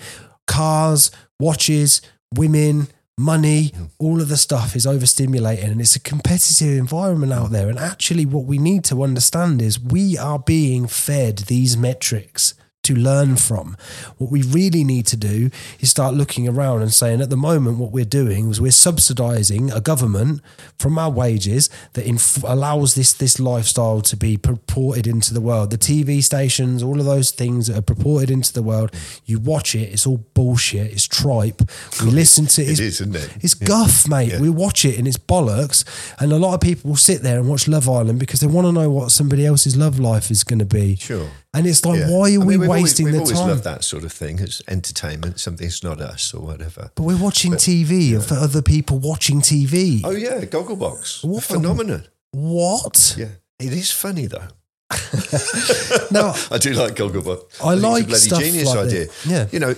Cars, 0.47 1.11
watches, 1.41 2.03
women, 2.33 2.87
money, 3.19 3.71
mm. 3.71 3.91
all 3.99 4.21
of 4.21 4.29
the 4.29 4.37
stuff 4.37 4.77
is 4.77 4.87
overstimulating 4.87 5.73
and 5.73 5.81
it's 5.81 5.97
a 5.97 6.01
competitive 6.01 6.79
environment 6.79 7.33
out 7.33 7.51
there. 7.51 7.69
And 7.69 7.81
actually, 7.81 8.27
what 8.27 8.45
we 8.45 8.59
need 8.59 8.85
to 8.85 9.03
understand 9.03 9.61
is 9.61 9.81
we 9.81 10.17
are 10.17 10.39
being 10.39 10.87
fed 10.87 11.39
these 11.39 11.77
metrics 11.77 12.55
to 12.83 12.95
learn 12.95 13.37
from. 13.37 13.77
What 14.19 14.31
we 14.31 14.43
really 14.43 14.83
need 14.85 15.07
to 15.07 15.17
do 15.17 15.51
is 15.81 15.91
start 15.91 16.15
looking 16.15 16.49
around 16.49 16.83
and 16.83 16.93
saying, 16.93 17.21
at 17.21 17.31
the 17.31 17.37
moment, 17.37 17.79
what 17.79 17.93
we're 17.93 18.05
doing 18.05 18.51
is 18.51 18.61
we're 18.61 18.73
subsidizing 18.73 19.71
a 19.71 19.81
government 19.81 20.41
from 20.79 20.99
our 20.99 21.11
wages 21.11 21.71
that 21.93 22.05
inf- 22.07 22.43
allows 22.45 22.95
this 22.95 23.13
this 23.13 23.39
lifestyle 23.39 24.01
to 24.03 24.17
be 24.17 24.37
purported 24.37 25.07
into 25.07 25.33
the 25.33 25.41
world. 25.41 25.71
The 25.71 25.79
TV 25.79 26.23
stations, 26.23 26.83
all 26.83 26.99
of 26.99 27.07
those 27.07 27.31
things 27.31 27.67
that 27.69 27.77
are 27.77 27.83
purported 27.83 28.31
into 28.31 28.53
the 28.53 28.63
world, 28.63 28.91
you 29.27 29.39
watch 29.39 29.75
it, 29.75 29.93
it's 29.93 30.07
all 30.07 30.19
bullshit, 30.35 30.93
it's 30.93 31.07
tripe. 31.07 31.63
We 32.03 32.11
listen 32.11 32.47
to 32.47 32.63
It 32.63 32.71
it's, 32.71 32.81
is, 32.81 33.01
isn't 33.01 33.17
it? 33.17 33.37
it's 33.41 33.55
guff, 33.55 34.09
mate. 34.09 34.33
Yeah. 34.33 34.41
We 34.41 34.51
watch 34.51 34.85
it 34.85 34.99
and 34.99 35.07
it's 35.07 35.19
bollocks. 35.19 35.85
And 36.21 36.33
a 36.33 36.37
lot 36.39 36.55
of 36.55 36.61
people 36.61 36.91
will 36.91 36.97
sit 36.97 37.23
there 37.23 37.39
and 37.39 37.49
watch 37.49 37.69
Love 37.69 37.89
Island 37.89 38.19
because 38.19 38.41
they 38.41 38.47
want 38.47 38.67
to 38.67 38.73
know 38.73 38.91
what 38.91 39.11
somebody 39.13 39.47
else's 39.47 39.77
love 39.77 39.99
life 39.99 40.31
is 40.31 40.43
going 40.45 40.59
to 40.59 40.65
be. 40.65 40.97
Sure. 40.97 41.29
And 41.55 41.67
it's 41.67 41.85
like, 41.85 42.01
Yeah. 42.01 42.11
why 42.11 42.31
are 42.35 42.35
I 42.35 42.39
we 42.39 42.57
we've 42.57 42.63
always- 42.69 42.83
wasting 42.85 43.05
we've 43.07 43.15
the 43.15 43.21
always 43.21 43.39
time? 43.39 43.49
loved 43.49 43.65
that 43.65 43.85
sort 43.85 44.05
of 44.05 44.13
thing 44.13 44.41
as 44.41 44.63
entertainment, 44.69 45.39
something 45.39 45.67
that's 45.67 45.83
not 45.83 46.01
us 46.01 46.33
or 46.33 46.41
whatever. 46.41 46.91
But 46.95 47.03
we're 47.03 47.17
watching 47.19 47.53
TV 47.53 48.19
for 48.23 48.35
other 48.35 48.63
people 48.63 48.99
watching 48.99 49.41
TV. 49.43 50.01
Oh 50.03 50.13
yeah, 50.13 50.45
Gogglebox, 50.47 51.23
What? 51.25 51.45
phenomenon. 51.45 52.07
What? 52.31 53.17
Yeah, 53.19 53.29
it 53.59 53.73
is 53.73 53.91
funny 53.91 54.27
though. 54.27 54.49
No, 56.11 56.35
I 56.51 56.59
do 56.59 56.73
like 56.75 56.95
Gogglebox. 56.95 57.63
I 57.65 57.73
think 57.73 57.83
like 57.83 58.09
it's 58.09 58.27
a 58.27 58.29
bloody 58.31 58.45
genius 58.51 58.69
like 58.69 58.87
idea. 58.87 59.07
that. 59.07 59.27
Yeah. 59.27 59.47
you 59.53 59.59
know, 59.61 59.75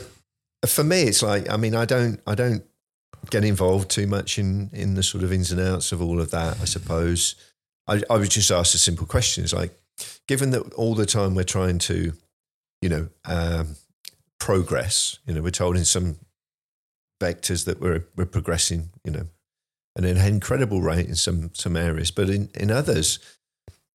for 0.67 0.85
me, 0.85 1.03
it's 1.03 1.23
like 1.23 1.51
I 1.51 1.57
mean, 1.57 1.75
I 1.75 1.85
don't, 1.85 2.21
I 2.27 2.35
don't 2.35 2.63
get 3.31 3.45
involved 3.45 3.91
too 3.91 4.07
much 4.07 4.39
in 4.39 4.71
in 4.73 4.95
the 4.95 5.03
sort 5.03 5.25
of 5.25 5.33
ins 5.33 5.51
and 5.53 5.61
outs 5.61 5.93
of 5.93 6.01
all 6.03 6.21
of 6.21 6.31
that. 6.31 6.61
I 6.61 6.65
suppose 6.67 7.35
I, 7.87 8.03
I 8.11 8.17
was 8.17 8.29
just 8.29 8.51
asked 8.51 8.75
a 8.75 8.79
simple 8.79 9.07
question: 9.07 9.45
it's 9.45 9.53
like, 9.53 9.73
given 10.27 10.51
that 10.51 10.73
all 10.75 10.95
the 10.95 11.07
time 11.07 11.35
we're 11.35 11.45
trying 11.45 11.79
to, 11.79 12.13
you 12.81 12.89
know, 12.89 13.09
um, 13.25 13.77
progress. 14.39 15.19
You 15.27 15.35
know, 15.35 15.43
we're 15.43 15.51
told 15.51 15.77
in 15.77 15.85
some 15.85 16.17
vectors 17.21 17.65
that 17.65 17.81
we're 17.81 18.07
we're 18.17 18.27
progressing. 18.27 18.91
You 19.05 19.13
know, 19.13 19.27
at 19.97 20.05
an 20.05 20.17
incredible 20.19 20.83
rate 20.83 21.07
in 21.07 21.15
some 21.15 21.51
some 21.55 21.77
areas, 21.77 22.11
but 22.11 22.31
in 22.31 22.51
in 22.55 22.71
others. 22.71 23.19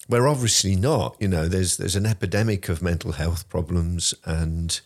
We're 0.07 0.27
obviously 0.27 0.75
not. 0.75 1.15
You 1.19 1.27
know, 1.27 1.47
there's 1.47 1.77
there's 1.77 1.95
an 1.95 2.07
epidemic 2.07 2.67
of 2.67 2.81
mental 2.81 3.11
health 3.11 3.47
problems 3.47 4.15
and 4.25 4.79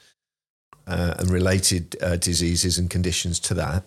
uh, 0.86 1.14
and 1.18 1.30
related 1.30 1.96
uh, 2.02 2.18
diseases 2.18 2.78
and 2.78 2.90
conditions 2.90 3.40
to 3.42 3.54
that. 3.54 3.84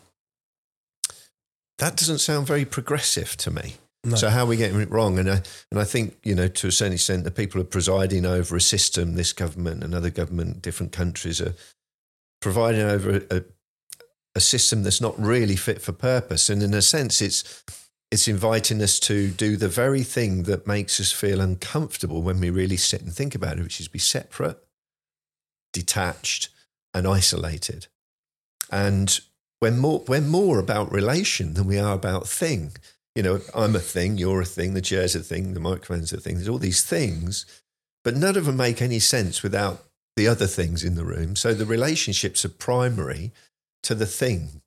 That 1.79 1.97
doesn't 1.97 2.19
sound 2.21 2.47
very 2.47 2.65
progressive 2.65 3.37
to 3.39 3.51
me. 3.51 3.75
No. 4.05 4.15
So 4.15 4.29
how 4.29 4.45
are 4.45 4.47
we 4.47 4.57
getting 4.57 4.81
it 4.81 4.91
wrong? 4.91 5.19
And 5.19 5.29
I 5.29 5.43
and 5.71 5.81
I 5.81 5.85
think 5.85 6.17
you 6.23 6.35
know 6.35 6.49
to 6.49 6.69
a 6.69 6.73
certain 6.73 6.95
extent 6.95 7.25
the 7.25 7.31
people 7.31 7.61
are 7.61 7.65
presiding 7.65 8.25
over 8.25 8.57
a 8.57 8.61
system. 8.61 9.15
This 9.15 9.33
government, 9.33 9.83
another 9.83 10.11
government, 10.11 10.63
different 10.63 10.93
countries 10.93 11.41
are 11.41 11.55
providing 12.41 12.83
over 12.83 13.23
a, 13.31 13.43
a 14.35 14.41
system 14.41 14.83
that's 14.83 15.01
not 15.01 15.19
really 15.19 15.57
fit 15.57 15.83
for 15.83 15.93
purpose. 15.93 16.49
And 16.49 16.63
in 16.63 16.75
a 16.75 16.83
sense, 16.83 17.21
it's 17.21 17.65
it's 18.11 18.29
inviting 18.29 18.81
us 18.83 19.01
to 19.01 19.31
do 19.31 19.57
the 19.57 19.69
very 19.69 20.03
thing 20.03 20.45
that 20.45 20.67
makes 20.67 21.01
us 21.01 21.11
feel 21.11 21.41
uncomfortable 21.41 22.23
when 22.23 22.41
we 22.41 22.51
really 22.51 22.77
sit 22.77 23.03
and 23.03 23.13
think 23.13 23.35
about 23.35 23.59
it, 23.59 23.63
which 23.63 23.81
is 23.81 23.89
be 23.89 23.99
separate, 23.99 24.59
detached, 25.73 26.51
and 26.95 27.07
isolated. 27.07 27.89
And 28.71 29.19
we're 29.61 29.73
more, 29.73 30.05
we're 30.07 30.21
more 30.21 30.59
about 30.59 30.93
relation 30.93 31.55
than 31.55 31.67
we 31.67 31.79
are 31.79 31.95
about 31.95 32.29
thing. 32.29 32.73
You 33.17 33.23
know, 33.23 33.41
I'm 33.55 33.75
a 33.75 33.81
thing, 33.81 34.19
you're 34.19 34.43
a 34.43 34.45
thing, 34.45 34.75
the 34.75 34.83
chair's 34.83 35.17
a 35.17 35.21
thing, 35.21 35.55
the 35.55 35.61
microphone's 35.61 36.13
a 36.13 36.21
thing. 36.21 36.35
There's 36.37 36.49
all 36.49 36.59
these 36.59 36.85
things, 36.85 37.47
but 38.05 38.15
none 38.15 38.37
of 38.37 38.45
them 38.45 38.59
make 38.59 38.81
any 38.83 38.99
sense 39.01 39.43
without 39.43 39.83
the 40.17 40.29
other 40.29 40.47
things 40.47 40.85
in 40.85 40.97
the 40.97 41.05
room. 41.05 41.35
So 41.35 41.55
the 41.55 41.67
relationships 41.67 42.45
are 42.45 42.51
primary 42.51 43.33
to 43.83 43.95
the 43.95 44.07
thing 44.07 44.61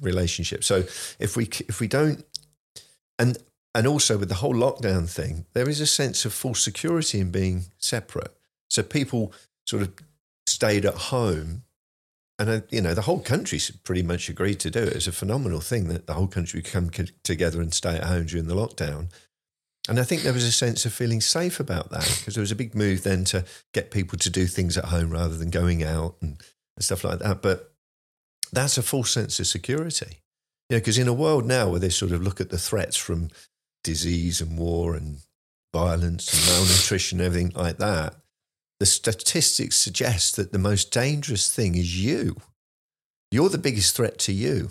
relationship. 0.00 0.62
So 0.62 0.84
if 1.18 1.36
we 1.36 1.48
if 1.68 1.80
we 1.80 1.88
don't 1.88 2.24
and 3.18 3.38
and 3.74 3.86
also 3.86 4.16
with 4.18 4.28
the 4.28 4.36
whole 4.36 4.54
lockdown 4.54 5.08
thing, 5.08 5.46
there 5.52 5.68
is 5.68 5.80
a 5.80 5.86
sense 5.86 6.24
of 6.24 6.32
full 6.32 6.54
security 6.54 7.20
in 7.20 7.30
being 7.30 7.66
separate. 7.78 8.34
So 8.70 8.82
people 8.82 9.32
sort 9.66 9.82
of 9.82 9.92
stayed 10.46 10.84
at 10.84 10.94
home, 10.94 11.62
and 12.38 12.50
uh, 12.50 12.60
you 12.70 12.80
know 12.80 12.94
the 12.94 13.02
whole 13.02 13.20
country 13.20 13.60
pretty 13.84 14.02
much 14.02 14.28
agreed 14.28 14.60
to 14.60 14.70
do 14.70 14.82
it. 14.82 14.94
It's 14.94 15.06
a 15.06 15.12
phenomenal 15.12 15.60
thing 15.60 15.88
that 15.88 16.06
the 16.06 16.14
whole 16.14 16.26
country 16.26 16.62
could 16.62 16.72
come 16.72 17.06
together 17.22 17.60
and 17.60 17.72
stay 17.72 17.96
at 17.96 18.04
home 18.04 18.26
during 18.26 18.46
the 18.46 18.54
lockdown. 18.54 19.08
And 19.88 20.00
I 20.00 20.04
think 20.04 20.22
there 20.22 20.32
was 20.32 20.44
a 20.44 20.52
sense 20.52 20.84
of 20.84 20.92
feeling 20.92 21.20
safe 21.20 21.60
about 21.60 21.90
that 21.90 22.16
because 22.18 22.34
there 22.34 22.42
was 22.42 22.50
a 22.50 22.56
big 22.56 22.74
move 22.74 23.04
then 23.04 23.24
to 23.26 23.44
get 23.72 23.92
people 23.92 24.18
to 24.18 24.30
do 24.30 24.46
things 24.46 24.76
at 24.76 24.86
home 24.86 25.10
rather 25.10 25.36
than 25.36 25.50
going 25.50 25.84
out 25.84 26.16
and, 26.20 26.42
and 26.76 26.84
stuff 26.84 27.04
like 27.04 27.20
that. 27.20 27.40
But 27.40 27.72
that's 28.52 28.78
a 28.78 28.82
false 28.82 29.12
sense 29.12 29.38
of 29.38 29.46
security. 29.46 30.22
You 30.68 30.76
know, 30.76 30.80
because 30.80 30.98
in 30.98 31.06
a 31.06 31.12
world 31.12 31.46
now 31.46 31.68
where 31.68 31.78
they 31.78 31.88
sort 31.88 32.10
of 32.10 32.22
look 32.22 32.40
at 32.40 32.50
the 32.50 32.58
threats 32.58 32.96
from 32.96 33.28
disease 33.84 34.40
and 34.40 34.58
war 34.58 34.96
and 34.96 35.18
violence 35.72 36.32
and 36.32 36.52
malnutrition 36.52 37.20
and 37.20 37.26
everything 37.26 37.52
like 37.54 37.78
that, 37.78 38.16
the 38.78 38.86
statistics 38.86 39.76
suggest 39.76 40.36
that 40.36 40.52
the 40.52 40.58
most 40.58 40.92
dangerous 40.92 41.54
thing 41.54 41.74
is 41.74 42.02
you. 42.02 42.36
You're 43.30 43.48
the 43.48 43.58
biggest 43.58 43.96
threat 43.96 44.18
to 44.20 44.32
you. 44.32 44.70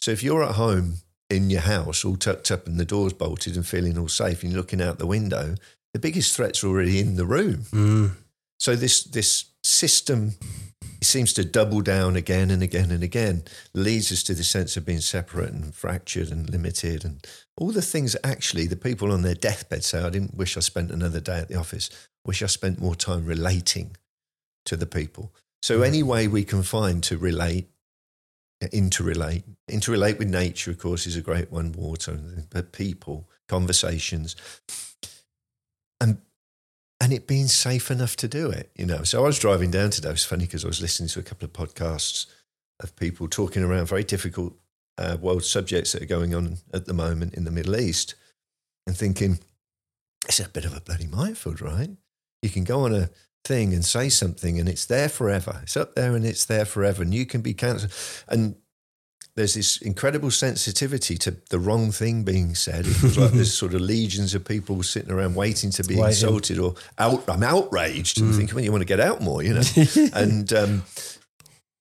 So 0.00 0.10
if 0.10 0.22
you're 0.22 0.44
at 0.44 0.56
home 0.56 0.96
in 1.28 1.50
your 1.50 1.62
house, 1.62 2.04
all 2.04 2.16
tucked 2.16 2.50
up 2.50 2.66
and 2.66 2.78
the 2.78 2.84
doors 2.84 3.12
bolted 3.12 3.56
and 3.56 3.66
feeling 3.66 3.98
all 3.98 4.08
safe, 4.08 4.42
and 4.42 4.52
you're 4.52 4.60
looking 4.60 4.82
out 4.82 4.98
the 4.98 5.06
window, 5.06 5.56
the 5.92 5.98
biggest 5.98 6.36
threat's 6.36 6.62
already 6.62 7.00
in 7.00 7.16
the 7.16 7.26
room. 7.26 7.62
Mm. 7.72 8.10
So 8.58 8.76
this 8.76 9.04
this 9.04 9.46
system 9.62 10.32
seems 11.02 11.32
to 11.34 11.44
double 11.44 11.80
down 11.80 12.16
again 12.16 12.50
and 12.50 12.62
again 12.62 12.90
and 12.90 13.02
again, 13.02 13.42
leads 13.74 14.10
us 14.12 14.22
to 14.24 14.34
the 14.34 14.44
sense 14.44 14.76
of 14.76 14.86
being 14.86 15.00
separate 15.00 15.52
and 15.52 15.74
fractured 15.74 16.30
and 16.30 16.48
limited 16.48 17.04
and 17.04 17.26
all 17.56 17.70
the 17.70 17.82
things 17.82 18.16
actually 18.24 18.66
the 18.66 18.76
people 18.76 19.12
on 19.12 19.22
their 19.22 19.34
deathbed 19.34 19.84
say, 19.84 20.02
I 20.02 20.10
didn't 20.10 20.36
wish 20.36 20.56
I 20.56 20.60
spent 20.60 20.90
another 20.90 21.20
day 21.20 21.38
at 21.38 21.48
the 21.48 21.56
office. 21.56 21.90
Wish 22.26 22.42
I 22.42 22.46
spent 22.46 22.80
more 22.80 22.96
time 22.96 23.24
relating 23.24 23.96
to 24.64 24.76
the 24.76 24.86
people. 24.86 25.32
So 25.62 25.82
any 25.82 26.02
way 26.02 26.26
we 26.26 26.44
can 26.44 26.62
find 26.62 27.02
to 27.04 27.16
relate, 27.16 27.68
interrelate, 28.60 29.44
interrelate 29.70 30.18
with 30.18 30.28
nature, 30.28 30.72
of 30.72 30.78
course, 30.78 31.06
is 31.06 31.16
a 31.16 31.22
great 31.22 31.52
one, 31.52 31.72
water, 31.72 32.18
but 32.50 32.72
people, 32.72 33.28
conversations. 33.48 34.36
And 36.00 36.18
and 36.98 37.12
it 37.12 37.26
being 37.26 37.46
safe 37.46 37.90
enough 37.90 38.16
to 38.16 38.28
do 38.28 38.50
it, 38.50 38.70
you 38.74 38.86
know. 38.86 39.02
So 39.02 39.22
I 39.22 39.26
was 39.26 39.38
driving 39.38 39.70
down 39.70 39.90
today. 39.90 40.08
It 40.08 40.12
was 40.12 40.24
funny 40.24 40.46
because 40.46 40.64
I 40.64 40.68
was 40.68 40.80
listening 40.80 41.10
to 41.10 41.20
a 41.20 41.22
couple 41.22 41.44
of 41.44 41.52
podcasts 41.52 42.26
of 42.80 42.96
people 42.96 43.28
talking 43.28 43.62
around 43.62 43.86
very 43.86 44.02
difficult 44.02 44.54
uh, 44.98 45.16
world 45.20 45.44
subjects 45.44 45.92
that 45.92 46.02
are 46.02 46.06
going 46.06 46.34
on 46.34 46.56
at 46.72 46.86
the 46.86 46.94
moment 46.94 47.34
in 47.34 47.44
the 47.44 47.50
Middle 47.50 47.76
East, 47.76 48.14
and 48.86 48.96
thinking 48.96 49.38
it's 50.26 50.40
a 50.40 50.48
bit 50.48 50.64
of 50.64 50.74
a 50.74 50.80
bloody 50.80 51.06
minefield, 51.06 51.60
right? 51.60 51.90
You 52.42 52.50
can 52.50 52.64
go 52.64 52.84
on 52.84 52.94
a 52.94 53.10
thing 53.44 53.72
and 53.72 53.84
say 53.84 54.08
something, 54.08 54.58
and 54.58 54.68
it's 54.68 54.86
there 54.86 55.08
forever. 55.08 55.60
It's 55.62 55.76
up 55.76 55.94
there 55.94 56.14
and 56.14 56.24
it's 56.24 56.44
there 56.44 56.64
forever, 56.64 57.02
and 57.02 57.14
you 57.14 57.26
can 57.26 57.40
be 57.40 57.54
cancelled. 57.54 57.92
And 58.28 58.56
there's 59.36 59.54
this 59.54 59.76
incredible 59.82 60.30
sensitivity 60.30 61.18
to 61.18 61.36
the 61.50 61.58
wrong 61.58 61.92
thing 61.92 62.24
being 62.24 62.54
said. 62.54 62.86
It 62.86 63.16
like 63.18 63.32
there's 63.32 63.52
sort 63.58 63.74
of 63.74 63.82
legions 63.82 64.34
of 64.34 64.44
people 64.44 64.82
sitting 64.82 65.10
around 65.10 65.34
waiting 65.34 65.70
to 65.72 65.84
be 65.84 65.94
Waiting. 65.96 66.08
insulted 66.08 66.58
or 66.58 66.74
out. 66.98 67.28
I'm 67.28 67.42
outraged. 67.42 68.20
And 68.20 68.34
thinking, 68.34 68.54
well, 68.54 68.64
you 68.64 68.72
want 68.72 68.80
to 68.80 68.86
get 68.86 69.00
out 69.00 69.20
more, 69.20 69.42
you 69.42 69.52
know. 69.54 69.62
and 70.14 70.52
um, 70.54 70.82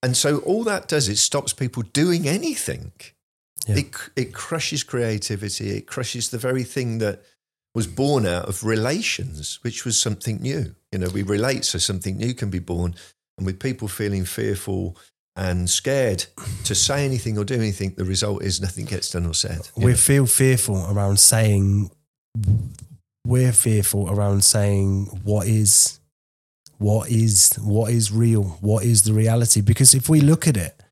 and 0.03 0.17
so 0.17 0.39
all 0.39 0.63
that 0.65 0.87
does 0.87 1.07
it 1.07 1.17
stops 1.17 1.53
people 1.53 1.83
doing 1.93 2.27
anything. 2.27 2.91
Yeah. 3.67 3.77
It 3.77 3.95
it 4.17 4.33
crushes 4.33 4.83
creativity. 4.83 5.69
It 5.77 5.87
crushes 5.87 6.29
the 6.29 6.37
very 6.37 6.63
thing 6.63 6.97
that 6.99 7.23
was 7.75 7.85
born 7.85 8.25
out 8.25 8.47
of 8.47 8.63
relations, 8.63 9.59
which 9.61 9.85
was 9.85 10.01
something 10.01 10.41
new. 10.41 10.73
You 10.91 10.99
know, 10.99 11.09
we 11.09 11.21
relate, 11.21 11.65
so 11.65 11.77
something 11.77 12.17
new 12.17 12.33
can 12.33 12.49
be 12.49 12.59
born. 12.59 12.95
And 13.37 13.45
with 13.45 13.59
people 13.59 13.89
feeling 13.89 14.23
fearful 14.23 14.97
and 15.35 15.69
scared 15.69 16.25
to 16.63 16.73
say 16.73 17.03
anything 17.03 17.37
or 17.37 17.43
do 17.43 17.55
anything, 17.55 17.93
the 17.97 18.05
result 18.05 18.41
is 18.41 18.61
nothing 18.61 18.85
gets 18.85 19.11
done 19.11 19.25
or 19.25 19.33
said. 19.33 19.69
we 19.75 19.91
know. 19.91 19.97
feel 19.97 20.25
fearful 20.25 20.89
around 20.89 21.19
saying 21.19 21.91
we're 23.27 23.51
fearful 23.51 24.09
around 24.09 24.43
saying 24.43 25.07
what 25.23 25.47
is 25.47 25.99
what 26.77 27.09
is 27.09 27.53
what 27.61 27.91
is 27.91 28.11
real 28.11 28.43
what 28.61 28.83
is 28.83 29.03
the 29.03 29.13
reality 29.13 29.61
because 29.61 29.93
if 29.93 30.09
we 30.09 30.19
look 30.19 30.47
at 30.47 30.57
it 30.57 30.83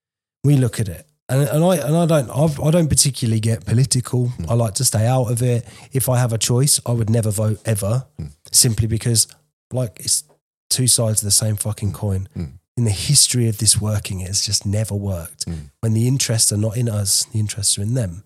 we 0.43 0.55
look 0.55 0.79
at 0.79 0.87
it 0.87 1.05
and, 1.29 1.47
and 1.49 1.63
I 1.63 1.77
and 1.77 1.95
I 1.95 2.05
don't 2.05 2.29
I've, 2.29 2.59
I 2.59 2.71
don't 2.71 2.89
particularly 2.89 3.39
get 3.39 3.65
political. 3.65 4.31
I 4.49 4.53
like 4.55 4.73
to 4.75 4.85
stay 4.85 5.05
out 5.07 5.31
of 5.31 5.41
it. 5.41 5.65
If 5.91 6.09
I 6.09 6.19
have 6.19 6.33
a 6.33 6.37
choice 6.37 6.79
I 6.85 6.91
would 6.91 7.09
never 7.09 7.31
vote 7.31 7.59
ever 7.65 8.05
simply 8.51 8.87
because 8.87 9.27
like 9.71 9.99
it's 9.99 10.23
two 10.69 10.87
sides 10.87 11.21
of 11.21 11.25
the 11.25 11.31
same 11.31 11.55
fucking 11.55 11.93
coin. 11.93 12.27
Mm. 12.35 12.53
in 12.75 12.85
the 12.85 12.91
history 12.91 13.47
of 13.47 13.59
this 13.59 13.79
working 13.79 14.21
it 14.21 14.27
has 14.27 14.45
just 14.45 14.65
never 14.65 14.95
worked. 14.95 15.45
Mm. 15.45 15.69
when 15.81 15.93
the 15.93 16.07
interests 16.07 16.51
are 16.51 16.57
not 16.57 16.77
in 16.77 16.89
us 16.89 17.25
the 17.25 17.39
interests 17.39 17.77
are 17.77 17.83
in 17.83 17.93
them. 17.93 18.23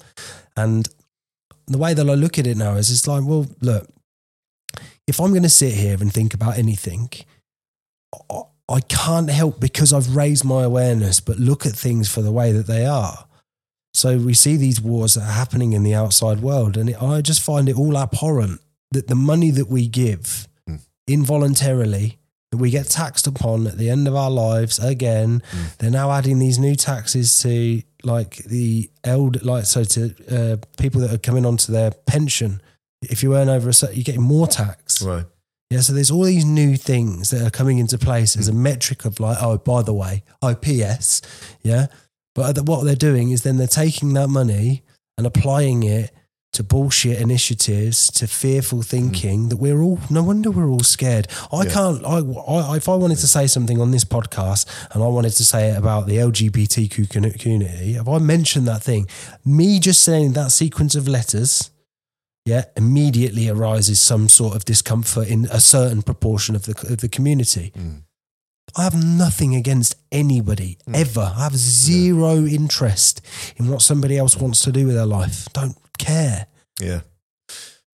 And 0.56 0.88
the 1.68 1.78
way 1.78 1.94
that 1.94 2.10
I 2.10 2.14
look 2.14 2.40
at 2.40 2.48
it 2.48 2.58
now 2.58 2.76
is 2.76 2.90
it's 2.90 3.08
like, 3.08 3.24
well, 3.26 3.46
look, 3.62 3.88
if 5.06 5.20
I'm 5.20 5.32
going 5.32 5.44
to 5.44 5.50
sit 5.50 5.74
here 5.74 5.98
and 6.00 6.12
think 6.12 6.34
about 6.34 6.58
anything, 6.58 7.10
I, 8.32 8.42
I 8.70 8.82
can't 8.82 9.30
help 9.30 9.60
because 9.60 9.94
I've 9.94 10.16
raised 10.16 10.44
my 10.44 10.64
awareness, 10.64 11.20
but 11.22 11.38
look 11.38 11.66
at 11.66 11.72
things 11.74 12.10
for 12.10 12.22
the 12.22 12.32
way 12.32 12.52
that 12.52 12.68
they 12.68 12.86
are. 12.86 13.26
So 13.94 14.18
we 14.18 14.34
see 14.34 14.58
these 14.58 14.82
wars 14.82 15.14
that 15.16 15.22
are 15.22 15.32
happening 15.32 15.74
in 15.74 15.84
the 15.84 15.96
outside 15.96 16.42
world, 16.42 16.78
and 16.78 16.90
it, 16.90 17.02
I 17.02 17.22
just 17.22 17.42
find 17.42 17.68
it 17.70 17.78
all 17.78 17.98
abhorrent 17.98 18.60
that 18.92 19.08
the 19.08 19.16
money 19.16 19.52
that 19.52 19.68
we 19.70 19.88
give 19.88 20.48
Mm. 20.70 20.82
involuntarily, 21.08 22.18
that 22.52 22.58
we 22.58 22.70
get 22.70 22.88
taxed 22.88 23.28
upon 23.28 23.68
at 23.68 23.78
the 23.78 23.90
end 23.90 24.08
of 24.08 24.16
our 24.16 24.30
lives 24.32 24.80
again, 24.80 25.42
Mm. 25.52 25.78
they're 25.78 25.90
now 25.92 26.12
adding 26.12 26.40
these 26.40 26.60
new 26.60 26.76
taxes 26.76 27.40
to 27.40 27.82
like 28.04 28.38
the 28.46 28.90
elder, 29.04 29.40
like 29.44 29.66
so 29.66 29.84
to 29.84 30.14
uh, 30.30 30.58
people 30.78 31.02
that 31.02 31.12
are 31.14 31.18
coming 31.18 31.46
onto 31.46 31.72
their 31.72 31.92
pension. 31.92 32.62
If 33.02 33.24
you 33.24 33.36
earn 33.36 33.50
over 33.50 33.70
a 33.70 33.74
certain, 33.74 33.96
you're 33.96 34.04
getting 34.04 34.22
more 34.22 34.48
tax. 34.48 35.02
Right. 35.02 35.26
Yeah, 35.70 35.82
so 35.82 35.92
there's 35.94 36.12
all 36.12 36.24
these 36.24 36.46
new 36.46 36.78
things 36.78 37.30
that 37.32 37.46
are 37.46 37.50
coming 37.50 37.78
into 37.78 37.98
place 37.98 38.38
as 38.38 38.48
a 38.48 38.54
mm. 38.54 38.58
metric 38.58 39.04
of 39.04 39.20
like, 39.20 39.38
oh, 39.42 39.58
by 39.58 39.82
the 39.82 39.94
way, 39.94 40.24
oh, 40.42 40.50
OPS, 40.52 41.22
yeah. 41.62 41.88
But 42.34 42.58
what 42.68 42.84
they're 42.86 42.96
doing 42.96 43.32
is 43.32 43.44
then 43.44 43.58
they're 43.58 43.68
taking 43.68 44.14
that 44.14 44.30
money 44.30 44.84
and 45.18 45.28
applying 45.28 45.84
it 45.84 46.12
to 46.54 46.64
bullshit 46.64 47.20
initiatives, 47.20 48.10
to 48.12 48.28
fearful 48.28 48.80
mm. 48.80 48.86
thinking 48.86 49.50
that 49.50 49.58
we're 49.58 49.82
all, 49.82 50.00
no 50.10 50.24
wonder 50.24 50.50
we're 50.50 50.70
all 50.70 50.80
scared. 50.80 51.28
I 51.52 51.64
Yeah. 51.66 51.74
can't, 51.74 52.06
I, 52.06 52.20
I, 52.20 52.78
if 52.78 52.88
I 52.88 52.96
wanted 52.96 53.18
to 53.18 53.28
say 53.28 53.46
something 53.48 53.82
on 53.82 53.92
this 53.92 54.06
podcast 54.06 54.66
and 54.94 55.04
I 55.04 55.08
wanted 55.08 55.32
to 55.32 55.44
say 55.44 55.72
it 55.72 55.78
about 55.78 56.08
the 56.08 56.16
LGBTQ 56.16 57.10
community, 57.40 57.96
if 57.96 58.08
I 58.08 58.20
mentioned 58.20 58.68
that 58.68 58.82
thing, 58.84 59.08
me 59.44 59.80
just 59.80 60.02
saying 60.02 60.34
that 60.34 60.52
sequence 60.52 60.96
of 60.96 61.08
letters, 61.10 61.72
yeah, 62.48 62.64
immediately 62.78 63.50
arises 63.50 64.00
some 64.00 64.30
sort 64.30 64.56
of 64.56 64.64
discomfort 64.64 65.28
in 65.28 65.48
a 65.52 65.60
certain 65.60 66.02
proportion 66.02 66.56
of 66.56 66.64
the, 66.64 66.72
of 66.90 67.00
the 67.00 67.10
community. 67.10 67.74
Mm. 67.78 68.04
I 68.78 68.84
have 68.84 68.96
nothing 68.96 69.54
against 69.54 69.96
anybody 70.14 70.78
ever. 70.94 71.34
I 71.36 71.44
have 71.44 71.58
zero 71.58 72.46
interest 72.46 73.22
in 73.58 73.68
what 73.68 73.82
somebody 73.82 74.18
else 74.18 74.38
wants 74.38 74.62
to 74.62 74.72
do 74.72 74.86
with 74.86 74.96
their 74.96 75.06
life. 75.06 75.48
Don't 75.52 75.76
care. 75.98 76.48
Yeah. 76.80 77.02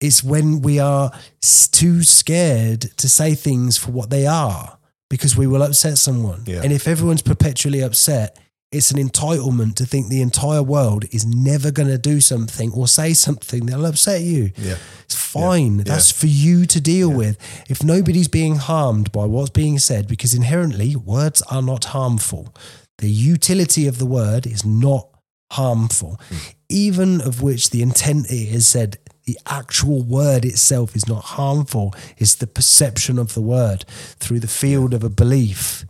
It's 0.03 0.22
when 0.22 0.61
we 0.61 0.78
are 0.78 1.12
too 1.40 2.03
scared 2.03 2.82
to 2.98 3.09
say 3.09 3.34
things 3.34 3.78
for 3.78 3.90
what 3.90 4.11
they 4.11 4.26
are 4.26 4.76
because 5.09 5.34
we 5.34 5.46
will 5.46 5.62
upset 5.62 5.96
someone. 5.96 6.42
Yeah. 6.46 6.61
And 6.62 6.74
if 6.74 6.86
everyone's 6.86 7.22
perpetually 7.22 7.80
upset, 7.80 8.38
it's 8.73 8.91
an 8.91 8.97
entitlement 8.97 9.75
to 9.77 9.87
think 9.87 10.09
the 10.09 10.23
entire 10.23 10.62
world 10.62 11.05
is 11.12 11.27
never 11.27 11.70
going 11.70 11.91
to 11.91 11.99
do 11.99 12.23
something 12.23 12.73
or 12.73 12.89
say 12.89 13.12
something 13.12 13.66
that'll 13.66 13.85
upset 13.85 14.23
you. 14.23 14.51
Yeah. 14.57 14.77
It's 15.05 15.14
fine. 15.14 15.79
Yeah. 15.79 15.85
That's 15.85 16.11
for 16.11 16.27
you 16.27 16.64
to 16.66 16.81
deal 16.81 17.12
with. 17.12 17.39
If 17.68 17.85
nobody's 17.85 18.29
being 18.29 18.57
harmed 18.57 19.12
by 19.12 19.27
what's 19.27 19.51
being 19.51 19.79
said, 19.79 20.09
because 20.09 20.33
inherently 20.33 20.97
words 20.97 21.43
are 21.43 21.61
not 21.61 21.85
harmful, 21.87 22.55
the 22.97 23.11
utility 23.11 23.87
of 23.87 23.99
the 23.99 24.07
word 24.07 24.47
is 24.47 24.64
not 24.64 25.07
harmful, 25.53 26.18
hmm. 26.31 26.37
even 26.70 27.20
of 27.20 27.43
which 27.43 27.70
the 27.70 27.83
intent 27.83 28.31
is 28.31 28.66
said. 28.66 28.99
The 29.25 29.39
actual 29.47 30.03
word 30.03 30.45
itself 30.45 30.97
is 30.97 31.07
not 31.07 31.23
harmful. 31.23 31.95
It's 32.18 32.35
the 32.35 32.49
perception 32.49 33.20
of 33.20 33.35
the 33.35 33.41
word 33.41 33.85
through 34.18 34.41
the 34.41 34.49
field 34.49 34.93
of 34.93 35.05
a 35.05 35.09
belief 35.09 35.85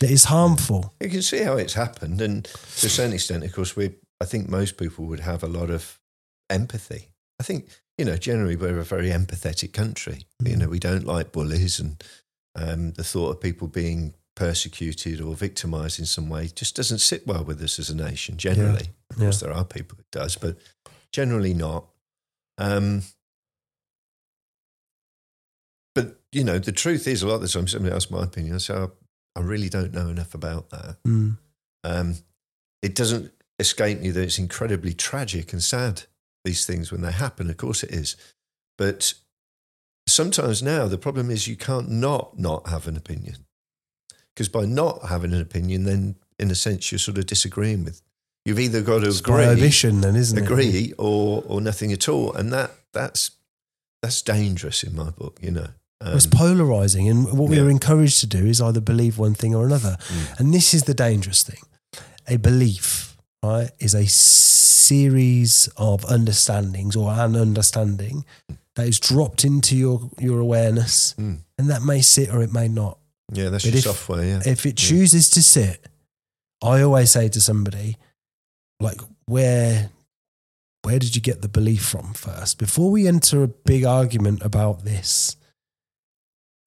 that 0.00 0.10
is 0.10 0.24
harmful. 0.24 0.94
You 1.00 1.08
can 1.08 1.22
see 1.22 1.38
how 1.42 1.56
it's 1.56 1.74
happened, 1.74 2.20
and 2.20 2.44
to 2.44 2.86
a 2.86 2.90
certain 2.90 3.12
extent, 3.14 3.44
of 3.44 3.52
course, 3.52 3.76
we. 3.76 3.94
I 4.22 4.26
think 4.26 4.48
most 4.50 4.76
people 4.76 5.06
would 5.06 5.20
have 5.20 5.42
a 5.42 5.46
lot 5.48 5.70
of 5.70 5.98
empathy. 6.50 7.12
I 7.38 7.42
think 7.42 7.68
you 7.96 8.04
know, 8.04 8.16
generally, 8.16 8.56
we're 8.56 8.78
a 8.78 8.84
very 8.84 9.10
empathetic 9.10 9.72
country. 9.72 10.26
You 10.44 10.56
know, 10.56 10.68
we 10.68 10.78
don't 10.78 11.04
like 11.04 11.32
bullies, 11.32 11.78
and 11.80 12.02
um, 12.56 12.92
the 12.92 13.04
thought 13.04 13.30
of 13.30 13.40
people 13.40 13.68
being 13.68 14.14
persecuted 14.36 15.20
or 15.20 15.34
victimised 15.34 15.98
in 15.98 16.06
some 16.06 16.30
way 16.30 16.48
just 16.54 16.74
doesn't 16.76 16.98
sit 17.00 17.26
well 17.26 17.44
with 17.44 17.60
us 17.62 17.78
as 17.78 17.90
a 17.90 17.96
nation. 17.96 18.36
Generally, 18.38 18.88
of 19.10 19.16
Yeah. 19.18 19.24
course, 19.24 19.40
there 19.40 19.52
are 19.52 19.64
people 19.64 19.98
it 19.98 20.10
does, 20.10 20.36
but 20.36 20.56
generally 21.12 21.52
not. 21.54 21.86
Um, 22.56 23.02
but 25.94 26.20
you 26.32 26.44
know, 26.44 26.58
the 26.58 26.72
truth 26.72 27.06
is, 27.06 27.22
a 27.22 27.26
lot 27.28 27.36
of 27.36 27.40
the 27.42 27.48
time, 27.48 27.68
somebody 27.68 27.94
asks 27.94 28.10
my 28.10 28.22
opinion. 28.24 28.54
I 28.54 28.58
say, 28.58 28.74
"I- 28.74 28.88
I 29.40 29.44
really 29.44 29.68
don't 29.68 29.92
know 29.94 30.08
enough 30.08 30.34
about 30.34 30.70
that. 30.70 30.96
Mm. 31.06 31.38
Um, 31.84 32.14
it 32.82 32.94
doesn't 32.94 33.32
escape 33.58 34.00
me 34.00 34.10
that 34.10 34.22
it's 34.22 34.38
incredibly 34.38 34.92
tragic 34.92 35.52
and 35.52 35.62
sad, 35.62 36.02
these 36.44 36.66
things 36.66 36.92
when 36.92 37.00
they 37.02 37.12
happen. 37.12 37.50
Of 37.50 37.56
course 37.56 37.82
it 37.82 37.90
is. 37.90 38.16
But 38.78 39.14
sometimes 40.06 40.62
now 40.62 40.86
the 40.88 40.98
problem 40.98 41.30
is 41.30 41.48
you 41.48 41.56
can't 41.56 41.90
not 41.90 42.38
not 42.38 42.68
have 42.68 42.86
an 42.86 42.96
opinion. 42.96 43.46
Because 44.34 44.48
by 44.48 44.64
not 44.64 45.06
having 45.08 45.32
an 45.32 45.40
opinion, 45.40 45.84
then 45.84 46.16
in 46.38 46.50
a 46.50 46.54
sense 46.54 46.90
you're 46.90 46.98
sort 46.98 47.18
of 47.18 47.26
disagreeing 47.26 47.84
with. 47.84 48.00
You've 48.46 48.60
either 48.60 48.80
got 48.80 49.00
to 49.00 49.08
It's 49.08 49.20
agree, 49.20 49.44
prohibition, 49.44 50.00
then, 50.00 50.16
isn't 50.16 50.38
it? 50.38 50.44
agree, 50.44 50.94
or 50.96 51.42
or 51.46 51.60
nothing 51.60 51.92
at 51.92 52.08
all, 52.08 52.32
and 52.32 52.50
that 52.52 52.70
that's 52.92 53.32
that's 54.02 54.22
dangerous 54.22 54.82
in 54.82 54.96
my 54.96 55.10
book. 55.10 55.38
You 55.42 55.50
know, 55.50 55.68
Um, 56.02 56.18
polarizing. 56.30 57.08
And 57.08 57.26
what 57.38 57.50
we 57.50 57.56
yeah. 57.56 57.62
are 57.64 57.70
encouraged 57.70 58.20
to 58.20 58.26
do 58.26 58.46
is 58.46 58.60
either 58.60 58.80
believe 58.80 59.18
one 59.18 59.34
thing 59.34 59.54
or 59.54 59.66
another. 59.66 59.96
Mm. 60.00 60.40
And 60.40 60.54
this 60.54 60.72
is 60.72 60.84
the 60.84 60.94
dangerous 60.94 61.42
thing. 61.42 61.60
A 62.26 62.36
belief, 62.38 63.16
right, 63.42 63.70
is 63.78 63.94
a 63.94 64.06
series 64.06 65.68
of 65.76 66.04
understandings 66.06 66.96
or 66.96 67.10
an 67.12 67.36
understanding 67.36 68.24
that 68.76 68.86
is 68.88 68.98
dropped 68.98 69.44
into 69.44 69.76
your, 69.76 70.10
your 70.18 70.40
awareness. 70.40 71.14
Mm. 71.18 71.40
And 71.58 71.68
that 71.70 71.82
may 71.82 72.00
sit 72.00 72.32
or 72.32 72.42
it 72.42 72.52
may 72.52 72.68
not. 72.68 72.98
yeah, 73.32 73.50
that's 73.50 73.64
But 73.64 73.72
your 73.72 73.78
if- 73.78 73.84
software. 73.84 74.24
Yeah, 74.24 74.42
If 74.46 74.64
it 74.66 74.80
Yeah. 74.82 74.88
chooses 74.88 75.28
to 75.30 75.42
sit, 75.42 75.86
I 76.62 76.82
always 76.82 77.10
say 77.10 77.28
to 77.28 77.40
somebody, 77.40 77.96
like, 78.80 79.00
where 79.26 79.90
where 80.82 80.98
did 80.98 81.14
you 81.14 81.20
get 81.20 81.42
the 81.42 81.48
belief 81.48 81.82
from 81.84 82.14
first? 82.14 82.56
Before 82.56 82.90
we 82.90 83.06
enter 83.06 83.42
a 83.42 83.48
big 83.48 83.84
argument 83.84 84.40
about 84.42 84.82
this, 84.84 85.36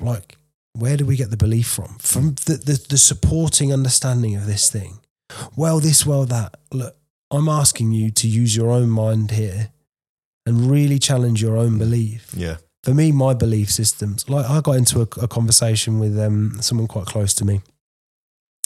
like, 0.03 0.37
where 0.73 0.97
do 0.97 1.05
we 1.05 1.15
get 1.15 1.29
the 1.29 1.37
belief 1.37 1.67
from? 1.67 1.97
From 1.99 2.35
the, 2.45 2.61
the, 2.63 2.85
the 2.89 2.97
supporting 2.97 3.71
understanding 3.71 4.35
of 4.35 4.45
this 4.45 4.69
thing. 4.69 4.99
Well, 5.55 5.79
this, 5.79 6.05
well, 6.05 6.25
that. 6.25 6.55
Look, 6.71 6.95
I'm 7.31 7.49
asking 7.49 7.91
you 7.91 8.11
to 8.11 8.27
use 8.27 8.55
your 8.55 8.71
own 8.71 8.89
mind 8.89 9.31
here 9.31 9.69
and 10.45 10.69
really 10.69 10.99
challenge 10.99 11.41
your 11.41 11.57
own 11.57 11.77
belief 11.77 12.31
yeah, 12.35 12.57
for 12.83 12.93
me, 12.93 13.11
my 13.13 13.33
belief 13.33 13.71
systems, 13.71 14.29
like 14.29 14.45
I 14.45 14.59
got 14.59 14.73
into 14.73 14.99
a, 14.99 15.07
a 15.21 15.27
conversation 15.27 15.99
with 15.99 16.19
um, 16.19 16.57
someone 16.59 16.87
quite 16.87 17.05
close 17.05 17.33
to 17.35 17.45
me, 17.45 17.61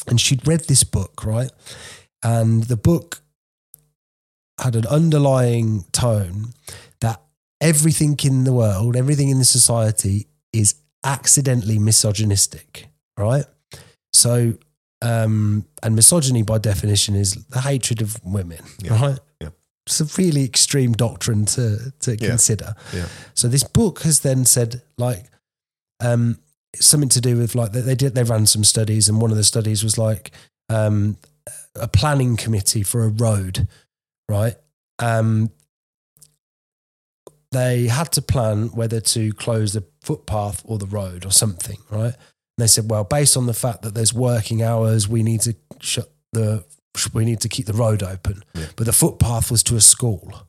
and 0.08 0.20
she'd 0.20 0.48
read 0.48 0.62
this 0.62 0.84
book, 0.84 1.24
right? 1.24 1.52
And 2.24 2.64
the 2.64 2.78
book 2.78 3.22
had 4.60 4.76
an 4.76 4.88
underlying 4.88 5.86
tone 5.92 6.54
that 7.00 7.22
everything 7.62 8.18
in 8.24 8.44
the 8.44 8.54
world, 8.54 8.96
everything 8.96 9.30
in 9.30 9.38
the 9.38 9.46
society 9.46 10.26
is 10.52 10.74
accidentally 11.08 11.80
misogynistic, 11.80 12.88
right? 13.18 13.45
So, 14.14 14.53
um, 15.01 15.66
and 15.82 15.95
misogyny 15.95 16.43
by 16.43 16.58
definition 16.58 17.16
is 17.16 17.34
the 17.45 17.62
hatred 17.62 18.01
of 18.01 18.20
women, 18.24 18.60
Yeah. 18.82 19.01
right? 19.01 19.20
Yeah. 19.41 19.49
It's 19.86 20.01
a 20.01 20.05
really 20.22 20.43
extreme 20.43 20.91
doctrine 20.93 21.45
to, 21.45 21.93
to 22.01 22.12
Yeah. 22.18 22.30
consider. 22.30 22.76
yeah, 22.93 23.08
So 23.34 23.47
this 23.47 23.64
book 23.64 24.01
has 24.01 24.20
then 24.20 24.45
said 24.45 24.82
like 24.97 25.26
um, 26.01 26.39
something 26.76 27.10
to 27.10 27.22
do 27.22 27.38
with 27.38 27.55
like 27.55 27.72
they, 27.72 27.82
they 27.82 27.95
did 27.95 28.14
they 28.16 28.24
ran 28.24 28.45
some 28.45 28.64
studies 28.64 29.08
and 29.10 29.22
one 29.22 29.32
of 29.32 29.38
the 29.38 29.43
studies 29.43 29.84
was 29.84 29.97
like 29.97 30.32
um, 30.70 31.18
a 31.76 31.88
planning 31.88 32.36
committee 32.38 32.84
for 32.84 33.03
a 33.05 33.08
road, 33.10 33.68
right? 34.28 34.55
Um, 34.99 35.51
they 37.58 37.88
had 37.88 38.12
to 38.14 38.22
plan 38.22 38.68
whether 38.68 39.01
to 39.01 39.34
close 39.34 39.74
the 39.74 39.84
footpath 40.01 40.62
or 40.66 40.78
the 40.78 40.86
road 40.86 41.26
or 41.26 41.32
something, 41.32 41.78
right? 41.89 42.13
And 42.13 42.63
they 42.63 42.67
said, 42.67 42.89
well, 42.89 43.04
based 43.04 43.36
on 43.36 43.46
the 43.46 43.54
fact 43.54 43.82
that 43.82 43.93
there's 43.93 44.13
working 44.13 44.62
hours, 44.63 45.08
we 45.08 45.24
need 45.24 45.42
to 45.42 45.55
shut 45.79 46.12
the 46.34 46.63
we 47.13 47.25
need 47.25 47.42
to 47.42 47.50
keep 47.50 47.67
the 47.67 47.74
road 47.74 48.01
open. 48.01 48.43
Yeah. 48.55 48.66
But 48.75 48.88
the 48.88 48.93
footpath 48.93 49.51
was 49.51 49.62
to 49.63 49.75
a 49.75 49.82
school. 49.82 50.47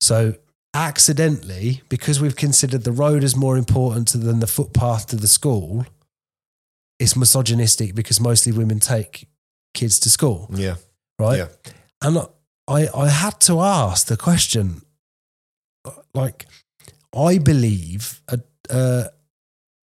So 0.00 0.36
accidentally, 0.72 1.82
because 1.88 2.20
we've 2.20 2.36
considered 2.36 2.84
the 2.84 2.92
road 2.92 3.22
as 3.22 3.36
more 3.36 3.58
important 3.58 4.12
than 4.12 4.40
the 4.40 4.46
footpath 4.46 5.06
to 5.08 5.16
the 5.16 5.28
school, 5.28 5.86
it's 6.98 7.14
misogynistic 7.14 7.94
because 7.94 8.20
mostly 8.20 8.52
women 8.52 8.80
take 8.80 9.28
kids 9.74 9.98
to 10.00 10.10
school, 10.10 10.48
yeah, 10.54 10.76
right? 11.18 11.38
yeah. 11.38 11.48
And 12.00 12.18
I, 12.68 12.88
I 12.94 13.08
had 13.08 13.40
to 13.42 13.60
ask 13.60 14.06
the 14.06 14.16
question, 14.16 14.82
like, 16.14 16.46
I 17.16 17.38
believe, 17.38 18.20
uh, 18.28 18.38
uh, 18.70 19.04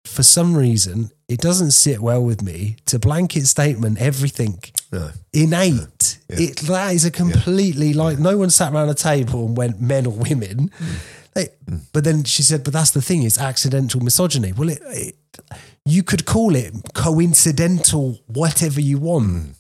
for 0.05 0.23
some 0.23 0.57
reason, 0.57 1.11
it 1.29 1.41
doesn't 1.41 1.71
sit 1.71 2.01
well 2.01 2.23
with 2.23 2.43
me 2.43 2.77
to 2.87 2.99
blanket 2.99 3.47
statement 3.47 3.99
everything 3.99 4.61
No, 4.93 5.11
innate. 5.33 6.19
Yeah. 6.29 6.41
It 6.41 6.57
that 6.59 6.95
is 6.95 7.05
a 7.05 7.11
completely 7.11 7.95
like 7.95 8.19
no 8.19 8.37
one 8.37 8.51
sat 8.51 8.73
around 8.73 8.91
a 8.91 8.95
table 8.95 9.47
and 9.47 9.57
went 9.57 9.81
men 9.81 10.07
or 10.07 10.13
women. 10.13 10.71
They, 11.35 11.49
But 11.93 12.05
then 12.05 12.25
she 12.25 12.43
said, 12.43 12.63
"But 12.63 12.75
that's 12.75 12.91
the 12.91 13.03
thing; 13.03 13.23
it's 13.23 13.39
accidental 13.39 14.01
misogyny." 14.01 14.53
Well, 14.53 14.69
it, 14.69 14.81
it 14.85 15.17
you 15.85 16.03
could 16.03 16.27
call 16.27 16.55
it 16.55 16.73
coincidental, 16.95 18.21
whatever 18.27 18.81
you 18.81 18.99
want. 18.99 19.57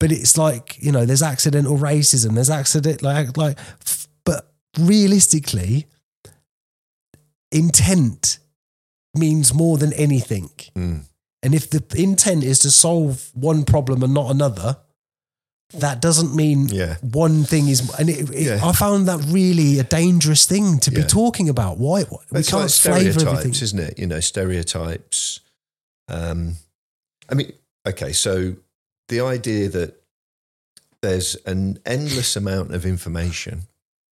But 0.00 0.10
it's 0.10 0.38
like 0.38 0.76
you 0.80 0.92
know, 0.92 1.04
there's 1.04 1.22
accidental 1.22 1.76
racism. 1.76 2.34
There's 2.34 2.50
accident 2.50 3.02
like 3.02 3.36
like, 3.36 3.58
realistically, 4.78 5.86
intent 7.52 8.38
means 9.14 9.54
more 9.54 9.78
than 9.78 9.92
anything. 9.92 10.50
Mm. 10.74 11.02
And 11.42 11.54
if 11.54 11.70
the 11.70 11.84
intent 12.00 12.42
is 12.42 12.58
to 12.60 12.70
solve 12.70 13.30
one 13.34 13.64
problem 13.64 14.02
and 14.02 14.14
not 14.14 14.30
another, 14.30 14.78
that 15.74 16.00
doesn't 16.00 16.34
mean 16.34 16.68
Yeah. 16.68 16.96
one 17.00 17.44
thing 17.44 17.68
is. 17.68 17.90
And 17.98 18.08
it, 18.08 18.30
it- 18.30 18.42
Yeah. 18.42 18.66
I 18.66 18.72
found 18.72 19.08
that 19.08 19.20
really 19.26 19.78
a 19.78 19.84
dangerous 19.84 20.46
thing 20.46 20.78
to 20.80 20.90
be 20.90 21.02
talking 21.02 21.48
about. 21.48 21.78
Why 21.78 22.04
we 22.30 22.42
can't 22.42 22.52
like 22.62 22.70
flavour 22.70 23.28
everything? 23.28 23.52
isn't 23.52 23.78
it? 23.78 23.98
You 23.98 24.06
know, 24.06 24.20
stereotypes. 24.20 25.40
Um, 26.08 26.56
I 27.28 27.34
mean, 27.34 27.52
okay, 27.86 28.12
so 28.12 28.56
the 29.08 29.20
idea 29.20 29.68
that 29.68 30.00
there's 31.02 31.34
an 31.46 31.78
endless 31.84 32.36
amount 32.36 32.74
of 32.74 32.86
information 32.86 33.66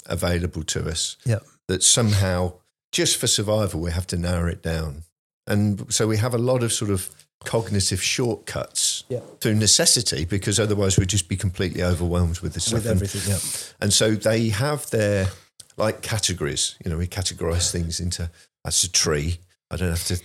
available 0.10 0.64
to 0.64 0.90
us 0.90 1.16
Yeah. 1.26 1.40
that 1.68 1.84
somehow, 1.84 2.54
just 2.92 3.18
for 3.18 3.28
survival, 3.28 3.80
we 3.82 3.92
have 3.92 4.08
to 4.08 4.18
narrow 4.18 4.50
it 4.52 4.62
down. 4.62 5.04
And 5.48 5.92
so 5.94 6.08
we 6.08 6.18
have 6.18 6.34
a 6.34 6.38
lot 6.38 6.64
of 6.64 6.72
sort 6.74 6.92
of 6.92 7.10
cognitive 7.46 8.02
shortcuts 8.04 9.04
Yeah. 9.10 9.22
through 9.40 9.56
necessity 9.56 10.26
because 10.26 10.60
otherwise 10.60 10.98
we'd 10.98 11.10
just 11.10 11.28
be 11.30 11.38
completely 11.38 11.82
overwhelmed 11.84 12.40
with 12.40 12.54
the 12.54 12.60
stuff. 12.60 12.74
With 12.84 12.86
And- 12.88 12.96
everything, 13.02 13.32
yeah. 13.32 13.40
and 13.82 13.94
so 13.94 14.16
they 14.16 14.50
have 14.50 14.90
their 14.90 15.30
like 15.78 16.02
categories. 16.02 16.76
You 16.84 16.92
know, 16.92 16.98
we 16.98 17.08
categorize 17.08 17.72
things 17.72 18.00
into 18.02 18.30
that's 18.66 18.84
a 18.84 18.90
tree. 18.92 19.40
I 19.72 19.78
don't 19.78 19.90
have 19.90 20.06
to, 20.08 20.20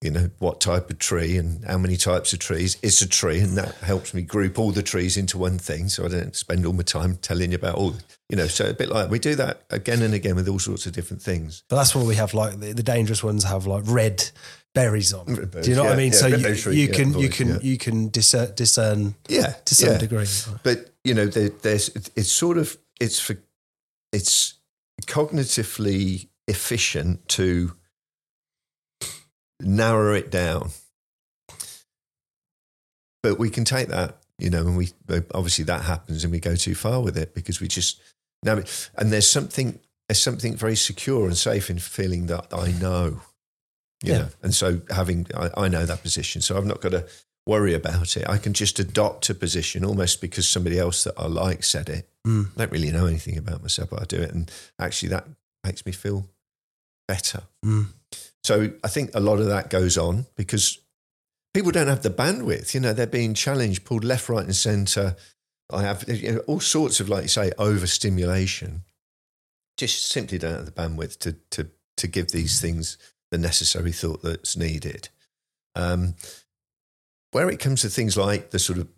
you 0.00 0.10
know, 0.12 0.30
what 0.38 0.60
type 0.60 0.90
of 0.90 0.98
tree 0.98 1.36
and 1.36 1.64
how 1.64 1.76
many 1.76 1.96
types 1.96 2.32
of 2.32 2.38
trees. 2.38 2.76
It's 2.82 3.02
a 3.02 3.08
tree, 3.08 3.40
and 3.40 3.56
that 3.56 3.74
helps 3.76 4.14
me 4.14 4.22
group 4.22 4.58
all 4.58 4.70
the 4.70 4.82
trees 4.82 5.16
into 5.16 5.38
one 5.38 5.58
thing. 5.58 5.88
So 5.88 6.04
I 6.04 6.08
don't 6.08 6.36
spend 6.36 6.64
all 6.64 6.72
my 6.72 6.84
time 6.84 7.16
telling 7.16 7.50
you 7.50 7.56
about 7.56 7.74
all. 7.74 7.94
You 8.28 8.36
know, 8.36 8.46
so 8.46 8.68
a 8.68 8.74
bit 8.74 8.90
like 8.90 9.10
we 9.10 9.18
do 9.18 9.34
that 9.36 9.62
again 9.70 10.02
and 10.02 10.14
again 10.14 10.36
with 10.36 10.48
all 10.48 10.58
sorts 10.58 10.86
of 10.86 10.92
different 10.92 11.22
things. 11.22 11.64
But 11.68 11.76
that's 11.76 11.94
what 11.94 12.06
we 12.06 12.14
have. 12.14 12.32
Like 12.34 12.60
the, 12.60 12.72
the 12.74 12.82
dangerous 12.82 13.24
ones 13.24 13.42
have 13.44 13.66
like 13.66 13.82
red 13.86 14.30
berries 14.74 15.12
on. 15.12 15.34
Red 15.34 15.50
Do 15.62 15.70
you 15.70 15.74
know 15.74 15.84
what 15.84 15.94
I 15.94 15.96
mean? 15.96 16.12
yeah, 16.12 16.18
so 16.18 16.26
you, 16.28 16.54
tree, 16.54 16.76
you 16.76 16.86
yeah, 16.88 16.94
can 16.94 17.08
you 17.14 17.26
avoid, 17.26 17.32
can 17.32 17.60
you 17.62 17.78
can 17.78 18.08
discern, 18.10 18.54
discern 18.54 19.14
Yeah, 19.28 19.54
to 19.64 19.74
some 19.74 19.92
yeah. 19.92 19.98
degree. 19.98 20.26
But 20.62 20.90
you 21.02 21.14
know, 21.14 21.26
there, 21.26 21.48
there's 21.48 21.88
it's 22.14 22.30
sort 22.30 22.58
of 22.58 22.76
it's 23.00 23.18
for 23.18 23.36
it's 24.12 24.54
cognitively 25.06 26.28
efficient 26.46 27.28
to 27.28 27.74
narrow 29.60 30.14
it 30.14 30.30
down. 30.30 30.70
But 33.22 33.38
we 33.38 33.50
can 33.50 33.64
take 33.64 33.88
that, 33.88 34.18
you 34.38 34.50
know, 34.50 34.60
and 34.60 34.76
we 34.76 34.90
obviously 35.34 35.64
that 35.64 35.82
happens, 35.82 36.24
and 36.24 36.32
we 36.32 36.40
go 36.40 36.54
too 36.56 36.74
far 36.74 37.00
with 37.02 37.16
it 37.18 37.34
because 37.34 37.60
we 37.60 37.68
just 37.68 38.00
now. 38.42 38.62
And 38.96 39.12
there's 39.12 39.28
something 39.30 39.78
there's 40.08 40.22
something 40.22 40.56
very 40.56 40.76
secure 40.76 41.26
and 41.26 41.36
safe 41.36 41.68
in 41.68 41.78
feeling 41.78 42.26
that 42.26 42.46
I 42.52 42.72
know, 42.72 43.20
you 44.02 44.12
Yeah. 44.12 44.18
know, 44.18 44.28
and 44.42 44.54
so 44.54 44.80
having 44.90 45.26
I, 45.34 45.50
I 45.56 45.68
know 45.68 45.84
that 45.84 46.02
position, 46.02 46.40
so 46.42 46.56
I've 46.56 46.64
not 46.64 46.80
got 46.80 46.92
to 46.92 47.06
worry 47.46 47.74
about 47.74 48.16
it. 48.16 48.28
I 48.28 48.38
can 48.38 48.52
just 48.52 48.78
adopt 48.78 49.28
a 49.30 49.34
position 49.34 49.84
almost 49.84 50.20
because 50.20 50.48
somebody 50.48 50.78
else 50.78 51.04
that 51.04 51.14
I 51.18 51.26
like 51.26 51.64
said 51.64 51.88
it. 51.88 52.08
Mm. 52.26 52.48
I 52.54 52.58
don't 52.58 52.72
really 52.72 52.90
know 52.92 53.06
anything 53.06 53.36
about 53.38 53.62
myself, 53.62 53.90
but 53.90 54.00
I 54.00 54.04
do 54.04 54.18
it, 54.22 54.30
and 54.32 54.50
actually 54.78 55.08
that 55.10 55.26
makes 55.64 55.84
me 55.84 55.92
feel 55.92 56.28
better. 57.08 57.42
Mm. 57.64 57.86
So 58.48 58.72
I 58.82 58.88
think 58.88 59.10
a 59.12 59.20
lot 59.20 59.40
of 59.40 59.46
that 59.48 59.68
goes 59.68 59.98
on 59.98 60.24
because 60.34 60.78
people 61.52 61.70
don't 61.70 61.88
have 61.88 62.02
the 62.02 62.08
bandwidth. 62.08 62.72
You 62.72 62.80
know, 62.80 62.94
they're 62.94 63.06
being 63.06 63.34
challenged, 63.34 63.84
pulled 63.84 64.04
left, 64.04 64.30
right, 64.30 64.42
and 64.42 64.56
centre. 64.56 65.16
I 65.70 65.82
have 65.82 66.08
you 66.08 66.32
know, 66.32 66.38
all 66.46 66.60
sorts 66.60 66.98
of, 66.98 67.10
like 67.10 67.24
you 67.24 67.28
say, 67.28 67.52
overstimulation. 67.58 68.84
Just 69.76 70.06
simply 70.06 70.38
don't 70.38 70.54
have 70.54 70.64
the 70.64 70.70
bandwidth 70.72 71.18
to 71.18 71.36
to 71.50 71.68
to 71.98 72.06
give 72.06 72.28
these 72.28 72.58
things 72.58 72.96
the 73.30 73.36
necessary 73.36 73.92
thought 73.92 74.22
that's 74.22 74.56
needed. 74.56 75.10
Um, 75.74 76.14
where 77.32 77.50
it 77.50 77.60
comes 77.60 77.82
to 77.82 77.90
things 77.90 78.16
like 78.16 78.48
the 78.48 78.58
sort 78.58 78.78
of 78.78 78.88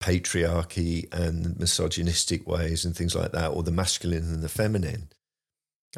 patriarchy 0.00 1.12
and 1.12 1.58
misogynistic 1.58 2.46
ways 2.46 2.84
and 2.84 2.96
things 2.96 3.16
like 3.16 3.32
that, 3.32 3.48
or 3.48 3.64
the 3.64 3.72
masculine 3.72 4.32
and 4.32 4.44
the 4.44 4.48
feminine, 4.48 5.08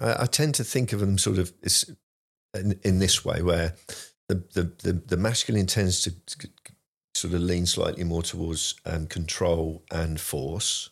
I, 0.00 0.22
I 0.22 0.24
tend 0.24 0.54
to 0.54 0.64
think 0.64 0.94
of 0.94 1.00
them 1.00 1.18
sort 1.18 1.36
of 1.36 1.52
as- 1.62 1.94
in, 2.54 2.78
in 2.82 2.98
this 2.98 3.24
way, 3.24 3.42
where 3.42 3.74
the, 4.28 4.42
the, 4.52 4.72
the, 4.82 4.92
the 4.92 5.16
masculine 5.16 5.66
tends 5.66 6.02
to 6.02 6.12
sort 7.14 7.34
of 7.34 7.40
lean 7.40 7.66
slightly 7.66 8.04
more 8.04 8.22
towards 8.22 8.74
um, 8.86 9.06
control 9.06 9.82
and 9.90 10.20
force, 10.20 10.90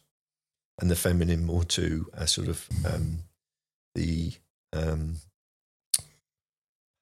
and 0.80 0.90
the 0.90 0.97
feminine 0.97 1.44
more 1.44 1.64
to 1.64 2.06
a 2.14 2.26
sort 2.26 2.48
of 2.48 2.68
um, 2.84 3.18
the 3.94 4.32
um, 4.72 5.16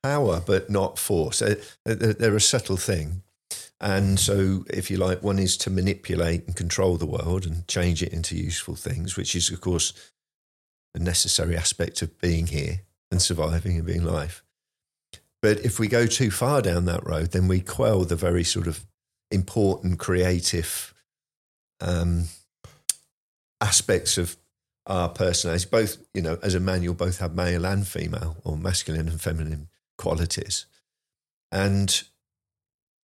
power, 0.02 0.42
but 0.44 0.70
not 0.70 0.98
force. 0.98 1.42
Uh, 1.42 1.56
they're 1.84 2.36
a 2.36 2.40
subtle 2.40 2.76
thing. 2.76 3.22
And 3.80 4.20
so, 4.20 4.64
if 4.68 4.90
you 4.90 4.98
like, 4.98 5.22
one 5.22 5.38
is 5.38 5.56
to 5.58 5.70
manipulate 5.70 6.46
and 6.46 6.54
control 6.54 6.96
the 6.96 7.06
world 7.06 7.46
and 7.46 7.66
change 7.66 8.02
it 8.02 8.12
into 8.12 8.36
useful 8.36 8.74
things, 8.74 9.16
which 9.16 9.34
is, 9.34 9.50
of 9.50 9.60
course, 9.60 9.94
a 10.94 10.98
necessary 10.98 11.56
aspect 11.56 12.02
of 12.02 12.18
being 12.20 12.48
here 12.48 12.82
and 13.10 13.22
surviving 13.22 13.76
and 13.76 13.86
being 13.86 14.04
life. 14.04 14.44
But 15.42 15.64
if 15.64 15.78
we 15.78 15.88
go 15.88 16.06
too 16.06 16.30
far 16.30 16.60
down 16.60 16.84
that 16.84 17.06
road, 17.06 17.30
then 17.32 17.48
we 17.48 17.60
quell 17.60 18.04
the 18.04 18.16
very 18.16 18.44
sort 18.44 18.66
of 18.66 18.84
important 19.30 19.98
creative 19.98 20.92
um, 21.80 22.24
aspects 23.60 24.18
of 24.18 24.36
our 24.86 25.08
personality. 25.08 25.66
Both, 25.70 25.98
you 26.12 26.22
know, 26.22 26.38
as 26.42 26.54
a 26.54 26.60
man, 26.60 26.82
you'll 26.82 26.94
both 26.94 27.18
have 27.18 27.34
male 27.34 27.64
and 27.64 27.86
female 27.86 28.36
or 28.44 28.56
masculine 28.56 29.08
and 29.08 29.20
feminine 29.20 29.68
qualities. 29.96 30.66
And 31.52 32.02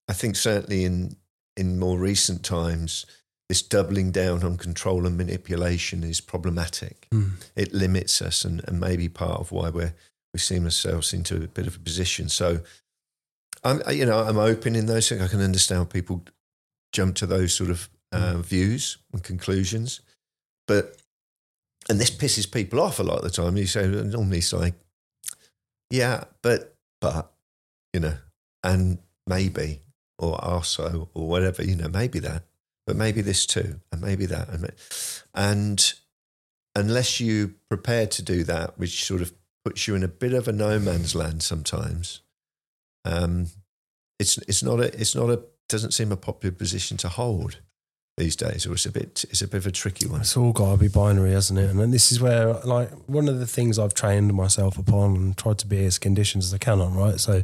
I 0.09 0.13
think 0.13 0.37
certainly 0.37 0.85
in 0.85 1.17
in 1.57 1.79
more 1.79 1.99
recent 1.99 2.45
times, 2.45 3.07
this 3.49 3.63
doubling 3.63 4.11
down 4.11 4.45
on 4.45 4.59
control 4.59 5.07
and 5.07 5.17
manipulation 5.17 6.05
is 6.05 6.21
problematic. 6.21 7.09
Mm. 7.11 7.31
It 7.55 7.73
limits 7.73 8.21
us, 8.21 8.45
and, 8.45 8.63
and 8.69 8.79
maybe 8.79 9.09
part 9.09 9.41
of 9.41 9.53
why 9.53 9.71
we're 9.71 9.95
we 10.37 10.41
seem 10.41 10.65
ourselves 10.65 11.15
into 11.15 11.37
a 11.37 11.49
bit 11.49 11.67
of 11.67 11.77
a 11.77 11.79
position. 11.79 12.29
So, 12.29 12.61
I'm 13.65 13.81
you 13.91 14.05
know 14.05 14.19
I'm 14.19 14.37
open 14.37 14.77
in 14.77 14.85
those 14.85 15.09
things. 15.09 15.23
I 15.23 15.29
can 15.29 15.41
understand 15.41 15.79
how 15.79 15.85
people 15.85 16.23
jump 16.93 17.17
to 17.17 17.27
those 17.27 17.55
sort 17.55 17.71
of 17.71 17.89
uh, 18.13 18.37
views 18.37 18.99
and 19.15 19.23
conclusions, 19.23 20.01
but 20.69 20.97
and 21.89 21.99
this 21.99 22.11
pisses 22.11 22.51
people 22.51 22.81
off 22.81 22.99
a 22.99 23.03
lot 23.03 23.17
of 23.19 23.25
the 23.25 23.31
time. 23.31 23.57
You 23.57 23.67
say 23.67 23.87
normally 23.87 24.39
it's 24.39 24.53
like, 24.53 24.75
yeah, 25.91 26.25
but 26.43 26.77
but 27.01 27.33
you 27.95 28.01
know, 28.01 28.19
and 28.63 28.99
maybe 29.27 29.81
or 30.19 30.43
also 30.45 31.09
or 31.15 31.27
whatever 31.27 31.65
you 31.65 31.77
know, 31.77 31.89
maybe 31.89 32.19
that, 32.19 32.43
but 32.87 32.95
maybe 32.97 33.23
this 33.23 33.47
too, 33.47 33.81
and 33.91 34.03
maybe 34.03 34.27
that, 34.27 34.51
and 34.51 34.71
and 35.35 35.95
unless 36.75 37.21
you 37.21 37.55
prepared 37.71 38.11
to 38.13 38.23
do 38.23 38.45
that, 38.45 38.79
which 38.79 39.03
sort 39.03 39.23
of 39.23 39.33
puts 39.67 39.89
you 39.89 39.97
in 39.97 40.05
a 40.05 40.09
bit 40.09 40.33
of 40.33 40.47
a 40.47 40.53
no 40.53 40.79
man's 40.79 41.17
land 41.17 41.43
sometimes, 41.43 42.21
um, 43.05 43.49
it's 44.21 44.39
it's 44.39 44.63
not 44.63 44.79
a 44.79 44.85
it's 45.01 45.17
not 45.17 45.29
a 45.29 45.43
doesn't 45.69 45.91
seem 45.91 46.13
a 46.13 46.17
popular 46.17 46.55
position 46.55 46.97
to 46.97 47.09
hold 47.09 47.59
these 48.17 48.37
days, 48.37 48.65
or 48.65 48.75
it's 48.75 48.87
a 48.87 48.93
bit 48.93 49.25
it's 49.29 49.43
a 49.43 49.49
bit 49.49 49.59
of 49.59 49.67
a 49.67 49.73
tricky 49.73 50.07
one. 50.07 50.21
It's 50.21 50.37
all 50.37 50.53
got 50.53 50.71
to 50.71 50.79
be 50.79 50.87
binary, 50.87 51.33
hasn't 51.33 51.59
it? 51.59 51.69
And 51.69 51.81
then 51.81 51.91
this 51.91 52.13
is 52.13 52.21
where, 52.21 52.55
like, 52.61 52.93
one 53.09 53.29
of 53.29 53.41
the 53.41 53.47
things 53.47 53.77
I've 53.77 53.93
trained 53.93 54.33
myself 54.35 54.79
upon 54.79 55.17
and 55.17 55.37
tried 55.37 55.59
to 55.59 55.67
be 55.67 55.85
as 55.85 55.99
conditioned 55.99 56.45
as 56.45 56.55
I 56.55 56.59
can 56.59 56.81
on, 56.81 56.95
right? 56.95 57.19
So 57.19 57.43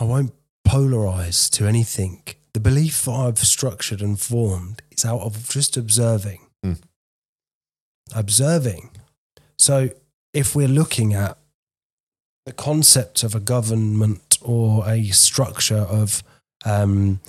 I 0.00 0.04
won't 0.04 0.32
polarize 0.66 1.50
to 1.58 1.66
anything. 1.66 2.22
The 2.54 2.60
belief 2.60 3.04
that 3.04 3.12
I've 3.12 3.38
structured 3.38 4.00
and 4.00 4.18
formed 4.18 4.80
is 4.90 5.04
out 5.04 5.20
of 5.20 5.50
just 5.50 5.76
observing. 5.76 6.40
Hmm. 6.64 6.72
Observing. 8.14 8.92
So 9.60 9.90
if 10.32 10.56
we're 10.56 10.68
looking 10.68 11.12
at 11.12 11.36
the 12.46 12.52
concept 12.52 13.22
of 13.22 13.34
a 13.34 13.40
government 13.40 14.38
or 14.40 14.88
a 14.88 15.08
structure 15.08 15.76
of 15.76 16.22
um, 16.64 17.20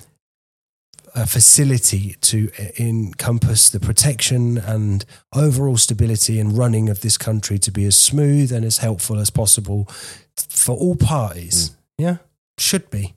a 1.14 1.26
facility 1.26 2.16
to 2.22 2.50
encompass 2.78 3.68
the 3.68 3.80
protection 3.80 4.56
and 4.56 5.04
overall 5.34 5.76
stability 5.76 6.40
and 6.40 6.56
running 6.56 6.88
of 6.88 7.02
this 7.02 7.18
country 7.18 7.58
to 7.58 7.70
be 7.70 7.84
as 7.84 7.98
smooth 7.98 8.50
and 8.50 8.64
as 8.64 8.78
helpful 8.78 9.18
as 9.18 9.28
possible 9.28 9.86
for 10.34 10.74
all 10.74 10.96
parties. 10.96 11.76
Yeah, 11.98 12.16
should 12.56 12.88
be. 12.88 13.12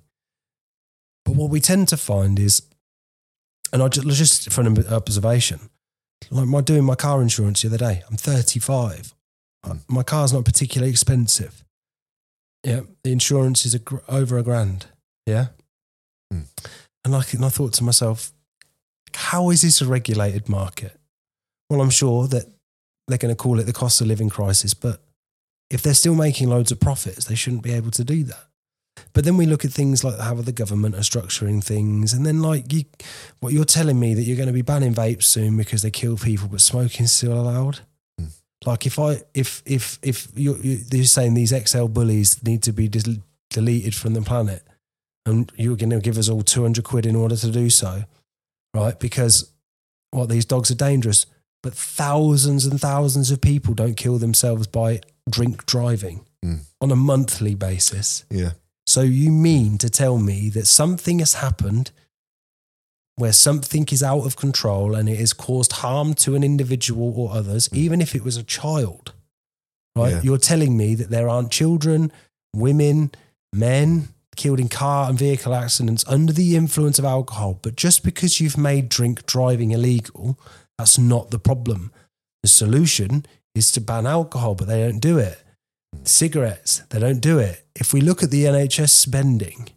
But 1.24 1.38
what 1.38 1.50
we 1.50 1.62
tend 1.62 1.88
to 1.88 1.98
find 1.98 2.38
is, 2.38 2.64
and 3.72 3.82
I 3.82 3.88
just, 3.88 4.10
just 4.10 4.52
from 4.52 4.68
an 4.68 4.88
observation, 4.88 5.70
like 6.32 6.48
my 6.48 6.62
doing 6.62 6.84
my 6.84 6.96
car 6.96 7.22
insurance 7.22 7.62
the 7.62 7.70
other 7.70 7.78
day, 7.78 8.04
I'm 8.10 8.18
35. 8.18 9.14
Mm. 9.66 9.80
My 9.88 10.04
car's 10.04 10.34
not 10.34 10.46
particularly 10.46 10.92
expensive. 10.92 11.64
Yeah, 12.64 12.82
the 13.04 13.12
insurance 13.12 13.66
is 13.66 13.74
a, 13.74 13.80
gr- 13.80 13.98
over 14.10 14.38
a 14.38 14.44
grand. 14.44 14.88
Yeah. 15.26 15.48
Mm. 16.34 16.46
And 17.04 17.16
I, 17.16 17.22
and 17.32 17.46
I 17.46 17.50
thought 17.50 17.74
to 17.74 17.84
myself, 17.84 18.32
how 19.14 19.50
is 19.50 19.62
this 19.62 19.82
a 19.82 19.86
regulated 19.86 20.50
market? 20.50 21.00
Well, 21.70 21.82
I'm 21.82 21.90
sure 21.90 22.28
that 22.28 22.46
they're 23.08 23.18
going 23.18 23.34
to 23.34 23.38
call 23.38 23.60
it 23.60 23.64
the 23.64 23.74
cost 23.74 24.02
of 24.02 24.08
living 24.08 24.30
crisis, 24.30 24.74
but 24.74 25.02
if 25.70 25.82
they're 25.82 25.94
still 25.94 26.16
making 26.16 26.50
loads 26.50 26.72
of 26.72 26.80
profits, 26.80 27.26
they 27.26 27.36
shouldn't 27.36 27.64
be 27.64 27.74
able 27.74 27.92
to 27.92 28.04
do 28.04 28.24
that. 28.24 28.46
But 29.16 29.24
then 29.24 29.38
we 29.38 29.46
look 29.48 29.66
at 29.66 29.72
things 29.72 30.04
like 30.04 30.20
how 30.20 30.36
the 30.36 30.52
government 30.52 30.94
are 30.94 31.00
structuring 31.00 31.64
things, 31.64 32.14
and 32.14 32.24
then 32.26 32.42
like 32.44 32.72
you, 32.72 32.84
what 33.40 33.54
you're 33.54 33.66
telling 33.66 34.00
me 34.00 34.14
that 34.14 34.24
you're 34.24 34.36
going 34.38 34.48
to 34.48 34.54
be 34.54 34.62
banning 34.62 34.94
vapes 34.94 35.24
soon 35.24 35.58
because 35.58 35.82
they 35.82 35.90
kill 35.90 36.18
people, 36.18 36.48
but 36.50 36.62
smoking's 36.62 37.14
still 37.14 37.34
allowed. 37.34 37.80
Hmm. 38.20 38.26
Like 38.66 38.86
if 38.86 39.00
I 39.00 39.22
if 39.34 39.64
if 39.66 39.98
if 40.04 40.28
you're, 40.36 40.58
you're 40.58 41.06
saying 41.06 41.34
these 41.34 41.54
XL 41.54 41.88
bullies 41.88 42.44
need 42.44 42.62
to 42.64 42.74
be 42.74 42.88
del- 42.90 43.24
deleted 43.50 43.96
from 43.96 44.14
the 44.14 44.22
planet, 44.22 44.62
and 45.26 45.52
you're 45.56 45.78
going 45.78 45.92
to 45.92 46.00
give 46.02 46.18
us 46.18 46.30
all 46.30 46.42
two 46.44 46.64
hundred 46.64 46.84
quid 46.84 47.06
in 47.06 47.16
order 47.16 47.38
to 47.38 47.52
do 47.52 47.70
so, 47.70 48.04
right? 48.74 49.00
Because 49.00 49.50
what 50.12 50.28
these 50.30 50.46
dogs 50.46 50.70
are 50.72 50.76
dangerous, 50.76 51.26
but 51.64 51.74
thousands 51.74 52.66
and 52.66 52.80
thousands 52.82 53.32
of 53.32 53.40
people 53.40 53.74
don't 53.74 53.96
kill 53.96 54.18
themselves 54.18 54.68
by 54.68 55.00
drink 55.30 55.66
driving 55.66 56.26
Mm. 56.44 56.60
on 56.80 56.92
a 56.92 56.96
monthly 56.96 57.56
basis. 57.56 58.24
Yeah. 58.30 58.52
So 58.88 59.02
you 59.02 59.32
mean 59.32 59.78
to 59.80 59.90
tell 59.90 60.18
me 60.18 60.50
that 60.50 60.68
something 60.68 61.20
has 61.20 61.36
happened 61.36 61.92
where 63.18 63.34
something 63.34 63.88
is 63.92 64.04
out 64.04 64.26
of 64.26 64.36
control 64.36 64.94
and 64.94 65.08
it 65.08 65.18
has 65.18 65.34
caused 65.34 65.74
harm 65.74 66.14
to 66.14 66.36
an 66.36 66.44
individual 66.44 67.14
or 67.18 67.32
others, 67.34 67.68
hmm. 67.68 67.76
even 67.78 68.02
if 68.02 68.14
it 68.14 68.24
was 68.24 68.38
a 68.38 68.44
child, 68.44 69.14
right? 69.96 70.14
Yeah. 70.14 70.22
You're 70.22 70.38
telling 70.38 70.78
me 70.78 70.96
that 70.96 71.10
there 71.10 71.30
aren't 71.30 71.52
children, 71.52 72.12
women, 72.54 73.12
men 73.54 74.10
killed 74.36 74.60
in 74.60 74.68
car 74.68 75.10
and 75.10 75.18
vehicle 75.18 75.56
accidents 75.56 76.04
under 76.08 76.34
the 76.34 76.58
influence 76.58 77.00
of 77.00 77.06
alcohol, 77.06 77.58
but 77.62 77.78
just 77.78 78.04
because 78.04 78.42
you've 78.42 78.58
made 78.58 78.90
drink 78.90 79.26
driving 79.26 79.72
illegal, 79.72 80.38
that's 80.78 80.98
not 80.98 81.32
the 81.32 81.40
problem. 81.40 81.92
The 82.44 82.50
solution 82.50 83.26
is 83.56 83.72
to 83.72 83.82
ban 83.82 84.06
alcohol, 84.06 84.56
but 84.56 84.68
they 84.68 84.82
don't 84.82 85.00
do 85.00 85.18
it. 85.18 85.42
Cigarettes, 86.04 86.80
they 86.90 87.00
don't 87.00 87.20
do 87.20 87.40
it. 87.40 87.66
If 87.76 87.94
we 87.94 88.02
look 88.02 88.24
at 88.24 88.32
the 88.32 88.46
NHS 88.46 88.90
spending, 88.90 89.70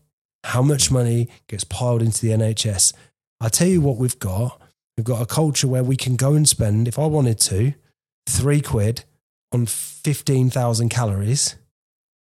how 0.44 0.62
much 0.62 0.90
money 0.90 1.28
gets 1.48 1.64
piled 1.64 2.02
into 2.02 2.20
the 2.20 2.32
NHS? 2.32 2.92
I 3.40 3.48
tell 3.48 3.68
you 3.68 3.80
what, 3.80 3.96
we've 3.96 4.18
got. 4.18 4.60
We've 4.96 5.04
got 5.04 5.22
a 5.22 5.26
culture 5.26 5.68
where 5.68 5.84
we 5.84 5.96
can 5.96 6.16
go 6.16 6.34
and 6.34 6.48
spend, 6.48 6.88
if 6.88 6.98
I 6.98 7.06
wanted 7.06 7.38
to, 7.40 7.74
three 8.26 8.60
quid 8.60 9.04
on 9.52 9.66
15,000 9.66 10.88
calories. 10.88 11.56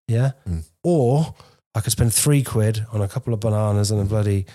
Yeah. 0.09 0.32
Mm. 0.48 0.65
Or 0.82 1.35
I 1.74 1.81
could 1.81 1.93
spend 1.93 2.12
three 2.12 2.43
quid 2.43 2.86
on 2.93 3.01
a 3.01 3.09
couple 3.09 3.35
of 3.35 3.40
bananas 3.40 3.90
and 3.90 4.01
a 4.01 4.05
bloody 4.05 4.47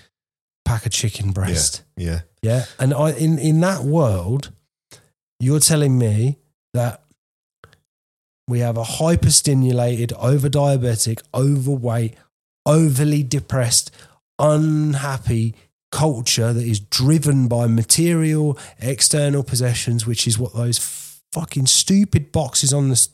pack 0.64 0.86
of 0.86 0.92
chicken 0.92 1.32
breast. 1.32 1.82
Yeah. 1.96 2.20
Yeah. 2.42 2.64
And 2.78 2.94
I 2.94 3.10
in, 3.12 3.38
in 3.38 3.60
that 3.60 3.82
world, 3.82 4.52
you're 5.38 5.60
telling 5.60 5.98
me 5.98 6.38
that 6.74 7.02
we 8.50 8.58
have 8.58 8.76
a 8.76 8.82
hyperstimulated, 8.82 10.12
over 10.18 10.48
diabetic, 10.48 11.22
overweight, 11.32 12.14
overly 12.66 13.22
depressed, 13.22 13.90
unhappy 14.38 15.54
culture 15.90 16.52
that 16.52 16.64
is 16.64 16.80
driven 16.80 17.48
by 17.48 17.66
material, 17.66 18.58
external 18.78 19.42
possessions, 19.42 20.06
which 20.06 20.26
is 20.26 20.38
what 20.38 20.54
those 20.54 20.78
fucking 21.32 21.66
stupid 21.66 22.32
boxes 22.32 22.72
on 22.72 22.88
the, 22.88 23.08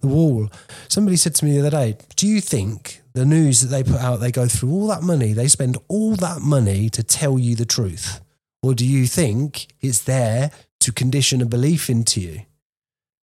the 0.00 0.06
wall. 0.06 0.48
Somebody 0.88 1.16
said 1.16 1.34
to 1.36 1.44
me 1.44 1.52
the 1.52 1.66
other 1.66 1.70
day, 1.70 1.98
Do 2.16 2.26
you 2.26 2.40
think 2.40 3.02
the 3.12 3.26
news 3.26 3.60
that 3.60 3.68
they 3.68 3.82
put 3.82 4.00
out, 4.00 4.16
they 4.16 4.32
go 4.32 4.48
through 4.48 4.70
all 4.70 4.86
that 4.88 5.02
money, 5.02 5.32
they 5.32 5.48
spend 5.48 5.76
all 5.88 6.16
that 6.16 6.40
money 6.40 6.88
to 6.90 7.02
tell 7.02 7.38
you 7.38 7.54
the 7.54 7.66
truth? 7.66 8.20
Or 8.62 8.74
do 8.74 8.86
you 8.86 9.06
think 9.06 9.68
it's 9.80 10.02
there 10.02 10.50
to 10.80 10.92
condition 10.92 11.40
a 11.40 11.46
belief 11.46 11.88
into 11.88 12.20
you? 12.20 12.42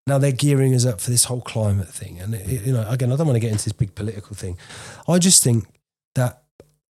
Now 0.08 0.18
they're 0.18 0.32
gearing 0.32 0.74
us 0.74 0.86
up 0.86 1.02
for 1.02 1.12
this 1.12 1.26
whole 1.26 1.42
climate 1.42 1.90
thing. 1.90 2.20
And, 2.20 2.34
it, 2.34 2.66
you 2.66 2.74
know, 2.74 2.88
again, 2.90 3.12
I 3.12 3.16
don't 3.16 3.28
want 3.28 3.36
to 3.36 3.42
get 3.42 3.52
into 3.52 3.66
this 3.66 3.74
big 3.74 3.94
political 3.94 4.36
thing. 4.36 4.58
I 5.08 5.20
just 5.20 5.44
think 5.44 5.66
that 6.16 6.44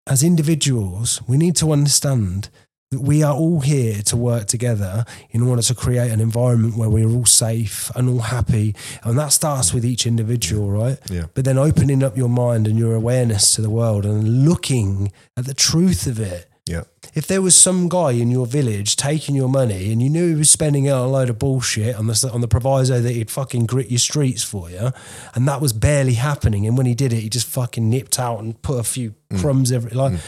as 0.05 0.23
individuals, 0.23 1.21
we 1.27 1.37
need 1.37 1.55
to 1.57 1.71
understand 1.71 2.49
that 2.91 3.01
we 3.01 3.21
are 3.21 3.33
all 3.33 3.59
here 3.59 4.01
to 4.01 4.15
work 4.15 4.47
together 4.47 5.03
in 5.31 5.41
order 5.41 5.61
to 5.61 5.75
create 5.75 6.09
an 6.09 6.21
environment 6.21 6.77
where 6.77 6.89
we're 6.89 7.09
all 7.09 7.25
safe 7.25 7.91
and 7.95 8.07
all 8.07 8.19
happy. 8.19 8.75
And 9.03 9.19
that 9.19 9.33
starts 9.33 9.73
with 9.73 9.83
each 9.83 10.05
individual, 10.05 10.71
right? 10.71 10.97
Yeah. 11.09 11.25
But 11.33 11.43
then 11.43 11.57
opening 11.57 12.01
up 12.01 12.15
your 12.15 12.29
mind 12.29 12.65
and 12.65 12.79
your 12.79 12.95
awareness 12.95 13.55
to 13.55 13.61
the 13.61 13.69
world 13.69 14.05
and 14.05 14.45
looking 14.45 15.11
at 15.35 15.45
the 15.45 15.53
truth 15.53 16.07
of 16.07 16.19
it. 16.19 16.49
Yeah. 16.67 16.83
If 17.13 17.27
there 17.27 17.41
was 17.41 17.57
some 17.57 17.89
guy 17.89 18.11
in 18.11 18.29
your 18.29 18.45
village 18.45 18.95
taking 18.95 19.35
your 19.35 19.49
money 19.49 19.91
and 19.91 20.01
you 20.01 20.09
knew 20.09 20.29
he 20.29 20.35
was 20.35 20.49
spending 20.49 20.85
it 20.85 20.91
on 20.91 21.01
a 21.01 21.07
load 21.07 21.29
of 21.29 21.39
bullshit 21.39 21.95
on 21.95 22.07
the 22.07 22.29
on 22.31 22.41
the 22.41 22.47
proviso 22.47 22.99
that 22.99 23.11
he'd 23.11 23.31
fucking 23.31 23.65
grit 23.65 23.89
your 23.89 23.99
streets 23.99 24.43
for 24.43 24.69
you, 24.69 24.91
and 25.33 25.47
that 25.47 25.61
was 25.61 25.73
barely 25.73 26.13
happening, 26.13 26.67
and 26.67 26.77
when 26.77 26.85
he 26.85 26.95
did 26.95 27.13
it, 27.13 27.19
he 27.21 27.29
just 27.29 27.47
fucking 27.47 27.89
nipped 27.89 28.19
out 28.19 28.39
and 28.39 28.61
put 28.61 28.79
a 28.79 28.83
few 28.83 29.15
mm. 29.29 29.39
crumbs 29.39 29.71
every 29.71 29.91
like. 29.91 30.13
Mm. 30.13 30.21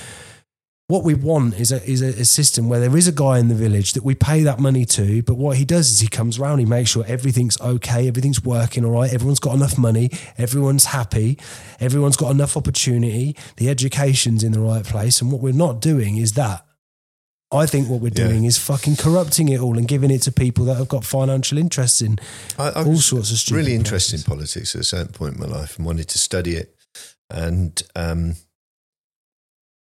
What 0.89 1.03
we 1.03 1.13
want 1.13 1.53
is 1.59 1.71
a 1.71 1.87
is 1.87 2.01
a, 2.01 2.07
a 2.07 2.25
system 2.25 2.67
where 2.67 2.79
there 2.79 2.97
is 2.97 3.07
a 3.07 3.11
guy 3.11 3.37
in 3.37 3.47
the 3.47 3.53
village 3.53 3.93
that 3.93 4.03
we 4.03 4.15
pay 4.15 4.41
that 4.41 4.57
money 4.59 4.85
to, 4.85 5.21
but 5.21 5.35
what 5.35 5.55
he 5.57 5.63
does 5.63 5.91
is 5.91 5.99
he 5.99 6.07
comes 6.07 6.39
around, 6.39 6.57
he 6.57 6.65
makes 6.65 6.89
sure 6.89 7.03
everything's 7.07 7.61
okay, 7.61 8.07
everything's 8.07 8.43
working 8.43 8.83
all 8.83 8.93
right, 8.93 9.13
everyone's 9.13 9.39
got 9.39 9.53
enough 9.53 9.77
money, 9.77 10.09
everyone's 10.39 10.85
happy, 10.85 11.37
everyone's 11.79 12.17
got 12.17 12.31
enough 12.31 12.57
opportunity, 12.57 13.35
the 13.57 13.69
education's 13.69 14.43
in 14.43 14.51
the 14.51 14.59
right 14.59 14.83
place, 14.83 15.21
and 15.21 15.31
what 15.31 15.41
we're 15.41 15.53
not 15.53 15.79
doing 15.79 16.17
is 16.17 16.33
that. 16.33 16.65
I 17.51 17.67
think 17.67 17.87
what 17.87 18.01
we're 18.01 18.09
Yeah. 18.15 18.27
doing 18.27 18.45
is 18.45 18.57
fucking 18.57 18.95
corrupting 18.95 19.49
it 19.49 19.59
all 19.59 19.77
and 19.77 19.87
giving 19.87 20.09
it 20.09 20.23
to 20.23 20.31
people 20.31 20.65
that 20.65 20.77
have 20.77 20.87
got 20.87 21.05
financial 21.05 21.59
interests 21.59 22.01
in 22.01 22.19
I, 22.57 22.69
I 22.69 22.83
all 22.83 22.97
sorts 22.97 23.31
of 23.31 23.37
stupid 23.37 23.57
really 23.59 23.75
interested 23.75 24.19
in 24.19 24.23
politics 24.23 24.73
at 24.73 24.81
a 24.81 24.83
certain 24.83 25.13
point 25.13 25.35
in 25.35 25.39
my 25.39 25.45
life 25.47 25.77
and 25.77 25.85
wanted 25.85 26.07
to 26.09 26.17
study 26.17 26.55
it. 26.55 26.75
And 27.29 27.81
um, 27.95 28.35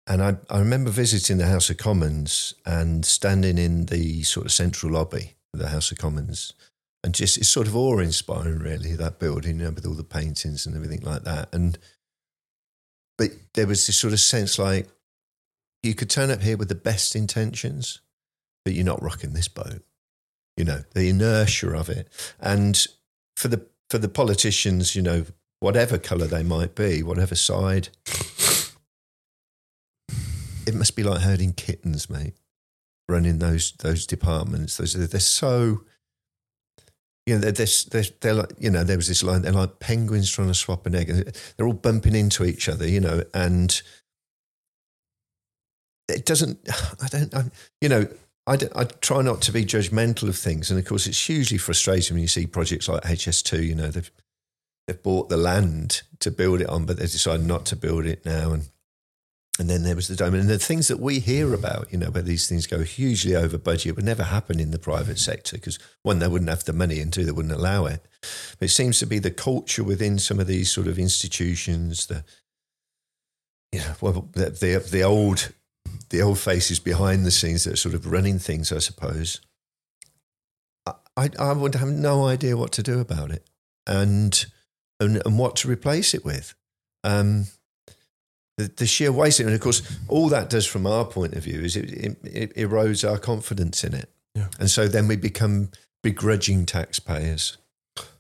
and 0.08 0.22
I, 0.22 0.36
I 0.48 0.58
remember 0.58 0.90
visiting 0.90 1.36
the 1.36 1.46
House 1.46 1.68
of 1.68 1.76
Commons 1.76 2.54
and 2.64 3.04
standing 3.04 3.58
in 3.58 3.86
the 3.86 4.22
sort 4.22 4.46
of 4.46 4.52
central 4.52 4.92
lobby 4.92 5.34
of 5.52 5.60
the 5.60 5.68
House 5.68 5.92
of 5.92 5.98
Commons. 5.98 6.54
And 7.04 7.14
just 7.14 7.36
it's 7.36 7.48
sort 7.48 7.66
of 7.66 7.76
awe 7.76 7.98
inspiring, 7.98 8.58
really, 8.58 8.96
that 8.96 9.18
building, 9.18 9.58
you 9.58 9.66
know, 9.66 9.70
with 9.70 9.86
all 9.86 9.94
the 9.94 10.02
paintings 10.02 10.66
and 10.66 10.74
everything 10.74 11.02
like 11.02 11.24
that. 11.24 11.50
And 11.52 11.78
but 13.18 13.30
there 13.54 13.66
was 13.66 13.86
this 13.86 13.98
sort 13.98 14.14
of 14.14 14.20
sense 14.20 14.58
like 14.58 14.88
you 15.82 15.94
could 15.94 16.10
turn 16.10 16.30
up 16.30 16.42
here 16.42 16.56
with 16.56 16.68
the 16.68 16.74
best 16.74 17.14
intentions, 17.14 18.00
but 18.64 18.74
you're 18.74 18.84
not 18.84 19.02
rocking 19.02 19.32
this 19.32 19.48
boat. 19.48 19.84
You 20.56 20.64
know, 20.64 20.82
the 20.94 21.08
inertia 21.08 21.68
of 21.70 21.88
it. 21.88 22.08
And 22.40 22.84
for 23.36 23.48
the 23.48 23.66
for 23.90 23.98
the 23.98 24.08
politicians, 24.08 24.96
you 24.96 25.02
know, 25.02 25.26
whatever 25.60 25.98
colour 25.98 26.26
they 26.26 26.42
might 26.42 26.74
be, 26.74 27.02
whatever 27.02 27.34
side, 27.34 27.90
it 30.68 30.74
must 30.74 30.96
be 30.96 31.02
like 31.02 31.22
herding 31.22 31.54
kittens, 31.54 32.10
mate. 32.10 32.34
Running 33.08 33.38
those 33.38 33.72
those 33.72 34.06
departments, 34.06 34.76
those 34.76 34.92
they're 34.92 35.20
so. 35.20 35.80
You 37.26 37.34
know, 37.34 37.40
they're, 37.40 37.52
they're, 37.52 37.66
they're, 37.90 38.04
they're 38.20 38.34
like, 38.34 38.52
you 38.58 38.70
know, 38.70 38.84
there 38.84 38.96
was 38.96 39.08
this 39.08 39.22
line, 39.22 39.42
they're 39.42 39.52
like 39.52 39.80
penguins 39.80 40.30
trying 40.30 40.48
to 40.48 40.54
swap 40.54 40.86
an 40.86 40.94
egg. 40.94 41.08
They're 41.56 41.66
all 41.66 41.74
bumping 41.74 42.14
into 42.14 42.42
each 42.46 42.70
other, 42.70 42.88
you 42.88 43.00
know, 43.00 43.22
and 43.34 43.82
it 46.08 46.24
doesn't, 46.24 46.58
I 47.02 47.08
don't, 47.08 47.34
I, 47.34 47.42
you 47.82 47.90
know, 47.90 48.06
I 48.46 48.56
I 48.74 48.84
try 48.84 49.20
not 49.20 49.42
to 49.42 49.52
be 49.52 49.66
judgmental 49.66 50.26
of 50.26 50.38
things. 50.38 50.70
And 50.70 50.80
of 50.80 50.86
course, 50.86 51.06
it's 51.06 51.26
hugely 51.26 51.58
frustrating 51.58 52.14
when 52.14 52.22
you 52.22 52.28
see 52.28 52.46
projects 52.46 52.88
like 52.88 53.02
HS2, 53.02 53.62
you 53.62 53.74
know, 53.74 53.88
they've, 53.88 54.10
they've 54.86 55.02
bought 55.02 55.28
the 55.28 55.36
land 55.36 56.00
to 56.20 56.30
build 56.30 56.62
it 56.62 56.68
on, 56.70 56.86
but 56.86 56.96
they've 56.96 57.10
decided 57.10 57.44
not 57.44 57.66
to 57.66 57.76
build 57.76 58.06
it 58.06 58.24
now. 58.24 58.52
And, 58.52 58.70
and 59.58 59.68
then 59.68 59.82
there 59.82 59.96
was 59.96 60.06
the 60.06 60.14
dome. 60.14 60.34
And 60.34 60.48
the 60.48 60.58
things 60.58 60.86
that 60.88 61.00
we 61.00 61.18
hear 61.18 61.52
about, 61.52 61.88
you 61.90 61.98
know, 61.98 62.10
where 62.10 62.22
these 62.22 62.48
things 62.48 62.66
go 62.66 62.82
hugely 62.82 63.34
over 63.34 63.58
budget 63.58 63.86
it 63.86 63.96
would 63.96 64.04
never 64.04 64.22
happen 64.22 64.60
in 64.60 64.70
the 64.70 64.78
private 64.78 65.18
sector 65.18 65.56
because 65.56 65.78
one, 66.02 66.20
they 66.20 66.28
wouldn't 66.28 66.50
have 66.50 66.64
the 66.64 66.72
money 66.72 67.00
and 67.00 67.12
two, 67.12 67.24
they 67.24 67.32
wouldn't 67.32 67.54
allow 67.54 67.86
it. 67.86 68.06
But 68.58 68.66
it 68.66 68.72
seems 68.72 69.00
to 69.00 69.06
be 69.06 69.18
the 69.18 69.32
culture 69.32 69.82
within 69.82 70.18
some 70.18 70.38
of 70.38 70.46
these 70.46 70.70
sort 70.70 70.86
of 70.86 70.98
institutions, 70.98 72.06
the, 72.06 72.24
you 73.72 73.80
know, 73.80 73.94
well, 74.00 74.28
the, 74.32 74.50
the, 74.50 74.88
the 74.90 75.02
old 75.02 75.52
the 76.10 76.22
old 76.22 76.38
faces 76.38 76.78
behind 76.78 77.24
the 77.24 77.30
scenes 77.30 77.64
that 77.64 77.74
are 77.74 77.76
sort 77.76 77.94
of 77.94 78.10
running 78.10 78.38
things, 78.38 78.72
I 78.72 78.78
suppose. 78.78 79.40
I, 80.86 80.92
I, 81.16 81.30
I 81.38 81.52
would 81.52 81.74
have 81.74 81.88
no 81.88 82.26
idea 82.26 82.56
what 82.56 82.72
to 82.72 82.82
do 82.82 83.00
about 83.00 83.30
it 83.30 83.48
and 83.86 84.46
and, 85.00 85.22
and 85.24 85.38
what 85.38 85.56
to 85.56 85.68
replace 85.68 86.14
it 86.14 86.24
with. 86.24 86.54
Um, 87.04 87.46
the, 88.58 88.70
the 88.76 88.86
sheer 88.86 89.10
waste, 89.12 89.40
and 89.40 89.48
of 89.50 89.60
course, 89.60 89.80
all 90.08 90.28
that 90.28 90.50
does 90.50 90.66
from 90.66 90.86
our 90.86 91.04
point 91.04 91.32
of 91.34 91.44
view 91.44 91.60
is 91.60 91.76
it, 91.76 91.90
it, 91.90 92.16
it 92.24 92.54
erodes 92.56 93.08
our 93.08 93.16
confidence 93.18 93.84
in 93.84 93.94
it, 93.94 94.10
Yeah. 94.34 94.48
and 94.60 94.68
so 94.70 94.86
then 94.88 95.08
we 95.08 95.16
become 95.16 95.70
begrudging 96.02 96.66
taxpayers, 96.66 97.56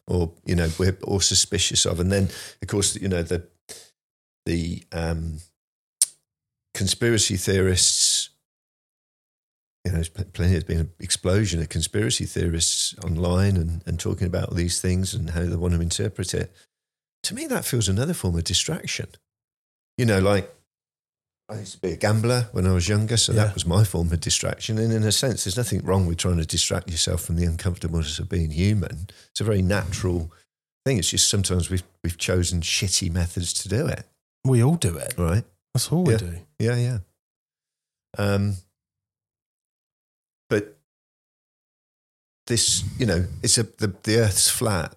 or 0.06 0.32
you 0.46 0.54
know, 0.56 0.70
we're 0.78 0.96
or 1.02 1.20
suspicious 1.20 1.84
of, 1.84 2.00
and 2.00 2.10
then 2.10 2.28
of 2.62 2.68
course, 2.68 2.96
you 2.96 3.08
know, 3.08 3.22
the 3.22 3.42
the 4.46 4.82
um, 4.92 5.40
conspiracy 6.72 7.36
theorists, 7.36 8.30
you 9.84 9.90
know, 9.90 9.96
there's 9.96 10.08
plenty, 10.08 10.52
there's 10.52 10.64
been 10.64 10.80
an 10.80 10.92
explosion 11.00 11.60
of 11.60 11.68
conspiracy 11.68 12.24
theorists 12.24 12.94
online 13.04 13.56
and, 13.56 13.82
and 13.86 13.98
talking 14.00 14.26
about 14.26 14.54
these 14.54 14.80
things 14.80 15.14
and 15.14 15.30
how 15.30 15.44
they 15.44 15.56
want 15.56 15.74
to 15.74 15.80
interpret 15.80 16.32
it. 16.32 16.52
To 17.24 17.34
me, 17.34 17.46
that 17.48 17.64
feels 17.64 17.88
another 17.88 18.14
form 18.14 18.36
of 18.36 18.44
distraction. 18.44 19.08
You 19.98 20.06
know, 20.06 20.20
like 20.20 20.50
I 21.50 21.58
used 21.60 21.72
to 21.74 21.80
be 21.80 21.92
a 21.92 21.96
gambler 21.96 22.48
when 22.52 22.66
I 22.66 22.72
was 22.72 22.88
younger, 22.88 23.16
so 23.16 23.32
Yeah. 23.32 23.44
that 23.46 23.54
was 23.54 23.66
my 23.66 23.82
form 23.84 24.12
of 24.12 24.20
distraction. 24.20 24.78
And 24.78 24.92
in 24.92 25.02
a 25.02 25.12
sense, 25.12 25.44
there's 25.44 25.56
nothing 25.56 25.80
wrong 25.82 26.06
with 26.06 26.18
trying 26.18 26.36
to 26.38 26.46
distract 26.46 26.90
yourself 26.90 27.22
from 27.22 27.36
the 27.36 27.44
uncomfortableness 27.44 28.18
of 28.18 28.28
being 28.28 28.50
human. 28.50 29.08
It's 29.30 29.40
a 29.40 29.44
very 29.44 29.62
natural 29.62 30.30
thing. 30.86 30.98
It's 30.98 31.10
just 31.10 31.28
sometimes 31.28 31.68
we've 31.70 31.82
we've 32.04 32.18
chosen 32.18 32.60
shitty 32.60 33.10
methods 33.12 33.52
to 33.54 33.68
do 33.68 33.86
it. 33.86 34.04
We 34.44 34.62
all 34.62 34.76
do 34.76 34.96
it. 34.96 35.14
Right? 35.18 35.44
That's 35.74 35.90
all 35.90 36.04
we 36.04 36.12
Yeah. 36.12 36.18
do. 36.18 36.38
Yeah, 36.58 36.76
yeah. 36.76 36.98
Um, 38.16 38.56
but 40.50 40.76
this, 42.46 42.82
you 42.98 43.06
know, 43.06 43.26
it's 43.42 43.58
a 43.58 43.62
the, 43.64 43.94
the 44.02 44.18
Earth's 44.18 44.48
flat 44.50 44.94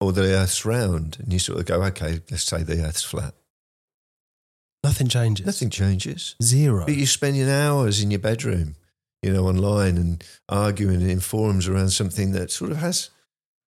or 0.00 0.12
the 0.12 0.22
Earth's 0.34 0.64
round, 0.64 1.16
and 1.20 1.32
you 1.32 1.38
sort 1.38 1.58
of 1.60 1.66
go, 1.66 1.82
okay, 1.84 2.20
let's 2.30 2.44
say 2.44 2.62
the 2.62 2.82
Earth's 2.84 3.02
flat. 3.02 3.34
Nothing 4.84 5.08
changes. 5.08 5.46
Nothing 5.46 5.70
changes. 5.70 6.36
Zero. 6.42 6.84
But 6.84 6.94
you're 6.94 7.06
spending 7.06 7.48
hours 7.48 8.02
in 8.02 8.10
your 8.10 8.20
bedroom, 8.20 8.76
you 9.22 9.32
know, 9.32 9.46
online 9.46 9.96
and 9.96 10.22
arguing 10.48 11.08
in 11.08 11.20
forums 11.20 11.66
around 11.66 11.88
something 11.88 12.32
that 12.32 12.50
sort 12.50 12.70
of 12.70 12.76
has, 12.76 13.10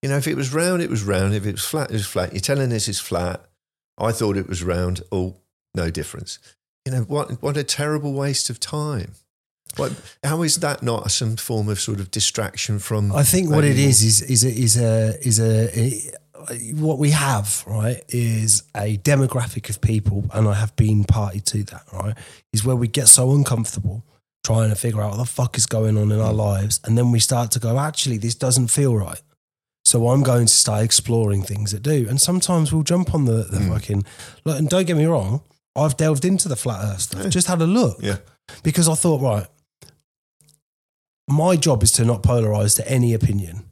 you 0.02 0.10
know, 0.10 0.18
if 0.18 0.28
it 0.28 0.36
was 0.36 0.54
round, 0.54 0.82
it 0.82 0.90
was 0.90 1.04
round. 1.04 1.34
If 1.34 1.46
it 1.46 1.54
was 1.54 1.66
flat, 1.66 1.90
it 1.90 1.94
was 1.94 2.06
flat. 2.06 2.34
You're 2.34 2.40
telling 2.40 2.72
us 2.72 2.88
it's 2.88 3.00
flat. 3.00 3.44
I 3.98 4.12
thought 4.12 4.38
it 4.38 4.48
was 4.48 4.64
round. 4.64 5.02
Oh, 5.12 5.38
no 5.74 5.90
difference. 5.90 6.38
You 6.86 6.92
know, 6.92 7.02
what, 7.02 7.42
what 7.42 7.58
a 7.58 7.64
terrible 7.64 8.14
waste 8.14 8.50
of 8.50 8.60
time. 8.60 9.14
What, 9.76 9.94
how 10.24 10.44
is 10.44 10.58
that 10.58 10.82
not 10.82 11.12
some 11.12 11.36
form 11.36 11.68
of 11.68 11.80
sort 11.80 12.00
of 12.00 12.10
distraction 12.10 12.80
from? 12.80 13.12
I 13.12 13.24
think 13.24 13.50
what 13.50 13.64
it 13.64 13.78
is 13.78 14.02
is 14.02 14.22
is 14.22 14.44
a, 14.44 14.50
is 14.50 14.78
a 14.78 15.28
is 15.28 15.40
a 15.40 16.14
what 16.76 16.98
we 17.00 17.12
have 17.12 17.64
right 17.68 18.04
is 18.10 18.64
a 18.76 18.98
demographic 18.98 19.70
of 19.70 19.82
people, 19.82 20.26
and 20.34 20.48
I 20.48 20.54
have 20.56 20.76
been 20.76 21.04
party 21.04 21.40
to 21.42 21.64
that. 21.66 21.84
Right, 21.94 22.16
is 22.54 22.64
where 22.66 22.76
we 22.76 22.88
get 22.88 23.08
so 23.08 23.32
uncomfortable 23.34 24.04
trying 24.44 24.70
to 24.70 24.76
figure 24.76 25.02
out 25.02 25.12
what 25.12 25.18
the 25.18 25.26
fuck 25.26 25.58
is 25.58 25.66
going 25.66 25.98
on 25.98 26.12
in 26.12 26.20
our 26.20 26.34
lives, 26.34 26.80
and 26.86 26.98
then 26.98 27.12
we 27.12 27.20
start 27.20 27.52
to 27.52 27.60
go, 27.60 27.78
actually, 27.80 28.18
this 28.18 28.36
doesn't 28.36 28.68
feel 28.68 28.96
right. 28.96 29.22
So 29.84 30.08
I'm 30.10 30.22
going 30.24 30.48
to 30.48 30.54
start 30.54 30.84
exploring 30.84 31.44
things 31.44 31.72
that 31.72 31.82
do, 31.84 32.08
and 32.10 32.20
sometimes 32.22 32.72
we'll 32.72 32.84
jump 32.84 33.14
on 33.14 33.26
the, 33.26 33.44
the 33.44 33.58
Mm. 33.60 33.74
fucking. 33.74 34.06
Look, 34.46 34.58
and 34.60 34.70
don't 34.70 34.86
get 34.88 34.96
me 34.98 35.06
wrong, 35.06 35.42
I've 35.76 35.98
delved 35.98 36.24
into 36.26 36.48
the 36.50 36.56
flat 36.56 36.84
Earth 36.84 37.02
stuff. 37.02 37.24
Yeah. 37.24 37.30
Just 37.30 37.48
had 37.48 37.62
a 37.62 37.66
look 37.68 37.98
Yeah. 38.02 38.18
because 38.64 38.88
I 38.90 38.96
thought, 38.96 39.22
right, 39.22 39.48
my 41.28 41.56
job 41.58 41.84
is 41.84 41.92
to 41.94 42.06
not 42.06 42.24
polarize 42.24 42.76
to 42.78 42.90
any 42.90 43.14
opinion. 43.14 43.67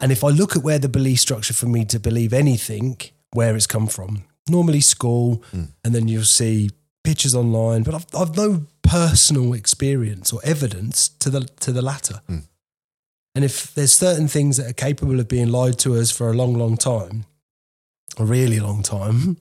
And 0.00 0.12
if 0.12 0.22
I 0.24 0.28
look 0.28 0.56
at 0.56 0.62
where 0.62 0.78
the 0.78 0.88
belief 0.88 1.20
structure 1.20 1.54
for 1.54 1.66
me 1.66 1.84
to 1.86 1.98
believe 1.98 2.32
anything, 2.32 2.98
where 3.32 3.56
it's 3.56 3.66
come 3.66 3.86
from, 3.86 4.24
normally 4.48 4.80
school, 4.80 5.42
Mm. 5.52 5.68
and 5.84 5.94
then 5.94 6.08
you'll 6.08 6.24
see 6.24 6.70
pictures 7.04 7.34
online, 7.34 7.82
but 7.82 7.94
I've, 7.94 8.06
I've 8.14 8.36
no 8.36 8.66
personal 8.82 9.52
experience 9.54 10.32
or 10.32 10.40
evidence 10.44 11.08
to 11.20 11.30
the 11.30 11.40
to 11.60 11.72
the 11.72 11.82
latter. 11.82 12.20
Mm. 12.28 12.42
And 13.34 13.44
if 13.44 13.74
there's 13.74 13.92
certain 13.92 14.28
things 14.28 14.56
that 14.56 14.66
are 14.70 14.72
capable 14.72 15.20
of 15.20 15.28
being 15.28 15.48
lied 15.48 15.78
to 15.80 15.94
us 15.94 16.10
for 16.10 16.30
a 16.30 16.32
long, 16.32 16.54
long 16.54 16.76
time, 16.76 17.24
a 18.18 18.24
really 18.24 18.58
long 18.60 18.82
time, 18.82 19.36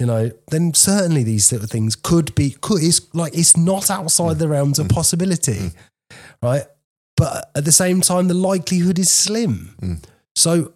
you 0.00 0.06
know, 0.06 0.30
then 0.50 0.74
certainly 0.74 1.22
these 1.22 1.44
sort 1.44 1.62
of 1.62 1.70
things 1.70 1.94
could 1.96 2.34
be 2.34 2.50
could 2.60 2.82
it's 2.82 3.00
like 3.14 3.36
it's 3.36 3.56
not 3.56 3.90
outside 3.90 4.38
the 4.38 4.48
realms 4.48 4.78
of 4.78 4.88
possibility, 4.88 5.70
right? 6.42 6.64
But 7.20 7.50
at 7.54 7.64
the 7.64 7.72
same 7.72 8.00
time, 8.00 8.28
the 8.28 8.34
likelihood 8.50 8.98
is 8.98 9.10
slim. 9.10 9.54
Mm. 9.82 9.98
So 10.34 10.72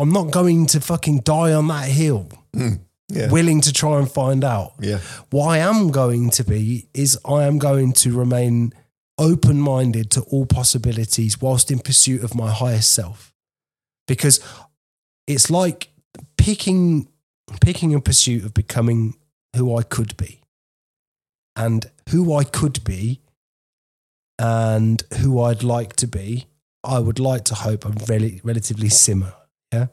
I'm 0.00 0.12
not 0.12 0.30
going 0.30 0.66
to 0.72 0.80
fucking 0.80 1.20
die 1.20 1.52
on 1.52 1.66
that 1.68 1.88
hill, 1.88 2.28
Mm. 2.54 2.80
Yeah. 3.08 3.30
willing 3.30 3.60
to 3.62 3.72
try 3.72 3.98
and 4.00 4.10
find 4.10 4.42
out. 4.44 4.72
yeah. 4.80 4.98
What 5.30 5.46
I 5.48 5.58
am 5.58 5.90
going 5.90 6.30
to 6.30 6.44
be 6.44 6.88
is 6.94 7.18
I 7.24 7.44
am 7.44 7.58
going 7.58 7.92
to 8.02 8.08
remain 8.18 8.72
open 9.18 9.60
minded 9.60 10.10
to 10.12 10.20
all 10.32 10.44
possibilities 10.46 11.40
whilst 11.40 11.70
in 11.70 11.78
pursuit 11.78 12.22
of 12.24 12.34
my 12.34 12.50
highest 12.50 12.90
self. 12.92 13.32
Because 14.08 14.40
it's 15.26 15.50
like 15.50 15.88
picking 16.36 17.08
picking 17.60 17.94
a 17.94 18.00
pursuit 18.00 18.44
of 18.44 18.52
becoming 18.54 19.14
who 19.56 19.76
I 19.78 19.82
could 19.82 20.16
be. 20.16 20.40
And 21.54 21.90
who 22.10 22.34
I 22.34 22.44
could 22.44 22.82
be 22.84 23.20
and 24.38 25.02
who 25.18 25.40
I'd 25.40 25.62
like 25.62 25.96
to 25.96 26.06
be, 26.06 26.46
I 26.84 26.98
would 26.98 27.18
like 27.18 27.44
to 27.44 27.54
hope 27.54 27.86
are 27.86 27.92
rel- 28.08 28.38
relatively 28.44 28.88
similar. 28.88 29.34
Yeah. 29.72 29.86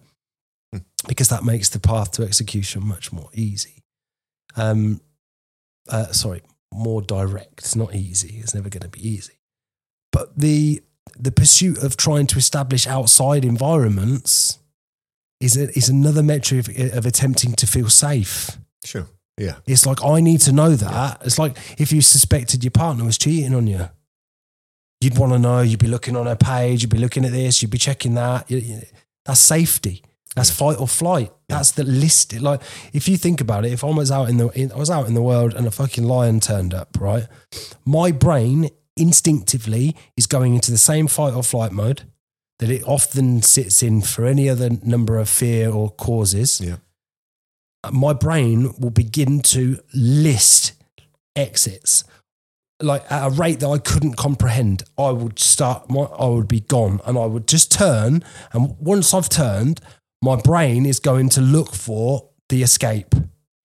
Hmm. 0.72 0.80
Because 1.08 1.30
that 1.30 1.44
makes 1.44 1.70
the 1.70 1.80
path 1.80 2.12
to 2.14 2.24
execution 2.24 2.86
much 2.86 3.12
more 3.12 3.30
easy. 3.34 3.84
Um, 4.56 5.02
uh, 5.90 6.08
sorry, 6.08 6.42
more 6.74 7.02
direct. 7.02 7.60
It's 7.60 7.76
not 7.76 7.96
easy. 7.96 8.38
It's 8.40 8.54
never 8.54 8.70
going 8.70 8.84
to 8.84 8.90
be 8.90 9.08
easy. 9.08 9.40
But 10.12 10.38
the 10.38 10.82
the 11.20 11.32
pursuit 11.32 11.84
of 11.84 11.98
trying 11.98 12.28
to 12.28 12.38
establish 12.38 12.88
outside 12.88 13.44
environments 13.46 14.60
is 15.40 15.58
a, 15.58 15.70
is 15.78 15.90
another 15.90 16.24
metric 16.24 16.68
of, 16.68 16.98
of 16.98 17.06
attempting 17.06 17.54
to 17.54 17.68
feel 17.68 17.90
safe. 17.90 18.58
Sure. 18.86 19.08
Yeah. 19.38 19.56
It's 19.66 19.86
like 19.86 20.04
I 20.04 20.22
need 20.22 20.42
to 20.42 20.52
know 20.52 20.76
that. 20.76 21.22
It's 21.26 21.40
like 21.40 21.58
if 21.80 21.92
you 21.92 22.02
suspected 22.02 22.64
your 22.64 22.72
partner 22.72 23.04
was 23.04 23.18
cheating 23.18 23.54
on 23.54 23.68
you, 23.68 23.90
you'd 25.04 25.18
want 25.18 25.34
to 25.34 25.40
know. 25.40 25.62
You'd 25.62 25.80
be 25.80 25.88
looking 25.88 26.16
on 26.16 26.26
her 26.26 26.36
page. 26.36 26.82
You'd 26.84 26.90
be 26.92 26.98
looking 26.98 27.26
at 27.26 27.32
this. 27.32 27.62
You'd 27.62 27.72
be 27.72 27.78
checking 27.78 28.14
that. 28.16 28.48
That's 29.26 29.40
safety. 29.40 30.04
That's 30.36 30.50
fight 30.50 30.80
or 30.80 30.88
flight. 30.88 31.32
That's 31.48 31.72
the 31.72 31.84
list. 31.84 32.34
Like 32.42 32.62
if 32.92 33.08
you 33.08 33.18
think 33.18 33.40
about 33.42 33.66
it, 33.66 33.72
if 33.72 33.84
I 33.84 33.88
was 33.88 34.12
out 34.12 34.30
in 34.30 34.38
the, 34.38 34.48
in, 34.50 34.72
I 34.72 34.78
was 34.78 34.90
out 34.90 35.08
in 35.08 35.14
the 35.14 35.22
world 35.22 35.54
and 35.54 35.68
a 35.68 35.72
fucking 35.72 36.04
lion 36.04 36.40
turned 36.40 36.74
up, 36.74 36.98
right? 37.00 37.28
My 37.86 38.12
brain 38.12 38.70
instinctively 38.98 39.96
is 40.18 40.26
going 40.28 40.56
into 40.56 40.72
the 40.72 40.78
same 40.78 41.08
fight 41.08 41.34
or 41.34 41.44
flight 41.44 41.72
mode 41.72 42.04
that 42.60 42.70
it 42.70 42.84
often 42.88 43.42
sits 43.42 43.84
in 43.84 44.02
for 44.02 44.26
any 44.26 44.48
other 44.50 44.70
number 44.84 45.18
of 45.20 45.28
fear 45.30 45.70
or 45.72 45.90
causes 45.92 46.62
Yeah. 46.62 46.78
my 47.92 48.14
brain 48.14 48.74
will 48.80 48.92
begin 48.92 49.42
to 49.42 49.80
list 49.94 50.74
exits 51.36 52.04
like 52.84 53.10
at 53.12 53.28
a 53.28 53.30
rate 53.30 53.60
that 53.62 53.68
I 53.68 53.78
couldn't 53.78 54.18
comprehend. 54.18 54.84
I 54.98 55.12
would 55.12 55.40
start, 55.40 55.90
my, 55.90 56.02
I 56.02 56.28
would 56.28 56.48
be 56.48 56.60
gone, 56.60 57.00
and 57.06 57.18
I 57.18 57.26
would 57.26 57.48
just 57.48 57.72
turn. 57.72 58.24
And 58.52 58.76
once 58.80 59.14
I've 59.14 59.30
turned, 59.30 59.82
my 60.22 60.36
brain 60.36 60.86
is 60.86 61.00
going 61.00 61.30
to 61.30 61.42
look 61.42 61.74
for 61.74 62.30
the 62.50 62.64
escape. 62.64 63.16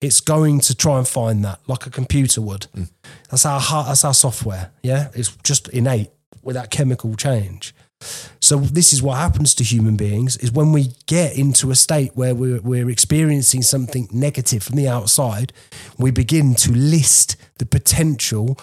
It's 0.01 0.20
going 0.20 0.61
to 0.61 0.74
try 0.74 0.99
and 0.99 1.09
find 1.09 1.45
that, 1.45 1.61
like 1.66 1.85
a 1.86 1.90
computer 1.90 2.40
would. 2.40 2.65
Hmm. 2.74 2.85
That's 3.31 3.45
our 3.45 3.61
heart, 3.61 3.89
that's 3.89 4.05
our 4.05 4.15
software. 4.15 4.70
Yeah, 4.82 5.09
it's 5.15 5.36
just 5.43 5.69
innate 5.69 6.11
without 6.43 6.70
chemical 6.70 7.15
change. 7.16 7.74
So 8.40 8.59
this 8.59 8.93
is 8.93 9.03
what 9.03 9.19
happens 9.19 9.55
to 9.57 9.65
human 9.65 9.97
beings 9.97 10.36
is 10.36 10.53
when 10.53 10.73
we 10.73 10.93
get 11.07 11.36
into 11.36 11.70
a 11.70 11.74
state 11.74 12.12
where 12.15 12.35
we're, 12.35 12.61
we're 12.61 12.89
experiencing 12.89 13.62
something 13.62 14.09
negative 14.12 14.62
from 14.62 14.77
the 14.77 14.89
outside, 14.89 15.53
we 15.99 16.12
begin 16.12 16.55
to 16.57 16.73
list 16.73 17.36
the 17.59 17.66
potential 17.66 18.57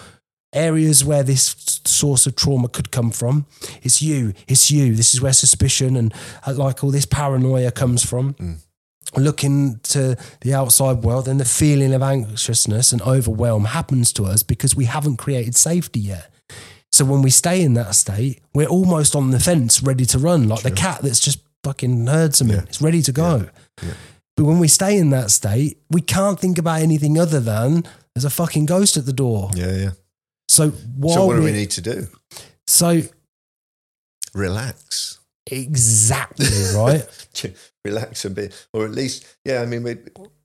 areas 0.52 1.04
where 1.04 1.22
this 1.22 1.80
source 1.84 2.26
of 2.26 2.36
trauma 2.36 2.68
could 2.68 2.90
come 2.90 3.10
from. 3.10 3.46
It's 3.82 4.00
you, 4.02 4.32
it's 4.48 4.70
you. 4.70 4.94
This 4.94 5.14
is 5.14 5.20
where 5.20 5.32
suspicion 5.32 5.96
and 5.96 6.14
uh, 6.46 6.54
like 6.54 6.82
all 6.82 6.90
this 6.90 7.06
paranoia 7.06 7.70
comes 7.70 8.04
from. 8.04 8.34
Looking 9.16 9.78
to 9.84 10.16
the 10.40 10.52
outside 10.52 11.04
world, 11.04 11.28
and 11.28 11.38
the 11.38 11.44
feeling 11.44 11.94
of 11.94 12.02
anxiousness 12.02 12.92
and 12.92 13.00
overwhelm 13.02 13.66
happens 13.66 14.12
to 14.14 14.24
us 14.24 14.42
because 14.42 14.74
we 14.74 14.86
haven't 14.86 15.16
created 15.16 15.54
safety 15.54 16.00
yet. 16.00 16.28
So 16.90 17.04
when 17.04 17.22
we 17.22 17.30
stay 17.30 17.62
in 17.62 17.74
that 17.74 17.94
state, 17.94 18.40
we're 18.52 18.66
almost 18.66 19.14
on 19.14 19.30
the 19.30 19.38
fence, 19.38 19.80
ready 19.80 20.06
to 20.06 20.18
run, 20.18 20.48
like 20.48 20.62
the 20.62 20.72
cat 20.72 21.02
that's 21.02 21.20
just 21.20 21.38
fucking 21.62 22.06
heard 22.06 22.34
something. 22.34 22.56
Yeah. 22.56 22.64
It's 22.64 22.82
ready 22.82 23.00
to 23.02 23.12
go. 23.12 23.48
Yeah. 23.82 23.92
But 24.36 24.44
when 24.44 24.58
we 24.58 24.68
stay 24.68 24.98
in 24.98 25.10
that 25.10 25.30
state, 25.30 25.78
we 25.88 26.00
can't 26.00 26.38
think 26.38 26.58
about 26.58 26.80
anything 26.80 27.18
other 27.18 27.38
than 27.40 27.84
there's 28.14 28.24
a 28.24 28.30
fucking 28.30 28.66
ghost 28.66 28.96
at 28.96 29.06
the 29.06 29.12
door. 29.12 29.50
Yeah. 29.54 29.76
Yeah. 29.76 29.90
So 30.56 30.70
so 30.70 31.26
what 31.26 31.36
do 31.36 31.42
we, 31.42 31.52
need 31.52 31.70
to 31.72 31.82
do? 31.82 32.08
so 32.66 33.02
Relax. 34.34 35.18
exactly 35.46 36.46
right. 36.74 37.04
relax 37.84 38.24
a 38.24 38.30
bit, 38.30 38.66
or 38.72 38.86
at 38.86 38.90
least, 38.90 39.26
yeah. 39.44 39.60
I 39.60 39.66
mean, 39.66 39.82
we, 39.82 39.96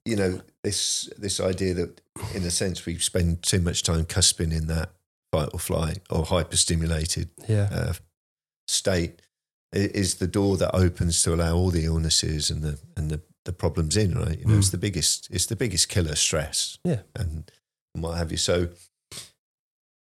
you 0.05 0.17
know, 0.17 0.41
this 0.63 1.09
this 1.17 1.39
idea 1.39 1.73
that, 1.75 2.01
in 2.35 2.43
a 2.43 2.51
sense, 2.51 2.85
we 2.85 2.97
spend 2.97 3.41
too 3.41 3.61
much 3.61 3.83
time 3.83 4.05
cusping 4.05 4.51
in 4.51 4.67
that 4.67 4.89
fight 5.31 5.49
or 5.53 5.59
flight 5.59 5.99
or 6.09 6.25
hyperstimulated 6.25 7.29
yeah, 7.47 7.69
uh, 7.71 7.93
state 8.67 9.21
is 9.71 10.15
the 10.15 10.27
door 10.27 10.57
that 10.57 10.75
opens 10.75 11.23
to 11.23 11.33
allow 11.33 11.55
all 11.55 11.69
the 11.69 11.85
illnesses 11.85 12.51
and 12.51 12.61
the 12.61 12.77
and 12.97 13.09
the, 13.09 13.21
the 13.45 13.53
problems 13.53 13.95
in. 13.95 14.17
Right, 14.17 14.39
you 14.39 14.45
know, 14.45 14.57
it's 14.57 14.71
the 14.71 14.77
biggest 14.77 15.29
it's 15.31 15.45
the 15.45 15.55
biggest 15.55 15.88
killer 15.88 16.15
stress. 16.15 16.79
Yeah. 16.83 17.03
and, 17.15 17.49
and 17.95 18.03
what 18.03 18.17
have 18.17 18.31
you. 18.31 18.38
So, 18.38 18.69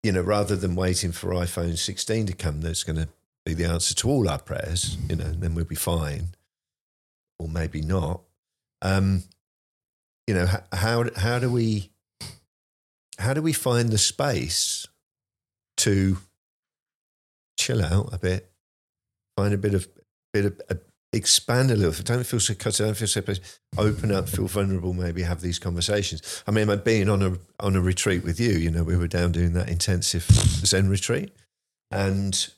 you 0.02 0.12
know, 0.12 0.20
rather 0.20 0.56
than 0.56 0.74
waiting 0.74 1.12
for 1.12 1.30
iPhone 1.30 1.76
16 1.76 2.26
to 2.26 2.32
come, 2.32 2.60
that's 2.60 2.84
going 2.84 2.96
to 2.96 3.08
be 3.44 3.54
the 3.54 3.64
answer 3.64 3.94
to 3.94 4.08
all 4.08 4.28
our 4.28 4.38
prayers. 4.38 4.96
You 5.08 5.16
know, 5.16 5.26
and 5.26 5.42
then 5.42 5.54
we'll 5.54 5.64
be 5.64 5.74
fine, 5.74 6.28
or 7.38 7.48
maybe 7.48 7.80
not. 7.80 8.22
Um, 8.82 9.24
you 10.26 10.34
know, 10.34 10.46
how 10.72 11.04
how 11.16 11.38
do 11.38 11.50
we 11.50 11.90
how 13.18 13.34
do 13.34 13.42
we 13.42 13.52
find 13.52 13.90
the 13.90 13.98
space 13.98 14.86
to 15.78 16.18
chill 17.58 17.84
out 17.84 18.10
a 18.12 18.18
bit, 18.18 18.50
find 19.36 19.52
a 19.52 19.58
bit 19.58 19.74
of 19.74 19.88
bit 20.32 20.44
of 20.44 20.60
uh, 20.70 20.74
expand 21.12 21.70
a 21.70 21.76
little. 21.76 22.02
Don't 22.04 22.24
feel 22.26 22.40
so 22.40 22.54
cut. 22.54 22.74
Don't 22.76 22.94
feel 22.94 23.08
so. 23.08 23.22
Open 23.76 24.12
up. 24.12 24.28
Feel 24.28 24.46
vulnerable. 24.46 24.92
Maybe 24.92 25.22
have 25.22 25.40
these 25.40 25.58
conversations. 25.58 26.42
I 26.46 26.50
mean, 26.50 26.74
being 26.84 27.08
on 27.08 27.22
a 27.22 27.38
on 27.60 27.76
a 27.76 27.80
retreat 27.80 28.24
with 28.24 28.38
you, 28.40 28.52
you 28.52 28.70
know, 28.70 28.84
we 28.84 28.96
were 28.96 29.08
down 29.08 29.32
doing 29.32 29.52
that 29.54 29.68
intensive 29.68 30.24
Zen 30.24 30.88
retreat, 30.88 31.32
and 31.90 32.48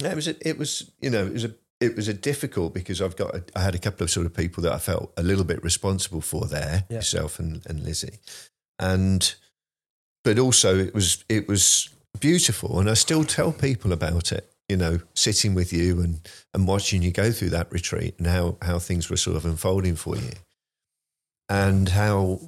yeah, 0.00 0.10
it 0.12 0.16
was 0.16 0.28
a, 0.28 0.48
it 0.48 0.58
was 0.58 0.90
you 1.00 1.10
know 1.10 1.26
it 1.26 1.32
was 1.32 1.44
a 1.44 1.54
it 1.80 1.94
was 1.94 2.08
a 2.08 2.14
difficult 2.14 2.72
because 2.72 3.02
I've 3.02 3.16
got 3.16 3.34
a, 3.34 3.44
I 3.54 3.60
had 3.60 3.74
a 3.74 3.78
couple 3.78 4.04
of 4.04 4.10
sort 4.10 4.26
of 4.26 4.34
people 4.34 4.62
that 4.62 4.72
I 4.72 4.78
felt 4.78 5.12
a 5.16 5.22
little 5.22 5.44
bit 5.44 5.62
responsible 5.62 6.22
for 6.22 6.46
there, 6.46 6.84
Yeah. 6.88 6.96
yourself 6.96 7.38
and, 7.38 7.62
and 7.66 7.84
Lizzie, 7.84 8.18
and 8.78 9.34
but 10.24 10.38
also 10.38 10.78
it 10.78 10.94
was 10.94 11.24
it 11.28 11.48
was 11.48 11.90
beautiful, 12.18 12.80
and 12.80 12.88
I 12.88 12.94
still 12.94 13.24
tell 13.24 13.52
people 13.52 13.92
about 13.92 14.32
it. 14.32 14.50
You 14.68 14.76
know, 14.76 14.98
sitting 15.14 15.54
with 15.54 15.72
you 15.72 16.00
and 16.00 16.28
and 16.52 16.66
watching 16.66 17.02
you 17.02 17.12
go 17.12 17.30
through 17.30 17.50
that 17.50 17.70
retreat 17.70 18.14
and 18.18 18.26
how 18.26 18.56
how 18.62 18.78
things 18.80 19.08
were 19.08 19.16
sort 19.16 19.36
of 19.36 19.44
unfolding 19.44 19.94
for 19.96 20.16
you, 20.16 20.32
and 21.48 21.90
how 21.90 22.40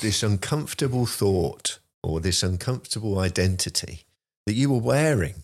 this 0.00 0.22
uncomfortable 0.22 1.06
thought 1.06 1.78
or 2.02 2.20
this 2.20 2.42
uncomfortable 2.42 3.18
identity 3.18 4.04
that 4.46 4.54
you 4.54 4.70
were 4.70 4.78
wearing, 4.80 5.34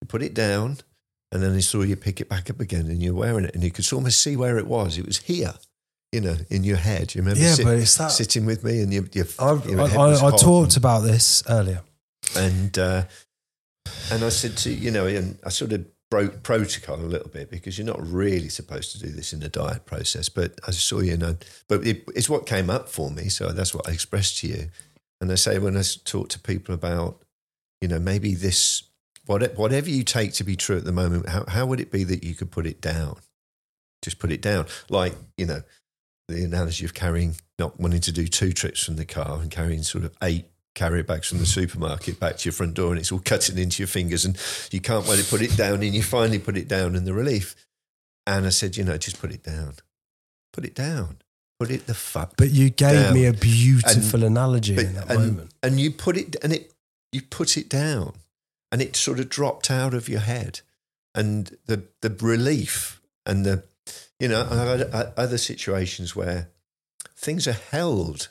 you 0.00 0.06
put 0.08 0.22
it 0.22 0.34
down, 0.34 0.78
and 1.32 1.42
then 1.42 1.54
I 1.54 1.60
saw 1.60 1.82
you 1.82 1.96
pick 1.96 2.20
it 2.20 2.28
back 2.28 2.50
up 2.50 2.60
again, 2.60 2.86
and 2.86 3.02
you're 3.02 3.14
wearing 3.14 3.44
it, 3.44 3.54
and 3.54 3.62
you 3.62 3.70
could 3.70 3.90
almost 3.92 4.20
see 4.22 4.36
where 4.36 4.58
it 4.58 4.66
was. 4.66 4.98
It 4.98 5.06
was 5.06 5.18
here, 5.18 5.54
you 6.12 6.20
know, 6.20 6.36
in 6.50 6.64
your 6.64 6.76
head. 6.78 7.14
You 7.14 7.20
remember 7.22 7.40
Yeah, 7.42 7.54
sit- 7.54 7.64
but 7.64 7.78
it's 7.78 7.96
that. 7.96 8.08
sitting 8.12 8.44
with 8.46 8.64
me, 8.64 8.80
and 8.80 8.92
your, 8.92 9.04
your, 9.12 9.26
I, 9.38 9.44
I, 9.44 9.84
I, 9.96 10.26
I 10.28 10.36
talked 10.36 10.76
about 10.76 11.00
this 11.00 11.42
earlier. 11.48 11.82
and 12.36 12.76
uh, 12.78 13.04
and 14.10 14.24
I 14.24 14.28
said 14.28 14.56
to 14.58 14.70
you 14.70 14.90
know, 14.90 15.06
and 15.06 15.38
I 15.44 15.48
sort 15.48 15.72
of 15.72 15.86
broke 16.10 16.42
protocol 16.42 16.96
a 16.96 17.02
little 17.02 17.28
bit 17.28 17.50
because 17.50 17.78
you're 17.78 17.86
not 17.86 18.00
really 18.06 18.48
supposed 18.48 18.92
to 18.92 18.98
do 18.98 19.08
this 19.08 19.32
in 19.32 19.40
the 19.40 19.50
dyad 19.50 19.84
process. 19.84 20.28
But 20.28 20.58
I 20.66 20.70
saw 20.70 21.00
you 21.00 21.16
know, 21.16 21.36
but 21.68 21.86
it, 21.86 22.04
it's 22.14 22.28
what 22.28 22.46
came 22.46 22.70
up 22.70 22.88
for 22.88 23.10
me, 23.10 23.28
so 23.28 23.52
that's 23.52 23.74
what 23.74 23.88
I 23.88 23.92
expressed 23.92 24.38
to 24.38 24.46
you. 24.46 24.70
And 25.20 25.32
I 25.32 25.36
say 25.36 25.58
when 25.58 25.76
I 25.76 25.82
talk 26.04 26.28
to 26.30 26.38
people 26.38 26.74
about, 26.74 27.22
you 27.80 27.88
know, 27.88 27.98
maybe 27.98 28.34
this, 28.34 28.82
what, 29.26 29.56
whatever 29.56 29.88
you 29.88 30.02
take 30.02 30.34
to 30.34 30.44
be 30.44 30.56
true 30.56 30.76
at 30.76 30.84
the 30.84 30.92
moment, 30.92 31.28
how 31.28 31.44
how 31.48 31.66
would 31.66 31.80
it 31.80 31.90
be 31.90 32.04
that 32.04 32.22
you 32.22 32.34
could 32.34 32.50
put 32.50 32.66
it 32.66 32.80
down? 32.80 33.16
Just 34.02 34.18
put 34.18 34.30
it 34.30 34.42
down, 34.42 34.66
like 34.90 35.14
you 35.36 35.46
know, 35.46 35.62
the 36.28 36.44
analogy 36.44 36.84
of 36.84 36.94
carrying, 36.94 37.36
not 37.58 37.80
wanting 37.80 38.02
to 38.02 38.12
do 38.12 38.28
two 38.28 38.52
trips 38.52 38.84
from 38.84 38.96
the 38.96 39.04
car 39.04 39.40
and 39.40 39.50
carrying 39.50 39.82
sort 39.82 40.04
of 40.04 40.14
eight 40.22 40.46
carrier 40.74 41.04
bags 41.04 41.28
from 41.28 41.38
the 41.38 41.46
supermarket 41.46 42.18
back 42.18 42.36
to 42.38 42.46
your 42.46 42.52
front 42.52 42.74
door 42.74 42.90
and 42.90 42.98
it's 42.98 43.12
all 43.12 43.20
cutting 43.20 43.58
into 43.58 43.82
your 43.82 43.86
fingers 43.88 44.24
and 44.24 44.36
you 44.70 44.80
can't 44.80 45.06
wait 45.06 45.18
to 45.22 45.30
put 45.30 45.40
it 45.42 45.56
down 45.56 45.82
and 45.82 45.94
you 45.94 46.02
finally 46.02 46.38
put 46.38 46.56
it 46.56 46.68
down 46.68 46.96
and 46.96 47.06
the 47.06 47.12
relief. 47.14 47.54
And 48.26 48.46
I 48.46 48.50
said, 48.50 48.76
you 48.76 48.84
know, 48.84 48.96
just 48.98 49.20
put 49.20 49.32
it 49.32 49.42
down. 49.42 49.74
Put 50.52 50.64
it 50.64 50.74
down. 50.74 51.18
Put 51.60 51.70
it 51.70 51.86
the 51.86 51.94
fuck. 51.94 52.34
But 52.36 52.50
you 52.50 52.70
gave 52.70 52.92
Down. 52.94 53.14
me 53.14 53.26
a 53.26 53.32
beautiful 53.32 54.24
analogy 54.24 54.74
But- 54.74 54.84
in 54.86 54.94
that 54.94 55.10
and, 55.10 55.20
moment. 55.20 55.50
and 55.62 55.78
you 55.80 55.90
put 55.90 56.16
it 56.16 56.36
and 56.42 56.52
it 56.52 56.72
you 57.12 57.22
put 57.22 57.56
it 57.56 57.68
down 57.68 58.14
and 58.72 58.82
it 58.82 58.96
sort 58.96 59.20
of 59.20 59.28
dropped 59.28 59.70
out 59.70 59.94
of 59.94 60.08
your 60.08 60.20
head. 60.20 60.60
And 61.14 61.56
the 61.66 61.84
the 62.00 62.10
relief 62.10 63.00
and 63.24 63.46
the 63.46 63.62
you 64.18 64.28
know, 64.28 64.40
I've 64.50 64.90
had 64.92 65.12
other 65.16 65.38
situations 65.38 66.16
where 66.16 66.48
things 67.16 67.46
are 67.46 67.52
held 67.52 68.28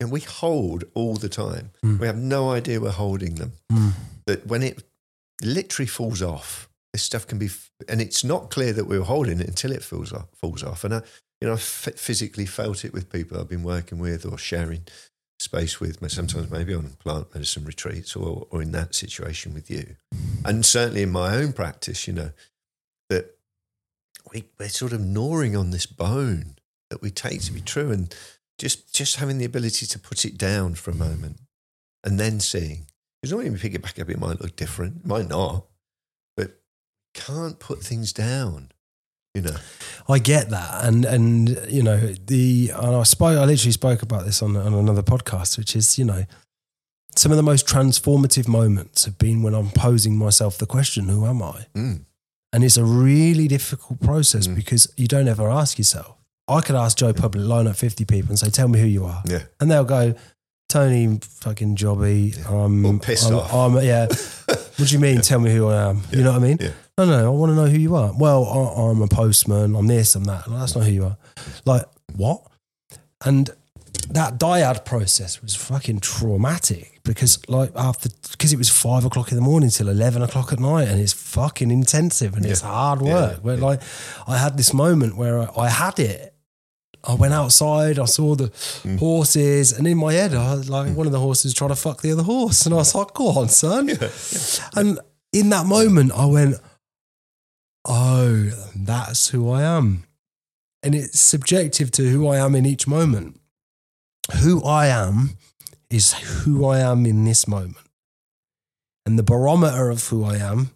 and 0.00 0.10
we 0.10 0.20
hold 0.20 0.84
all 0.94 1.16
the 1.16 1.28
time. 1.28 1.70
Mm. 1.84 1.98
We 1.98 2.06
have 2.06 2.16
no 2.16 2.50
idea 2.50 2.80
we're 2.80 2.90
holding 2.90 3.36
them. 3.36 3.52
Mm. 3.70 3.92
That 4.26 4.46
when 4.46 4.62
it 4.62 4.82
literally 5.42 5.86
falls 5.86 6.22
off, 6.22 6.68
this 6.92 7.02
stuff 7.02 7.26
can 7.26 7.38
be, 7.38 7.50
and 7.88 8.00
it's 8.00 8.24
not 8.24 8.50
clear 8.50 8.72
that 8.72 8.86
we 8.86 8.98
were 8.98 9.04
holding 9.04 9.40
it 9.40 9.48
until 9.48 9.72
it 9.72 9.82
falls 9.82 10.12
off. 10.12 10.28
Falls 10.34 10.62
off, 10.62 10.84
and 10.84 10.94
I, 10.94 11.02
you 11.40 11.48
know, 11.48 11.52
I 11.52 11.56
f- 11.56 11.94
physically 11.96 12.46
felt 12.46 12.84
it 12.84 12.92
with 12.92 13.10
people 13.10 13.38
I've 13.38 13.48
been 13.48 13.62
working 13.62 13.98
with 13.98 14.24
or 14.24 14.38
sharing 14.38 14.82
space 15.40 15.80
with. 15.80 15.98
Sometimes 16.10 16.50
maybe 16.50 16.74
on 16.74 16.96
plant 16.98 17.34
medicine 17.34 17.64
retreats 17.64 18.16
or 18.16 18.46
or 18.50 18.62
in 18.62 18.72
that 18.72 18.94
situation 18.94 19.54
with 19.54 19.70
you, 19.70 19.96
and 20.44 20.64
certainly 20.64 21.02
in 21.02 21.10
my 21.10 21.36
own 21.36 21.52
practice, 21.52 22.06
you 22.06 22.14
know, 22.14 22.30
that 23.10 23.36
we 24.32 24.44
we're 24.58 24.68
sort 24.68 24.92
of 24.92 25.00
gnawing 25.00 25.56
on 25.56 25.70
this 25.70 25.86
bone 25.86 26.56
that 26.90 27.02
we 27.02 27.10
take 27.10 27.42
to 27.42 27.52
be 27.52 27.60
true, 27.60 27.90
and 27.90 28.14
just 28.58 28.94
just 28.94 29.16
having 29.16 29.38
the 29.38 29.44
ability 29.44 29.86
to 29.86 29.98
put 29.98 30.24
it 30.24 30.36
down 30.36 30.74
for 30.74 30.90
a 30.90 30.94
moment 30.94 31.40
and 32.04 32.18
then 32.18 32.40
seeing. 32.40 32.86
Because 33.22 33.34
when 33.34 33.46
you 33.52 33.58
pick 33.58 33.74
it 33.74 33.82
back 33.82 33.98
up, 33.98 34.08
it 34.10 34.18
might 34.18 34.40
look 34.40 34.54
different, 34.56 34.98
it 34.98 35.06
might 35.06 35.28
not, 35.28 35.66
but 36.36 36.60
can't 37.14 37.58
put 37.58 37.82
things 37.82 38.12
down. 38.12 38.70
You 39.34 39.42
know, 39.42 39.56
I 40.08 40.18
get 40.18 40.50
that, 40.50 40.84
and 40.84 41.04
and 41.04 41.48
you 41.68 41.82
know 41.82 41.98
the 41.98 42.72
and 42.74 42.96
I 42.96 43.02
spoke. 43.04 43.38
I 43.38 43.44
literally 43.44 43.72
spoke 43.72 44.02
about 44.02 44.24
this 44.24 44.42
on 44.42 44.56
on 44.56 44.74
another 44.74 45.02
podcast, 45.02 45.58
which 45.58 45.76
is 45.76 45.98
you 45.98 46.04
know 46.04 46.24
some 47.14 47.30
of 47.32 47.36
the 47.36 47.42
most 47.42 47.66
transformative 47.66 48.48
moments 48.48 49.04
have 49.04 49.18
been 49.18 49.42
when 49.42 49.54
I'm 49.54 49.70
posing 49.70 50.16
myself 50.16 50.58
the 50.58 50.66
question, 50.66 51.08
"Who 51.08 51.26
am 51.26 51.42
I?" 51.42 51.66
Mm. 51.74 52.04
And 52.52 52.64
it's 52.64 52.78
a 52.78 52.84
really 52.84 53.46
difficult 53.46 54.00
process 54.00 54.46
Mm. 54.46 54.54
because 54.56 54.92
you 54.96 55.06
don't 55.06 55.28
ever 55.28 55.50
ask 55.50 55.76
yourself. 55.78 56.16
I 56.48 56.60
could 56.62 56.76
ask 56.76 56.96
Joe 56.96 57.12
Public, 57.12 57.44
line 57.44 57.66
up 57.66 57.76
50 57.76 58.04
people 58.06 58.30
and 58.30 58.38
say, 58.38 58.48
Tell 58.50 58.68
me 58.68 58.80
who 58.80 58.86
you 58.86 59.04
are. 59.04 59.22
yeah, 59.26 59.42
And 59.60 59.70
they'll 59.70 59.84
go, 59.84 60.14
Tony 60.68 61.18
fucking 61.22 61.76
jobby. 61.76 62.36
I'm, 62.50 62.84
Or 62.84 62.98
pissed 62.98 63.28
I'm, 63.28 63.34
off. 63.36 63.52
I'm- 63.54 63.84
yeah. 63.84 64.06
What 64.78 64.86
do 64.90 64.94
you 64.94 65.00
mean? 65.00 65.20
Tell 65.22 65.40
me 65.40 65.52
who 65.52 65.66
I 65.66 65.90
am. 65.90 66.02
You 66.12 66.22
know 66.22 66.30
what 66.30 66.40
I 66.40 66.46
mean? 66.46 66.58
Yeah. 66.60 66.70
No, 66.96 67.04
no, 67.04 67.26
I 67.26 67.28
want 67.36 67.50
to 67.50 67.56
know 67.56 67.66
who 67.66 67.78
you 67.78 67.96
are. 67.96 68.12
Well, 68.16 68.44
I, 68.46 68.90
I'm 68.92 69.02
a 69.02 69.08
postman. 69.08 69.74
I'm 69.74 69.88
this, 69.88 70.14
I'm 70.14 70.22
that. 70.24 70.48
No, 70.48 70.56
that's 70.60 70.76
not 70.76 70.84
who 70.84 70.92
you 70.92 71.04
are. 71.04 71.16
Like, 71.64 71.84
what? 72.14 72.42
And 73.24 73.50
that 74.10 74.38
dyad 74.38 74.84
process 74.84 75.42
was 75.42 75.56
fucking 75.56 75.98
traumatic 75.98 77.00
because, 77.02 77.40
like, 77.48 77.72
after, 77.74 78.08
because 78.30 78.52
it 78.52 78.56
was 78.56 78.68
five 78.70 79.04
o'clock 79.04 79.32
in 79.32 79.36
the 79.36 79.42
morning 79.42 79.70
till 79.70 79.88
11 79.88 80.22
o'clock 80.22 80.52
at 80.52 80.60
night 80.60 80.86
and 80.86 81.00
it's 81.00 81.12
fucking 81.12 81.72
intensive 81.72 82.36
and 82.36 82.46
it's 82.46 82.62
Yeah. 82.62 82.68
hard 82.68 83.02
Yeah, 83.02 83.12
work. 83.14 83.38
Where, 83.44 83.56
yeah. 83.58 83.64
like, 83.64 83.80
I 84.28 84.38
had 84.38 84.56
this 84.56 84.72
moment 84.72 85.16
where 85.16 85.40
I, 85.40 85.48
I 85.56 85.68
had 85.70 85.98
it. 85.98 86.34
I 87.04 87.14
went 87.14 87.32
outside, 87.34 87.98
I 87.98 88.04
saw 88.06 88.34
the 88.34 88.48
Mm. 88.84 88.98
horses, 88.98 89.72
and 89.72 89.86
in 89.86 89.98
my 89.98 90.12
head, 90.12 90.34
I 90.34 90.54
was 90.54 90.68
like, 90.68 90.94
one 90.96 91.06
of 91.06 91.12
the 91.12 91.20
horses 91.20 91.54
trying 91.54 91.70
to 91.70 91.76
fuck 91.76 92.02
the 92.02 92.12
other 92.12 92.22
horse. 92.24 92.66
And 92.66 92.74
I 92.74 92.78
was 92.78 92.94
like, 92.94 93.14
go 93.14 93.28
on, 93.28 93.48
son. 93.48 93.90
And 94.76 94.98
in 95.32 95.50
that 95.50 95.66
moment, 95.66 96.12
I 96.12 96.26
went, 96.26 96.56
oh, 97.86 98.50
that's 98.74 99.28
who 99.28 99.50
I 99.50 99.62
am. 99.62 100.04
And 100.82 100.94
it's 100.94 101.18
subjective 101.20 101.90
to 101.92 102.08
who 102.08 102.28
I 102.28 102.38
am 102.38 102.54
in 102.54 102.66
each 102.66 102.86
moment. 102.86 103.40
Who 104.42 104.62
I 104.64 104.86
am 104.88 105.36
is 105.90 106.12
who 106.14 106.64
I 106.66 106.78
am 106.80 107.06
in 107.06 107.24
this 107.24 107.48
moment. 107.48 107.76
And 109.06 109.18
the 109.18 109.22
barometer 109.22 109.88
of 109.90 110.06
who 110.08 110.24
I 110.24 110.36
am 110.36 110.70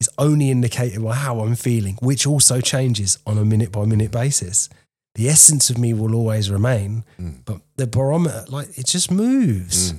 is 0.00 0.08
only 0.18 0.50
indicated 0.50 1.02
by 1.02 1.14
how 1.14 1.40
I'm 1.40 1.54
feeling, 1.54 1.96
which 2.02 2.26
also 2.26 2.60
changes 2.60 3.18
on 3.26 3.38
a 3.38 3.44
minute 3.44 3.72
by 3.72 3.84
minute 3.86 4.10
basis. 4.10 4.68
The 5.14 5.28
essence 5.28 5.70
of 5.70 5.78
me 5.78 5.92
will 5.92 6.14
always 6.14 6.50
remain, 6.50 7.04
Mm. 7.18 7.44
but 7.44 7.60
the 7.76 7.86
barometer, 7.86 8.44
like, 8.48 8.78
it 8.78 8.86
just 8.86 9.10
moves. 9.10 9.92
Mm. 9.92 9.98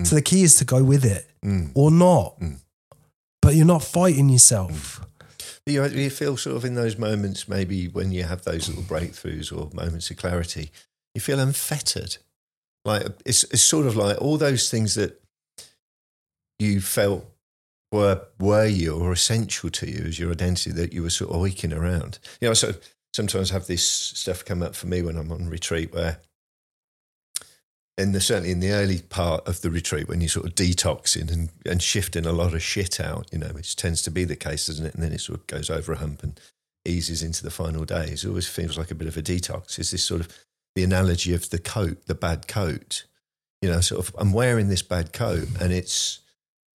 Mm. 0.00 0.06
So 0.06 0.14
the 0.14 0.22
key 0.22 0.42
is 0.42 0.54
to 0.56 0.64
go 0.64 0.82
with 0.84 1.04
it 1.04 1.28
Mm. 1.44 1.72
or 1.74 1.90
not. 1.90 2.38
Mm. 2.40 2.60
But 3.40 3.56
you're 3.56 3.66
not 3.66 3.82
fighting 3.82 4.28
yourself. 4.28 5.04
You, 5.66 5.84
you 5.86 6.10
feel 6.10 6.36
sort 6.36 6.56
of 6.56 6.64
in 6.64 6.74
those 6.74 6.96
moments, 6.96 7.48
maybe 7.48 7.88
when 7.88 8.12
you 8.12 8.22
have 8.24 8.42
those 8.42 8.68
little 8.68 8.84
breakthroughs 8.84 9.52
or 9.52 9.70
moments 9.74 10.10
of 10.10 10.16
clarity, 10.16 10.70
you 11.14 11.20
feel 11.20 11.38
unfettered. 11.40 12.16
Like 12.84 13.06
it's, 13.26 13.44
it's 13.44 13.62
sort 13.62 13.86
of 13.86 13.96
like 13.96 14.20
all 14.20 14.38
those 14.38 14.70
things 14.70 14.94
that 14.94 15.20
you 16.58 16.80
felt 16.80 17.24
were 17.90 18.22
were 18.38 18.66
you 18.66 18.94
or 18.94 19.12
essential 19.12 19.70
to 19.70 19.88
you 19.90 20.04
as 20.06 20.18
your 20.18 20.30
identity 20.32 20.70
that 20.72 20.92
you 20.92 21.02
were 21.02 21.10
sort 21.10 21.30
of 21.30 21.40
waking 21.40 21.72
around. 21.72 22.18
You 22.40 22.48
know, 22.48 22.54
so 22.54 22.74
sometimes 23.14 23.50
have 23.50 23.66
this 23.66 23.88
stuff 23.88 24.44
come 24.44 24.62
up 24.62 24.74
for 24.74 24.86
me 24.86 25.02
when 25.02 25.16
I'm 25.16 25.32
on 25.32 25.48
retreat 25.48 25.92
where 25.92 26.18
in 27.98 28.12
the 28.12 28.20
certainly 28.20 28.50
in 28.50 28.60
the 28.60 28.70
early 28.70 29.00
part 29.02 29.46
of 29.46 29.60
the 29.60 29.70
retreat 29.70 30.08
when 30.08 30.20
you're 30.20 30.28
sort 30.28 30.46
of 30.46 30.54
detoxing 30.54 31.30
and, 31.30 31.50
and 31.66 31.82
shifting 31.82 32.24
a 32.24 32.32
lot 32.32 32.54
of 32.54 32.62
shit 32.62 32.98
out, 32.98 33.28
you 33.30 33.38
know, 33.38 33.48
which 33.48 33.76
tends 33.76 34.00
to 34.02 34.10
be 34.10 34.24
the 34.24 34.34
case, 34.34 34.66
doesn't 34.66 34.86
it? 34.86 34.94
And 34.94 35.02
then 35.02 35.12
it 35.12 35.20
sort 35.20 35.40
of 35.40 35.46
goes 35.46 35.68
over 35.68 35.92
a 35.92 35.98
hump 35.98 36.22
and 36.22 36.40
eases 36.86 37.22
into 37.22 37.42
the 37.42 37.50
final 37.50 37.84
days. 37.84 38.24
It 38.24 38.28
always 38.28 38.48
feels 38.48 38.78
like 38.78 38.90
a 38.90 38.94
bit 38.94 39.08
of 39.08 39.16
a 39.18 39.22
detox. 39.22 39.78
Is 39.78 39.90
this 39.90 40.02
sort 40.02 40.22
of 40.22 40.28
the 40.74 40.84
analogy 40.84 41.34
of 41.34 41.50
the 41.50 41.58
coat, 41.58 42.06
the 42.06 42.14
bad 42.14 42.48
coat. 42.48 43.04
You 43.60 43.70
know, 43.70 43.80
sort 43.80 44.08
of 44.08 44.14
I'm 44.18 44.32
wearing 44.32 44.68
this 44.68 44.82
bad 44.82 45.12
coat 45.12 45.46
and 45.60 45.72
it's 45.72 46.20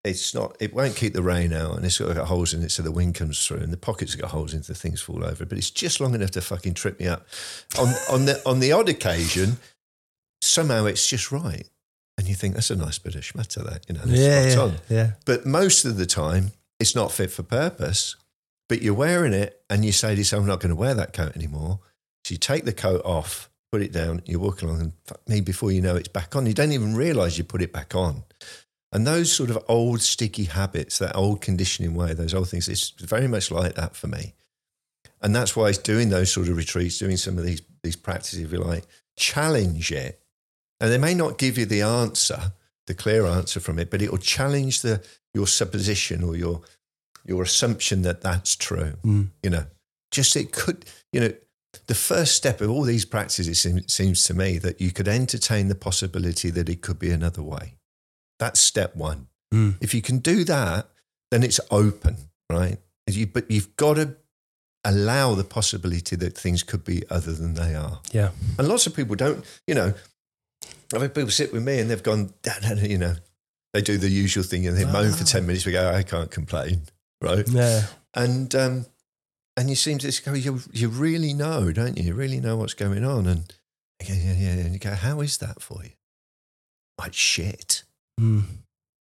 it's 0.04 0.34
not 0.34 0.56
it 0.60 0.74
won't 0.74 0.96
keep 0.96 1.12
the 1.12 1.22
rain 1.22 1.52
out 1.52 1.76
and 1.76 1.84
it's 1.84 1.98
got 1.98 2.16
holes 2.26 2.52
in 2.52 2.62
it 2.62 2.72
so 2.72 2.82
the 2.82 2.90
wind 2.90 3.14
comes 3.14 3.46
through 3.46 3.58
and 3.58 3.72
the 3.72 3.76
pockets 3.76 4.12
have 4.12 4.20
got 4.20 4.30
holes 4.32 4.52
into 4.54 4.74
things 4.74 5.00
fall 5.00 5.24
over, 5.24 5.44
but 5.46 5.56
it's 5.58 5.70
just 5.70 6.00
long 6.00 6.14
enough 6.14 6.32
to 6.32 6.40
fucking 6.40 6.74
trip 6.74 6.98
me 6.98 7.06
up. 7.06 7.26
On 7.78 7.88
on 8.10 8.24
the 8.26 8.42
on 8.44 8.60
the 8.60 8.72
odd 8.72 8.88
occasion, 8.88 9.58
somehow 10.40 10.86
it's 10.86 11.06
just 11.08 11.30
right. 11.32 11.68
And 12.18 12.28
you 12.28 12.34
think, 12.34 12.54
that's 12.54 12.70
a 12.70 12.76
nice 12.76 12.98
bit 12.98 13.14
of 13.14 13.22
schmatter, 13.22 13.64
that, 13.64 13.86
you 13.88 13.94
know, 13.94 14.02
Yeah, 14.06 14.50
spot 14.50 14.56
yeah, 14.56 14.62
on. 14.62 14.76
yeah. 14.90 15.10
But 15.24 15.46
most 15.46 15.86
of 15.86 15.96
the 15.96 16.04
time, 16.04 16.52
it's 16.78 16.94
not 16.94 17.10
fit 17.10 17.30
for 17.30 17.42
purpose. 17.42 18.16
But 18.68 18.82
you're 18.82 18.94
wearing 18.94 19.32
it 19.32 19.60
and 19.70 19.82
you 19.84 19.92
say 19.92 20.10
to 20.14 20.18
yourself, 20.18 20.42
I'm 20.42 20.46
not 20.48 20.60
going 20.60 20.70
to 20.70 20.76
wear 20.76 20.94
that 20.94 21.14
coat 21.14 21.34
anymore. 21.36 21.80
So 22.24 22.32
you 22.32 22.38
take 22.38 22.64
the 22.64 22.72
coat 22.72 23.00
off, 23.04 23.50
put 23.72 23.80
it 23.82 23.92
down, 23.92 24.22
you 24.26 24.38
walk 24.38 24.60
along, 24.62 24.80
and 24.80 24.92
fuck 25.06 25.26
me, 25.26 25.40
before 25.40 25.72
you 25.72 25.80
know 25.80 25.96
it's 25.96 26.08
back 26.08 26.36
on. 26.36 26.44
You 26.46 26.52
don't 26.54 26.72
even 26.72 26.94
realize 26.94 27.38
you 27.38 27.44
put 27.44 27.62
it 27.62 27.72
back 27.72 27.94
on. 27.94 28.22
And 28.92 29.06
those 29.06 29.32
sort 29.32 29.50
of 29.50 29.64
old 29.68 30.02
sticky 30.02 30.44
habits, 30.44 30.98
that 30.98 31.16
old 31.16 31.40
conditioning 31.40 31.94
way, 31.94 32.12
those 32.12 32.34
old 32.34 32.50
things, 32.50 32.68
it's 32.68 32.90
very 32.90 33.26
much 33.26 33.50
like 33.50 33.74
that 33.74 33.96
for 33.96 34.06
me. 34.06 34.34
And 35.22 35.34
that's 35.34 35.56
why 35.56 35.68
it's 35.68 35.78
doing 35.78 36.10
those 36.10 36.30
sort 36.30 36.48
of 36.48 36.56
retreats, 36.56 36.98
doing 36.98 37.16
some 37.16 37.38
of 37.38 37.44
these 37.44 37.62
these 37.82 37.96
practices, 37.96 38.40
if 38.40 38.52
you 38.52 38.58
like, 38.58 38.84
challenge 39.16 39.90
it. 39.90 40.20
And 40.80 40.92
they 40.92 40.98
may 40.98 41.14
not 41.14 41.38
give 41.38 41.58
you 41.58 41.66
the 41.66 41.82
answer, 41.82 42.52
the 42.86 42.94
clear 42.94 43.26
answer 43.26 43.60
from 43.60 43.78
it, 43.78 43.90
but 43.90 44.02
it 44.02 44.10
will 44.10 44.18
challenge 44.18 44.82
the 44.82 45.04
your 45.34 45.46
supposition 45.46 46.22
or 46.22 46.36
your 46.36 46.60
your 47.24 47.42
assumption 47.42 48.02
that 48.02 48.20
that's 48.20 48.56
true. 48.56 48.94
Mm. 49.04 49.28
You 49.42 49.50
know, 49.50 49.66
just 50.10 50.36
it 50.36 50.52
could, 50.52 50.84
you 51.12 51.20
know, 51.20 51.32
the 51.86 51.94
first 51.94 52.36
step 52.36 52.60
of 52.60 52.70
all 52.70 52.82
these 52.82 53.04
practices 53.04 53.48
it 53.48 53.54
seems, 53.54 53.92
seems 53.92 54.24
to 54.24 54.34
me 54.34 54.58
that 54.58 54.80
you 54.80 54.90
could 54.90 55.08
entertain 55.08 55.68
the 55.68 55.74
possibility 55.74 56.50
that 56.50 56.68
it 56.68 56.82
could 56.82 56.98
be 56.98 57.10
another 57.10 57.42
way. 57.42 57.76
That's 58.42 58.60
step 58.60 58.96
one. 58.96 59.28
Mm. 59.54 59.76
If 59.80 59.94
you 59.94 60.02
can 60.02 60.18
do 60.18 60.42
that, 60.42 60.88
then 61.30 61.44
it's 61.44 61.60
open, 61.70 62.16
right? 62.50 62.76
You, 63.06 63.28
but 63.28 63.48
you've 63.48 63.76
got 63.76 63.94
to 63.94 64.16
allow 64.84 65.36
the 65.36 65.44
possibility 65.44 66.16
that 66.16 66.36
things 66.36 66.64
could 66.64 66.82
be 66.82 67.04
other 67.08 67.32
than 67.34 67.54
they 67.54 67.76
are. 67.76 68.00
Yeah. 68.10 68.30
And 68.58 68.66
lots 68.66 68.88
of 68.88 68.96
people 68.96 69.14
don't, 69.14 69.44
you 69.68 69.76
know, 69.76 69.94
I've 70.92 71.02
had 71.02 71.14
people 71.14 71.30
sit 71.30 71.52
with 71.52 71.62
me 71.62 71.78
and 71.78 71.88
they've 71.88 72.02
gone, 72.02 72.34
you 72.78 72.98
know, 72.98 73.14
they 73.74 73.80
do 73.80 73.96
the 73.96 74.08
usual 74.08 74.42
thing 74.42 74.66
and 74.66 74.76
they 74.76 74.86
moan 74.86 75.12
for 75.12 75.22
10 75.22 75.46
minutes. 75.46 75.64
We 75.64 75.70
go, 75.70 75.88
I 75.88 76.02
can't 76.02 76.32
complain, 76.32 76.82
right? 77.20 77.48
Yeah. 77.48 77.82
And, 78.14 78.52
um, 78.56 78.86
and 79.56 79.70
you 79.70 79.76
seem 79.76 79.98
to 79.98 80.06
just 80.06 80.24
go, 80.24 80.32
you, 80.32 80.58
you 80.72 80.88
really 80.88 81.32
know, 81.32 81.70
don't 81.70 81.96
you? 81.96 82.06
You 82.06 82.14
really 82.14 82.40
know 82.40 82.56
what's 82.56 82.74
going 82.74 83.04
on. 83.04 83.28
And 83.28 83.54
yeah, 84.02 84.16
yeah, 84.16 84.34
yeah. 84.34 84.50
And 84.64 84.72
you 84.72 84.80
go, 84.80 84.94
how 84.94 85.20
is 85.20 85.38
that 85.38 85.62
for 85.62 85.84
you? 85.84 85.90
Like 86.98 87.14
shit. 87.14 87.84
Mm. 88.20 88.44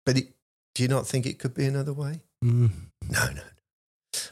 But 0.06 0.18
it, 0.18 0.28
do 0.76 0.84
you 0.84 0.90
not 0.90 1.08
think 1.08 1.26
it 1.26 1.40
could 1.40 1.54
be 1.54 1.66
another 1.66 1.94
way? 1.94 2.22
Mm. 2.44 2.72
No, 3.10 3.26
no. 3.32 3.42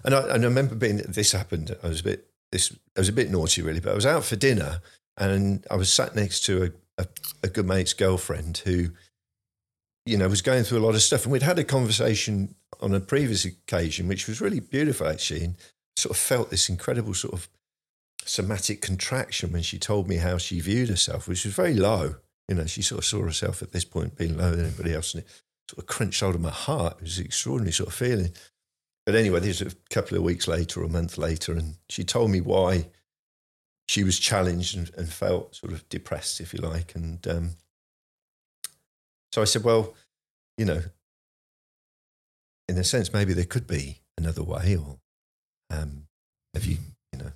And 0.03 0.15
I, 0.15 0.21
and 0.35 0.43
I 0.43 0.47
remember 0.47 0.75
being 0.75 0.97
this 0.97 1.31
happened. 1.31 1.75
I 1.83 1.87
was 1.87 2.01
a 2.01 2.03
bit 2.03 2.27
this. 2.51 2.75
I 2.95 3.01
was 3.01 3.09
a 3.09 3.13
bit 3.13 3.29
naughty, 3.29 3.61
really. 3.61 3.79
But 3.79 3.91
I 3.91 3.95
was 3.95 4.05
out 4.05 4.23
for 4.23 4.35
dinner, 4.35 4.81
and 5.17 5.65
I 5.69 5.75
was 5.75 5.91
sat 5.91 6.15
next 6.15 6.41
to 6.45 6.63
a, 6.97 7.03
a, 7.03 7.07
a 7.43 7.47
good 7.47 7.67
mate's 7.67 7.93
girlfriend 7.93 8.59
who, 8.59 8.89
you 10.05 10.17
know, 10.17 10.27
was 10.27 10.41
going 10.41 10.63
through 10.63 10.79
a 10.79 10.85
lot 10.85 10.95
of 10.95 11.01
stuff, 11.01 11.23
and 11.23 11.31
we'd 11.31 11.41
had 11.41 11.59
a 11.59 11.63
conversation 11.63 12.55
on 12.79 12.93
a 12.93 12.99
previous 12.99 13.45
occasion, 13.45 14.07
which 14.07 14.27
was 14.27 14.41
really 14.41 14.59
beautiful, 14.59 15.07
actually, 15.07 15.43
and 15.43 15.55
sort 15.95 16.11
of 16.11 16.17
felt 16.17 16.49
this 16.49 16.69
incredible 16.69 17.13
sort 17.13 17.33
of 17.33 17.49
somatic 18.23 18.81
contraction 18.81 19.51
when 19.51 19.63
she 19.63 19.79
told 19.79 20.07
me 20.07 20.17
how 20.17 20.37
she 20.37 20.59
viewed 20.59 20.89
herself, 20.89 21.27
which 21.27 21.45
was 21.45 21.53
very 21.53 21.73
low. 21.73 22.15
You 22.47 22.55
know, 22.55 22.65
she 22.65 22.81
sort 22.81 22.99
of 22.99 23.05
saw 23.05 23.23
herself 23.23 23.61
at 23.61 23.71
this 23.71 23.85
point 23.85 24.15
being 24.15 24.37
lower 24.37 24.55
than 24.55 24.65
anybody 24.65 24.93
else, 24.93 25.13
and 25.13 25.23
it 25.23 25.29
sort 25.69 25.79
of 25.79 25.87
crunched 25.87 26.21
hold 26.21 26.35
of 26.35 26.41
my 26.41 26.49
heart. 26.49 26.97
It 26.97 27.03
was 27.03 27.17
an 27.19 27.25
extraordinary 27.25 27.73
sort 27.73 27.89
of 27.89 27.95
feeling. 27.95 28.31
But 29.05 29.15
anyway, 29.15 29.39
this 29.39 29.61
was 29.61 29.73
a 29.73 29.93
couple 29.93 30.17
of 30.17 30.23
weeks 30.23 30.47
later 30.47 30.83
a 30.83 30.89
month 30.89 31.17
later, 31.17 31.53
and 31.53 31.75
she 31.89 32.03
told 32.03 32.31
me 32.31 32.41
why 32.41 32.87
she 33.87 34.03
was 34.03 34.19
challenged 34.19 34.75
and, 34.77 34.91
and 34.97 35.09
felt 35.09 35.55
sort 35.55 35.71
of 35.71 35.87
depressed, 35.89 36.41
if 36.41 36.53
you 36.53 36.59
like. 36.59 36.93
And 36.95 37.25
um, 37.27 37.49
so 39.31 39.41
I 39.41 39.45
said, 39.45 39.63
well, 39.63 39.93
you 40.57 40.65
know, 40.65 40.81
in 42.67 42.77
a 42.77 42.83
sense, 42.83 43.13
maybe 43.13 43.33
there 43.33 43.45
could 43.45 43.67
be 43.67 44.01
another 44.17 44.43
way, 44.43 44.75
or 44.75 44.99
um, 45.69 46.07
have 46.53 46.65
you, 46.65 46.77
you 47.13 47.19
know, 47.19 47.31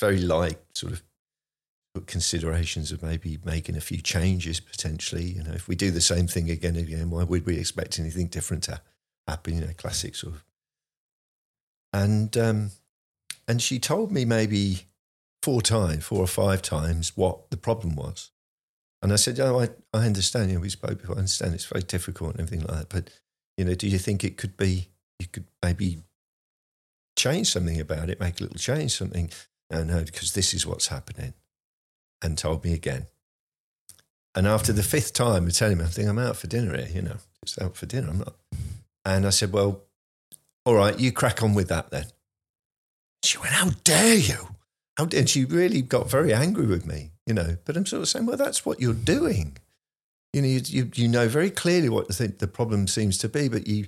very 0.00 0.18
light 0.18 0.58
sort 0.74 0.92
of 0.94 1.02
considerations 2.00 2.92
of 2.92 3.02
maybe 3.02 3.38
making 3.44 3.76
a 3.76 3.80
few 3.80 3.98
changes 3.98 4.60
potentially. 4.60 5.24
You 5.24 5.44
know, 5.44 5.52
if 5.52 5.68
we 5.68 5.76
do 5.76 5.90
the 5.90 6.00
same 6.00 6.26
thing 6.26 6.50
again 6.50 6.76
and 6.76 6.88
again, 6.88 7.10
why 7.10 7.22
would 7.22 7.46
we 7.46 7.58
expect 7.58 7.98
anything 7.98 8.26
different 8.26 8.64
to 8.64 8.80
happen? 9.26 9.54
You 9.54 9.60
know, 9.62 9.72
classic 9.76 10.14
sort 10.14 10.34
of. 10.34 10.44
And 11.92 12.36
um, 12.36 12.70
and 13.46 13.62
she 13.62 13.78
told 13.78 14.10
me 14.10 14.24
maybe 14.24 14.86
four 15.42 15.62
times, 15.62 16.04
four 16.04 16.20
or 16.20 16.26
five 16.26 16.62
times, 16.62 17.12
what 17.16 17.50
the 17.50 17.56
problem 17.56 17.94
was. 17.94 18.30
And 19.00 19.12
I 19.12 19.16
said, 19.16 19.38
"Oh, 19.38 19.60
I, 19.60 19.68
I 19.92 20.06
understand. 20.06 20.50
You 20.50 20.56
know, 20.56 20.62
we 20.62 20.70
spoke 20.70 21.00
before. 21.00 21.16
I 21.16 21.18
understand 21.18 21.54
it's 21.54 21.66
very 21.66 21.84
difficult 21.84 22.32
and 22.32 22.40
everything 22.40 22.66
like 22.66 22.78
that. 22.78 22.88
But 22.88 23.10
you 23.56 23.64
know, 23.64 23.74
do 23.74 23.86
you 23.86 23.98
think 23.98 24.24
it 24.24 24.36
could 24.36 24.56
be? 24.56 24.88
You 25.20 25.28
could 25.28 25.44
maybe 25.62 25.98
change 27.16 27.52
something 27.52 27.80
about 27.80 28.10
it, 28.10 28.18
make 28.18 28.40
a 28.40 28.42
little 28.42 28.58
change, 28.58 28.96
something. 28.96 29.30
No, 29.70 29.84
no, 29.84 30.02
because 30.02 30.32
this 30.32 30.54
is 30.54 30.66
what's 30.66 30.88
happening." 30.88 31.34
And 32.24 32.36
told 32.36 32.64
me 32.64 32.72
again. 32.72 33.06
And 34.34 34.48
after 34.48 34.72
the 34.72 34.82
fifth 34.82 35.12
time 35.12 35.46
of 35.46 35.52
telling 35.52 35.78
me, 35.78 35.84
I 35.84 35.88
think 35.88 36.08
I'm 36.08 36.18
out 36.18 36.36
for 36.36 36.48
dinner 36.48 36.76
here. 36.76 36.88
You 36.92 37.02
know, 37.02 37.16
it's 37.42 37.60
out 37.60 37.76
for 37.76 37.86
dinner. 37.86 38.08
I'm 38.08 38.18
not. 38.18 38.34
And 39.04 39.26
I 39.26 39.30
said, 39.30 39.52
"Well, 39.52 39.82
all 40.64 40.74
right, 40.74 40.98
you 40.98 41.12
crack 41.12 41.42
on 41.42 41.54
with 41.54 41.68
that 41.68 41.90
then." 41.90 42.06
She 43.22 43.38
went, 43.38 43.52
"How 43.52 43.70
dare 43.84 44.16
you?" 44.16 44.54
How 44.96 45.06
dare? 45.06 45.20
And 45.20 45.28
she 45.28 45.44
really 45.44 45.82
got 45.82 46.10
very 46.10 46.32
angry 46.32 46.66
with 46.66 46.86
me, 46.86 47.10
you 47.26 47.34
know. 47.34 47.56
But 47.64 47.76
I'm 47.76 47.86
sort 47.86 48.02
of 48.02 48.08
saying, 48.08 48.26
well, 48.26 48.36
that's 48.36 48.64
what 48.64 48.80
you're 48.80 48.94
doing. 48.94 49.56
You 50.32 50.42
know, 50.42 50.48
you, 50.48 50.60
you, 50.64 50.90
you 50.94 51.08
know 51.08 51.28
very 51.28 51.50
clearly 51.50 51.88
what 51.88 52.08
the, 52.08 52.28
the 52.28 52.48
problem 52.48 52.88
seems 52.88 53.18
to 53.18 53.28
be, 53.28 53.48
but 53.48 53.66
you 53.66 53.86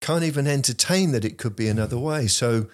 can't 0.00 0.24
even 0.24 0.46
entertain 0.46 1.12
that 1.12 1.24
it 1.24 1.38
could 1.38 1.56
be 1.56 1.68
another 1.68 1.98
way. 1.98 2.26
So, 2.26 2.68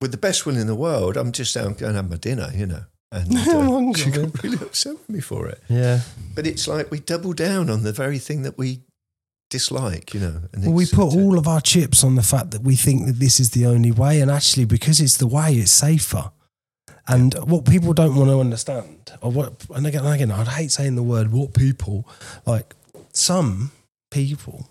with 0.00 0.10
the 0.10 0.18
best 0.18 0.44
will 0.44 0.56
in 0.56 0.66
the 0.66 0.74
world, 0.74 1.16
I'm 1.16 1.32
just 1.32 1.56
out 1.56 1.78
going 1.78 1.92
to 1.92 1.96
have 1.96 2.10
my 2.10 2.16
dinner, 2.16 2.50
you 2.54 2.66
know. 2.66 2.84
And 3.14 3.38
uh, 3.38 3.92
she 3.94 4.10
got 4.10 4.42
really 4.42 4.56
upset 4.56 4.94
with 4.94 5.08
me 5.08 5.20
for 5.20 5.46
it. 5.46 5.62
Yeah. 5.68 6.00
But 6.34 6.46
it's 6.46 6.66
like 6.66 6.90
we 6.90 7.00
double 7.00 7.32
down 7.32 7.70
on 7.70 7.82
the 7.84 7.92
very 7.92 8.18
thing 8.18 8.42
that 8.42 8.58
we 8.58 8.80
dislike, 9.50 10.12
you 10.12 10.20
know. 10.20 10.40
And 10.52 10.64
Well, 10.64 10.72
we 10.72 10.86
put 10.86 11.06
it's 11.06 11.16
all 11.16 11.38
of 11.38 11.46
our 11.46 11.60
chips 11.60 12.02
on 12.02 12.16
the 12.16 12.22
fact 12.22 12.50
that 12.50 12.62
we 12.62 12.74
think 12.74 13.06
that 13.06 13.20
this 13.20 13.38
is 13.38 13.50
the 13.50 13.66
only 13.66 13.92
way, 13.92 14.20
and 14.20 14.30
actually, 14.30 14.64
because 14.64 15.00
it's 15.00 15.16
the 15.16 15.28
way, 15.28 15.54
it's 15.54 15.70
safer. 15.70 16.32
And 17.06 17.34
what 17.44 17.66
people 17.66 17.92
don't 17.92 18.16
want 18.16 18.30
to 18.30 18.40
understand, 18.40 19.12
or 19.20 19.30
what, 19.30 19.66
and 19.74 19.86
again, 19.86 20.06
again, 20.06 20.30
I'd 20.32 20.48
hate 20.48 20.72
saying 20.72 20.96
the 20.96 21.02
word 21.02 21.30
"what 21.30 21.54
people," 21.54 22.08
like 22.46 22.74
some 23.12 23.70
people, 24.10 24.66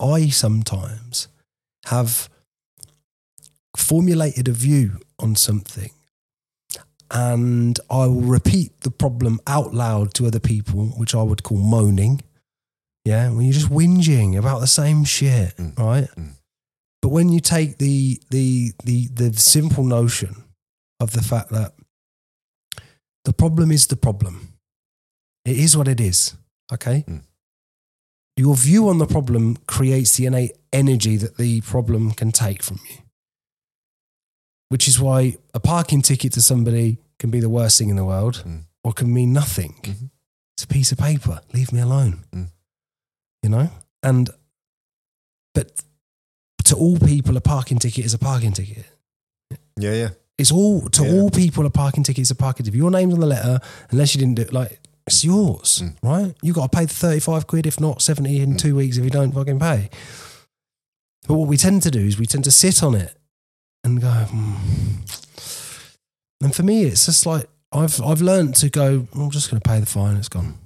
I 0.00 0.28
sometimes 0.28 1.28
have 1.86 2.28
formulated 3.76 4.48
a 4.48 4.52
view 4.52 5.00
on 5.18 5.36
something, 5.36 5.90
and 7.12 7.78
I 7.90 8.06
will 8.06 8.22
repeat 8.22 8.80
the 8.80 8.90
problem 8.90 9.40
out 9.46 9.74
loud 9.74 10.14
to 10.14 10.26
other 10.26 10.40
people, 10.40 10.86
which 10.96 11.14
I 11.14 11.22
would 11.22 11.42
call 11.42 11.58
moaning. 11.58 12.22
Yeah, 13.04 13.30
when 13.30 13.44
you're 13.44 13.52
just 13.52 13.68
whinging 13.70 14.36
about 14.38 14.60
the 14.60 14.66
same 14.66 15.04
shit, 15.04 15.56
Mm. 15.56 15.78
right? 15.78 16.08
Mm. 16.16 16.34
But 17.02 17.08
when 17.10 17.28
you 17.30 17.40
take 17.40 17.78
the 17.78 18.20
the 18.30 18.72
the 18.84 19.08
the 19.08 19.32
simple 19.34 19.84
notion 19.84 20.44
of 21.00 21.10
the 21.12 21.22
fact 21.22 21.50
that 21.50 21.74
the 23.24 23.32
problem 23.32 23.70
is 23.72 23.86
the 23.88 23.96
problem, 23.96 24.54
it 25.44 25.56
is 25.58 25.76
what 25.76 25.88
it 25.88 26.00
is. 26.00 26.36
Okay, 26.72 27.04
Mm. 27.08 27.22
your 28.36 28.54
view 28.56 28.88
on 28.88 28.98
the 28.98 29.06
problem 29.06 29.56
creates 29.66 30.16
the 30.16 30.26
innate 30.26 30.56
energy 30.72 31.16
that 31.16 31.36
the 31.36 31.60
problem 31.62 32.12
can 32.12 32.30
take 32.32 32.62
from 32.62 32.78
you. 32.88 32.98
Which 34.68 34.88
is 34.88 34.98
why 35.00 35.36
a 35.52 35.60
parking 35.60 36.00
ticket 36.02 36.32
to 36.34 36.40
somebody 36.40 36.98
can 37.22 37.30
be 37.30 37.40
the 37.40 37.48
worst 37.58 37.78
thing 37.78 37.88
in 37.88 37.96
the 37.96 38.04
world, 38.04 38.42
Mm. 38.44 38.64
or 38.84 38.92
can 38.92 39.12
mean 39.14 39.32
nothing. 39.32 39.74
Mhm. 39.82 40.10
It's 40.56 40.64
a 40.64 40.66
piece 40.76 40.90
of 40.92 40.98
paper. 40.98 41.40
Leave 41.54 41.72
me 41.72 41.80
alone. 41.80 42.24
Mm. 42.34 42.48
You 43.44 43.48
know? 43.50 43.70
And, 44.02 44.28
but 45.54 45.84
to 46.64 46.74
all 46.76 46.98
people, 46.98 47.36
a 47.36 47.40
parking 47.40 47.78
ticket 47.78 48.04
is 48.04 48.12
a 48.14 48.18
parking 48.18 48.52
ticket. 48.52 48.86
Yeah, 49.78 49.94
yeah. 50.02 50.10
It's 50.36 50.50
all, 50.50 50.88
to 50.90 51.04
Yeah. 51.04 51.12
all 51.12 51.30
people, 51.30 51.64
a 51.64 51.70
parking 51.70 52.02
ticket 52.04 52.22
is 52.22 52.30
a 52.30 52.34
parking 52.34 52.64
ticket. 52.64 52.74
If 52.74 52.78
your 52.82 52.90
name's 52.90 53.14
on 53.14 53.20
the 53.20 53.26
letter, 53.26 53.60
unless 53.90 54.14
you 54.14 54.18
didn't 54.20 54.34
do 54.36 54.42
it, 54.42 54.52
like, 54.52 54.80
it's 55.06 55.22
yours, 55.24 55.80
Mm. 55.82 55.96
right? 56.02 56.34
You 56.42 56.52
got 56.52 56.70
to 56.72 56.76
pay 56.76 56.86
the 56.86 56.92
35 56.94 57.46
quid, 57.46 57.66
if 57.66 57.78
not 57.80 58.02
70 58.02 58.40
in 58.40 58.54
Mm. 58.54 58.58
two 58.58 58.74
weeks 58.74 58.96
if 58.96 59.04
you 59.04 59.10
don't 59.10 59.32
fucking 59.32 59.58
pay. 59.60 59.90
But 61.28 61.34
what 61.34 61.48
we 61.48 61.56
tend 61.56 61.82
to 61.82 61.90
do 61.90 62.00
is 62.00 62.18
we 62.18 62.26
tend 62.26 62.44
to 62.44 62.50
sit 62.50 62.82
on 62.82 62.94
it 62.96 63.16
and 63.84 64.00
go, 64.00 64.10
hmm. 64.10 64.91
And 66.44 66.54
for 66.54 66.62
me, 66.62 66.84
it's 66.84 67.06
just 67.06 67.26
like, 67.26 67.48
I've, 67.72 68.00
I've 68.02 68.20
learned 68.20 68.56
to 68.56 68.68
go, 68.68 69.06
I'm 69.14 69.30
just 69.30 69.50
going 69.50 69.60
to 69.60 69.68
pay 69.68 69.80
the 69.80 69.86
fine, 69.86 70.16
it's 70.16 70.28
gone. 70.28 70.58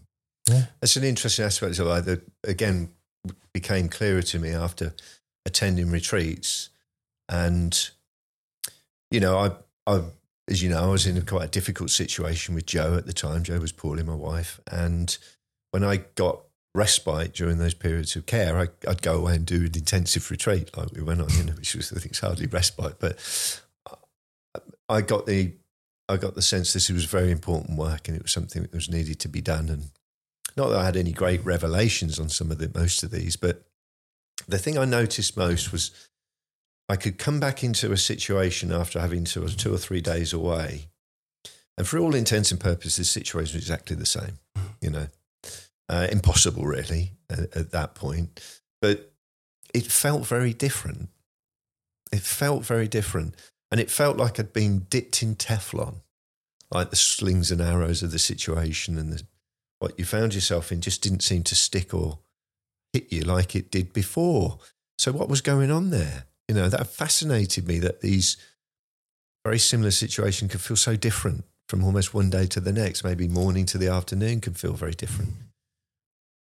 Yeah, 0.49 0.67
that's 0.81 0.97
an 0.97 1.05
interesting 1.05 1.45
aspect 1.45 1.79
of 1.79 1.87
life 1.87 2.05
that, 2.05 2.23
again, 2.45 2.91
became 3.53 3.89
clearer 3.89 4.23
to 4.23 4.39
me 4.39 4.51
after 4.51 4.95
attending 5.45 5.91
retreats. 5.91 6.71
And, 7.29 7.91
you 9.11 9.21
know, 9.21 9.39
I, 9.39 9.51
I 9.93 10.03
as 10.49 10.63
you 10.63 10.71
know, 10.71 10.83
I 10.83 10.87
was 10.87 11.07
in 11.07 11.17
a 11.17 11.23
quite 11.23 11.45
a 11.45 11.49
difficult 11.49 11.91
situation 11.91 12.55
with 12.55 12.67
Joe 12.67 12.95
at 12.97 13.07
the 13.07 13.13
time. 13.13 13.43
Joe 13.43 13.59
was 13.59 13.73
poorly, 13.73 14.03
my 14.03 14.15
wife, 14.15 14.61
and 14.71 15.17
when 15.73 15.83
I 15.83 15.99
got 16.15 16.41
respite 16.75 17.33
during 17.33 17.59
those 17.59 17.75
periods 17.75 18.15
of 18.17 18.27
care, 18.27 18.57
I, 18.57 18.69
would 18.87 19.03
go 19.03 19.19
away 19.19 19.35
and 19.35 19.47
do 19.47 19.65
an 19.65 19.73
intensive 19.75 20.31
retreat 20.31 20.77
like 20.77 20.93
we 20.93 21.03
went 21.03 21.21
on, 21.21 21.31
you 21.31 21.45
know, 21.45 21.55
which 21.55 21.75
was 21.75 21.93
I 21.93 21.97
think 21.97 22.13
it's 22.13 22.21
hardly 22.21 22.47
respite, 22.47 22.97
but 23.01 23.61
I 24.89 25.01
got 25.01 25.27
the 25.27 25.53
I 26.09 26.17
got 26.17 26.35
the 26.35 26.43
sense 26.43 26.73
this 26.73 26.89
was 26.89 27.05
very 27.05 27.31
important 27.31 27.79
work 27.79 28.09
and 28.09 28.17
it 28.17 28.23
was 28.23 28.33
something 28.33 28.63
that 28.63 28.73
was 28.73 28.89
needed 28.89 29.19
to 29.21 29.29
be 29.29 29.41
done. 29.41 29.69
And 29.69 29.91
not 30.57 30.69
that 30.69 30.79
I 30.79 30.85
had 30.85 30.97
any 30.97 31.13
great 31.13 31.45
revelations 31.45 32.19
on 32.19 32.29
some 32.29 32.51
of 32.51 32.59
the 32.59 32.71
most 32.75 33.03
of 33.03 33.11
these, 33.11 33.37
but 33.37 33.63
the 34.47 34.59
thing 34.59 34.79
I 34.79 34.85
noticed 34.85 35.37
most 35.37 35.73
was 35.73 35.91
I 36.89 36.97
could 36.97 37.19
come 37.19 37.41
back 37.41 37.65
into 37.65 37.91
a 37.91 37.97
situation 37.97 38.71
after 38.71 39.01
having 39.01 39.27
of 39.37 39.57
two 39.57 39.75
or 39.75 39.79
three 39.79 40.01
days 40.01 40.33
away. 40.33 40.89
And 41.77 41.87
for 41.87 41.99
all 41.99 42.15
intents 42.15 42.51
and 42.53 42.61
purposes, 42.61 42.97
the 42.97 43.05
situation 43.05 43.57
was 43.57 43.63
exactly 43.63 43.97
the 43.97 44.07
same, 44.07 44.39
you 44.81 44.91
know, 44.91 45.09
uh, 45.89 46.07
impossible 46.11 46.65
really 46.65 47.13
at, 47.29 47.55
at 47.57 47.71
that 47.73 47.95
point. 47.95 48.41
But 48.81 49.13
it 49.75 49.85
felt 49.85 50.27
very 50.27 50.55
different. 50.55 51.09
It 52.13 52.23
felt 52.23 52.65
very 52.65 52.89
different. 52.89 53.35
And 53.71 53.81
it 53.81 53.91
felt 53.91 54.17
like 54.17 54.39
I'd 54.39 54.53
been 54.53 54.87
dipped 54.91 55.23
in 55.23 55.35
Teflon, 55.35 55.97
like 56.71 56.91
the 56.91 56.97
slings 56.97 57.51
and 57.51 57.61
arrows 57.61 58.03
of 58.03 58.13
the 58.13 58.19
situation 58.19 58.97
and 58.97 59.13
the, 59.13 59.23
what 59.79 59.99
you 59.99 60.05
found 60.05 60.35
yourself 60.35 60.71
in 60.71 60.81
just 60.81 61.03
didn't 61.03 61.23
seem 61.23 61.43
to 61.45 61.55
stick 61.55 61.93
or 61.93 62.21
hit 62.93 63.13
you 63.13 63.23
like 63.23 63.55
it 63.57 63.71
did 63.71 63.93
before. 63.93 64.59
So, 64.99 65.13
what 65.13 65.29
was 65.29 65.41
going 65.41 65.71
on 65.71 65.91
there? 65.91 66.25
You 66.49 66.55
know, 66.55 66.69
that 66.69 66.87
fascinated 66.87 67.67
me 67.67 67.79
that 67.81 68.01
these 68.01 68.37
very 69.45 69.59
similar 69.59 69.91
situations 69.91 70.51
could 70.51 70.61
feel 70.61 70.77
so 70.77 70.97
different 70.97 71.45
from 71.69 71.85
almost 71.85 72.15
one 72.15 72.31
day 72.31 72.47
to 72.47 72.61
the 72.61 72.73
next. 72.73 73.05
Maybe 73.05 73.29
morning 73.29 73.67
to 73.67 73.79
the 73.79 73.89
afternoon 73.89 74.41
can 74.41 74.55
feel 74.55 74.73
very 74.73 74.93
different. 74.93 75.35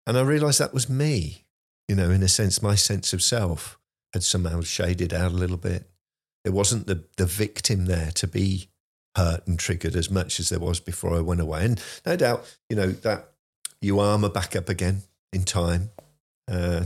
And 0.06 0.18
I 0.18 0.22
realized 0.22 0.60
that 0.60 0.74
was 0.74 0.90
me. 0.90 1.46
You 1.88 1.96
know, 1.96 2.10
in 2.12 2.24
a 2.24 2.28
sense, 2.28 2.62
my 2.62 2.76
sense 2.76 3.14
of 3.14 3.24
self 3.24 3.78
had 4.14 4.24
somehow 4.24 4.62
shaded 4.62 5.14
out 5.14 5.32
a 5.32 5.36
little 5.36 5.58
bit. 5.58 5.90
There 6.48 6.54
wasn't 6.54 6.88
the, 6.88 7.04
the 7.18 7.26
victim 7.26 7.88
there 7.88 8.10
to 8.12 8.26
be 8.26 8.70
hurt 9.18 9.46
and 9.48 9.60
triggered 9.60 9.98
as 9.98 10.10
much 10.10 10.40
as 10.40 10.48
there 10.48 10.62
was 10.62 10.80
before 10.80 11.14
I 11.14 11.20
went 11.20 11.42
away. 11.42 11.66
And 11.66 11.84
no 12.06 12.16
doubt, 12.16 12.56
you 12.70 12.78
know, 12.78 12.88
that 12.88 13.34
you 13.82 14.00
armor 14.00 14.30
back 14.30 14.56
up 14.56 14.70
again 14.70 15.02
in 15.34 15.44
time, 15.44 15.90
uh, 16.50 16.86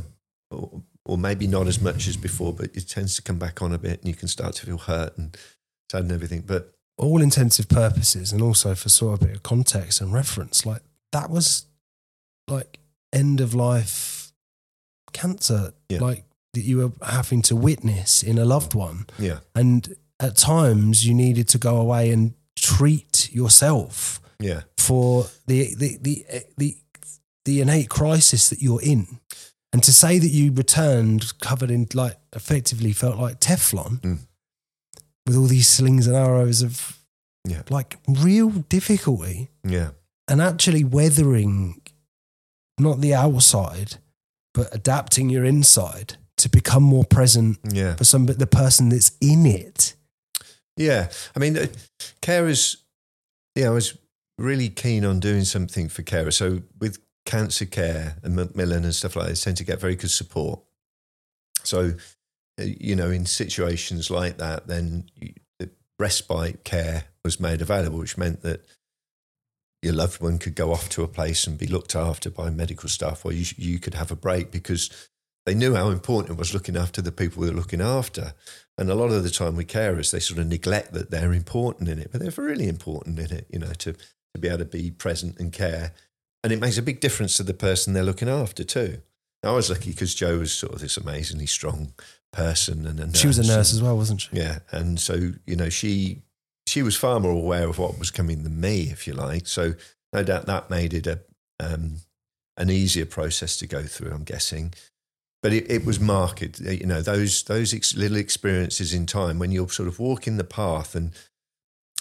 or, 0.50 0.82
or, 1.06 1.16
maybe 1.16 1.46
not 1.46 1.68
as 1.68 1.80
much 1.80 2.08
as 2.08 2.18
before, 2.18 2.54
but 2.54 2.76
it 2.76 2.90
tends 2.90 3.16
to 3.18 3.22
come 3.22 3.38
back 3.38 3.62
on 3.62 3.72
a 3.72 3.78
bit 3.78 4.00
and 4.00 4.08
you 4.08 4.16
can 4.16 4.28
start 4.28 4.56
to 4.56 4.66
feel 4.66 4.80
hurt 4.80 5.16
and 5.16 5.38
sad 5.92 6.02
and 6.02 6.12
everything. 6.12 6.42
But 6.42 6.74
all 6.98 7.22
intensive 7.22 7.70
purposes 7.70 8.32
and 8.32 8.42
also 8.42 8.74
for 8.74 8.90
sort 8.90 9.14
of 9.14 9.22
a 9.22 9.28
bit 9.28 9.36
of 9.36 9.44
context 9.44 10.02
and 10.02 10.12
reference, 10.12 10.66
like 10.66 10.82
that 11.12 11.30
was 11.30 11.68
like 12.48 12.80
end 13.14 13.40
of 13.40 13.54
life 13.54 14.34
cancer. 15.14 15.76
Yeah. 15.88 16.00
Like 16.00 16.26
that 16.54 16.62
you 16.62 16.78
were 16.78 16.92
having 17.06 17.42
to 17.44 17.56
witness 17.56 18.24
in 18.24 18.38
a 18.38 18.46
loved 18.46 18.74
one. 18.74 19.06
Yeah. 19.18 19.40
And 19.56 19.96
at 20.20 20.36
times 20.36 21.06
you 21.06 21.14
needed 21.14 21.48
to 21.50 21.58
go 21.58 21.78
away 21.78 22.12
and 22.12 22.34
treat 22.56 23.34
yourself. 23.34 24.20
Yeah. 24.40 24.62
For 24.78 25.28
the 25.48 25.74
the 25.76 25.98
the 26.02 26.26
the, 26.58 26.78
the 27.46 27.62
innate 27.62 27.90
crisis 27.90 28.50
that 28.50 28.62
you're 28.62 28.82
in. 28.82 29.20
And 29.74 29.82
to 29.84 29.94
say 29.94 30.20
that 30.20 30.28
you 30.28 30.52
returned 30.52 31.40
covered 31.40 31.72
in 31.72 31.88
like 31.94 32.18
effectively 32.34 32.92
felt 32.92 33.18
like 33.18 33.40
Teflon 33.40 34.02
mm. 34.02 34.20
with 35.26 35.38
all 35.38 35.46
these 35.46 35.70
slings 35.70 36.08
and 36.08 36.16
arrows 36.16 36.62
of 36.62 36.98
yeah. 37.48 37.62
like 37.70 37.98
real 38.08 38.50
difficulty. 38.50 39.50
Yeah. 39.64 39.92
And 40.28 40.42
actually 40.42 40.84
weathering 40.84 41.82
not 42.78 43.00
the 43.00 43.14
outside, 43.14 43.96
but 44.54 44.74
adapting 44.74 45.30
your 45.30 45.46
inside 45.46 46.18
to 46.42 46.50
become 46.50 46.84
more 46.84 47.06
present 47.06 47.58
yeah. 47.72 47.96
for 47.96 48.04
some 48.04 48.26
the 48.26 48.48
person 48.48 48.90
that's 48.90 49.12
in 49.22 49.46
it. 49.46 49.96
Yeah, 50.78 51.10
I 51.36 51.40
mean, 51.40 51.58
uh, 51.58 51.68
carers. 52.22 52.78
Yeah, 53.56 53.68
I 53.68 53.72
was 53.72 53.98
really 54.38 54.70
keen 54.70 55.06
on 55.06 55.20
doing 55.20 55.44
something 55.44 55.90
for 55.90 56.04
carers. 56.04 56.34
So 56.34 56.62
with 56.80 57.00
cancer 57.26 57.66
care 57.66 58.18
and 58.24 58.36
Macmillan 58.36 58.84
and 58.84 58.96
stuff 58.96 59.16
like 59.16 59.28
that, 59.28 59.36
they 59.36 59.40
tend 59.40 59.58
to 59.58 59.64
get 59.64 59.80
very 59.80 59.96
good 59.96 60.12
support. 60.12 60.62
So, 61.64 61.94
uh, 62.60 62.64
you 62.64 62.96
know, 62.96 63.12
in 63.12 63.26
situations 63.26 64.10
like 64.10 64.38
that, 64.38 64.68
then 64.68 65.06
the 65.60 65.70
respite 66.00 66.64
care 66.64 67.06
was 67.24 67.40
made 67.40 67.62
available, 67.62 68.00
which 68.00 68.18
meant 68.18 68.42
that 68.42 68.66
your 69.82 69.94
loved 69.94 70.22
one 70.22 70.38
could 70.38 70.56
go 70.56 70.72
off 70.72 70.90
to 70.90 71.04
a 71.04 71.08
place 71.08 71.48
and 71.48 71.58
be 71.58 71.68
looked 71.68 71.96
after 71.96 72.30
by 72.30 72.50
medical 72.50 72.90
staff, 72.90 73.26
or 73.26 73.32
you 73.32 73.46
you 73.58 73.80
could 73.80 73.96
have 73.96 74.12
a 74.12 74.16
break 74.16 74.52
because 74.52 75.10
they 75.46 75.56
knew 75.56 75.76
how 75.76 75.90
important 75.90 76.32
it 76.32 76.40
was 76.40 76.54
looking 76.54 76.78
after 76.78 77.02
the 77.02 77.12
people 77.12 77.44
they're 77.44 77.54
looking 77.54 77.82
after. 77.82 78.34
And 78.78 78.90
a 78.90 78.96
lot 78.96 79.12
of 79.12 79.24
the 79.24 79.30
time 79.30 79.56
with 79.56 79.68
carers, 79.68 80.12
they 80.12 80.20
sort 80.20 80.40
of 80.40 80.48
neglect 80.48 80.94
that 80.94 81.12
they're 81.12 81.34
important 81.34 81.90
in 81.90 82.00
it, 82.00 82.10
but 82.12 82.22
they're 82.22 82.32
really 82.46 82.68
important 82.68 83.20
in 83.20 83.32
it, 83.32 83.48
you 83.50 83.60
know, 83.60 83.74
to, 83.74 83.94
to 83.94 84.40
be 84.40 84.48
able 84.48 84.60
to 84.60 84.66
be 84.66 84.92
present 84.92 85.40
and 85.40 85.52
care. 85.52 85.94
And 86.44 86.54
it 86.54 86.60
makes 86.60 86.78
a 86.78 86.84
big 86.84 87.00
difference 87.00 87.38
to 87.38 87.44
the 87.44 87.54
person 87.54 87.94
they're 87.94 88.04
looking 88.04 88.30
after 88.30 88.64
too. 88.64 89.02
I 89.44 89.52
was 89.52 89.70
lucky 89.70 89.92
because 89.92 90.14
Joe 90.14 90.40
was 90.40 90.54
sort 90.54 90.74
of 90.74 90.82
this 90.82 90.98
amazingly 90.98 91.48
strong 91.48 91.94
person 92.32 92.86
and 92.86 93.00
a 93.00 93.08
nurse. 93.08 93.18
She 93.18 93.28
was 93.28 93.40
a 93.40 93.48
nurse 93.48 93.74
as 93.74 93.82
well, 93.82 93.98
wasn't 93.98 94.22
she? 94.22 94.30
Yeah. 94.34 94.60
And 94.72 95.00
so, 95.00 95.32
you 95.46 95.56
know, 95.56 95.70
she 95.70 96.22
she 96.68 96.84
was 96.84 96.96
far 96.96 97.20
more 97.20 97.32
aware 97.32 97.68
of 97.68 97.80
what 97.80 97.98
was 97.98 98.12
coming 98.12 98.44
than 98.44 98.62
me, 98.62 98.84
if 98.84 99.08
you 99.08 99.14
like. 99.14 99.48
So 99.48 99.74
no 100.14 100.24
doubt 100.24 100.46
that 100.46 100.70
made 100.70 100.94
it 100.94 101.08
a 101.08 101.22
um, 101.60 101.98
an 102.58 102.70
easier 102.70 103.06
process 103.06 103.58
to 103.58 103.68
go 103.68 103.84
through, 103.84 104.12
I'm 104.12 104.24
guessing 104.24 104.74
but 105.42 105.54
it, 105.54 105.70
it 105.70 105.86
was 105.86 106.00
marked. 106.00 106.42
Eh, 106.44 106.72
you 106.72 106.86
know, 106.86 107.02
those 107.02 107.44
those 107.44 107.74
ex- 107.74 107.96
little 107.96 108.18
experiences 108.18 108.94
in 108.94 109.06
time 109.06 109.40
when 109.40 109.52
you're 109.52 109.70
sort 109.70 109.88
of 109.88 110.00
walking 110.00 110.38
the 110.38 110.44
path 110.44 110.96
and 110.96 111.12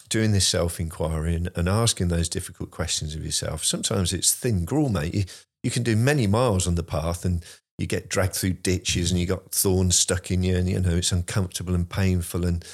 doing 0.08 0.32
this 0.32 0.46
self 0.46 0.80
inquiry 0.80 1.34
and, 1.34 1.50
and, 1.54 1.68
asking 1.68 2.08
those 2.08 2.28
difficult 2.28 2.70
questions 2.70 3.14
of 3.14 3.24
yourself. 3.24 3.64
Sometimes 3.64 4.12
it's 4.12 4.34
thin 4.34 4.64
gruel, 4.64 4.88
mate. 4.88 5.14
You, 5.14 5.24
you 5.62 5.70
can 5.70 5.82
do 5.82 5.96
many 5.96 6.26
miles 6.26 6.66
on 6.66 6.74
the 6.74 6.82
path 6.82 7.24
and 7.24 7.44
you 7.78 7.86
get 7.86 8.08
dragged 8.08 8.34
through 8.34 8.54
ditches 8.54 9.10
and 9.10 9.20
you 9.20 9.26
got 9.26 9.52
thorns 9.52 9.96
stuck 9.96 10.30
in 10.30 10.42
you 10.42 10.56
and 10.56 10.68
you 10.68 10.80
know 10.80 10.96
it's 10.96 11.12
uncomfortable 11.12 11.74
and 11.74 11.88
painful 11.88 12.44
and 12.44 12.64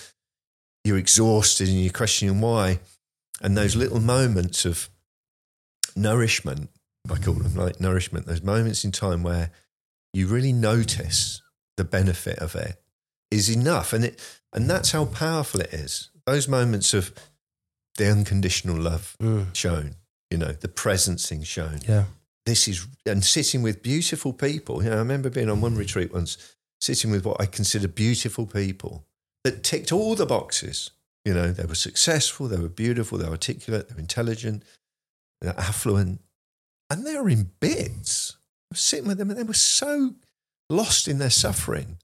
you're 0.84 0.98
exhausted 0.98 1.68
and 1.68 1.80
you're 1.80 1.92
questioning 1.92 2.40
why. 2.40 2.80
And 3.42 3.56
those 3.56 3.76
little 3.76 4.00
moments 4.00 4.64
of 4.64 4.88
nourishment, 5.94 6.70
I 7.10 7.18
call 7.18 7.34
them 7.34 7.54
like 7.54 7.80
nourishment, 7.80 8.26
those 8.26 8.42
moments 8.42 8.84
in 8.84 8.92
time 8.92 9.22
where 9.22 9.50
you 10.16 10.26
really 10.26 10.52
notice 10.52 11.42
the 11.76 11.84
benefit 11.84 12.38
of 12.38 12.54
it 12.54 12.80
is 13.30 13.54
enough. 13.54 13.92
And 13.92 14.02
it 14.06 14.40
and 14.52 14.68
that's 14.68 14.92
how 14.92 15.04
powerful 15.04 15.60
it 15.60 15.74
is. 15.74 16.10
Those 16.24 16.48
moments 16.48 16.94
of 16.94 17.12
the 17.98 18.10
unconditional 18.10 18.80
love 18.80 19.14
mm. 19.20 19.54
shown, 19.54 19.96
you 20.30 20.38
know, 20.38 20.52
the 20.52 20.68
presencing 20.68 21.44
shown. 21.44 21.80
Yeah. 21.86 22.04
This 22.46 22.66
is 22.66 22.86
and 23.04 23.22
sitting 23.22 23.60
with 23.62 23.82
beautiful 23.82 24.32
people. 24.32 24.82
You 24.82 24.88
know, 24.88 24.96
I 24.96 25.00
remember 25.00 25.28
being 25.28 25.50
on 25.50 25.60
one 25.60 25.76
retreat 25.76 26.14
once, 26.14 26.54
sitting 26.80 27.10
with 27.10 27.26
what 27.26 27.38
I 27.38 27.44
consider 27.44 27.86
beautiful 27.86 28.46
people 28.46 29.04
that 29.44 29.62
ticked 29.62 29.92
all 29.92 30.14
the 30.14 30.24
boxes. 30.24 30.92
You 31.26 31.34
know, 31.34 31.52
they 31.52 31.66
were 31.66 31.74
successful, 31.74 32.48
they 32.48 32.56
were 32.56 32.68
beautiful, 32.68 33.18
they 33.18 33.24
were 33.24 33.32
articulate, 33.32 33.88
they 33.88 33.94
were 33.94 34.00
intelligent, 34.00 34.62
they're 35.40 35.58
affluent, 35.58 36.20
and 36.88 37.04
they 37.04 37.16
were 37.16 37.28
in 37.28 37.50
bits 37.58 38.35
was 38.70 38.80
sitting 38.80 39.08
with 39.08 39.18
them 39.18 39.30
and 39.30 39.38
they 39.38 39.44
were 39.44 39.54
so 39.54 40.14
lost 40.70 41.08
in 41.08 41.18
their 41.18 41.30
suffering. 41.30 41.98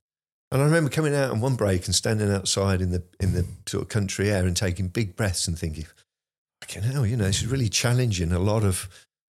And 0.51 0.61
I 0.61 0.65
remember 0.67 0.91
coming 0.91 1.15
out 1.15 1.31
on 1.31 1.41
one 1.41 1.57
break 1.57 1.87
and 1.87 1.95
standing 1.95 2.31
outside 2.31 2.83
in 2.83 2.91
the 2.91 3.03
in 3.19 3.33
the 3.33 3.47
sort 3.67 3.85
of 3.85 3.89
country 3.89 4.31
air 4.31 4.45
and 4.45 4.57
taking 4.57 4.89
big 4.89 5.17
breaths 5.17 5.49
and 5.49 5.59
thinking, 5.59 5.87
fucking 6.61 6.83
hell, 6.83 7.07
you 7.07 7.17
know, 7.17 7.25
this 7.25 7.43
is 7.43 7.49
really 7.49 7.71
challenging 7.71 8.33
a 8.33 8.39
lot 8.39 8.63
of 8.63 8.89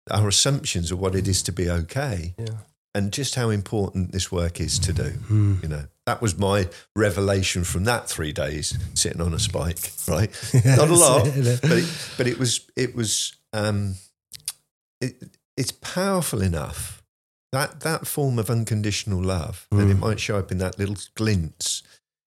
our 0.09 0.27
assumptions 0.27 0.91
of 0.91 0.99
what 0.99 1.13
it 1.13 1.27
is 1.27 1.43
to 1.43 1.51
be 1.51 1.69
okay. 1.69 2.33
Yeah. 2.39 2.57
And 2.93 3.13
just 3.13 3.35
how 3.35 3.51
important 3.51 4.11
this 4.11 4.31
work 4.31 4.59
is 4.59 4.77
to 4.79 4.91
do. 4.91 5.11
Mm. 5.29 5.63
You 5.63 5.69
know, 5.69 5.83
that 6.05 6.21
was 6.21 6.37
my 6.37 6.67
revelation 6.95 7.63
from 7.63 7.85
that 7.85 8.09
three 8.09 8.33
days 8.33 8.77
sitting 8.95 9.21
on 9.21 9.33
a 9.33 9.39
spike, 9.39 9.91
right? 10.09 10.29
Not 10.65 10.89
a 10.89 10.95
lot, 10.95 11.23
but 11.61 11.71
it, 11.71 12.07
but 12.17 12.27
it 12.27 12.37
was 12.37 12.67
it 12.75 12.95
was 12.95 13.33
um, 13.53 13.93
it, 14.99 15.37
it's 15.55 15.71
powerful 15.71 16.41
enough 16.41 17.00
that 17.51 17.81
that 17.81 18.07
form 18.07 18.39
of 18.39 18.49
unconditional 18.49 19.21
love 19.21 19.67
mm. 19.71 19.77
that 19.77 19.89
it 19.89 19.97
might 19.97 20.19
show 20.19 20.37
up 20.37 20.51
in 20.51 20.57
that 20.59 20.79
little 20.79 20.97
glints 21.15 21.83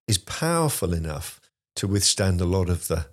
is 0.06 0.18
powerful 0.18 0.92
enough 0.92 1.40
to 1.76 1.86
withstand 1.86 2.40
a 2.40 2.44
lot 2.44 2.68
of 2.68 2.88
the 2.88 3.06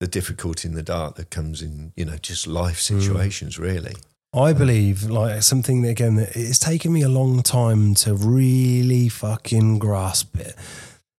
the 0.00 0.06
difficulty 0.06 0.68
in 0.68 0.74
the 0.74 0.82
dark 0.82 1.16
that 1.16 1.30
comes 1.30 1.62
in 1.62 1.92
you 1.96 2.04
know 2.04 2.16
just 2.16 2.46
life 2.46 2.78
mm. 2.78 3.00
situations 3.00 3.56
mm. 3.56 3.62
really 3.62 3.94
I 4.34 4.52
believe 4.52 5.04
like 5.04 5.42
something 5.42 5.80
that 5.82 5.90
again 5.90 6.16
that 6.16 6.36
it's 6.36 6.58
taken 6.58 6.92
me 6.92 7.00
a 7.00 7.08
long 7.08 7.42
time 7.42 7.94
to 7.96 8.14
really 8.14 9.08
fucking 9.08 9.78
grasp 9.78 10.38
it. 10.38 10.54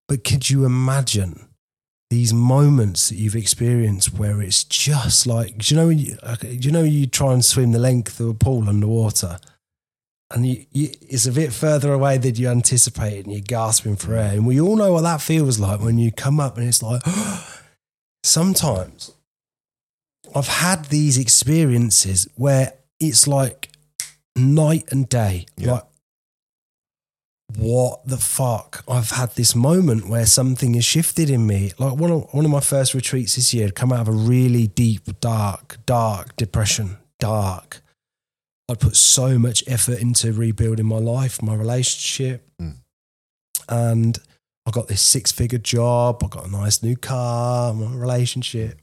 But 0.07 0.23
could 0.23 0.52
you 0.52 0.65
imagine 0.65 1.48
these 2.10 2.31
moments 2.31 3.10
that 3.10 3.15
you've 3.15 3.35
experienced 3.35 4.14
where 4.14 4.41
it's 4.41 4.64
just 4.64 5.26
like, 5.27 5.57
do 5.57 5.73
you 5.73 5.81
know, 5.81 5.88
when 5.88 5.98
you, 5.98 6.18
do 6.41 6.57
you 6.60 6.72
know, 6.72 6.84
you 6.84 7.06
try 7.07 7.34
and 7.34 7.44
swim 7.44 7.72
the 7.72 7.80
length 7.80 8.19
of 8.19 8.30
a 8.30 8.34
pool 8.34 8.69
underwater 8.69 9.39
and 10.33 10.45
you, 10.45 10.65
you, 10.71 10.89
it's 11.01 11.25
a 11.25 11.31
bit 11.31 11.53
further 11.53 11.93
away 11.93 12.17
than 12.17 12.35
you 12.35 12.49
anticipated 12.49 13.25
and 13.25 13.33
you're 13.33 13.41
gasping 13.41 13.95
for 13.95 14.15
air. 14.15 14.33
And 14.33 14.45
we 14.45 14.59
all 14.59 14.75
know 14.75 14.93
what 14.93 15.01
that 15.01 15.21
feels 15.21 15.59
like 15.59 15.79
when 15.79 15.97
you 15.97 16.11
come 16.11 16.39
up 16.39 16.57
and 16.57 16.67
it's 16.67 16.83
like, 16.83 17.01
sometimes 18.23 19.13
I've 20.35 20.47
had 20.47 20.85
these 20.85 21.17
experiences 21.17 22.27
where 22.35 22.73
it's 22.99 23.27
like 23.27 23.69
night 24.35 24.91
and 24.91 25.07
day. 25.07 25.45
Yeah. 25.55 25.71
Like, 25.73 25.83
what 27.55 28.05
the 28.05 28.17
fuck? 28.17 28.83
I've 28.89 29.11
had 29.11 29.31
this 29.35 29.55
moment 29.55 30.09
where 30.09 30.25
something 30.25 30.73
has 30.73 30.83
shifted 30.83 31.29
in 31.29 31.47
me. 31.47 31.71
Like 31.77 31.95
one 31.95 32.11
of 32.11 32.33
one 32.33 32.43
of 32.43 32.51
my 32.51 32.59
first 32.59 32.93
retreats 32.93 33.35
this 33.35 33.53
year 33.53 33.67
had 33.67 33.75
come 33.75 33.93
out 33.93 34.01
of 34.01 34.09
a 34.09 34.11
really 34.11 34.67
deep, 34.67 35.21
dark, 35.21 35.77
dark 35.85 36.35
depression. 36.35 36.97
Dark. 37.19 37.81
I'd 38.69 38.80
put 38.80 38.95
so 38.95 39.39
much 39.39 39.64
effort 39.68 39.99
into 39.99 40.34
rebuilding 40.34 40.85
my 40.85 40.98
life, 40.98 41.41
my 41.41 41.56
relationship. 41.56 42.45
Mm. 42.61 42.76
And 43.69 44.19
I 44.65 44.72
got 44.72 44.88
this 44.88 45.02
six 45.02 45.31
figure 45.31 45.60
job, 45.60 46.22
I 46.23 46.27
got 46.27 46.48
a 46.48 46.52
nice 46.52 46.84
new 46.84 46.95
car, 46.98 47.73
my 47.73 47.94
relationship. 47.95 48.80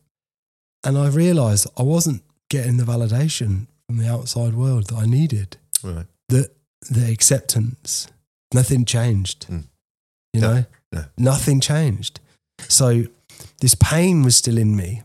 And 0.84 0.96
I 0.96 1.08
realized 1.08 1.66
I 1.76 1.82
wasn't 1.82 2.22
getting 2.50 2.76
the 2.78 2.84
validation 2.84 3.66
from 3.86 3.98
the 3.98 4.08
outside 4.08 4.54
world 4.54 4.86
that 4.88 4.96
I 4.96 5.06
needed. 5.06 5.56
Right. 5.82 6.06
The 6.28 6.50
the 6.90 7.10
acceptance. 7.10 8.08
Nothing 8.52 8.84
changed. 8.84 9.46
Mm. 9.48 9.64
You 10.32 10.40
No, 10.40 10.54
know? 10.54 10.64
no. 10.92 11.04
Nothing 11.18 11.60
changed. 11.60 12.20
So 12.68 13.04
this 13.60 13.74
pain 13.74 14.22
was 14.22 14.36
still 14.36 14.58
in 14.58 14.76
me. 14.76 15.02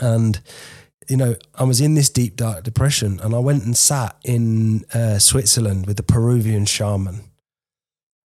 And 0.00 0.40
you 1.08 1.16
know, 1.16 1.36
I 1.54 1.64
was 1.64 1.80
in 1.80 1.94
this 1.94 2.10
deep 2.10 2.36
dark 2.36 2.64
depression 2.64 3.20
and 3.20 3.34
I 3.34 3.38
went 3.38 3.64
and 3.64 3.76
sat 3.76 4.16
in 4.24 4.84
uh, 4.94 5.18
Switzerland 5.18 5.86
with 5.86 5.96
the 5.96 6.02
Peruvian 6.02 6.66
shaman 6.66 7.22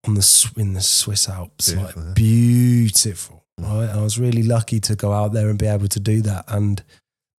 on 0.08 0.16
the 0.16 0.52
in 0.58 0.74
the 0.74 0.82
Swiss 0.82 1.28
Alps, 1.28 1.74
Beautiful, 1.74 2.04
like 2.04 2.16
beautiful. 2.16 3.46
Right, 3.60 3.90
and 3.90 4.00
I 4.00 4.04
was 4.04 4.18
really 4.18 4.44
lucky 4.44 4.80
to 4.82 4.96
go 4.96 5.12
out 5.12 5.34
there 5.34 5.50
and 5.50 5.60
be 5.60 5.68
able 5.68 5.90
to 5.90 6.00
do 6.00 6.22
that. 6.22 6.46
And 6.48 6.82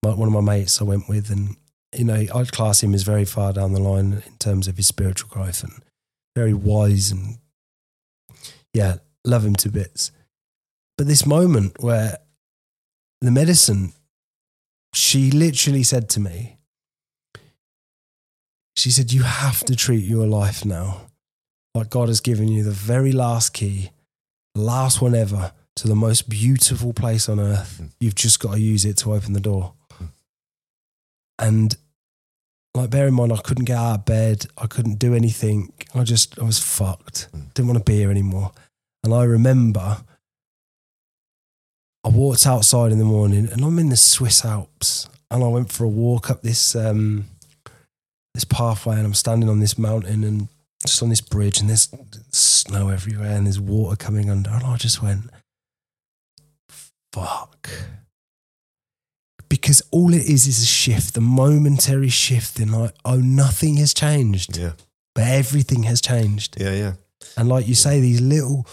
my, 0.03 0.15
one 0.15 0.29
of 0.29 0.35
my 0.35 0.41
mates 0.41 0.81
I 0.81 0.85
went 0.85 1.09
with, 1.09 1.31
and 1.31 1.57
you 1.97 2.05
know, 2.05 2.27
I'd 2.35 2.53
class 2.53 2.83
him 2.83 2.95
as 2.95 3.03
very 3.03 3.25
far 3.25 3.53
down 3.53 3.73
the 3.73 3.81
line 3.81 4.23
in 4.27 4.37
terms 4.39 4.69
of 4.69 4.77
his 4.77 4.87
spiritual 4.87 5.31
growth 5.31 5.65
and 5.65 5.83
very 6.37 6.55
wise 6.55 7.11
and 7.11 7.39
yeah, 8.73 8.97
love 9.25 9.45
him 9.45 9.57
to 9.57 9.71
bits. 9.71 10.13
But 10.97 11.07
this 11.07 11.27
moment 11.27 11.83
where 11.83 12.19
the 13.21 13.31
medicine, 13.31 13.93
she 14.93 15.31
literally 15.31 15.83
said 15.83 16.09
to 16.11 16.21
me, 16.21 16.59
she 18.77 18.91
said, 18.91 19.13
You 19.13 19.23
have 19.23 19.61
to 19.65 19.77
treat 19.77 20.05
your 20.05 20.27
life 20.27 20.65
now 20.65 21.03
like 21.75 21.91
God 21.91 22.09
has 22.09 22.21
given 22.21 22.49
you 22.49 22.65
the 22.65 22.71
very 22.71 23.13
last 23.13 23.51
key, 23.51 23.91
the 24.55 24.63
last 24.63 25.01
one 25.01 25.15
ever 25.15 25.53
to 25.77 25.89
the 25.89 25.95
most 25.95 26.29
beautiful 26.29 26.93
place 26.93 27.29
on 27.29 27.39
earth. 27.39 27.79
Mm. 27.81 27.91
You've 28.01 28.15
just 28.15 28.41
got 28.41 28.55
to 28.55 28.61
use 28.61 28.85
it 28.85 28.97
to 28.99 29.15
open 29.15 29.33
the 29.33 29.41
door. 29.41 29.75
And 31.39 31.75
like, 32.75 32.91
bear 32.91 33.07
in 33.09 33.15
mind, 33.15 33.33
I 33.33 33.39
couldn't 33.39 33.65
get 33.65 33.79
out 33.79 33.95
of 33.95 34.05
bed. 34.05 34.47
I 34.59 34.67
couldn't 34.67 34.99
do 34.99 35.15
anything. 35.15 35.73
I 35.95 36.05
just, 36.05 36.39
I 36.39 36.45
was 36.45 36.59
fucked. 36.59 37.29
Mm. 37.33 37.55
Didn't 37.55 37.69
want 37.69 37.79
to 37.79 37.91
be 37.91 37.99
here 37.99 38.11
anymore. 38.11 38.53
And 39.03 39.15
I 39.15 39.25
remember 39.25 40.05
I 42.05 42.09
walked 42.09 42.47
outside 42.47 42.93
in 42.93 42.99
the 42.99 43.05
morning 43.05 43.49
and 43.51 43.63
I'm 43.65 43.79
in 43.79 43.91
the 43.91 43.97
Swiss 43.97 44.45
Alps 44.45 45.09
and 45.31 45.45
I 45.45 45.49
went 45.49 45.71
for 45.71 45.85
a 45.85 45.89
walk 45.89 46.31
up 46.31 46.43
this, 46.43 46.75
um, 46.75 47.27
this 48.35 48.45
pathway 48.45 48.97
and 48.97 49.07
I'm 49.07 49.15
standing 49.15 49.49
on 49.49 49.61
this 49.61 49.77
mountain 49.79 50.25
and 50.25 50.49
just 50.87 51.03
on 51.03 51.11
this 51.11 51.21
bridge 51.21 51.61
and 51.61 51.69
there's 51.69 51.89
snow 52.33 52.89
everywhere 52.89 53.33
and 53.37 53.47
there's 53.47 53.61
water 53.61 53.97
coming 53.97 54.31
under. 54.31 54.49
And 54.51 54.65
I 54.65 54.77
just 54.77 55.03
went, 55.03 55.25
fuck. 57.13 57.69
Because 59.49 59.83
all 59.91 60.15
it 60.15 60.23
is 60.23 60.47
is 60.47 60.63
a 60.63 60.67
shift, 60.67 61.15
the 61.15 61.21
momentary 61.21 62.09
shift 62.09 62.61
in 62.61 62.73
like, 62.73 62.95
oh, 63.05 63.17
nothing 63.17 63.77
has 63.77 63.93
changed, 63.93 64.57
Yeah. 64.57 64.73
but 65.15 65.25
everything 65.25 65.83
has 65.83 66.01
changed. 66.01 66.59
Yeah. 66.59 66.73
Yeah. 66.73 66.93
And 67.37 67.49
like 67.49 67.69
you 67.69 67.75
say, 67.75 68.01
these 68.01 68.21
little 68.21 68.67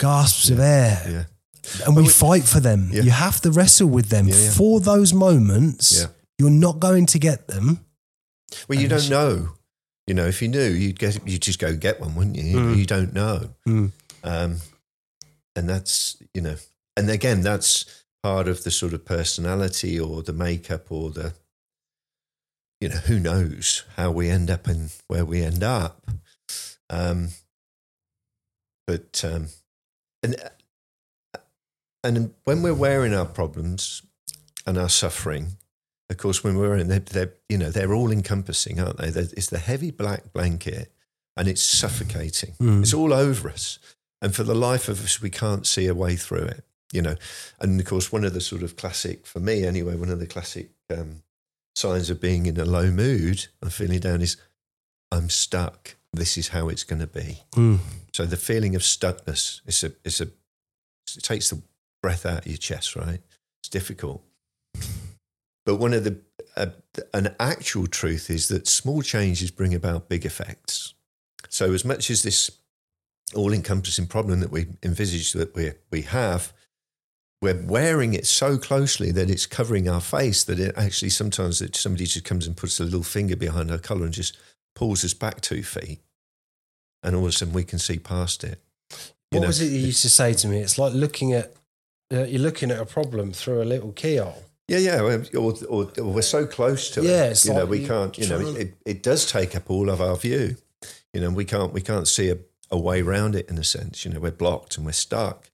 gasps 0.00 0.50
of 0.50 0.58
air, 0.58 1.02
Yeah. 1.08 1.24
And 1.86 1.96
we 1.96 2.02
we- 2.02 2.08
fight 2.08 2.44
for 2.44 2.60
them. 2.60 2.88
Yeah. 2.92 3.02
You 3.02 3.10
have 3.10 3.40
to 3.42 3.50
wrestle 3.50 3.88
with 3.88 4.08
them 4.08 4.28
Yeah, 4.28 4.36
yeah. 4.36 4.50
for 4.52 4.80
those 4.80 5.12
moments. 5.14 6.00
Yeah. 6.00 6.06
You're 6.38 6.50
not 6.50 6.78
going 6.80 7.06
to 7.06 7.18
get 7.18 7.48
them. 7.48 7.84
Well, 8.68 8.78
you 8.80 8.88
don't 8.88 9.10
know. 9.10 9.50
You 10.06 10.14
know, 10.14 10.26
if 10.26 10.40
you 10.40 10.48
knew, 10.48 10.70
you'd 10.70 10.98
get 10.98 11.20
you'd 11.28 11.42
just 11.42 11.58
go 11.58 11.74
get 11.76 12.00
one, 12.00 12.14
wouldn't 12.14 12.36
you? 12.36 12.56
Mm. 12.56 12.76
You 12.78 12.86
don't 12.86 13.12
know, 13.12 13.50
Mm. 13.66 13.92
um, 14.24 14.56
and 15.54 15.68
that's 15.68 16.16
you 16.32 16.40
know, 16.40 16.56
and 16.96 17.10
again, 17.10 17.42
that's 17.42 17.84
part 18.22 18.48
of 18.48 18.64
the 18.64 18.70
sort 18.70 18.94
of 18.94 19.04
personality 19.04 20.00
or 20.00 20.22
the 20.22 20.32
makeup 20.32 20.90
or 20.90 21.10
the 21.10 21.34
you 22.80 22.88
know 22.88 22.96
who 22.96 23.18
knows 23.18 23.84
how 23.96 24.10
we 24.10 24.30
end 24.30 24.48
up 24.50 24.66
and 24.66 24.90
where 25.08 25.24
we 25.26 25.42
end 25.42 25.62
up. 25.62 26.06
Um, 26.88 27.28
but 28.86 29.22
um, 29.24 29.48
and 30.22 30.36
and 32.04 32.32
when 32.44 32.62
we're 32.62 32.74
wearing 32.74 33.14
our 33.14 33.26
problems 33.26 34.02
and 34.66 34.78
our 34.78 34.88
suffering, 34.88 35.56
of 36.10 36.16
course, 36.16 36.42
when 36.42 36.56
we're 36.56 36.76
in, 36.76 36.88
they're, 36.88 37.00
they're 37.00 37.34
you 37.48 37.58
know 37.58 37.70
they're 37.70 37.92
all 37.92 38.10
encompassing, 38.10 38.80
aren't 38.80 38.98
they? 38.98 39.10
They're, 39.10 39.28
it's 39.36 39.50
the 39.50 39.58
heavy 39.58 39.90
black 39.90 40.32
blanket, 40.32 40.92
and 41.36 41.48
it's 41.48 41.62
suffocating. 41.62 42.54
Mm. 42.60 42.82
It's 42.82 42.94
all 42.94 43.12
over 43.12 43.50
us, 43.50 43.78
and 44.22 44.34
for 44.34 44.42
the 44.42 44.54
life 44.54 44.88
of 44.88 45.04
us, 45.04 45.20
we 45.20 45.30
can't 45.30 45.66
see 45.66 45.86
a 45.86 45.94
way 45.94 46.16
through 46.16 46.44
it. 46.44 46.64
You 46.92 47.02
know, 47.02 47.16
and 47.60 47.78
of 47.78 47.86
course, 47.86 48.10
one 48.10 48.24
of 48.24 48.32
the 48.32 48.40
sort 48.40 48.62
of 48.62 48.76
classic 48.76 49.26
for 49.26 49.40
me 49.40 49.64
anyway, 49.64 49.96
one 49.96 50.08
of 50.08 50.20
the 50.20 50.26
classic 50.26 50.70
um, 50.90 51.22
signs 51.76 52.08
of 52.08 52.20
being 52.20 52.46
in 52.46 52.58
a 52.58 52.64
low 52.64 52.90
mood 52.90 53.46
and 53.60 53.72
feeling 53.72 54.00
down 54.00 54.22
is 54.22 54.36
I'm 55.12 55.28
stuck. 55.28 55.96
This 56.12 56.38
is 56.38 56.48
how 56.48 56.70
it's 56.70 56.84
going 56.84 57.00
to 57.00 57.06
be. 57.06 57.42
Mm. 57.52 57.78
So 58.14 58.24
the 58.24 58.38
feeling 58.38 58.74
of 58.74 58.82
stuckness 58.82 59.60
is 59.66 59.84
a 59.84 59.92
is 60.04 60.20
a 60.22 60.28
it 61.16 61.22
takes 61.22 61.50
the 61.50 61.60
breath 62.02 62.26
out 62.26 62.40
of 62.40 62.46
your 62.46 62.56
chest, 62.56 62.96
right? 62.96 63.20
It's 63.60 63.68
difficult. 63.68 64.22
But 65.66 65.76
one 65.76 65.92
of 65.92 66.04
the 66.04 66.20
uh, 66.56 66.66
an 67.12 67.34
actual 67.38 67.86
truth 67.86 68.30
is 68.30 68.48
that 68.48 68.66
small 68.66 69.02
changes 69.02 69.50
bring 69.50 69.74
about 69.74 70.08
big 70.08 70.24
effects. 70.24 70.94
So 71.48 71.72
as 71.72 71.84
much 71.84 72.10
as 72.10 72.22
this 72.22 72.50
all-encompassing 73.34 74.06
problem 74.06 74.40
that 74.40 74.50
we 74.50 74.68
envisage 74.82 75.32
that 75.34 75.54
we 75.54 75.72
we 75.90 76.02
have, 76.02 76.52
we're 77.42 77.62
wearing 77.62 78.14
it 78.14 78.26
so 78.26 78.58
closely 78.58 79.12
that 79.12 79.30
it's 79.30 79.46
covering 79.46 79.88
our 79.88 80.00
face 80.00 80.42
that 80.44 80.58
it 80.58 80.74
actually 80.76 81.10
sometimes 81.10 81.58
that 81.58 81.76
somebody 81.76 82.06
just 82.06 82.24
comes 82.24 82.46
and 82.46 82.56
puts 82.56 82.80
a 82.80 82.84
little 82.84 83.02
finger 83.02 83.36
behind 83.36 83.70
our 83.70 83.78
collar 83.78 84.04
and 84.04 84.14
just 84.14 84.36
pulls 84.74 85.04
us 85.04 85.14
back 85.14 85.40
two 85.40 85.62
feet, 85.62 86.00
and 87.02 87.14
all 87.14 87.22
of 87.24 87.28
a 87.28 87.32
sudden 87.32 87.54
we 87.54 87.64
can 87.64 87.78
see 87.78 87.98
past 87.98 88.42
it. 88.42 88.58
You 89.30 89.38
What 89.38 89.40
know, 89.42 89.46
was 89.48 89.60
it 89.60 89.66
you 89.66 89.80
used 89.80 90.02
to 90.02 90.10
say 90.10 90.32
to 90.32 90.48
me? 90.48 90.60
It's 90.60 90.78
like 90.78 90.94
looking 90.94 91.34
at 91.34 91.54
uh, 92.12 92.24
you're 92.24 92.42
looking 92.42 92.70
at 92.70 92.80
a 92.80 92.86
problem 92.86 93.32
through 93.32 93.62
a 93.62 93.64
little 93.64 93.92
keyhole. 93.92 94.44
Yeah, 94.68 94.78
yeah, 94.78 95.00
or, 95.00 95.24
or, 95.38 95.54
or 95.68 96.12
we're 96.12 96.22
so 96.22 96.46
close 96.46 96.90
to 96.90 97.02
Yeah, 97.02 97.24
it. 97.24 97.44
you 97.44 97.54
know, 97.54 97.64
we 97.64 97.86
can't. 97.86 98.16
You 98.18 98.28
know, 98.28 98.40
it, 98.54 98.74
it 98.84 99.02
does 99.02 99.30
take 99.30 99.56
up 99.56 99.70
all 99.70 99.88
of 99.88 100.00
our 100.00 100.16
view. 100.16 100.56
You 101.14 101.22
know, 101.22 101.30
we 101.30 101.46
can't 101.46 101.72
we 101.72 101.80
can't 101.80 102.06
see 102.06 102.30
a, 102.30 102.38
a 102.70 102.78
way 102.78 103.00
around 103.00 103.34
it 103.34 103.48
in 103.48 103.56
a 103.56 103.64
sense. 103.64 104.04
You 104.04 104.12
know, 104.12 104.20
we're 104.20 104.30
blocked 104.30 104.76
and 104.76 104.84
we're 104.84 104.92
stuck. 104.92 105.50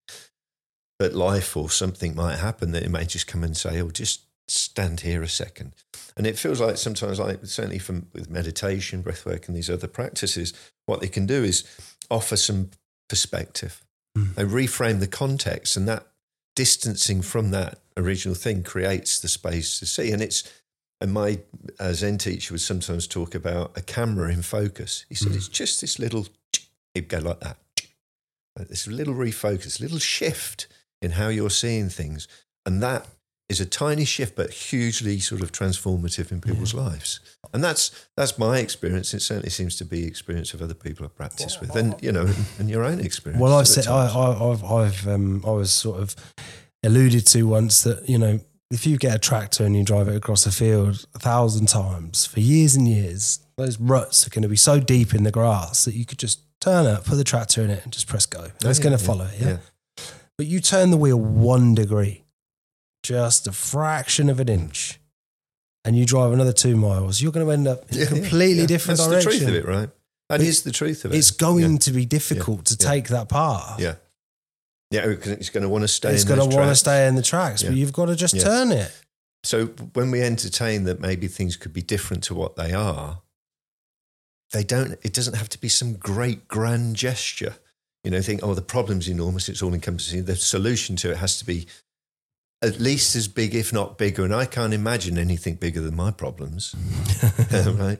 But 0.98 1.12
life 1.12 1.56
or 1.56 1.70
something 1.70 2.14
might 2.14 2.38
happen 2.38 2.72
that 2.72 2.82
it 2.82 2.90
may 2.90 3.04
just 3.04 3.28
come 3.28 3.44
and 3.44 3.56
say, 3.56 3.80
"Oh, 3.80 3.90
just 3.90 4.24
stand 4.48 5.00
here 5.00 5.22
a 5.22 5.28
second. 5.28 5.72
And 6.16 6.26
it 6.26 6.38
feels 6.38 6.60
like 6.60 6.76
sometimes, 6.76 7.18
like 7.18 7.44
certainly 7.44 7.78
from 7.78 8.06
with 8.12 8.30
meditation, 8.30 9.02
breathwork, 9.02 9.46
and 9.48 9.56
these 9.56 9.70
other 9.70 9.88
practices, 9.88 10.52
what 10.86 11.00
they 11.00 11.08
can 11.08 11.26
do 11.26 11.42
is 11.42 11.64
offer 12.10 12.36
some 12.36 12.70
perspective. 13.08 13.84
Mm. 14.16 14.34
They 14.34 14.44
reframe 14.44 15.00
the 15.00 15.06
context, 15.06 15.76
and 15.76 15.88
that 15.88 16.06
distancing 16.54 17.22
from 17.22 17.50
that 17.50 17.78
original 17.96 18.34
thing 18.34 18.62
creates 18.62 19.20
the 19.20 19.28
space 19.28 19.78
to 19.78 19.86
see. 19.86 20.10
And 20.12 20.22
it's 20.22 20.44
and 21.00 21.12
my 21.12 21.40
uh, 21.78 21.92
Zen 21.92 22.18
teacher 22.18 22.54
would 22.54 22.60
sometimes 22.60 23.06
talk 23.06 23.34
about 23.34 23.76
a 23.76 23.82
camera 23.82 24.32
in 24.32 24.42
focus. 24.42 25.04
He 25.08 25.14
said 25.14 25.32
Mm. 25.32 25.36
it's 25.36 25.48
just 25.48 25.80
this 25.80 25.98
little. 25.98 26.26
He'd 26.94 27.08
go 27.08 27.18
like 27.18 27.40
that. 27.40 27.56
Like 28.56 28.68
this 28.68 28.86
little 28.86 29.14
refocus, 29.14 29.80
little 29.80 29.98
shift 29.98 30.68
in 31.02 31.10
how 31.10 31.26
you're 31.26 31.50
seeing 31.50 31.88
things, 31.88 32.28
and 32.64 32.80
that 32.84 33.04
is 33.48 33.60
a 33.60 33.66
tiny 33.66 34.04
shift, 34.04 34.36
but 34.36 34.50
hugely 34.50 35.18
sort 35.20 35.42
of 35.42 35.52
transformative 35.52 36.32
in 36.32 36.40
people's 36.40 36.72
lives. 36.74 37.20
And 37.52 37.62
that's 37.62 38.06
that's 38.16 38.38
my 38.38 38.58
experience. 38.58 39.12
It 39.14 39.20
certainly 39.20 39.50
seems 39.50 39.76
to 39.76 39.84
be 39.84 40.00
the 40.02 40.06
experience 40.08 40.54
of 40.54 40.62
other 40.62 40.74
people 40.74 41.04
I 41.06 41.08
practice 41.08 41.60
with, 41.60 41.76
and 41.76 41.94
you 42.02 42.10
know, 42.12 42.26
and 42.58 42.70
your 42.70 42.84
own 42.84 43.00
experience. 43.00 43.40
Well, 43.40 43.54
I 43.54 43.60
at 43.60 43.66
said 43.68 43.86
I. 43.86 44.06
I, 44.06 44.50
I've, 44.50 44.64
I've 44.64 45.08
um, 45.08 45.42
I 45.46 45.50
was 45.50 45.70
sort 45.72 46.00
of 46.00 46.16
alluded 46.82 47.26
to 47.28 47.42
once 47.44 47.82
that 47.82 48.08
you 48.08 48.18
know 48.18 48.40
if 48.70 48.86
you 48.86 48.96
get 48.96 49.14
a 49.14 49.18
tractor 49.18 49.64
and 49.64 49.76
you 49.76 49.84
drive 49.84 50.08
it 50.08 50.16
across 50.16 50.46
a 50.46 50.50
field 50.50 51.06
a 51.14 51.18
thousand 51.18 51.66
times 51.68 52.26
for 52.26 52.40
years 52.40 52.74
and 52.74 52.88
years, 52.88 53.38
those 53.56 53.78
ruts 53.78 54.26
are 54.26 54.30
going 54.30 54.42
to 54.42 54.48
be 54.48 54.56
so 54.56 54.80
deep 54.80 55.14
in 55.14 55.22
the 55.22 55.30
grass 55.30 55.84
that 55.84 55.94
you 55.94 56.04
could 56.04 56.18
just 56.18 56.40
turn 56.60 56.86
it, 56.86 57.04
put 57.04 57.16
the 57.16 57.24
tractor 57.24 57.62
in 57.62 57.70
it, 57.70 57.84
and 57.84 57.92
just 57.92 58.08
press 58.08 58.26
go. 58.26 58.40
And 58.44 58.52
Oh, 58.64 58.70
it's 58.70 58.78
yeah, 58.80 58.82
going 58.84 58.96
to 58.98 59.02
yeah, 59.02 59.06
follow 59.06 59.24
it. 59.26 59.34
Yeah? 59.40 59.48
yeah. 59.48 59.56
But 60.38 60.46
you 60.46 60.58
turn 60.60 60.90
the 60.90 60.96
wheel 60.96 61.20
one 61.20 61.74
degree, 61.76 62.23
just 63.04 63.46
a 63.46 63.52
fraction 63.52 64.28
of 64.28 64.40
an 64.40 64.48
inch, 64.48 64.98
and 65.84 65.96
you 65.96 66.04
drive 66.04 66.32
another 66.32 66.52
two 66.52 66.76
miles, 66.76 67.20
you're 67.22 67.30
going 67.30 67.46
to 67.46 67.52
end 67.52 67.68
up 67.68 67.88
in 67.92 67.98
Yeah, 67.98 68.04
a 68.04 68.06
completely 68.08 68.62
yeah. 68.62 68.66
different 68.66 68.98
That's 68.98 69.08
direction. 69.10 69.30
That's 69.30 69.40
the 69.44 69.50
truth 69.50 69.64
of 69.64 69.68
it, 69.68 69.72
right? 69.72 69.90
That 70.30 70.38
But 70.38 70.40
is 70.40 70.62
the 70.62 70.72
truth 70.72 71.04
of 71.04 71.12
it. 71.14 71.18
It's 71.18 71.30
going 71.30 71.72
Yeah. 71.72 71.78
to 71.78 71.92
be 71.92 72.06
difficult 72.06 72.64
to 72.66 72.76
take 72.76 73.08
that 73.08 73.28
path. 73.28 73.78
Yeah. 73.78 73.96
Yeah, 74.90 75.06
because 75.06 75.32
it's 75.32 75.50
going 75.50 75.62
to 75.62 75.68
want 75.68 75.82
to 75.82 75.88
stay. 75.88 76.12
it's 76.12 76.22
in 76.22 76.28
going 76.28 76.50
to 76.50 76.56
want 76.56 76.70
to 76.70 76.74
stay 76.76 77.06
in 77.06 77.14
the 77.14 77.22
tracks, 77.22 77.62
but 77.62 77.74
you've 77.74 77.92
got 77.92 78.06
to 78.06 78.16
just 78.16 78.40
turn 78.40 78.72
it. 78.72 78.90
So 79.42 79.66
when 79.92 80.10
we 80.10 80.22
entertain 80.22 80.84
that 80.84 81.00
maybe 81.00 81.28
things 81.28 81.56
could 81.56 81.72
be 81.72 81.82
different 81.82 82.22
to 82.24 82.34
what 82.34 82.56
they 82.56 82.72
are, 82.72 83.20
they 84.52 84.62
don't. 84.64 84.92
It 85.02 85.12
doesn't 85.12 85.34
have 85.34 85.48
to 85.50 85.58
be 85.60 85.68
some 85.68 85.94
great 85.94 86.48
grand 86.48 86.96
gesture. 86.96 87.56
You 88.04 88.10
know, 88.10 88.22
think 88.22 88.40
oh 88.42 88.54
the 88.54 88.62
problem's 88.62 89.08
enormous. 89.08 89.48
It's 89.48 89.62
all 89.62 89.74
encompassing. 89.74 90.24
The 90.24 90.36
solution 90.36 90.96
to 90.96 91.10
it 91.10 91.16
has 91.18 91.38
to 91.38 91.44
be 91.44 91.66
at 92.62 92.80
least 92.80 93.14
as 93.16 93.28
big, 93.28 93.54
if 93.54 93.72
not 93.72 93.98
bigger. 93.98 94.24
And 94.24 94.34
I 94.34 94.46
can't 94.46 94.72
imagine 94.72 95.18
anything 95.18 95.56
bigger 95.56 95.80
than 95.80 95.96
my 95.96 96.10
problems. 96.10 96.74
right? 97.52 97.98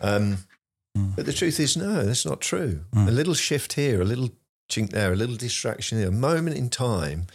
Um, 0.00 0.38
but 0.94 1.26
the 1.26 1.32
truth 1.32 1.58
is, 1.58 1.76
no, 1.76 2.04
that's 2.04 2.24
not 2.24 2.40
true. 2.40 2.84
Mm. 2.94 3.08
A 3.08 3.10
little 3.10 3.34
shift 3.34 3.72
here, 3.72 4.00
a 4.00 4.04
little 4.04 4.30
chink 4.70 4.90
there, 4.90 5.12
a 5.12 5.16
little 5.16 5.36
distraction 5.36 5.98
there, 5.98 6.08
a 6.08 6.12
moment 6.12 6.56
in 6.56 6.70
time 6.70 7.26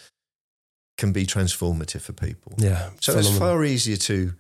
can 0.98 1.12
be 1.12 1.26
transformative 1.26 2.02
for 2.02 2.14
people. 2.14 2.54
Yeah. 2.58 2.90
So 3.00 3.18
it's 3.18 3.38
far 3.38 3.64
easier 3.64 3.98
to 3.98 4.34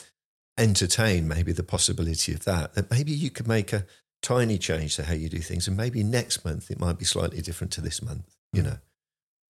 entertain 0.57 1.27
maybe 1.27 1.53
the 1.53 1.63
possibility 1.63 2.33
of 2.33 2.43
that, 2.45 2.73
that 2.75 2.91
maybe 2.91 3.11
you 3.11 3.29
could 3.29 3.47
make 3.47 3.71
a 3.71 3.85
tiny 4.21 4.57
change 4.57 4.97
to 4.97 5.03
how 5.03 5.13
you 5.13 5.29
do 5.29 5.39
things. 5.39 5.67
And 5.67 5.77
maybe 5.77 6.03
next 6.03 6.43
month 6.43 6.69
it 6.69 6.79
might 6.79 6.97
be 6.97 7.05
slightly 7.05 7.41
different 7.41 7.71
to 7.73 7.81
this 7.81 8.01
month. 8.01 8.35
You 8.51 8.63
know, 8.63 8.77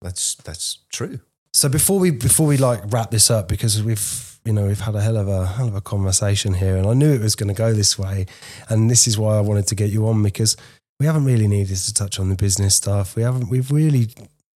that's, 0.02 0.36
that's 0.36 0.80
true. 0.92 1.20
So 1.54 1.68
before 1.70 2.00
we 2.00 2.12
before 2.12 2.48
we 2.48 2.58
like 2.58 2.82
wrap 2.92 3.12
this 3.12 3.30
up, 3.32 3.48
because 3.48 3.82
we've 3.82 4.38
you 4.46 4.54
know 4.54 4.68
we've 4.68 4.80
had 4.80 4.96
a 4.96 5.02
hell 5.02 5.18
of 5.18 5.28
a 5.28 5.46
hell 5.48 5.68
of 5.68 5.76
a 5.76 5.82
conversation 5.82 6.54
here, 6.54 6.78
and 6.78 6.88
I 6.88 6.94
knew 6.94 7.12
it 7.14 7.22
was 7.22 7.36
going 7.36 7.48
to 7.54 7.58
go 7.58 7.74
this 7.74 7.98
way, 7.98 8.26
and 8.70 8.90
this 8.90 9.08
is 9.08 9.18
why 9.18 9.38
I 9.38 9.42
wanted 9.42 9.68
to 9.68 9.76
get 9.76 9.90
you 9.90 10.08
on 10.08 10.22
because 10.24 10.56
we 11.00 11.06
haven't 11.06 11.26
really 11.26 11.48
needed 11.48 11.78
to 11.78 11.94
touch 11.94 12.20
on 12.20 12.30
the 12.30 12.36
business 12.36 12.76
stuff. 12.76 13.16
We 13.16 13.24
haven't. 13.24 13.50
We've 13.50 13.72
really, 13.72 14.10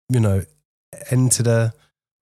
you 0.08 0.20
know, 0.20 0.42
entered 1.10 1.46
a 1.46 1.72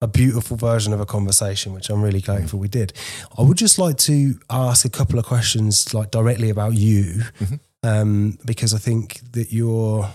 a 0.01 0.07
beautiful 0.07 0.57
version 0.57 0.93
of 0.93 1.01
a 1.01 1.07
conversation, 1.07 1.73
which 1.73 1.91
I'm 1.91 2.03
really 2.03 2.21
grateful 2.21 2.61
we 2.61 2.69
did. 2.69 2.93
I 3.37 3.43
would 3.43 3.57
just 3.57 3.79
like 3.81 3.97
to 3.99 4.39
ask 4.49 4.85
a 4.85 4.89
couple 4.91 5.19
of 5.19 5.25
questions, 5.25 5.93
like 5.93 6.13
directly 6.13 6.51
about 6.51 6.75
you, 6.75 7.25
Mhm. 7.41 7.59
um, 7.83 8.39
because 8.45 8.73
I 8.75 8.79
think 8.79 9.21
that 9.33 9.51
you're 9.53 10.09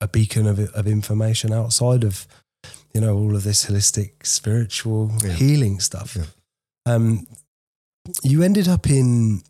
a 0.00 0.08
beacon 0.08 0.46
of 0.46 0.58
of 0.60 0.86
information 0.86 1.52
outside 1.52 2.04
of 2.04 2.26
you 2.94 3.00
know 3.00 3.14
all 3.16 3.34
of 3.36 3.42
this 3.42 3.66
holistic 3.66 4.24
spiritual 4.24 5.10
Yeah. 5.22 5.32
healing 5.32 5.80
stuff. 5.80 6.16
Yeah. 6.16 6.26
Um, 6.86 7.26
you 8.22 8.42
ended 8.42 8.68
up 8.68 8.88
in 8.88 9.42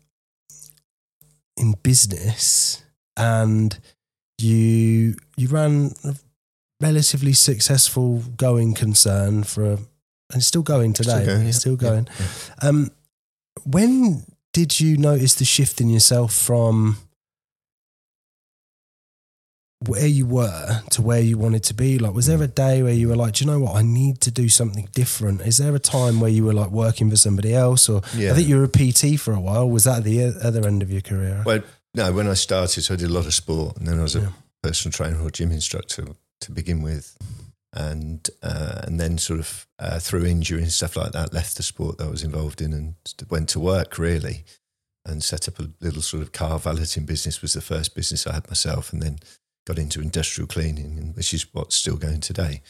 in 1.57 1.75
business, 1.83 2.83
and 3.17 3.77
you 4.37 5.15
you 5.37 5.47
ran 5.47 5.93
a 6.03 6.15
relatively 6.81 7.33
successful 7.33 8.23
going 8.37 8.73
concern 8.73 9.43
for 9.43 9.63
a, 9.63 9.73
and 9.73 10.35
it's 10.35 10.47
still 10.47 10.63
going 10.63 10.93
today. 10.93 11.21
Still 11.21 11.25
going, 11.25 11.47
it's 11.47 11.55
yeah. 11.57 11.59
still 11.59 11.75
going. 11.75 12.07
Um, 12.61 12.91
when 13.65 14.23
did 14.53 14.79
you 14.79 14.97
notice 14.97 15.35
the 15.35 15.45
shift 15.45 15.81
in 15.81 15.89
yourself 15.89 16.33
from 16.33 16.97
where 19.87 20.07
you 20.07 20.25
were 20.25 20.81
to 20.91 21.01
where 21.01 21.19
you 21.19 21.37
wanted 21.37 21.63
to 21.65 21.73
be? 21.73 21.97
Like, 21.99 22.13
was 22.13 22.27
there 22.27 22.41
a 22.41 22.47
day 22.47 22.83
where 22.83 22.93
you 22.93 23.07
were 23.09 23.15
like, 23.15 23.33
do 23.33 23.45
you 23.45 23.51
know 23.51 23.59
what? 23.59 23.75
I 23.75 23.81
need 23.81 24.21
to 24.21 24.31
do 24.31 24.49
something 24.49 24.87
different. 24.93 25.41
Is 25.41 25.57
there 25.57 25.73
a 25.75 25.79
time 25.79 26.19
where 26.19 26.29
you 26.31 26.43
were 26.45 26.53
like 26.53 26.69
working 26.71 27.09
for 27.09 27.15
somebody 27.15 27.53
else? 27.53 27.87
Or 27.89 28.01
Yeah. 28.15 28.31
I 28.31 28.35
think 28.35 28.47
you 28.47 28.57
were 28.57 28.63
a 28.63 28.69
PT 28.69 29.19
for 29.19 29.33
a 29.33 29.39
while. 29.39 29.69
Was 29.69 29.83
that 29.85 30.03
the 30.03 30.23
other 30.43 30.67
end 30.67 30.81
of 30.83 30.91
your 30.91 31.01
career? 31.01 31.43
Well, 31.45 31.61
no, 31.93 32.11
when 32.11 32.27
I 32.27 32.33
started, 32.33 32.81
so 32.83 32.93
I 32.93 32.97
did 32.97 33.09
a 33.09 33.13
lot 33.13 33.25
of 33.25 33.33
sport, 33.33 33.77
and 33.77 33.87
then 33.87 33.99
I 33.99 34.03
was 34.03 34.15
a 34.15 34.19
Yeah. 34.21 34.31
personal 34.61 34.91
trainer 34.91 35.21
or 35.21 35.29
gym 35.31 35.51
instructor 35.51 36.05
to 36.41 36.51
begin 36.51 36.81
with, 36.81 37.17
and 37.73 38.29
uh, 38.43 38.81
and 38.83 38.99
then 38.99 39.17
sort 39.17 39.39
of 39.39 39.67
uh, 39.79 39.99
through 39.99 40.25
injury 40.25 40.61
and 40.61 40.71
stuff 40.71 40.95
like 40.95 41.11
that, 41.13 41.33
left 41.33 41.57
the 41.57 41.63
sport 41.63 41.97
that 41.97 42.07
I 42.07 42.09
was 42.11 42.23
involved 42.23 42.61
in 42.61 42.73
and 42.73 42.95
went 43.29 43.49
to 43.49 43.59
work 43.59 43.97
really, 43.97 44.43
and 45.05 45.23
set 45.23 45.47
up 45.47 45.59
a 45.59 45.69
little 45.81 46.01
sort 46.01 46.21
of 46.23 46.31
car 46.31 46.59
valeting 46.59 47.05
business. 47.05 47.41
Was 47.41 47.53
the 47.53 47.61
first 47.61 47.95
business 47.95 48.27
I 48.27 48.33
had 48.33 48.47
myself, 48.49 48.91
and 48.91 49.01
then 49.01 49.19
got 49.65 49.79
into 49.79 50.01
industrial 50.01 50.47
cleaning, 50.47 51.13
which 51.15 51.33
is 51.33 51.45
what's 51.53 51.75
still 51.75 51.97
going 51.97 52.21
today. 52.21 52.61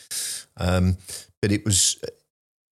Um, 0.58 0.98
but 1.42 1.52
it 1.52 1.66
was. 1.66 2.04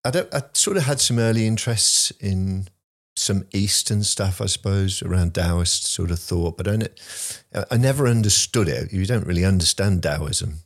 I, 0.04 0.24
I 0.32 0.42
sort 0.52 0.76
of 0.76 0.84
had 0.84 1.00
some 1.00 1.18
early 1.18 1.46
interests 1.46 2.10
in 2.20 2.68
some 3.16 3.46
Eastern 3.52 4.02
stuff, 4.02 4.40
I 4.40 4.46
suppose, 4.46 5.02
around 5.02 5.34
Taoist 5.34 5.86
sort 5.86 6.10
of 6.10 6.18
thought, 6.18 6.56
but 6.56 6.68
I, 6.68 7.64
I 7.70 7.76
never 7.76 8.08
understood 8.08 8.68
it. 8.68 8.92
You 8.92 9.06
don't 9.06 9.26
really 9.26 9.44
understand 9.44 10.02
Taoism 10.02 10.60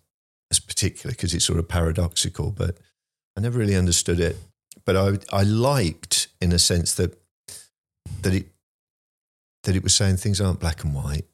as 0.51 0.59
particular 0.59 1.13
because 1.13 1.35
it's 1.35 1.45
sort 1.45 1.59
of 1.59 1.69
paradoxical, 1.69 2.51
but 2.51 2.79
I 3.37 3.41
never 3.41 3.59
really 3.59 3.77
understood 3.77 4.19
it. 4.19 4.37
But 4.85 4.97
I, 4.97 5.19
I 5.37 5.43
liked, 5.43 6.29
in 6.41 6.53
a 6.53 6.59
sense, 6.59 6.95
that 6.95 7.21
that 8.23 8.33
it 8.33 8.47
that 9.65 9.77
it 9.77 9.83
was 9.83 9.95
saying 9.95 10.17
things 10.17 10.41
aren't 10.41 10.61
black 10.61 10.83
and 10.83 10.95
white. 10.95 11.27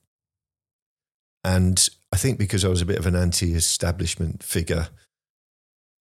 And 1.45 1.89
I 2.15 2.17
think 2.17 2.39
because 2.39 2.65
I 2.65 2.69
was 2.69 2.81
a 2.81 2.87
bit 2.87 3.01
of 3.01 3.07
an 3.07 3.17
anti-establishment 3.17 4.41
figure, 4.41 4.87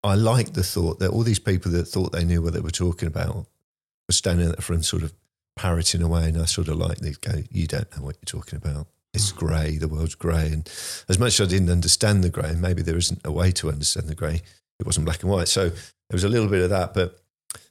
I 0.04 0.14
liked 0.14 0.52
the 0.52 0.62
thought 0.62 0.98
that 0.98 1.08
all 1.08 1.22
these 1.22 1.38
people 1.38 1.72
that 1.72 1.86
thought 1.86 2.12
they 2.12 2.22
knew 2.22 2.42
what 2.42 2.52
they 2.52 2.60
were 2.60 2.70
talking 2.70 3.08
about 3.08 3.34
were 3.34 4.12
standing 4.12 4.46
at 4.46 4.56
the 4.56 4.60
front, 4.60 4.84
sort 4.84 5.04
of 5.04 5.14
parroting 5.56 6.02
away, 6.02 6.24
and 6.24 6.36
I 6.36 6.44
sort 6.44 6.68
of 6.68 6.76
like 6.76 6.98
they 6.98 7.12
go, 7.12 7.42
"You 7.50 7.66
don't 7.66 7.90
know 7.96 8.02
what 8.04 8.16
you're 8.16 8.42
talking 8.42 8.58
about. 8.58 8.88
It's 9.14 9.32
mm. 9.32 9.36
grey. 9.36 9.78
The 9.78 9.88
world's 9.88 10.14
grey. 10.14 10.48
And 10.48 10.68
as 11.08 11.18
much 11.18 11.40
as 11.40 11.48
I 11.48 11.50
didn't 11.50 11.70
understand 11.70 12.22
the 12.22 12.28
grey, 12.28 12.50
and 12.50 12.60
maybe 12.60 12.82
there 12.82 12.98
isn't 12.98 13.22
a 13.24 13.32
way 13.32 13.50
to 13.52 13.70
understand 13.70 14.08
the 14.08 14.14
grey, 14.14 14.42
it 14.80 14.84
wasn't 14.84 15.06
black 15.06 15.22
and 15.22 15.32
white. 15.32 15.48
So 15.48 15.70
there 15.70 16.12
was 16.12 16.24
a 16.24 16.28
little 16.28 16.48
bit 16.48 16.62
of 16.62 16.68
that, 16.68 16.92
but 16.92 17.22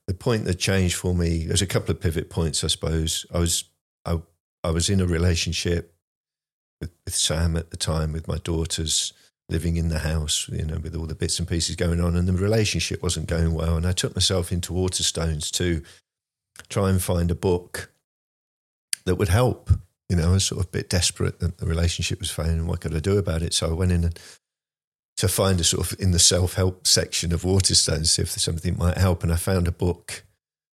the 0.07 0.15
point 0.15 0.45
that 0.45 0.55
changed 0.55 0.95
for 0.95 1.13
me, 1.13 1.45
there's 1.45 1.61
a 1.61 1.68
couple 1.68 1.91
of 1.91 2.01
pivot 2.01 2.31
points, 2.31 2.63
I 2.63 2.68
suppose. 2.69 3.23
I 3.31 3.38
was 3.38 3.65
I, 4.03 4.19
I 4.63 4.72
was 4.72 4.89
in 4.89 4.99
a 4.99 5.05
relationship 5.05 5.95
with, 6.81 6.91
with 7.05 7.15
Sam 7.15 7.55
at 7.55 7.71
the 7.71 7.77
time, 7.77 8.11
with 8.11 8.27
my 8.27 8.37
daughters 8.37 9.13
living 9.49 9.77
in 9.77 9.89
the 9.89 9.99
house, 9.99 10.47
you 10.49 10.65
know, 10.65 10.79
with 10.79 10.95
all 10.95 11.05
the 11.05 11.15
bits 11.15 11.37
and 11.37 11.47
pieces 11.47 11.75
going 11.75 12.01
on, 12.01 12.15
and 12.15 12.27
the 12.27 12.33
relationship 12.33 13.03
wasn't 13.03 13.27
going 13.27 13.53
well. 13.53 13.77
And 13.77 13.85
I 13.85 13.91
took 13.91 14.15
myself 14.15 14.51
into 14.51 14.73
Waterstones 14.73 15.51
to 15.51 15.83
try 16.69 16.89
and 16.89 17.01
find 17.01 17.29
a 17.29 17.35
book 17.35 17.91
that 19.05 19.15
would 19.15 19.29
help. 19.29 19.69
You 20.09 20.15
know, 20.15 20.29
I 20.29 20.31
was 20.33 20.45
sort 20.45 20.59
of 20.59 20.67
a 20.67 20.69
bit 20.69 20.89
desperate 20.89 21.39
that 21.39 21.57
the 21.57 21.65
relationship 21.65 22.19
was 22.19 22.31
failing. 22.31 22.67
What 22.67 22.81
could 22.81 22.95
I 22.95 22.99
do 22.99 23.17
about 23.17 23.41
it? 23.41 23.53
So 23.53 23.69
I 23.69 23.73
went 23.73 23.91
in 23.91 24.03
and 24.03 24.19
to 25.17 25.27
find 25.27 25.59
a 25.59 25.63
sort 25.63 25.91
of 25.91 25.99
in 25.99 26.11
the 26.11 26.19
self 26.19 26.55
help 26.55 26.87
section 26.87 27.31
of 27.31 27.43
Waterstones, 27.43 28.07
see 28.07 28.21
if 28.21 28.29
something 28.29 28.77
might 28.77 28.97
help. 28.97 29.23
And 29.23 29.31
I 29.31 29.35
found 29.35 29.67
a 29.67 29.71
book. 29.71 30.23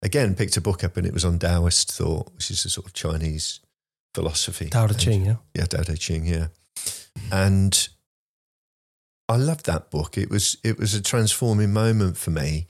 Again, 0.03 0.35
picked 0.35 0.57
a 0.57 0.61
book 0.61 0.85
up, 0.85 0.97
and 0.97 1.07
it 1.07 1.15
was 1.15 1.25
on 1.25 1.39
Taoist 1.39 1.91
thought, 1.91 2.33
which 2.35 2.51
is 2.51 2.65
a 2.65 2.71
sort 2.71 2.87
of 2.87 2.93
Chinese 2.93 3.61
philosophy. 4.17 4.71
Tao 4.71 4.87
Te 4.87 4.95
Ching, 4.95 5.27
yeah. 5.27 5.37
yeah, 5.55 5.65
Dao 5.65 5.85
De 5.85 5.95
Ching, 5.95 6.25
yeah. 6.27 6.47
And 7.31 7.89
I 9.29 9.37
loved 9.37 9.67
that 9.67 9.91
book. 9.91 10.17
It 10.17 10.31
was 10.31 10.57
it 10.65 10.79
was 10.79 10.95
a 10.95 11.03
transforming 11.03 11.73
moment 11.73 12.17
for 12.17 12.31
me. 12.31 12.67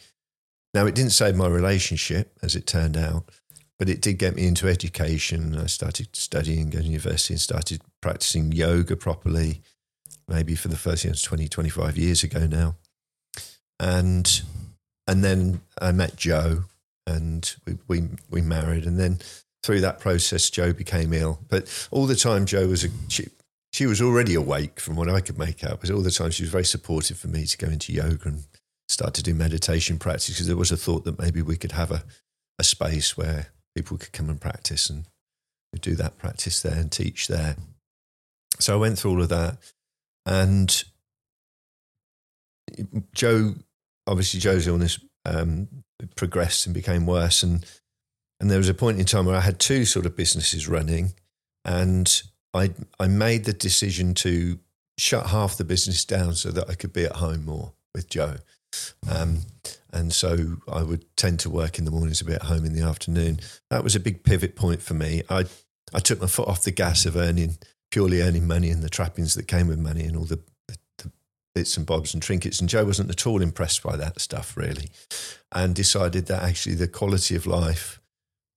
Now 0.75 0.87
it 0.87 0.97
didn't 0.97 1.13
save 1.13 1.37
my 1.37 1.47
relationship, 1.47 2.37
as 2.43 2.57
it 2.57 2.67
turned 2.67 2.97
out, 2.97 3.31
but 3.79 3.89
it 3.89 4.01
did 4.01 4.19
get 4.19 4.35
me 4.35 4.49
into 4.49 4.67
education. 4.67 5.57
I 5.57 5.67
started 5.67 6.17
studying, 6.17 6.71
going 6.71 6.85
to 6.85 6.91
university, 6.91 7.35
and 7.35 7.41
started 7.41 7.81
practicing 8.03 8.51
yoga 8.51 8.97
properly. 8.97 9.63
Maybe 10.27 10.57
for 10.57 10.67
the 10.67 10.77
first, 10.77 11.05
you 11.05 11.11
know, 11.11 11.17
20, 11.17 11.47
25 11.47 11.97
years 11.97 12.25
ago 12.25 12.49
now. 12.49 12.75
And 13.79 14.43
and 15.07 15.23
then 15.23 15.61
I 15.81 15.93
met 15.93 16.17
Joe, 16.17 16.65
and 17.07 17.55
we 17.65 17.79
we, 17.87 18.09
we 18.29 18.41
married, 18.41 18.85
and 18.85 18.99
then 18.99 19.21
through 19.67 19.81
that 19.81 19.99
process, 19.99 20.49
Joe 20.49 20.73
became 20.73 21.13
ill. 21.13 21.41
But 21.49 21.89
all 21.91 22.07
the 22.07 22.15
time, 22.15 22.47
Joe 22.47 22.69
was 22.69 22.85
a 22.85 22.89
she, 23.09 23.27
she 23.73 23.85
was 23.85 24.01
already 24.01 24.35
awake 24.35 24.79
from 24.79 24.95
what 24.95 25.11
I 25.11 25.21
could 25.21 25.39
make 25.39 25.65
out. 25.65 25.81
But 25.81 25.91
all 25.91 26.03
the 26.03 26.13
time, 26.13 26.31
she 26.31 26.45
was 26.45 26.51
very 26.51 26.65
supportive 26.65 27.19
for 27.19 27.29
me 27.29 27.45
to 27.45 27.59
go 27.59 27.67
into 27.67 27.93
yoga 27.93 28.29
and 28.29 28.45
start 28.89 29.13
to 29.15 29.23
do 29.23 29.35
meditation 29.35 29.99
practice 29.99 30.29
because 30.29 30.47
there 30.47 30.57
was 30.57 30.71
a 30.71 30.77
thought 30.77 31.05
that 31.05 31.19
maybe 31.19 31.43
we 31.43 31.57
could 31.57 31.73
have 31.73 31.91
a, 31.91 32.05
a 32.61 32.65
space 32.65 33.17
where 33.17 33.49
people 33.75 33.99
could 33.99 34.13
come 34.13 34.31
and 34.31 34.41
practice 34.41 34.89
and 34.89 35.05
do 35.81 35.95
that 35.97 36.17
practice 36.17 36.63
there 36.63 36.79
and 36.79 36.91
teach 36.91 37.27
there. 37.27 37.57
So 38.61 38.73
I 38.73 38.81
went 38.81 38.99
through 38.99 39.11
all 39.11 39.23
of 39.23 39.29
that. 39.29 39.59
And 40.25 40.85
Joe, 43.15 43.57
obviously, 44.07 44.41
Joe's 44.41 44.67
illness 44.67 44.99
um, 45.27 45.69
progressed 46.15 46.67
and 46.67 46.75
became 46.75 47.05
worse. 47.05 47.43
And, 47.43 47.67
and 48.41 48.51
there 48.51 48.59
was 48.59 48.69
a 48.69 48.75
point 48.75 48.99
in 48.99 49.07
time 49.07 49.27
where 49.27 49.37
I 49.37 49.41
had 49.41 49.59
two 49.59 49.85
sort 49.85 50.07
of 50.07 50.17
businesses 50.17 50.69
running. 50.69 51.15
And 51.65 52.23
I, 52.55 52.71
I 53.01 53.09
made 53.09 53.45
the 53.45 53.53
decision 53.53 54.15
to 54.15 54.59
shut 54.99 55.27
half 55.27 55.57
the 55.57 55.65
business 55.65 56.05
down 56.05 56.35
so 56.35 56.51
that 56.51 56.71
I 56.71 56.75
could 56.75 56.93
be 56.93 57.05
at 57.05 57.17
home 57.17 57.45
more 57.45 57.73
with 57.95 58.09
Joe. 58.09 58.37
Um, 59.11 59.41
and 59.93 60.13
so 60.13 60.59
I 60.71 60.83
would 60.83 61.05
tend 61.17 61.41
to 61.41 61.51
work 61.51 61.79
in 61.79 61.85
the 61.85 61.91
mornings, 61.91 62.21
a 62.21 62.25
bit 62.25 62.37
at 62.37 62.43
home 62.43 62.65
in 62.65 62.75
the 62.75 62.83
afternoon. 62.83 63.41
That 63.71 63.83
was 63.83 63.97
a 63.97 64.01
big 64.01 64.23
pivot 64.23 64.55
point 64.55 64.83
for 64.83 64.95
me. 64.95 65.23
I 65.29 65.47
I 65.95 66.01
took 66.01 66.21
my 66.21 66.27
foot 66.27 66.49
off 66.49 66.65
the 66.65 66.73
gas 66.73 67.07
of 67.07 67.17
earning 67.17 67.59
purely 67.91 68.21
earning 68.21 68.47
money 68.47 68.71
and 68.71 68.83
the 68.83 68.91
trappings 68.91 69.35
that 69.35 69.47
came 69.47 69.69
with 69.69 69.79
money 69.79 70.05
and 70.05 70.17
all 70.17 70.25
the, 70.25 70.41
the, 70.67 70.77
the 70.99 71.13
bits 71.55 71.77
and 71.77 71.87
bobs 71.87 72.13
and 72.13 72.23
trinkets. 72.23 72.61
And 72.61 72.69
Joe 72.69 72.85
wasn't 72.85 73.11
at 73.11 73.27
all 73.27 73.41
impressed 73.41 73.83
by 73.83 73.97
that 73.97 74.21
stuff 74.21 74.57
really, 74.57 74.91
and 75.53 75.75
decided 75.75 76.27
that 76.27 76.43
actually 76.43 76.75
the 76.75 76.89
quality 76.89 77.37
of 77.37 77.47
life 77.47 78.01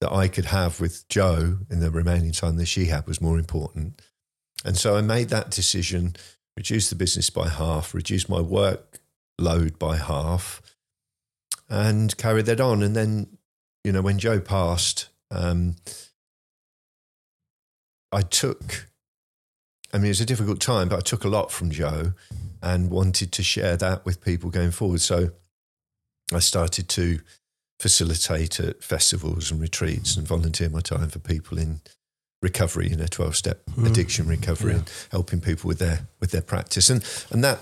that 0.02 0.12
I 0.12 0.28
could 0.28 0.46
have 0.46 0.80
with 0.80 1.08
Joe 1.10 1.60
in 1.70 1.80
the 1.80 1.92
remaining 1.92 2.32
time 2.32 2.58
that 2.58 2.68
she 2.68 2.86
had 2.86 3.06
was 3.06 3.22
more 3.22 3.38
important. 3.38 4.02
And 4.64 4.78
so 4.78 4.96
I 4.96 5.02
made 5.02 5.30
that 5.30 5.52
decision, 5.52 6.16
reduced 6.56 6.90
the 6.90 6.96
business 6.96 7.30
by 7.30 7.50
half, 7.50 7.94
reduced 7.94 8.30
my 8.30 8.42
work 8.42 9.00
load 9.38 9.78
by 9.78 9.98
half, 9.98 10.62
and 11.70 12.16
carried 12.18 12.46
that 12.48 12.62
on. 12.62 12.82
And 12.82 12.96
then, 12.96 13.38
you 13.84 13.92
know, 13.92 14.02
when 14.02 14.20
Joe 14.20 14.40
passed, 14.40 15.10
um, 15.32 15.76
I 18.12 18.22
took, 18.22 18.88
I 19.94 19.98
mean, 19.98 20.06
it 20.06 20.10
was 20.10 20.22
a 20.22 20.26
difficult 20.26 20.60
time, 20.60 20.90
but 20.90 20.98
I 20.98 21.02
took 21.02 21.24
a 21.24 21.30
lot 21.30 21.52
from 21.52 21.72
Joe 21.72 22.14
and 22.62 22.90
wanted 22.90 23.32
to 23.34 23.44
share 23.44 23.78
that 23.78 24.06
with 24.06 24.24
people 24.24 24.50
going 24.50 24.72
forward. 24.72 25.02
So 25.02 25.32
I 26.34 26.40
started 26.40 26.90
to 26.90 27.20
facilitate 27.80 28.60
at 28.60 28.84
festivals 28.84 29.52
and 29.52 29.62
retreats 29.62 30.18
and 30.18 30.28
volunteer 30.28 30.70
my 30.70 30.82
time 30.82 31.10
for 31.10 31.20
people 31.20 31.58
in 31.58 31.80
recovery 32.42 32.92
in 32.92 33.00
a 33.00 33.08
12 33.08 33.36
step 33.36 33.66
mm. 33.72 33.86
addiction 33.86 34.28
recovery 34.28 34.74
yeah. 34.74 34.80
and 34.80 34.92
helping 35.12 35.42
people 35.42 35.68
with 35.68 35.80
their 35.80 36.08
with 36.20 36.32
their 36.32 36.42
practice 36.42 36.90
and 36.90 37.04
and 37.32 37.44
that 37.44 37.60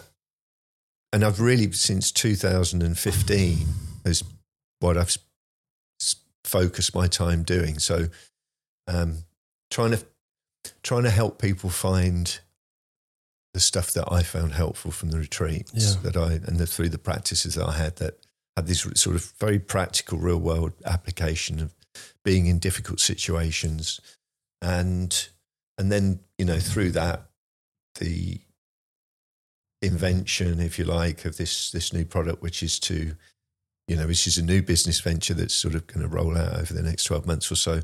and 1.14 1.24
I've 1.24 1.40
really 1.40 1.72
since 1.72 2.12
2015 2.12 3.68
is 4.06 4.24
what 4.80 4.98
I've 4.98 5.18
focused 6.44 6.96
my 6.96 7.08
time 7.08 7.44
doing 7.44 7.80
so 7.80 8.08
um, 8.88 9.24
trying 9.72 9.92
to 9.92 10.04
trying 10.84 11.04
to 11.04 11.10
help 11.10 11.42
people 11.42 11.70
find 11.70 12.40
the 13.54 13.60
stuff 13.60 13.92
that 13.94 14.12
I 14.12 14.22
found 14.22 14.54
helpful 14.54 14.92
from 14.92 15.10
the 15.10 15.18
retreats 15.18 15.96
yeah. 15.96 16.02
that 16.04 16.18
I 16.18 16.34
and 16.34 16.58
the 16.58 16.68
through 16.68 16.90
the 16.90 17.00
practices 17.00 17.56
that 17.56 17.66
I 17.66 17.78
had 17.78 17.96
that 17.98 18.27
had 18.58 18.66
this 18.66 18.82
sort 18.96 19.16
of 19.16 19.32
very 19.40 19.60
practical 19.60 20.18
real 20.18 20.40
world 20.40 20.74
application 20.84 21.60
of 21.60 21.76
being 22.26 22.48
in 22.48 22.58
difficult 22.58 23.00
situations. 23.00 24.02
And 24.64 25.30
and 25.78 25.92
then 25.92 26.22
you 26.40 26.46
know 26.46 26.60
through 26.60 26.92
that 26.92 27.30
the 28.00 28.42
invention 29.84 30.60
if 30.60 30.80
you 30.80 30.86
like 30.86 31.24
of 31.24 31.38
this 31.38 31.70
this 31.70 31.94
new 31.94 32.04
product 32.04 32.42
which 32.42 32.64
is 32.64 32.80
to 32.80 33.16
you 33.88 33.96
know 33.96 34.08
which 34.08 34.26
is 34.26 34.40
a 34.40 34.44
new 34.44 34.64
business 34.64 35.00
venture 35.00 35.36
that's 35.36 35.54
sort 35.54 35.76
of 35.76 35.86
going 35.86 36.02
to 36.02 36.08
roll 36.08 36.36
out 36.36 36.60
over 36.60 36.74
the 36.74 36.82
next 36.82 37.04
12 37.04 37.28
months 37.28 37.52
or 37.52 37.56
so 37.56 37.82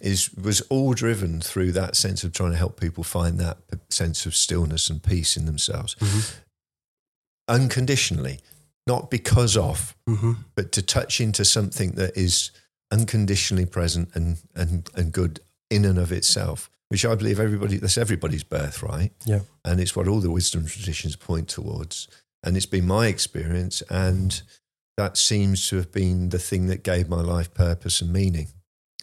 is 0.00 0.32
was 0.34 0.62
all 0.62 0.94
driven 0.94 1.38
through 1.42 1.70
that 1.72 1.96
sense 1.96 2.24
of 2.24 2.32
trying 2.32 2.52
to 2.52 2.56
help 2.56 2.80
people 2.80 3.04
find 3.04 3.38
that 3.38 3.58
sense 3.90 4.24
of 4.24 4.34
stillness 4.34 4.88
and 4.88 5.02
peace 5.02 5.36
in 5.36 5.44
themselves. 5.44 5.94
Mm-hmm. 5.96 6.40
unconditionally 7.48 8.40
not 8.88 9.10
because 9.10 9.56
of 9.56 9.94
mm-hmm. 10.08 10.32
but 10.56 10.72
to 10.72 10.82
touch 10.82 11.20
into 11.20 11.44
something 11.44 11.92
that 11.92 12.16
is 12.16 12.50
unconditionally 12.90 13.66
present 13.66 14.08
and 14.14 14.38
and 14.54 14.88
and 14.94 15.12
good 15.12 15.40
in 15.70 15.84
and 15.84 15.98
of 15.98 16.10
itself, 16.10 16.70
which 16.88 17.04
I 17.04 17.14
believe 17.14 17.38
everybody 17.38 17.76
that's 17.76 17.98
everybody's 17.98 18.44
birthright. 18.44 19.12
Yeah. 19.26 19.40
And 19.64 19.80
it's 19.80 19.94
what 19.94 20.08
all 20.08 20.20
the 20.20 20.30
wisdom 20.30 20.66
traditions 20.66 21.14
point 21.14 21.48
towards. 21.48 22.08
And 22.42 22.56
it's 22.56 22.66
been 22.66 22.86
my 22.86 23.06
experience 23.08 23.82
and 23.90 24.42
that 24.96 25.16
seems 25.16 25.68
to 25.68 25.76
have 25.76 25.92
been 25.92 26.30
the 26.30 26.38
thing 26.38 26.66
that 26.66 26.82
gave 26.82 27.08
my 27.08 27.20
life 27.20 27.54
purpose 27.54 28.00
and 28.00 28.12
meaning. 28.12 28.48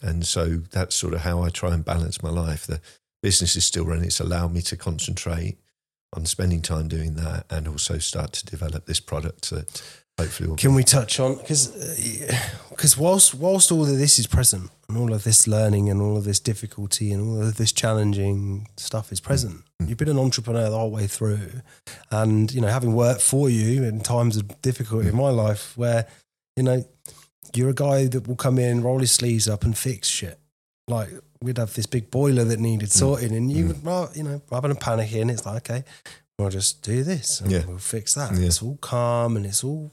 And 0.01 0.25
so 0.25 0.57
that's 0.71 0.95
sort 0.95 1.13
of 1.13 1.21
how 1.21 1.41
I 1.41 1.49
try 1.49 1.73
and 1.73 1.85
balance 1.85 2.21
my 2.21 2.29
life. 2.29 2.67
The 2.67 2.81
business 3.23 3.55
is 3.55 3.65
still 3.65 3.85
running. 3.85 4.05
It's 4.05 4.19
allowed 4.19 4.53
me 4.53 4.61
to 4.63 4.75
concentrate 4.75 5.57
on 6.15 6.25
spending 6.25 6.61
time 6.61 6.87
doing 6.87 7.15
that 7.15 7.45
and 7.49 7.67
also 7.67 7.97
start 7.97 8.31
to 8.33 8.45
develop 8.45 8.85
this 8.85 8.99
product 8.99 9.49
that 9.49 9.81
hopefully 10.17 10.49
will 10.49 10.55
Can 10.55 10.75
we 10.75 10.83
touch 10.83 11.19
on 11.19 11.35
because 11.35 11.67
because 12.69 12.97
uh, 12.97 13.01
whilst 13.01 13.35
whilst 13.35 13.71
all 13.71 13.83
of 13.83 13.97
this 13.97 14.17
is 14.19 14.27
present 14.27 14.71
and 14.87 14.97
all 14.97 15.13
of 15.13 15.23
this 15.23 15.47
learning 15.47 15.89
and 15.89 16.01
all 16.01 16.17
of 16.17 16.23
this 16.23 16.39
difficulty 16.39 17.11
and 17.11 17.21
all 17.21 17.41
of 17.41 17.57
this 17.57 17.71
challenging 17.71 18.67
stuff 18.77 19.11
is 19.11 19.19
present. 19.19 19.63
Mm. 19.81 19.89
You've 19.89 19.97
been 19.97 20.09
an 20.09 20.19
entrepreneur 20.19 20.69
the 20.69 20.77
whole 20.77 20.91
way 20.91 21.07
through, 21.07 21.61
and 22.11 22.51
you 22.51 22.61
know 22.61 22.67
having 22.67 22.93
worked 22.93 23.21
for 23.21 23.49
you 23.49 23.83
in 23.83 24.01
times 24.01 24.37
of 24.37 24.61
difficulty 24.61 25.09
in 25.09 25.15
my 25.15 25.29
life 25.29 25.77
where 25.77 26.07
you 26.55 26.63
know 26.63 26.85
you're 27.53 27.69
a 27.69 27.73
guy 27.73 28.07
that 28.07 28.27
will 28.27 28.35
come 28.35 28.59
in, 28.59 28.83
roll 28.83 28.99
his 28.99 29.11
sleeves 29.11 29.47
up, 29.47 29.63
and 29.63 29.77
fix 29.77 30.07
shit. 30.07 30.39
Like 30.87 31.09
we'd 31.45 31.57
have 31.57 31.73
this 31.75 31.85
big 31.85 32.09
boiler 32.09 32.43
that 32.43 32.59
needed 32.59 32.89
mm. 32.89 32.93
sorting, 32.93 33.35
and 33.35 33.51
you 33.51 33.65
mm. 33.65 33.83
would, 33.83 34.17
you 34.17 34.23
know, 34.23 34.41
rather 34.51 34.67
than 34.67 34.77
panicking, 34.77 35.31
it's 35.31 35.45
like, 35.45 35.69
okay, 35.69 35.83
we'll 36.37 36.49
just 36.49 36.81
do 36.81 37.03
this 37.03 37.39
and 37.39 37.51
yeah. 37.51 37.63
we'll 37.65 37.77
fix 37.77 38.15
that. 38.15 38.33
Yeah. 38.33 38.47
It's 38.47 38.61
all 38.61 38.77
calm 38.81 39.37
and 39.37 39.45
it's 39.45 39.63
all. 39.63 39.91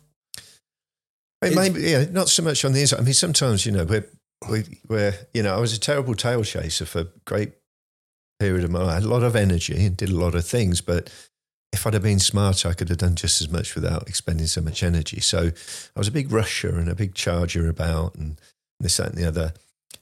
It 1.43 1.55
may, 1.55 1.71
yeah, 1.71 2.05
not 2.11 2.29
so 2.29 2.43
much 2.43 2.65
on 2.65 2.73
the 2.73 2.81
inside. 2.81 3.01
I 3.01 3.03
mean, 3.03 3.15
sometimes 3.15 3.67
you 3.67 3.73
know 3.73 3.85
we're 3.85 4.07
we, 4.49 4.65
we're 4.89 5.15
you 5.35 5.43
know 5.43 5.55
I 5.55 5.61
was 5.61 5.75
a 5.75 5.81
terrible 5.81 6.15
tail 6.15 6.43
chaser 6.45 6.87
for 6.87 7.01
a 7.01 7.07
great 7.25 7.53
period 8.39 8.65
of 8.65 8.71
my 8.71 8.81
life. 8.81 8.91
I 8.91 8.95
had 8.95 9.03
a 9.03 9.09
lot 9.09 9.23
of 9.23 9.37
energy 9.37 9.85
and 9.85 9.97
did 9.97 10.09
a 10.11 10.17
lot 10.17 10.35
of 10.35 10.47
things, 10.47 10.81
but 10.81 11.13
if 11.73 11.87
I'd 11.87 11.95
have 11.95 12.03
been 12.03 12.21
smarter, 12.21 12.69
I 12.69 12.75
could 12.75 12.89
have 12.91 12.99
done 12.99 13.17
just 13.17 13.41
as 13.41 13.51
much 13.51 13.75
without 13.75 14.09
expending 14.09 14.47
so 14.47 14.61
much 14.61 14.83
energy. 14.83 15.21
So 15.21 15.51
I 15.97 15.99
was 15.99 16.09
a 16.09 16.13
big 16.13 16.31
rusher 16.31 16.79
and 16.79 16.89
a 16.89 16.95
big 16.95 17.15
charger 17.15 17.69
about 17.69 18.15
and 18.15 18.41
this, 18.79 18.99
that, 18.99 19.09
and 19.09 19.19
the 19.19 19.27
other. 19.27 19.53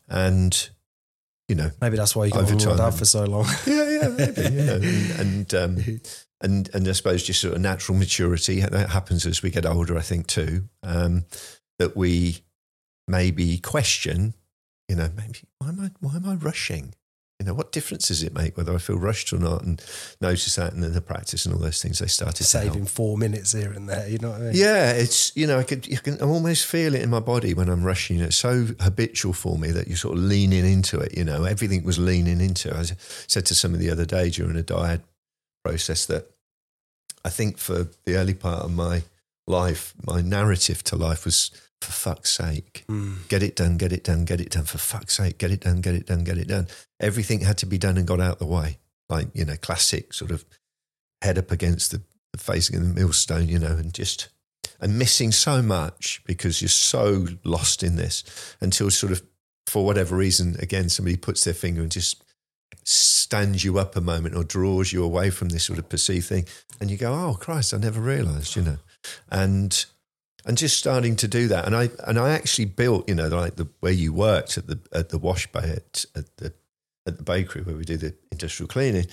And, 0.08 0.68
you 1.50 1.56
know. 1.56 1.70
Maybe 1.80 1.96
that's 1.96 2.14
why 2.14 2.26
you 2.26 2.30
got 2.30 2.46
time, 2.46 2.80
out 2.80 2.94
for 2.94 3.04
so 3.04 3.24
long. 3.24 3.44
Yeah, 3.66 3.90
yeah, 3.90 4.08
maybe. 4.08 4.40
yeah. 4.40 4.74
And, 4.74 5.20
and, 5.20 5.54
um, 5.54 6.00
and, 6.40 6.70
and 6.72 6.88
I 6.88 6.92
suppose 6.92 7.24
just 7.24 7.40
sort 7.40 7.54
of 7.54 7.60
natural 7.60 7.98
maturity 7.98 8.60
that 8.60 8.90
happens 8.90 9.26
as 9.26 9.42
we 9.42 9.50
get 9.50 9.66
older, 9.66 9.98
I 9.98 10.00
think, 10.00 10.28
too. 10.28 10.68
Um, 10.84 11.24
that 11.80 11.96
we 11.96 12.38
maybe 13.08 13.58
question, 13.58 14.34
you 14.88 14.94
know, 14.94 15.10
maybe 15.16 15.40
why 15.58 15.68
am 15.70 15.80
I, 15.80 15.90
why 15.98 16.14
am 16.14 16.28
I 16.28 16.34
rushing? 16.34 16.94
You 17.40 17.46
know, 17.46 17.54
what 17.54 17.72
difference 17.72 18.08
does 18.08 18.22
it 18.22 18.34
make 18.34 18.58
whether 18.58 18.74
I 18.74 18.76
feel 18.76 18.98
rushed 18.98 19.32
or 19.32 19.38
not? 19.38 19.62
And 19.62 19.82
notice 20.20 20.54
that, 20.56 20.74
and 20.74 20.82
then 20.82 20.92
the 20.92 21.00
practice 21.00 21.46
and 21.46 21.54
all 21.54 21.60
those 21.60 21.80
things 21.80 21.98
they 21.98 22.06
started 22.06 22.44
saving 22.44 22.84
four 22.84 23.16
minutes 23.16 23.52
here 23.52 23.72
and 23.72 23.88
there. 23.88 24.06
You 24.06 24.18
know 24.18 24.32
what 24.32 24.42
I 24.42 24.44
mean? 24.44 24.52
Yeah, 24.54 24.92
it's 24.92 25.34
you 25.34 25.46
know, 25.46 25.58
I 25.58 25.62
could, 25.62 25.86
you 25.86 25.96
can 25.96 26.20
almost 26.20 26.66
feel 26.66 26.94
it 26.94 27.00
in 27.00 27.08
my 27.08 27.20
body 27.20 27.54
when 27.54 27.70
I'm 27.70 27.82
rushing. 27.82 28.20
It's 28.20 28.36
so 28.36 28.66
habitual 28.78 29.32
for 29.32 29.58
me 29.58 29.70
that 29.70 29.88
you're 29.88 29.96
sort 29.96 30.18
of 30.18 30.22
leaning 30.22 30.70
into 30.70 30.98
it. 31.00 31.16
You 31.16 31.24
know, 31.24 31.44
everything 31.44 31.82
was 31.82 31.98
leaning 31.98 32.42
into. 32.42 32.68
It. 32.68 32.74
I 32.74 32.84
said 33.26 33.46
to 33.46 33.54
somebody 33.54 33.86
the 33.86 33.92
other 33.92 34.04
day 34.04 34.28
during 34.28 34.58
a 34.58 34.62
dyad 34.62 35.00
process 35.64 36.04
that 36.06 36.30
I 37.24 37.30
think 37.30 37.56
for 37.56 37.88
the 38.04 38.16
early 38.16 38.34
part 38.34 38.64
of 38.64 38.72
my 38.72 39.02
life, 39.46 39.94
my 40.06 40.20
narrative 40.20 40.84
to 40.84 40.96
life 40.96 41.24
was 41.24 41.50
for 41.80 41.92
fuck's 41.92 42.30
sake, 42.30 42.84
mm. 42.88 43.26
get 43.28 43.42
it 43.42 43.56
done, 43.56 43.76
get 43.76 43.92
it 43.92 44.04
done, 44.04 44.24
get 44.24 44.40
it 44.40 44.50
done. 44.50 44.64
For 44.64 44.78
fuck's 44.78 45.16
sake, 45.16 45.38
get 45.38 45.50
it 45.50 45.60
done, 45.60 45.80
get 45.80 45.94
it 45.94 46.06
done, 46.06 46.24
get 46.24 46.38
it 46.38 46.48
done. 46.48 46.68
Everything 47.00 47.40
had 47.40 47.58
to 47.58 47.66
be 47.66 47.78
done 47.78 47.96
and 47.96 48.06
got 48.06 48.20
out 48.20 48.38
the 48.38 48.46
way. 48.46 48.78
Like, 49.08 49.28
you 49.34 49.44
know, 49.44 49.56
classic 49.56 50.12
sort 50.12 50.30
of 50.30 50.44
head 51.22 51.38
up 51.38 51.50
against 51.50 51.90
the, 51.90 52.02
the 52.32 52.38
facing 52.38 52.76
of 52.76 52.82
the 52.82 52.94
millstone, 52.94 53.48
you 53.48 53.58
know, 53.58 53.76
and 53.76 53.92
just, 53.94 54.28
and 54.80 54.98
missing 54.98 55.32
so 55.32 55.62
much 55.62 56.22
because 56.26 56.60
you're 56.60 56.68
so 56.68 57.26
lost 57.44 57.82
in 57.82 57.96
this 57.96 58.24
until 58.60 58.90
sort 58.90 59.12
of, 59.12 59.22
for 59.66 59.84
whatever 59.84 60.16
reason, 60.16 60.56
again, 60.60 60.88
somebody 60.88 61.16
puts 61.16 61.44
their 61.44 61.54
finger 61.54 61.80
and 61.80 61.90
just 61.90 62.22
stands 62.84 63.64
you 63.64 63.78
up 63.78 63.96
a 63.96 64.00
moment 64.00 64.34
or 64.34 64.44
draws 64.44 64.92
you 64.92 65.02
away 65.02 65.30
from 65.30 65.48
this 65.48 65.64
sort 65.64 65.78
of 65.78 65.88
perceived 65.88 66.26
thing. 66.26 66.46
And 66.80 66.90
you 66.90 66.96
go, 66.96 67.12
oh, 67.12 67.36
Christ, 67.38 67.72
I 67.74 67.78
never 67.78 68.00
realized, 68.00 68.56
you 68.56 68.62
know. 68.62 68.78
And, 69.30 69.84
and 70.44 70.56
just 70.56 70.78
starting 70.78 71.16
to 71.16 71.28
do 71.28 71.48
that. 71.48 71.66
And 71.66 71.76
I 71.76 71.90
and 72.06 72.18
I 72.18 72.30
actually 72.30 72.66
built, 72.66 73.08
you 73.08 73.14
know, 73.14 73.28
like 73.28 73.56
the 73.56 73.68
where 73.80 73.92
you 73.92 74.12
worked 74.12 74.58
at 74.58 74.66
the 74.66 74.78
at 74.92 75.10
the 75.10 75.18
wash 75.18 75.46
bay 75.48 75.74
at, 75.76 76.04
at 76.14 76.36
the 76.36 76.52
at 77.06 77.16
the 77.16 77.22
bakery 77.22 77.62
where 77.62 77.76
we 77.76 77.84
do 77.84 77.96
the 77.96 78.14
industrial 78.30 78.68
cleaning. 78.68 79.06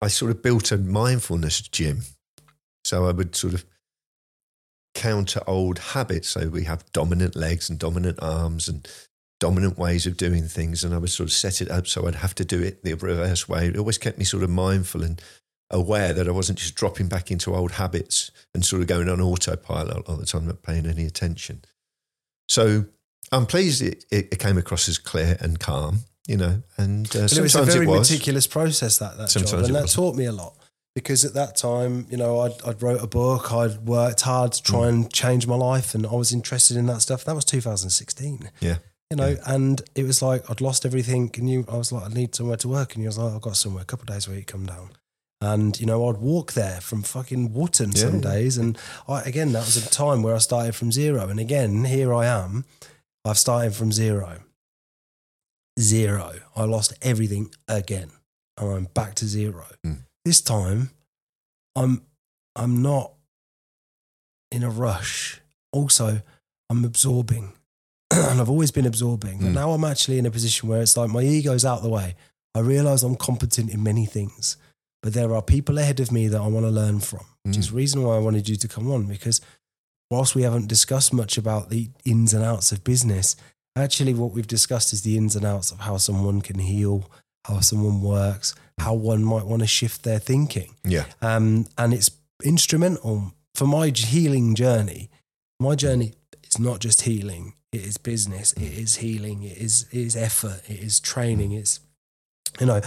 I 0.00 0.08
sort 0.08 0.30
of 0.30 0.42
built 0.42 0.70
a 0.70 0.78
mindfulness 0.78 1.60
gym. 1.60 2.02
So 2.84 3.06
I 3.06 3.12
would 3.12 3.34
sort 3.34 3.54
of 3.54 3.64
counter 4.94 5.40
old 5.46 5.78
habits. 5.78 6.28
So 6.28 6.48
we 6.48 6.64
have 6.64 6.90
dominant 6.92 7.36
legs 7.36 7.68
and 7.68 7.78
dominant 7.78 8.18
arms 8.22 8.68
and 8.68 8.88
dominant 9.40 9.78
ways 9.78 10.06
of 10.06 10.16
doing 10.16 10.44
things. 10.44 10.84
And 10.84 10.94
I 10.94 10.98
would 10.98 11.10
sort 11.10 11.28
of 11.28 11.32
set 11.32 11.60
it 11.60 11.70
up 11.70 11.86
so 11.86 12.06
I'd 12.06 12.16
have 12.16 12.34
to 12.36 12.44
do 12.44 12.62
it 12.62 12.82
the 12.82 12.94
reverse 12.94 13.48
way. 13.48 13.68
It 13.68 13.76
always 13.76 13.98
kept 13.98 14.18
me 14.18 14.24
sort 14.24 14.42
of 14.42 14.50
mindful 14.50 15.02
and 15.02 15.20
aware 15.70 16.12
that 16.14 16.26
I 16.26 16.30
wasn't 16.30 16.58
just 16.58 16.74
dropping 16.74 17.08
back 17.08 17.30
into 17.30 17.54
old 17.54 17.72
habits 17.72 18.30
and 18.54 18.64
sort 18.64 18.80
of 18.82 18.88
going 18.88 19.08
on 19.08 19.20
autopilot 19.20 20.08
all 20.08 20.16
the 20.16 20.26
time, 20.26 20.46
not 20.46 20.62
paying 20.62 20.86
any 20.86 21.04
attention. 21.04 21.62
So 22.48 22.86
I'm 23.32 23.46
pleased 23.46 23.82
it, 23.82 24.04
it 24.10 24.38
came 24.38 24.56
across 24.58 24.88
as 24.88 24.98
clear 24.98 25.36
and 25.40 25.60
calm, 25.60 26.00
you 26.26 26.36
know, 26.38 26.62
and 26.78 27.06
uh, 27.14 27.22
But 27.22 27.36
it 27.36 27.40
was 27.42 27.54
a 27.54 27.62
very 27.64 27.86
was. 27.86 28.10
meticulous 28.10 28.46
process 28.46 28.98
that 28.98 29.18
that 29.18 29.30
Sometimes 29.30 29.50
job, 29.52 29.64
and 29.64 29.74
that 29.74 29.82
was. 29.82 29.94
taught 29.94 30.16
me 30.16 30.24
a 30.24 30.32
lot 30.32 30.54
because 30.94 31.24
at 31.24 31.34
that 31.34 31.54
time, 31.56 32.06
you 32.10 32.16
know, 32.16 32.40
I'd, 32.40 32.54
I'd 32.66 32.82
wrote 32.82 33.02
a 33.02 33.06
book, 33.06 33.52
I'd 33.52 33.76
worked 33.86 34.22
hard 34.22 34.52
to 34.52 34.62
Mm. 34.62 34.66
try 34.66 34.88
and 34.88 35.12
change 35.12 35.46
my 35.46 35.54
life, 35.56 35.94
and 35.94 36.06
I 36.06 36.14
was 36.14 36.32
interested 36.32 36.76
in 36.76 36.86
that 36.86 37.02
stuff. 37.02 37.24
That 37.24 37.34
was 37.34 37.44
2016. 37.44 38.50
Yeah. 38.60 38.78
You 39.10 39.16
know, 39.16 39.36
and 39.46 39.80
it 39.94 40.04
was 40.04 40.20
like 40.22 40.50
I'd 40.50 40.60
lost 40.60 40.84
everything, 40.84 41.30
and 41.36 41.48
you, 41.48 41.64
I 41.70 41.76
was 41.76 41.92
like, 41.92 42.04
I 42.04 42.08
need 42.12 42.34
somewhere 42.34 42.56
to 42.58 42.68
work, 42.68 42.94
and 42.94 43.02
you 43.02 43.08
was 43.08 43.16
like, 43.18 43.32
I've 43.34 43.40
got 43.42 43.56
somewhere. 43.56 43.82
A 43.82 43.86
couple 43.86 44.02
of 44.04 44.08
days 44.08 44.26
a 44.26 44.30
week, 44.30 44.46
come 44.48 44.66
down. 44.66 44.90
And 45.40 45.78
you 45.78 45.86
know, 45.86 46.08
I'd 46.08 46.16
walk 46.16 46.54
there 46.54 46.80
from 46.80 47.02
fucking 47.02 47.52
Wootton 47.54 47.92
Yeah, 47.92 48.00
some 48.02 48.20
days, 48.20 48.58
and 48.58 48.76
I, 49.06 49.22
again, 49.22 49.52
that 49.52 49.64
was 49.66 49.76
a 49.76 49.88
time 49.88 50.22
where 50.22 50.34
I 50.34 50.38
started 50.38 50.74
from 50.74 50.90
zero. 50.90 51.28
And 51.28 51.38
again, 51.38 51.84
here 51.84 52.12
I 52.12 52.26
am. 52.26 52.64
I've 53.24 53.38
started 53.38 53.74
from 53.74 53.92
zero 53.92 54.38
zero. 55.78 56.32
I 56.56 56.64
lost 56.64 56.92
everything 57.02 57.52
again, 57.68 58.10
and 58.56 58.70
I'm 58.70 58.84
back 58.94 59.14
to 59.16 59.26
zero. 59.26 59.64
Mm. 59.86 59.98
This 60.24 60.40
time, 60.40 60.90
I'm 61.76 62.02
I'm 62.56 62.82
not 62.82 63.12
in 64.50 64.62
a 64.62 64.70
rush. 64.70 65.40
Also, 65.72 66.22
I'm 66.70 66.84
absorbing, 66.84 67.52
and 68.10 68.40
I've 68.40 68.50
always 68.50 68.70
been 68.70 68.86
absorbing. 68.86 69.38
And 69.40 69.50
Mm. 69.50 69.54
now 69.54 69.70
I'm 69.72 69.84
actually 69.84 70.18
in 70.18 70.26
a 70.26 70.30
position 70.30 70.68
where 70.68 70.82
it's 70.82 70.96
like 70.96 71.10
my 71.10 71.22
ego's 71.22 71.64
out 71.64 71.82
the 71.82 71.88
way. 71.88 72.16
I 72.54 72.60
realize 72.60 73.02
I'm 73.02 73.14
competent 73.16 73.70
in 73.70 73.82
many 73.82 74.06
things, 74.06 74.56
but 75.02 75.14
there 75.14 75.34
are 75.34 75.42
people 75.42 75.78
ahead 75.78 76.00
of 76.00 76.10
me 76.10 76.28
that 76.28 76.40
I 76.40 76.46
want 76.46 76.66
to 76.66 76.70
learn 76.70 77.00
from, 77.00 77.24
which 77.44 77.56
is 77.56 77.70
the 77.70 77.76
reason 77.76 78.02
why 78.02 78.16
I 78.16 78.20
wanted 78.20 78.48
you 78.48 78.56
to 78.56 78.68
come 78.68 78.90
on 78.90 79.06
because 79.06 79.40
whilst 80.10 80.34
we 80.34 80.42
haven't 80.42 80.68
discussed 80.68 81.12
much 81.12 81.38
about 81.38 81.70
the 81.70 81.88
ins 82.04 82.34
and 82.34 82.44
outs 82.44 82.72
of 82.72 82.84
business, 82.84 83.36
actually 83.76 84.14
what 84.14 84.32
we've 84.32 84.46
discussed 84.46 84.92
is 84.92 85.02
the 85.02 85.16
ins 85.16 85.36
and 85.36 85.44
outs 85.44 85.70
of 85.70 85.80
how 85.80 85.96
someone 85.96 86.40
can 86.40 86.58
heal, 86.58 87.10
how 87.46 87.60
someone 87.60 88.02
works, 88.02 88.54
how 88.78 88.94
one 88.94 89.24
might 89.24 89.44
want 89.44 89.62
to 89.62 89.68
shift 89.68 90.02
their 90.02 90.18
thinking. 90.18 90.74
Yeah. 90.84 91.04
Um, 91.22 91.66
and 91.76 91.94
it's 91.94 92.10
instrumental 92.44 93.32
for 93.54 93.66
my 93.66 93.92
healing 93.94 94.54
journey. 94.54 95.10
My 95.60 95.74
journey 95.74 96.14
is 96.44 96.58
not 96.58 96.80
just 96.80 97.02
healing, 97.02 97.54
it 97.72 97.82
is 97.82 97.98
business, 97.98 98.52
it 98.52 98.60
mm. 98.60 98.78
is 98.78 98.96
healing, 98.96 99.42
it 99.42 99.58
is, 99.58 99.86
it 99.90 99.98
is 99.98 100.16
effort, 100.16 100.62
it 100.68 100.78
is 100.78 101.00
mm. 101.00 101.04
training, 101.04 101.52
it's, 101.52 101.80
you 102.60 102.66
know, 102.66 102.80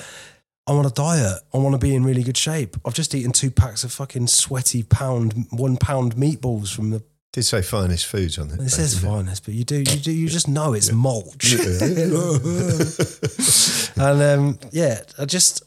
I 0.68 0.74
want 0.74 0.88
a 0.88 0.92
diet. 0.92 1.40
I 1.54 1.58
want 1.58 1.74
to 1.74 1.80
be 1.80 1.96
in 1.96 2.04
really 2.04 2.24
good 2.24 2.38
shape. 2.38 2.78
I've 2.86 2.94
just 2.94 3.16
eaten 3.16 3.32
two 3.32 3.52
packs 3.52 3.84
of 3.84 3.92
fucking 3.92 4.28
sweaty 4.28 4.84
pound, 4.84 5.48
one 5.50 5.78
pound 5.78 6.16
meatballs 6.16 6.74
from 6.74 6.92
the. 6.92 7.04
Did 7.34 7.44
say 7.44 7.62
finest 7.62 8.06
foods 8.06 8.38
on 8.38 8.52
it. 8.52 8.60
It 8.60 8.70
says 8.70 9.00
finest, 9.00 9.46
but 9.46 9.54
you 9.54 9.64
do, 9.64 9.78
you 9.78 9.86
do, 9.86 10.12
you 10.12 10.28
just 10.28 10.50
know 10.50 10.74
it's 10.74 10.92
mulch. 10.92 11.54
and 13.98 14.22
um, 14.22 14.60
yeah, 14.72 15.02
I 15.18 15.26
just, 15.26 15.64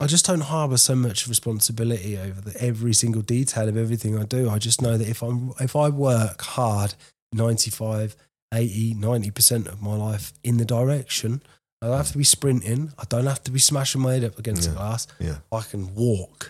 I 0.00 0.06
just 0.06 0.26
don't 0.26 0.40
harbour 0.40 0.78
so 0.78 0.96
much 0.96 1.28
responsibility 1.28 2.18
over 2.18 2.40
the, 2.40 2.60
every 2.60 2.92
single 2.92 3.22
detail 3.22 3.68
of 3.68 3.76
everything 3.76 4.18
I 4.18 4.24
do. 4.24 4.50
I 4.50 4.58
just 4.58 4.82
know 4.82 4.98
that 4.98 5.08
if 5.08 5.22
I'm, 5.22 5.52
if 5.60 5.76
I 5.76 5.90
work 5.90 6.42
hard, 6.42 6.94
95, 7.32 8.16
80, 8.52 8.94
90% 8.96 9.68
of 9.68 9.80
my 9.80 9.94
life 9.94 10.32
in 10.42 10.56
the 10.56 10.64
direction, 10.64 11.40
I 11.84 11.88
don't 11.88 11.98
have 11.98 12.12
to 12.12 12.18
be 12.18 12.24
sprinting. 12.24 12.94
I 12.98 13.04
don't 13.06 13.26
have 13.26 13.44
to 13.44 13.50
be 13.50 13.58
smashing 13.58 14.00
my 14.00 14.14
head 14.14 14.24
up 14.24 14.38
against 14.38 14.70
the 14.70 14.74
glass. 14.74 15.06
Yeah. 15.20 15.36
I 15.52 15.60
can 15.60 15.94
walk. 15.94 16.48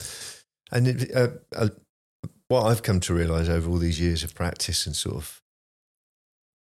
And 0.71 0.87
it, 0.87 1.11
uh, 1.13 1.29
uh, 1.57 1.71
what 2.47 2.67
I've 2.67 2.85
come 2.85 3.01
to 3.01 3.15
realize 3.15 3.49
over 3.49 3.69
all 3.69 3.79
these 3.79 4.01
years 4.01 4.23
of 4.23 4.33
practice 4.33 4.87
and 4.87 4.95
sort 4.95 5.17
of 5.17 5.43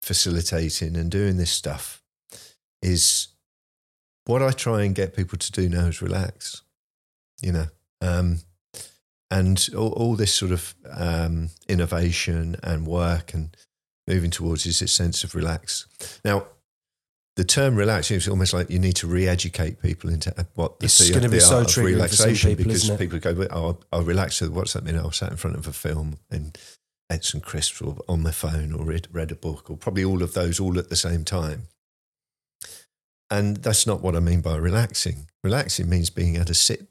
facilitating 0.02 0.96
and 0.96 1.08
doing 1.08 1.36
this 1.36 1.52
stuff 1.52 2.02
is 2.82 3.28
what 4.24 4.42
I 4.42 4.50
try 4.50 4.82
and 4.82 4.92
get 4.92 5.14
people 5.14 5.38
to 5.38 5.52
do 5.52 5.68
now 5.68 5.86
is 5.86 6.02
relax, 6.02 6.62
you 7.42 7.52
know. 7.52 7.66
Um, 8.00 8.40
and 9.30 9.68
all, 9.76 9.92
all 9.92 10.16
this 10.16 10.34
sort 10.34 10.50
of 10.50 10.74
um, 10.90 11.50
innovation 11.68 12.56
and 12.64 12.88
work 12.88 13.34
and 13.34 13.56
moving 14.08 14.32
towards 14.32 14.66
is 14.66 14.80
this 14.80 14.92
sense 14.92 15.22
of 15.22 15.36
relax. 15.36 15.86
Now, 16.24 16.48
the 17.36 17.44
term 17.44 17.74
relax 17.74 18.10
is 18.10 18.28
almost 18.28 18.52
like 18.52 18.70
you 18.70 18.78
need 18.78 18.96
to 18.96 19.06
re-educate 19.08 19.82
people 19.82 20.10
into 20.10 20.32
uh, 20.38 20.44
what 20.54 20.78
the, 20.78 20.86
It's 20.86 20.98
the, 20.98 21.12
gonna 21.12 21.28
be 21.28 21.40
so 21.40 21.56
art 21.58 21.66
of 21.66 21.72
for 21.72 21.80
some 21.80 21.84
relaxation 21.84 22.50
people, 22.50 22.64
because 22.64 22.90
people 22.90 23.18
go, 23.18 23.46
"Oh, 23.50 23.78
I'll 23.92 24.02
relax." 24.02 24.40
What's 24.40 24.74
that 24.74 24.84
mean? 24.84 24.98
I 24.98 25.10
sat 25.10 25.32
in 25.32 25.36
front 25.36 25.56
of 25.56 25.66
a 25.66 25.72
film 25.72 26.18
and 26.30 26.56
ate 27.10 27.24
some 27.24 27.40
crisps 27.40 27.82
or 27.82 27.96
on 28.08 28.22
my 28.22 28.30
phone 28.30 28.72
or 28.72 28.84
read, 28.84 29.08
read 29.12 29.30
a 29.30 29.34
book 29.34 29.70
or 29.70 29.76
probably 29.76 30.04
all 30.04 30.22
of 30.22 30.34
those 30.34 30.58
all 30.58 30.78
at 30.78 30.88
the 30.88 30.96
same 30.96 31.24
time. 31.24 31.68
And 33.30 33.58
that's 33.58 33.86
not 33.86 34.00
what 34.00 34.16
I 34.16 34.20
mean 34.20 34.40
by 34.40 34.56
relaxing. 34.56 35.28
Relaxing 35.42 35.88
means 35.88 36.10
being 36.10 36.36
able 36.36 36.46
to 36.46 36.54
sit 36.54 36.86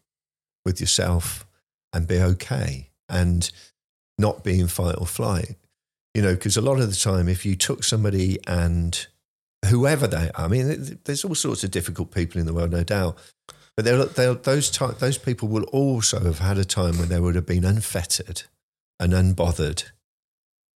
with 0.66 0.80
yourself 0.80 1.48
and 1.94 2.08
be 2.08 2.20
okay 2.20 2.92
and 3.10 3.50
not 4.18 4.44
be 4.44 4.60
in 4.60 4.68
fight 4.68 4.96
or 4.98 5.08
flight. 5.08 5.56
You 6.14 6.22
know, 6.22 6.34
because 6.36 6.58
a 6.58 6.62
lot 6.62 6.80
of 6.80 6.90
the 6.90 6.96
time, 6.96 7.28
if 7.28 7.46
you 7.46 7.56
took 7.56 7.84
somebody 7.84 8.38
and 8.46 9.08
whoever 9.66 10.08
they 10.08 10.30
are, 10.36 10.46
I 10.46 10.48
mean, 10.48 11.00
there's 11.06 11.26
all 11.26 11.36
sorts 11.36 11.64
of 11.64 11.72
difficult 11.72 12.12
people 12.12 12.40
in 12.40 12.46
the 12.46 12.54
world, 12.54 12.72
no 12.72 12.84
doubt. 12.84 13.18
But 13.76 13.86
they'll, 13.86 14.06
they'll, 14.06 14.36
those, 14.36 14.70
ty- 14.70 14.92
those 14.92 15.18
people 15.18 15.48
will 15.48 15.64
also 15.66 16.20
have 16.20 16.40
had 16.40 16.58
a 16.58 16.66
time 16.66 16.98
when 17.00 17.10
they 17.10 17.20
would 17.20 17.36
have 17.36 17.46
been 17.46 17.66
unfettered 17.66 18.44
and 19.00 19.14
unbothered 19.14 19.86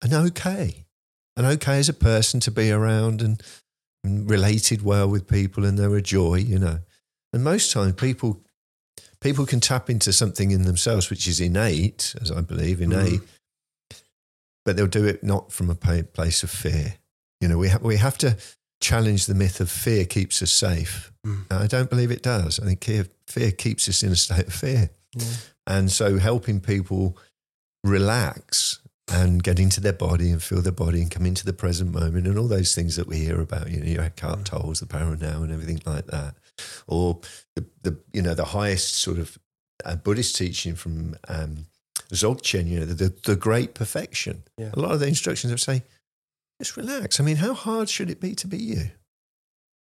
and 0.02 0.12
okay. 0.12 0.84
And 1.36 1.46
okay 1.46 1.78
as 1.78 1.88
a 1.88 1.94
person 1.94 2.40
to 2.40 2.50
be 2.50 2.70
around 2.70 3.20
and, 3.20 3.42
and 4.02 4.28
related 4.30 4.82
well 4.82 5.08
with 5.08 5.28
people 5.28 5.64
and 5.64 5.78
they're 5.78 5.94
a 5.96 6.02
joy, 6.02 6.36
you 6.36 6.58
know. 6.58 6.78
And 7.32 7.44
most 7.44 7.72
times 7.72 7.94
people 7.94 8.42
people 9.20 9.46
can 9.46 9.60
tap 9.60 9.90
into 9.90 10.12
something 10.12 10.50
in 10.50 10.62
themselves 10.62 11.10
which 11.10 11.26
is 11.26 11.40
innate, 11.40 12.14
as 12.20 12.30
I 12.30 12.40
believe, 12.40 12.78
mm. 12.78 12.82
innate, 12.82 13.20
but 14.64 14.76
they'll 14.76 14.86
do 14.86 15.04
it 15.04 15.24
not 15.24 15.52
from 15.52 15.70
a 15.70 15.74
place 15.74 16.42
of 16.42 16.50
fear. 16.50 16.94
You 17.40 17.48
know, 17.48 17.58
we, 17.58 17.68
ha- 17.68 17.78
we 17.82 17.96
have 17.96 18.16
to 18.18 18.36
challenge 18.80 19.26
the 19.26 19.34
myth 19.34 19.60
of 19.60 19.70
fear 19.70 20.04
keeps 20.04 20.42
us 20.42 20.52
safe. 20.52 21.12
Mm. 21.26 21.44
I 21.50 21.66
don't 21.66 21.90
believe 21.90 22.10
it 22.10 22.22
does. 22.22 22.60
I 22.60 22.66
think 22.66 22.84
fear, 22.84 23.06
fear 23.26 23.50
keeps 23.50 23.88
us 23.88 24.02
in 24.02 24.12
a 24.12 24.16
state 24.16 24.46
of 24.46 24.54
fear. 24.54 24.90
Yeah. 25.14 25.24
And 25.66 25.90
so 25.90 26.18
helping 26.18 26.60
people 26.60 27.16
relax 27.82 28.80
and 29.08 29.42
get 29.42 29.58
into 29.58 29.80
their 29.80 29.92
body 29.92 30.30
and 30.30 30.42
feel 30.42 30.62
their 30.62 30.72
body 30.72 31.00
and 31.00 31.10
come 31.10 31.26
into 31.26 31.44
the 31.44 31.52
present 31.52 31.92
moment 31.92 32.26
and 32.26 32.38
all 32.38 32.48
those 32.48 32.74
things 32.74 32.96
that 32.96 33.06
we 33.06 33.18
hear 33.18 33.40
about, 33.40 33.70
you 33.70 33.80
know, 33.80 33.86
your 33.86 34.02
Eckhart 34.02 34.44
Tolle's, 34.44 34.80
the 34.80 34.86
power 34.86 35.12
of 35.12 35.22
now 35.22 35.42
and 35.42 35.52
everything 35.52 35.80
like 35.86 36.06
that. 36.06 36.34
Or 36.86 37.20
the, 37.54 37.64
the 37.82 37.98
you 38.12 38.22
know, 38.22 38.34
the 38.34 38.44
highest 38.44 38.96
sort 38.96 39.18
of 39.18 39.38
uh, 39.84 39.96
Buddhist 39.96 40.36
teaching 40.36 40.74
from 40.74 41.16
um, 41.28 41.66
Dzogchen, 42.10 42.66
you 42.66 42.80
know, 42.80 42.86
the, 42.86 42.94
the, 42.94 43.14
the 43.24 43.36
great 43.36 43.74
perfection. 43.74 44.42
Yeah. 44.58 44.70
A 44.74 44.80
lot 44.80 44.92
of 44.92 45.00
the 45.00 45.06
instructions 45.06 45.52
would 45.52 45.60
say, 45.60 45.82
just 46.60 46.76
relax. 46.76 47.20
I 47.20 47.24
mean, 47.24 47.36
how 47.36 47.54
hard 47.54 47.88
should 47.88 48.10
it 48.10 48.20
be 48.20 48.34
to 48.36 48.46
be 48.46 48.58
you? 48.58 48.90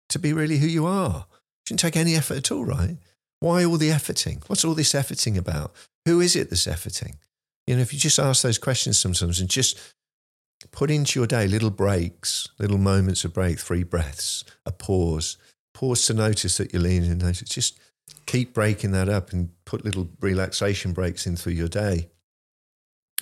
To 0.09 0.19
be 0.19 0.33
really 0.33 0.57
who 0.57 0.67
you 0.67 0.85
are? 0.85 1.25
Shouldn't 1.67 1.79
take 1.79 1.97
any 1.97 2.15
effort 2.15 2.37
at 2.37 2.51
all, 2.51 2.65
right? 2.65 2.97
Why 3.39 3.65
all 3.65 3.77
the 3.77 3.89
efforting? 3.89 4.47
What's 4.47 4.65
all 4.65 4.73
this 4.73 4.93
efforting 4.93 5.37
about? 5.37 5.73
Who 6.05 6.19
is 6.19 6.35
it 6.35 6.49
that's 6.49 6.65
efforting? 6.65 7.15
You 7.67 7.75
know, 7.75 7.81
if 7.81 7.93
you 7.93 7.99
just 7.99 8.19
ask 8.19 8.41
those 8.41 8.57
questions 8.57 8.99
sometimes 8.99 9.39
and 9.39 9.49
just 9.49 9.79
put 10.71 10.91
into 10.91 11.19
your 11.19 11.27
day 11.27 11.47
little 11.47 11.69
breaks, 11.69 12.49
little 12.59 12.77
moments 12.77 13.23
of 13.23 13.33
break, 13.33 13.59
three 13.59 13.83
breaths, 13.83 14.43
a 14.65 14.71
pause, 14.71 15.37
pause 15.73 16.05
to 16.07 16.13
notice 16.13 16.57
that 16.57 16.73
you're 16.73 16.81
leaning 16.81 17.11
and 17.11 17.21
notice. 17.21 17.49
Just 17.49 17.79
keep 18.25 18.53
breaking 18.53 18.91
that 18.91 19.09
up 19.09 19.31
and 19.31 19.49
put 19.65 19.85
little 19.85 20.09
relaxation 20.21 20.93
breaks 20.93 21.25
in 21.25 21.35
through 21.35 21.53
your 21.53 21.67
day. 21.67 22.09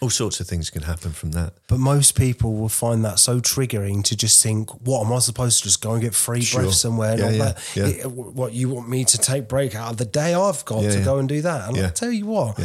All 0.02 0.10
sorts 0.10 0.40
of 0.40 0.48
things 0.48 0.72
can 0.72 0.82
happen 0.82 1.12
from 1.12 1.32
that. 1.34 1.54
But 1.68 1.78
most 1.80 2.16
people 2.16 2.54
will 2.56 2.70
find 2.70 3.06
that 3.06 3.20
so 3.20 3.40
triggering 3.40 4.04
to 4.06 4.18
just 4.18 4.42
think, 4.42 4.72
what 4.86 5.06
am 5.06 5.14
I 5.14 5.20
supposed 5.20 5.60
to 5.60 5.66
just 5.66 5.80
go 5.82 5.94
and 5.94 6.02
get 6.02 6.16
free 6.16 6.42
Sure. 6.42 6.62
breath 6.64 6.74
somewhere? 6.74 7.12
And 7.12 7.20
Yeah, 7.20 7.26
all 7.28 7.34
yeah, 7.34 7.44
that? 7.46 7.58
yeah. 7.76 7.86
It- 7.86 8.12
what 8.12 8.54
you 8.54 8.70
want 8.70 8.90
me 8.90 9.06
to 9.06 9.18
take 9.20 9.48
break 9.48 9.76
out 9.76 9.92
of 9.92 9.98
the 9.98 10.06
day 10.06 10.34
I've 10.34 10.66
got 10.66 10.82
to 10.82 11.02
go 11.04 11.20
and 11.20 11.30
do 11.30 11.42
that? 11.44 11.70
And. 11.70 11.78
I'll 11.78 11.92
tell 11.92 12.12
you 12.12 12.26
what, 12.26 12.60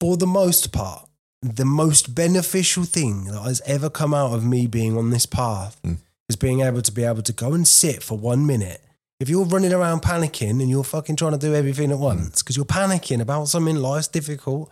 for 0.00 0.16
the 0.16 0.26
most 0.26 0.70
part, 0.70 1.08
the 1.42 1.64
most 1.64 2.14
beneficial 2.14 2.84
thing 2.84 3.24
that 3.24 3.40
has 3.42 3.60
ever 3.66 3.90
come 3.90 4.14
out 4.14 4.32
of 4.32 4.44
me 4.44 4.66
being 4.68 4.96
on 4.96 5.10
this 5.10 5.26
path 5.26 5.76
Mm. 5.84 5.98
is 6.28 6.36
being 6.36 6.60
able 6.60 6.80
to 6.82 6.92
be 6.92 7.02
able 7.02 7.22
to 7.22 7.32
go 7.32 7.54
and 7.54 7.66
sit 7.66 8.02
for 8.04 8.16
one 8.16 8.46
minute. 8.46 8.82
If 9.18 9.28
you're 9.28 9.44
running 9.44 9.72
around 9.72 10.02
panicking 10.02 10.60
and 10.62 10.68
you're 10.70 10.84
fucking 10.84 11.16
trying 11.16 11.32
to 11.32 11.38
do 11.38 11.54
everything 11.56 11.88
Mm. 11.90 11.94
at 11.94 11.98
once 11.98 12.42
because 12.42 12.56
you're 12.56 12.64
panicking 12.66 13.20
about 13.20 13.48
something, 13.48 13.76
life's 13.76 14.08
difficult. 14.08 14.70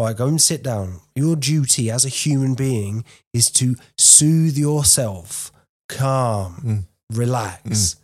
Right, 0.00 0.16
go 0.16 0.28
and 0.28 0.40
sit 0.40 0.62
down. 0.62 1.00
Your 1.14 1.36
duty 1.36 1.90
as 1.90 2.06
a 2.06 2.08
human 2.08 2.54
being 2.54 3.04
is 3.34 3.50
to 3.52 3.76
soothe 3.98 4.56
yourself, 4.56 5.52
calm, 5.90 6.86
Mm. 7.12 7.16
relax. 7.16 7.96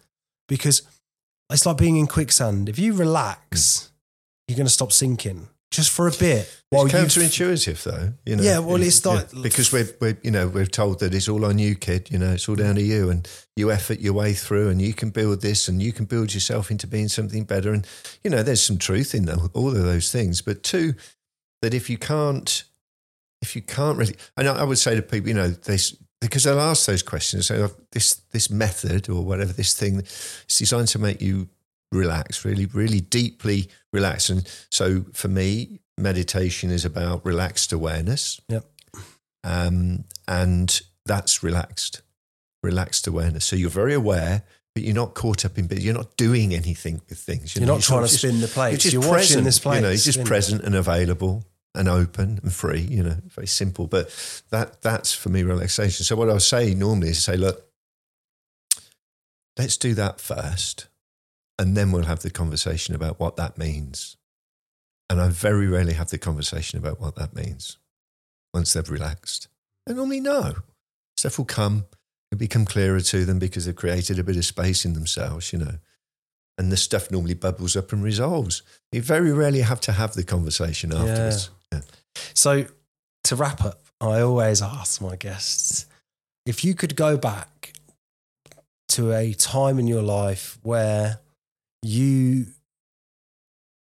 Because 0.46 0.82
it's 1.50 1.64
like 1.64 1.78
being 1.78 1.96
in 1.96 2.06
quicksand. 2.06 2.68
If 2.68 2.78
you 2.78 2.92
relax, 2.92 3.88
you're 4.46 4.56
going 4.56 4.66
to 4.66 4.72
stop 4.72 4.92
sinking 4.92 5.48
just 5.70 5.88
for 5.90 6.06
a 6.06 6.12
bit. 6.12 6.52
Well, 6.70 6.84
It's 6.84 6.94
counterintuitive, 6.94 7.82
though. 7.84 8.12
You 8.26 8.36
know. 8.36 8.42
Yeah, 8.42 8.58
well, 8.58 8.82
it's 8.82 9.04
like- 9.06 9.30
because 9.42 9.72
we're, 9.72 9.88
we're 10.00 10.18
you 10.22 10.30
know 10.30 10.48
we're 10.48 10.66
told 10.66 11.00
that 11.00 11.14
it's 11.14 11.28
all 11.28 11.44
on 11.46 11.58
you, 11.58 11.76
kid. 11.76 12.08
You 12.10 12.18
know, 12.18 12.32
it's 12.34 12.46
all 12.48 12.56
down 12.56 12.74
to 12.74 12.82
you, 12.82 13.08
and 13.08 13.26
you 13.56 13.72
effort 13.72 14.00
your 14.00 14.12
way 14.12 14.34
through, 14.34 14.68
and 14.68 14.82
you 14.82 14.92
can 14.92 15.10
build 15.10 15.40
this, 15.40 15.66
and 15.66 15.82
you 15.82 15.92
can 15.92 16.04
build 16.04 16.34
yourself 16.34 16.70
into 16.70 16.86
being 16.86 17.08
something 17.08 17.44
better. 17.44 17.72
And 17.72 17.86
you 18.22 18.30
know, 18.30 18.42
there's 18.42 18.60
some 18.62 18.76
truth 18.78 19.14
in 19.14 19.28
all 19.30 19.68
of 19.68 19.74
those 19.82 20.12
things. 20.12 20.42
But 20.42 20.62
two, 20.62 20.94
that 21.62 21.74
if 21.74 21.88
you 21.90 21.98
can't, 21.98 22.64
if 23.42 23.56
you 23.56 23.62
can't 23.62 23.98
really, 23.98 24.16
and 24.36 24.48
I 24.48 24.60
I 24.60 24.64
would 24.64 24.78
say 24.78 24.94
to 24.96 25.02
people, 25.02 25.28
you 25.28 25.34
know, 25.34 25.48
this 25.48 25.96
because 26.20 26.44
they'll 26.44 26.60
ask 26.60 26.86
those 26.86 27.02
questions. 27.02 27.46
So 27.46 27.70
this 27.92 28.14
this 28.32 28.50
method 28.50 29.08
or 29.08 29.24
whatever 29.24 29.52
this 29.52 29.74
thing, 29.74 29.98
it's 29.98 30.58
designed 30.58 30.88
to 30.88 30.98
make 30.98 31.20
you 31.20 31.48
relax, 31.92 32.44
really, 32.44 32.66
really 32.66 33.00
deeply 33.00 33.68
relax. 33.92 34.30
And 34.30 34.48
so 34.70 35.04
for 35.12 35.28
me, 35.28 35.80
meditation 35.98 36.70
is 36.70 36.84
about 36.84 37.24
relaxed 37.24 37.72
awareness. 37.72 38.40
Yep. 38.48 38.64
Um, 39.44 40.04
and 40.26 40.80
that's 41.04 41.42
relaxed, 41.42 42.02
relaxed 42.62 43.06
awareness. 43.06 43.44
So 43.44 43.56
you're 43.56 43.70
very 43.70 43.94
aware, 43.94 44.42
but 44.76 44.82
you're 44.82 44.94
not 44.94 45.14
caught 45.14 45.46
up 45.46 45.56
in, 45.56 45.66
business, 45.66 45.86
you're 45.86 45.94
not 45.94 46.14
doing 46.18 46.52
anything 46.52 47.00
with 47.08 47.18
things. 47.18 47.56
You 47.56 47.60
You're 47.60 47.66
know, 47.66 47.76
not 47.76 47.82
sort 47.82 48.00
trying 48.00 48.06
to 48.08 48.12
just- 48.12 48.20
spin 48.20 48.40
the 48.42 48.46
plates. 48.46 48.84
You're 48.84 48.92
You're, 48.92 49.00
just 49.00 49.10
watching 49.10 49.26
present, 49.26 49.44
this 49.44 49.58
plate. 49.58 49.76
You 49.76 49.80
know, 49.80 49.88
it's 49.88 50.04
just 50.04 50.22
present 50.26 50.64
and 50.64 50.74
available 50.74 51.46
and 51.74 51.88
open 51.88 52.40
and 52.42 52.52
free. 52.52 52.82
You 52.82 53.02
know, 53.02 53.16
very 53.34 53.46
simple. 53.46 53.86
But 53.86 54.10
that 54.50 54.82
that's 54.82 55.14
for 55.14 55.30
me 55.30 55.44
relaxation. 55.44 56.04
So 56.04 56.14
what 56.14 56.28
I 56.28 56.34
would 56.34 56.42
say 56.42 56.74
normally 56.74 57.08
is 57.08 57.24
say, 57.24 57.38
look, 57.38 57.66
let's 59.58 59.78
do 59.78 59.94
that 59.94 60.20
first, 60.20 60.88
and 61.58 61.74
then 61.74 61.90
we'll 61.90 62.04
have 62.04 62.20
the 62.20 62.28
conversation 62.28 62.94
about 62.94 63.18
what 63.18 63.36
that 63.36 63.56
means. 63.56 64.18
And 65.08 65.22
I 65.22 65.28
very 65.30 65.68
rarely 65.68 65.94
have 65.94 66.10
the 66.10 66.18
conversation 66.18 66.78
about 66.78 67.00
what 67.00 67.14
that 67.16 67.34
means 67.34 67.78
once 68.52 68.74
they've 68.74 68.90
relaxed. 68.90 69.48
They 69.86 69.94
normally 69.94 70.20
know. 70.20 70.56
Stuff 71.16 71.38
will 71.38 71.46
come, 71.46 71.86
it'll 72.36 72.46
become 72.46 72.64
clearer 72.64 73.00
to 73.00 73.24
them 73.24 73.38
because 73.38 73.64
they've 73.66 73.74
created 73.74 74.18
a 74.18 74.24
bit 74.24 74.36
of 74.36 74.44
space 74.44 74.84
in 74.84 74.92
themselves, 74.92 75.52
you 75.52 75.58
know. 75.58 75.78
And 76.58 76.70
the 76.72 76.76
stuff 76.76 77.10
normally 77.10 77.34
bubbles 77.34 77.76
up 77.76 77.92
and 77.92 78.02
resolves. 78.02 78.62
You 78.92 79.02
very 79.02 79.32
rarely 79.32 79.60
have 79.60 79.80
to 79.82 79.92
have 79.92 80.14
the 80.14 80.24
conversation 80.24 80.92
afterwards. 80.92 81.50
Yeah. 81.72 81.80
So 82.34 82.66
to 83.24 83.36
wrap 83.36 83.62
up, 83.64 83.84
I 84.00 84.20
always 84.20 84.62
ask 84.62 85.00
my 85.00 85.16
guests 85.16 85.86
if 86.46 86.64
you 86.64 86.74
could 86.74 86.96
go 86.96 87.16
back 87.16 87.72
to 88.90 89.12
a 89.12 89.32
time 89.34 89.78
in 89.78 89.86
your 89.86 90.02
life 90.02 90.58
where 90.62 91.18
you, 91.82 92.46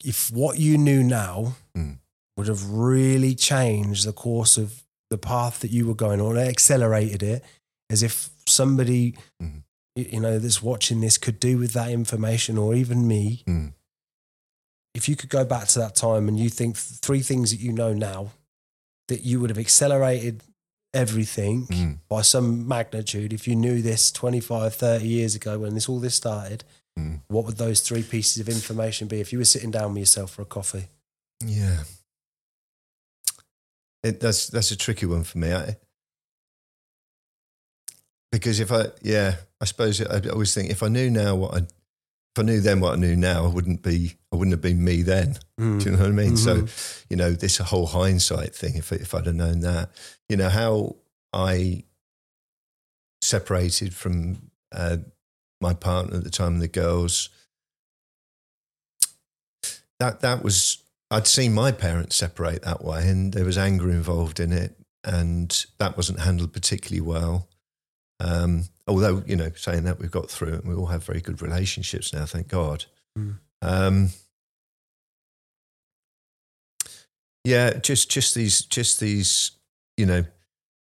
if 0.04 0.32
what 0.32 0.60
you 0.60 0.78
knew 0.78 1.04
now 1.04 1.56
Mm. 1.76 1.98
would 2.38 2.48
have 2.48 2.70
really 2.70 3.34
changed 3.36 4.06
the 4.06 4.14
course 4.14 4.58
of 4.58 4.84
the 5.10 5.18
path 5.18 5.60
that 5.62 5.72
you 5.72 5.88
were 5.88 5.96
going 5.96 6.22
on, 6.22 6.38
accelerated 6.38 7.24
it, 7.24 7.44
as 7.90 8.04
if 8.04 8.30
somebody, 8.50 9.16
y- 9.40 9.54
you 9.96 10.20
know, 10.20 10.40
that's 10.40 10.62
watching 10.62 11.02
this 11.02 11.18
could 11.18 11.40
do 11.40 11.58
with 11.58 11.74
that 11.74 11.90
information, 11.92 12.58
or 12.58 12.74
even 12.76 13.08
me, 13.08 13.44
Mm. 13.48 13.74
if 14.94 15.08
you 15.08 15.16
could 15.16 15.30
go 15.30 15.46
back 15.46 15.68
to 15.70 15.80
that 15.80 15.96
time 15.96 16.28
and 16.28 16.40
you 16.40 16.50
think 16.50 16.76
three 16.78 17.22
things 17.22 17.52
that 17.52 17.60
you 17.60 17.72
know 17.72 17.94
now 17.94 18.32
that 19.08 19.22
you 19.22 19.40
would 19.40 19.50
have 19.50 19.60
accelerated 19.60 20.44
everything 20.94 21.68
Mm. 21.68 22.00
by 22.10 22.22
some 22.24 22.68
magnitude 22.68 23.32
if 23.32 23.48
you 23.48 23.56
knew 23.56 23.82
this 23.82 24.12
25 24.12 24.74
30 24.74 25.08
years 25.08 25.36
ago 25.36 25.60
when 25.60 25.76
this 25.76 25.88
all 25.88 26.00
this 26.00 26.16
started 26.16 26.64
Mm. 26.98 27.22
what 27.28 27.46
would 27.46 27.58
those 27.58 27.82
three 27.82 28.02
pieces 28.04 28.40
of 28.42 28.50
information 28.50 29.08
be 29.08 29.20
if 29.22 29.32
you 29.32 29.38
were 29.38 29.46
sitting 29.46 29.70
down 29.72 29.94
with 29.94 30.00
yourself 30.02 30.32
for 30.32 30.42
a 30.42 30.46
coffee 30.46 30.88
Yeah. 31.46 31.84
It, 34.04 34.20
that's 34.20 34.48
that's 34.48 34.72
a 34.72 34.76
tricky 34.78 35.06
one 35.06 35.24
for 35.24 35.38
me. 35.38 35.54
I, 35.54 35.78
because 38.32 38.60
if 38.60 38.72
I, 38.72 38.88
yeah, 39.02 39.36
I 39.62 39.66
suppose 39.66 40.02
I 40.02 40.20
always 40.30 40.54
think 40.54 40.70
if 40.70 40.84
I 40.84 40.88
knew 40.88 41.10
now 41.10 41.36
what 41.36 41.54
I, 41.54 41.58
if 41.58 42.38
I 42.38 42.42
knew 42.44 42.62
then 42.62 42.80
what 42.80 42.94
I 42.94 42.98
knew 42.98 43.16
now, 43.16 43.46
I 43.46 43.48
wouldn't 43.50 43.82
be, 43.82 44.16
I 44.32 44.36
wouldn't 44.36 44.54
have 44.54 44.62
been 44.62 44.84
me 44.84 45.02
then. 45.02 45.38
Mm. 45.60 45.80
Do 45.80 45.86
you 45.86 45.92
know 45.98 46.04
what 46.04 46.10
I 46.10 46.12
mean? 46.12 46.38
So, 46.38 46.62
Mhm. 46.62 47.06
you 47.10 47.18
know, 47.18 47.32
this 47.32 47.58
whole 47.58 47.88
hindsight 47.88 48.56
thing, 48.56 48.76
if, 48.76 48.92
if 48.92 49.14
I'd 49.16 49.26
have 49.26 49.36
known 49.36 49.62
that, 49.62 49.90
you 50.30 50.38
know, 50.38 50.50
how 50.50 50.96
I 51.34 51.84
separated 53.22 53.94
from 53.96 54.52
uh, 54.72 54.98
my 55.60 55.74
partner 55.74 56.18
at 56.18 56.24
the 56.24 56.30
time 56.30 56.54
and 56.54 56.62
the 56.62 56.68
girls, 56.68 57.30
that, 60.00 60.22
that 60.22 60.44
was, 60.44 60.78
I'd 61.12 61.28
seen 61.28 61.54
my 61.54 61.72
parents 61.72 62.16
separate 62.16 62.62
that 62.62 62.84
way 62.86 63.10
and 63.10 63.34
there 63.34 63.44
was 63.44 63.58
anger 63.58 63.90
involved 63.90 64.40
in 64.40 64.54
it 64.54 64.76
and 65.04 65.66
that 65.80 65.98
wasn't 65.98 66.20
handled 66.22 66.54
particularly 66.54 67.02
well. 67.02 67.49
Um, 68.20 68.66
although, 68.88 69.24
you 69.26 69.36
know, 69.36 69.52
saying 69.56 69.84
that 69.84 70.00
we've 70.00 70.12
got 70.12 70.30
through 70.30 70.50
it 70.50 70.64
and 70.64 70.68
we 70.68 70.76
all 70.76 70.88
have 70.88 71.04
very 71.04 71.22
good 71.22 71.42
relationships 71.42 72.14
now, 72.14 72.26
thank 72.26 72.48
God. 72.48 72.86
Mm. 73.18 73.36
Um, 73.62 74.10
yeah, 77.44 77.74
just 77.80 78.12
just 78.12 78.36
these 78.36 78.62
just 78.62 79.00
these 79.00 79.52
you 79.98 80.06
know 80.06 80.26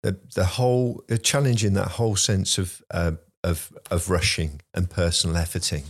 the 0.02 0.18
the 0.34 0.44
whole 0.44 1.02
the 1.08 1.18
challenging 1.18 1.74
that 1.74 1.88
whole 1.88 2.16
sense 2.16 2.58
of 2.58 2.82
uh, 2.90 3.12
of 3.44 3.72
of 3.90 4.10
rushing 4.10 4.60
and 4.74 4.90
personal 4.90 5.36
efforting. 5.36 5.84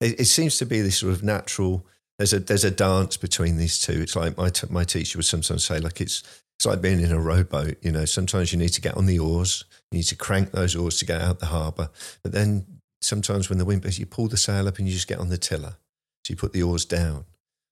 It, 0.00 0.20
it 0.20 0.24
seems 0.26 0.58
to 0.58 0.66
be 0.66 0.80
this 0.80 0.98
sort 0.98 1.12
of 1.12 1.22
natural. 1.22 1.86
There's 2.18 2.32
a 2.32 2.38
there's 2.40 2.64
a 2.64 2.70
dance 2.70 3.16
between 3.16 3.56
these 3.56 3.78
two. 3.78 4.00
It's 4.02 4.16
like 4.16 4.36
my 4.36 4.50
t- 4.50 4.66
my 4.70 4.84
teacher 4.84 5.18
would 5.18 5.24
sometimes 5.24 5.64
say, 5.64 5.78
like 5.78 6.00
it's 6.00 6.22
it's 6.58 6.66
like 6.66 6.80
being 6.80 7.00
in 7.00 7.12
a 7.12 7.20
rowboat. 7.20 7.76
You 7.82 7.92
know, 7.92 8.04
sometimes 8.04 8.52
you 8.52 8.58
need 8.58 8.70
to 8.70 8.80
get 8.80 8.96
on 8.96 9.06
the 9.06 9.18
oars, 9.18 9.64
you 9.94 9.98
need 10.00 10.08
to 10.08 10.16
crank 10.16 10.50
those 10.50 10.74
oars 10.74 10.98
to 10.98 11.04
get 11.04 11.20
out 11.20 11.38
the 11.38 11.46
harbour, 11.46 11.88
but 12.22 12.32
then 12.32 12.66
sometimes 13.00 13.48
when 13.48 13.58
the 13.58 13.64
wind 13.64 13.82
blows, 13.82 13.98
you 13.98 14.06
pull 14.06 14.28
the 14.28 14.36
sail 14.36 14.66
up 14.66 14.78
and 14.78 14.88
you 14.88 14.94
just 14.94 15.06
get 15.06 15.18
on 15.18 15.28
the 15.28 15.38
tiller. 15.38 15.76
So 16.24 16.32
you 16.32 16.36
put 16.36 16.52
the 16.52 16.62
oars 16.62 16.84
down. 16.84 17.26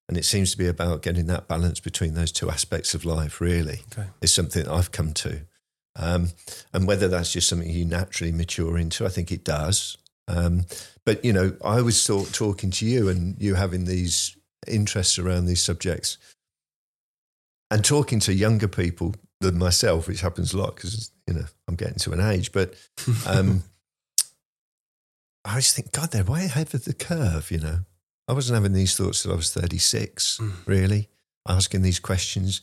And 0.09 0.19
it 0.19 0.25
seems 0.25 0.51
to 0.53 0.59
be 0.59 0.67
about 0.67 1.03
getting 1.03 1.27
that 1.27 1.49
balance 1.49 1.81
between 1.81 2.15
those 2.15 2.33
two 2.33 2.51
aspects 2.51 2.93
of 2.95 3.05
life, 3.05 3.41
really, 3.41 3.81
Okay. 3.93 4.09
is 4.21 4.33
something 4.33 4.69
I've 4.69 4.93
come 4.93 5.13
to. 5.15 5.41
Um, 5.97 6.31
and 6.73 6.87
whether 6.87 7.09
that's 7.09 7.33
just 7.33 7.49
something 7.49 7.71
you 7.71 7.85
naturally 7.85 8.33
mature 8.33 8.77
into, 8.79 9.07
I 9.07 9.09
think 9.09 9.33
it 9.33 9.45
does. 9.45 9.97
Um, 10.29 10.67
but, 11.05 11.25
you 11.25 11.33
know, 11.33 11.57
I 11.65 11.81
was 11.83 12.07
thought 12.07 12.33
talking 12.33 12.71
to 12.73 12.87
you 12.87 13.09
and 13.09 13.41
you 13.41 13.55
having 13.55 13.85
these 13.85 14.37
interests 14.67 15.19
around 15.19 15.47
these 15.47 15.63
subjects 15.63 16.19
and 17.71 17.85
talking 17.85 18.21
to 18.21 18.35
younger 18.35 18.69
people 18.69 19.15
than 19.43 19.59
myself, 19.59 20.09
which 20.09 20.21
happens 20.23 20.55
a 20.55 20.59
lot 20.59 20.75
because, 20.77 21.11
you 21.27 21.35
know, 21.35 21.45
I'm 21.69 21.75
getting 21.77 21.99
to 21.99 22.13
an 22.13 22.21
age. 22.21 22.53
But 22.53 22.75
um, 23.27 23.63
I 25.45 25.57
just 25.57 25.75
think, 25.77 25.93
God, 25.93 26.13
they're 26.13 26.25
way 26.25 26.45
ahead 26.45 26.75
of 26.75 26.85
the 26.85 26.95
curve, 26.95 27.51
you 27.51 27.59
know. 27.59 27.81
I 28.29 28.33
wasn't 28.33 28.55
having 28.57 28.73
these 28.73 28.97
thoughts 28.97 29.23
till 29.23 29.33
I 29.33 29.37
was 29.37 29.53
36, 29.53 30.39
Mm. 30.41 30.53
really, 30.67 31.09
asking 31.49 31.83
these 31.83 31.99
questions. 31.99 32.61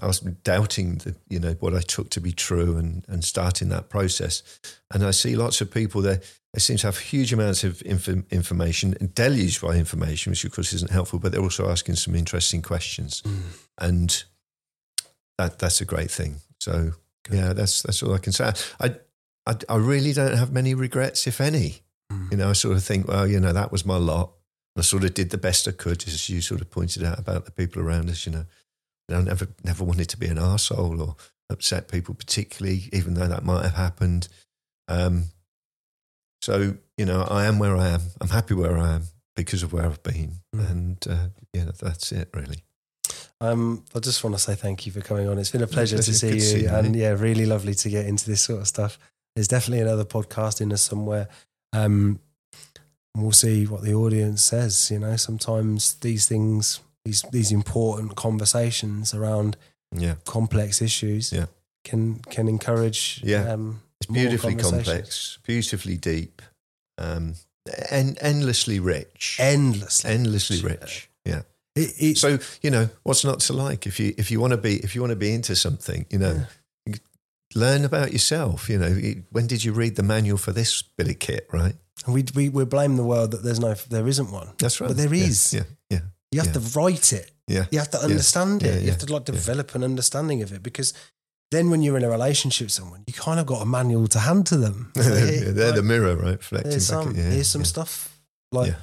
I 0.00 0.06
was 0.06 0.20
doubting 0.20 0.96
the, 0.98 1.16
you 1.28 1.40
know, 1.40 1.52
what 1.60 1.74
I 1.74 1.80
took 1.80 2.10
to 2.10 2.20
be 2.20 2.32
true 2.32 2.76
and, 2.76 3.04
and 3.08 3.24
starting 3.24 3.68
that 3.70 3.88
process. 3.88 4.42
And 4.92 5.04
I 5.04 5.10
see 5.12 5.34
lots 5.36 5.60
of 5.60 5.70
people 5.72 6.02
there, 6.02 6.20
they 6.52 6.60
seem 6.60 6.76
to 6.78 6.86
have 6.86 6.98
huge 6.98 7.32
amounts 7.32 7.64
of 7.64 7.82
inf- 7.84 8.30
information, 8.32 8.96
deluged 9.14 9.60
by 9.60 9.76
information, 9.76 10.30
which 10.30 10.44
of 10.44 10.52
course 10.52 10.72
isn't 10.72 10.90
helpful, 10.90 11.18
but 11.18 11.32
they're 11.32 11.40
also 11.40 11.68
asking 11.68 11.96
some 11.96 12.14
interesting 12.14 12.62
questions. 12.62 13.22
Mm. 13.22 13.40
And 13.78 14.24
that 15.38 15.58
that's 15.58 15.80
a 15.80 15.84
great 15.84 16.10
thing. 16.10 16.36
So 16.60 16.92
Good. 17.24 17.36
yeah, 17.36 17.52
that's 17.52 17.82
that's 17.82 18.02
all 18.02 18.14
I 18.14 18.18
can 18.18 18.32
say. 18.32 18.52
I, 18.80 18.96
I 19.46 19.56
I 19.68 19.76
really 19.76 20.12
don't 20.12 20.36
have 20.36 20.52
many 20.52 20.74
regrets, 20.74 21.26
if 21.26 21.40
any. 21.40 21.82
Mm. 22.12 22.30
You 22.32 22.36
know, 22.38 22.50
I 22.50 22.54
sort 22.54 22.76
of 22.76 22.84
think, 22.84 23.06
well, 23.08 23.26
you 23.26 23.38
know, 23.40 23.52
that 23.52 23.70
was 23.72 23.84
my 23.86 23.96
lot. 23.96 24.32
I 24.76 24.82
sort 24.82 25.04
of 25.04 25.14
did 25.14 25.30
the 25.30 25.38
best 25.38 25.66
I 25.68 25.72
could, 25.72 26.06
as 26.06 26.28
you 26.28 26.40
sort 26.40 26.60
of 26.60 26.70
pointed 26.70 27.02
out 27.04 27.18
about 27.18 27.44
the 27.44 27.50
people 27.50 27.82
around 27.82 28.08
us. 28.10 28.26
You 28.26 28.32
know, 28.32 28.44
and 29.08 29.18
I 29.18 29.22
never 29.22 29.48
never 29.64 29.84
wanted 29.84 30.08
to 30.10 30.16
be 30.18 30.26
an 30.26 30.36
arsehole 30.38 31.00
or 31.06 31.16
upset 31.50 31.88
people 31.90 32.14
particularly, 32.14 32.88
even 32.92 33.14
though 33.14 33.26
that 33.28 33.44
might 33.44 33.62
have 33.64 33.74
happened. 33.74 34.28
Um, 34.88 35.24
so 36.42 36.76
you 36.96 37.04
know, 37.04 37.22
I 37.22 37.44
am 37.46 37.58
where 37.58 37.76
I 37.76 37.88
am. 37.88 38.00
I'm 38.20 38.28
happy 38.28 38.54
where 38.54 38.78
I 38.78 38.94
am 38.94 39.02
because 39.36 39.62
of 39.62 39.72
where 39.72 39.84
I've 39.86 40.02
been, 40.02 40.40
Mm. 40.54 40.70
and 40.70 41.06
uh, 41.08 41.26
yeah, 41.52 41.70
that's 41.80 42.10
it 42.12 42.28
really. 42.34 42.62
Um, 43.40 43.84
I 43.94 44.00
just 44.00 44.24
want 44.24 44.34
to 44.34 44.40
say 44.42 44.54
thank 44.54 44.84
you 44.86 44.92
for 44.92 45.00
coming 45.00 45.28
on. 45.28 45.38
It's 45.38 45.50
been 45.50 45.62
a 45.62 45.66
pleasure 45.66 45.96
to 45.96 46.02
see 46.14 46.34
you, 46.34 46.40
see 46.40 46.62
you, 46.62 46.68
and 46.68 46.94
yeah, 46.96 47.10
really 47.10 47.46
lovely 47.46 47.74
to 47.74 47.88
get 47.88 48.06
into 48.06 48.28
this 48.28 48.40
sort 48.42 48.60
of 48.60 48.66
stuff. 48.68 48.98
There's 49.36 49.46
definitely 49.48 49.82
another 49.82 50.04
podcast 50.04 50.60
in 50.60 50.72
us 50.72 50.82
somewhere. 50.82 51.28
Um, 51.72 52.18
we'll 53.16 53.30
see 53.32 53.66
what 53.66 53.82
the 53.82 53.94
audience 53.94 54.42
says. 54.42 54.90
You 54.90 54.98
know, 54.98 55.16
sometimes 55.16 55.94
these 55.94 56.26
things 56.26 56.80
these 57.04 57.22
these 57.30 57.52
important 57.52 58.16
conversations 58.16 59.14
around 59.14 59.56
Yeah. 59.96 60.16
complex 60.24 60.82
issues 60.82 61.32
Yeah. 61.32 61.46
can 61.84 62.18
can 62.30 62.48
encourage 62.48 63.20
Yeah. 63.24 63.52
um, 63.52 63.82
It's 64.00 64.10
beautifully 64.10 64.56
complex, 64.56 65.38
beautifully 65.44 65.96
deep, 65.96 66.42
um, 66.98 67.34
and 67.90 68.18
endlessly 68.20 68.80
rich. 68.80 69.36
endlessly 69.38 70.10
endlessly 70.10 70.60
rich, 70.60 70.80
rich. 70.80 71.10
Yeah. 71.24 71.42
It, 71.78 71.94
it's 71.98 72.20
So 72.20 72.38
you 72.62 72.70
know 72.70 72.88
what's 73.04 73.24
not 73.24 73.40
to 73.40 73.52
like 73.52 73.86
if 73.86 73.98
you 74.00 74.14
if 74.18 74.30
you 74.30 74.40
want 74.40 74.52
to 74.52 74.56
be 74.58 74.76
if 74.76 74.94
you 74.94 75.00
want 75.00 75.12
to 75.12 75.16
be 75.16 75.32
into 75.32 75.54
something, 75.56 76.06
you 76.10 76.18
know, 76.18 76.44
learn 77.54 77.84
about 77.84 78.12
yourself. 78.12 78.68
You 78.68 78.78
know, 78.78 78.92
when 79.30 79.46
did 79.46 79.64
you 79.64 79.72
read 79.72 79.96
the 79.96 80.02
manual 80.02 80.38
for 80.38 80.52
this 80.52 80.82
bit 80.82 81.08
of 81.08 81.18
kit? 81.18 81.48
Right. 81.52 81.74
we, 82.06 82.24
we 82.34 82.48
we 82.48 82.64
blame 82.64 82.96
the 82.96 83.04
world 83.04 83.30
that 83.32 83.42
there's 83.42 83.60
no 83.60 83.74
there 83.88 84.06
isn't 84.08 84.30
one. 84.30 84.48
That's 84.58 84.80
right. 84.80 84.88
But 84.88 84.96
there 84.96 85.12
is. 85.14 85.52
Yeah. 85.54 85.62
Yeah. 85.90 85.98
Yeah. 85.98 86.04
You 86.32 86.38
have 86.40 86.48
Yeah. 86.54 86.60
to 86.60 86.78
write 86.78 87.12
it. 87.12 87.30
Yeah. 87.46 87.64
You 87.70 87.78
have 87.78 87.90
to 87.92 87.98
understand 87.98 88.62
Yeah, 88.62 88.72
it. 88.72 88.80
You 88.80 88.86
yeah, 88.86 88.90
have 88.92 89.00
to 89.06 89.12
like 89.12 89.26
yeah. 89.28 89.34
develop 89.34 89.74
an 89.74 89.82
understanding 89.82 90.42
of 90.42 90.52
it 90.52 90.62
because 90.62 90.92
then 91.50 91.70
when 91.70 91.80
you're 91.82 91.96
in 91.96 92.04
a 92.04 92.10
relationship 92.10 92.66
with 92.66 92.72
someone, 92.72 93.02
you 93.06 93.14
kind 93.14 93.40
of 93.40 93.46
got 93.46 93.62
a 93.62 93.64
manual 93.66 94.06
to 94.08 94.18
hand 94.18 94.46
to 94.46 94.56
them. 94.58 94.92
Like, 94.96 95.06
Yeah, 95.06 95.52
They're 95.52 95.66
right, 95.68 95.74
the 95.76 95.82
mirror, 95.82 96.14
right? 96.16 96.36
Reflecting 96.36 96.70
there's 96.70 96.90
back 96.90 97.02
some 97.04 97.08
at. 97.10 97.16
Yeah, 97.16 97.30
here's 97.30 97.48
some 97.48 97.62
yeah. 97.62 97.66
stuff 97.74 98.20
like 98.52 98.74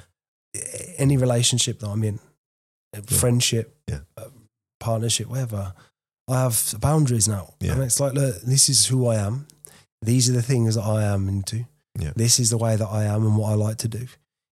Yeah. 0.54 0.60
any 0.98 1.16
relationship 1.16 1.78
that 1.80 1.88
I'm 1.88 2.02
in, 2.02 2.18
a 2.98 3.02
friendship, 3.02 3.76
Yeah. 3.88 4.00
uh, 4.16 4.28
partnership, 4.80 5.28
whatever. 5.28 5.74
I 6.28 6.40
have 6.40 6.74
boundaries 6.80 7.28
now, 7.28 7.54
Yeah. 7.60 7.72
and 7.74 7.82
it's 7.82 8.00
like, 8.00 8.14
look, 8.14 8.40
this 8.42 8.68
is 8.68 8.86
who 8.86 9.06
I 9.06 9.16
am. 9.16 9.46
These 10.02 10.28
are 10.28 10.32
the 10.32 10.42
things 10.42 10.74
that 10.74 10.82
I 10.82 11.04
am 11.04 11.28
into. 11.28 11.66
Yeah. 11.98 12.12
This 12.16 12.38
is 12.40 12.50
the 12.50 12.58
way 12.58 12.76
that 12.76 12.86
I 12.88 13.04
am 13.04 13.24
and 13.24 13.36
what 13.36 13.50
I 13.52 13.54
like 13.54 13.78
to 13.78 13.88
do. 13.88 14.06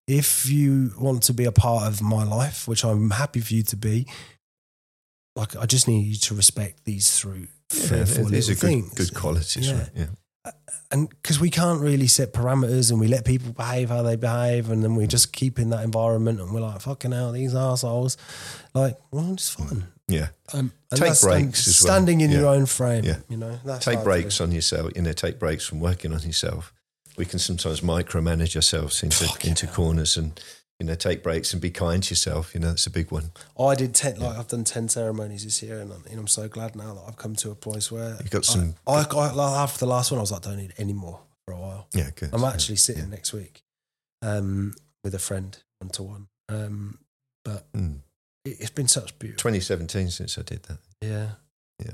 If 0.06 0.48
you 0.48 0.92
want 0.98 1.22
to 1.24 1.32
be 1.34 1.44
a 1.44 1.52
part 1.52 1.86
of 1.88 2.00
my 2.02 2.24
life, 2.24 2.66
which 2.68 2.84
I'm 2.84 3.10
happy 3.10 3.40
for 3.40 3.54
you 3.54 3.62
to 3.64 3.76
be, 3.76 4.06
like 5.36 5.56
I 5.56 5.66
just 5.66 5.88
need 5.88 6.06
you 6.06 6.16
to 6.16 6.34
respect 6.34 6.84
these 6.84 7.10
through 7.18 7.48
Yeah, 7.72 8.04
these 8.04 8.48
are 8.50 8.54
good, 8.54 8.60
things. 8.60 8.94
good 8.94 9.14
qualities, 9.14 9.66
Yeah 9.68 9.78
right? 9.78 9.90
Yeah. 9.94 10.06
And 10.90 11.08
because 11.08 11.40
we 11.40 11.50
can't 11.50 11.80
really 11.80 12.06
set 12.06 12.32
parameters 12.32 12.90
and 12.90 13.00
we 13.00 13.08
let 13.08 13.24
people 13.24 13.52
behave 13.52 13.88
how 13.88 14.02
they 14.02 14.16
behave 14.16 14.70
and 14.70 14.82
then 14.84 14.94
we 14.94 15.06
just 15.06 15.32
keep 15.32 15.58
in 15.58 15.70
that 15.70 15.82
environment 15.84 16.40
and 16.40 16.52
we're 16.52 16.60
like 16.60 16.80
fucking 16.80 17.12
hell 17.12 17.32
these 17.32 17.54
assholes 17.54 18.16
like 18.74 18.96
well 19.10 19.32
it's 19.32 19.48
fine 19.50 19.84
Yeah. 20.06 20.28
um, 20.52 20.70
and 20.90 21.00
Take 21.00 21.14
stand- 21.14 21.44
breaks 21.44 21.66
well. 21.66 21.74
standing 21.74 22.20
in 22.20 22.30
your 22.30 22.46
own 22.46 22.66
frame 22.66 23.04
Yeah. 23.04 23.16
you 23.28 23.36
know 23.38 23.58
that's 23.64 23.84
take 23.84 24.04
breaks 24.04 24.40
on 24.40 24.52
yourself. 24.52 24.92
You 24.94 25.02
know, 25.02 25.12
take 25.12 25.38
breaks 25.38 25.66
from 25.66 25.80
working 25.80 26.12
on 26.12 26.20
yourself. 26.22 26.72
We 27.16 27.24
can 27.24 27.38
sometimes 27.38 27.80
micromanage 27.80 28.54
ourselves 28.56 29.02
into 29.02 29.24
Fucking 29.24 29.50
into 29.50 29.66
hell. 29.66 29.74
corners, 29.76 30.16
and 30.16 30.38
you 30.84 30.90
know, 30.90 30.94
take 30.94 31.22
breaks 31.22 31.52
and 31.52 31.62
be 31.62 31.70
kind 31.70 32.02
to 32.02 32.10
yourself. 32.12 32.54
You 32.54 32.60
know, 32.60 32.68
that's 32.68 32.86
a 32.86 32.90
big 32.90 33.10
one. 33.10 33.30
I 33.58 33.74
did 33.74 33.94
ten 33.94 34.18
like 34.20 34.36
I've 34.36 34.48
done 34.48 34.64
ten 34.64 34.88
ceremonies 34.88 35.44
this 35.44 35.62
year 35.62 35.80
and 35.80 35.92
I'm, 35.92 36.04
and 36.10 36.18
I'm 36.20 36.28
so 36.28 36.46
glad 36.48 36.76
now 36.76 36.94
that 36.94 37.02
I've 37.08 37.16
come 37.16 37.34
to 37.36 37.50
a 37.50 37.54
place 37.54 37.90
where 37.90 38.16
You've 38.20 38.30
got 38.30 38.44
some. 38.44 38.74
I, 38.86 38.92
I, 38.92 39.04
I 39.10 39.32
like, 39.32 39.56
after 39.58 39.78
the 39.80 39.86
last 39.86 40.10
one 40.10 40.18
I 40.18 40.20
was 40.20 40.32
like 40.32 40.42
don't 40.42 40.58
need 40.58 40.74
any 40.78 40.92
more 40.92 41.20
for 41.46 41.54
a 41.54 41.58
while 41.58 41.88
yeah, 41.94 42.10
good. 42.14 42.30
I'm 42.32 42.42
Yeah. 42.42 42.50
actually 42.50 42.76
sitting 42.76 43.08
next 43.10 43.32
week 43.32 43.62
um, 44.22 44.74
with 45.02 45.14
a 45.14 45.18
friend 45.18 45.56
one 45.80 45.90
to 45.90 46.02
one 46.02 46.26
um, 46.48 46.98
but 47.44 47.70
Mm. 47.72 48.00
it, 48.44 48.56
it's 48.60 48.70
been 48.70 48.88
such 48.88 49.18
beautiful 49.18 49.50
2017 49.50 50.10
since 50.10 50.38
I 50.38 50.42
did 50.42 50.62
that. 50.64 50.78
Yeah. 51.00 51.30
Yeah. 51.84 51.92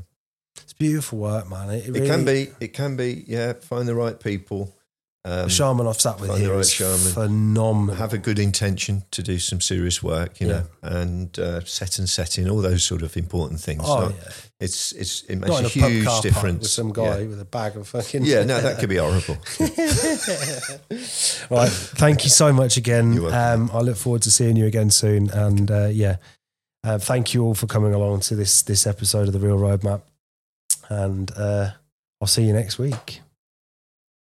It's 0.57 0.73
beautiful 0.75 1.19
work, 1.21 1.49
man. 1.49 1.71
It, 1.71 1.87
It 1.87 1.93
really, 1.93 2.07
can 2.09 2.25
be. 2.25 2.49
It 2.61 2.73
can 2.73 2.97
be. 2.97 3.25
Yeah, 3.27 3.53
find 3.55 3.89
the 3.89 3.95
right 3.95 4.19
people. 4.19 4.75
The 5.23 5.43
Um, 5.43 5.49
shaman 5.51 5.87
I've 5.87 6.01
sat 6.01 6.19
with 6.19 6.31
the 6.31 6.39
here 6.39 6.53
right 6.53 6.61
is 6.61 6.71
shaman. 6.73 6.97
phenomenal. 7.13 7.97
have 7.97 8.15
a 8.15 8.19
good 8.19 8.39
intention 8.39 9.03
to 9.11 9.23
do 9.23 9.39
some 9.39 9.61
serious 9.61 10.03
work, 10.03 10.41
you 10.41 10.49
know, 10.49 10.65
and 10.83 11.39
uh, 11.39 11.63
set 11.67 11.99
and 11.99 12.09
setting, 12.09 12.49
all 12.49 12.63
those 12.63 12.85
sort 12.85 13.03
of 13.03 13.15
important 13.19 13.61
things. 13.61 13.83
oh, 13.85 14.01
Not- 14.01 14.15
yeah. 14.15 14.31
It's 14.61 14.93
it's 14.93 15.23
it 15.23 15.37
makes 15.37 15.51
Not 15.51 15.63
a 15.63 15.67
a 15.67 15.69
huge 15.69 16.21
difference. 16.23 16.61
with 16.63 16.71
some 16.71 16.93
guy 16.93 17.21
Yeah. 17.21 17.27
with 17.29 17.41
a 17.41 17.45
bag 17.45 17.77
of 17.77 17.87
fucking. 17.89 18.25
Yeah, 18.25 18.45
no, 18.45 18.61
that 18.61 18.79
could 18.79 18.89
be 18.89 18.97
horrible. 19.05 19.37
right. 21.51 21.71
Thank 21.71 22.25
you 22.25 22.31
so 22.31 22.53
much 22.53 22.77
again. 22.77 23.19
Um, 23.33 23.71
I 23.73 23.81
look 23.81 23.97
forward 23.97 24.23
to 24.23 24.31
seeing 24.31 24.57
you 24.57 24.67
again 24.67 24.91
soon. 24.91 25.31
And 25.31 25.71
uh, 25.71 25.87
yeah, 25.93 26.17
uh, 26.85 26.99
thank 26.99 27.33
you 27.35 27.43
all 27.45 27.55
for 27.55 27.67
coming 27.67 27.95
along 27.95 28.21
to 28.21 28.35
this 28.37 28.63
this 28.63 28.87
episode 28.87 29.29
of 29.29 29.33
the 29.35 29.39
Real 29.41 29.59
Roadmap. 29.59 30.03
And 30.89 31.31
uh, 31.37 31.71
I'll 32.21 32.29
see 32.29 32.43
you 32.45 32.53
next 32.53 32.79
week. 32.79 33.21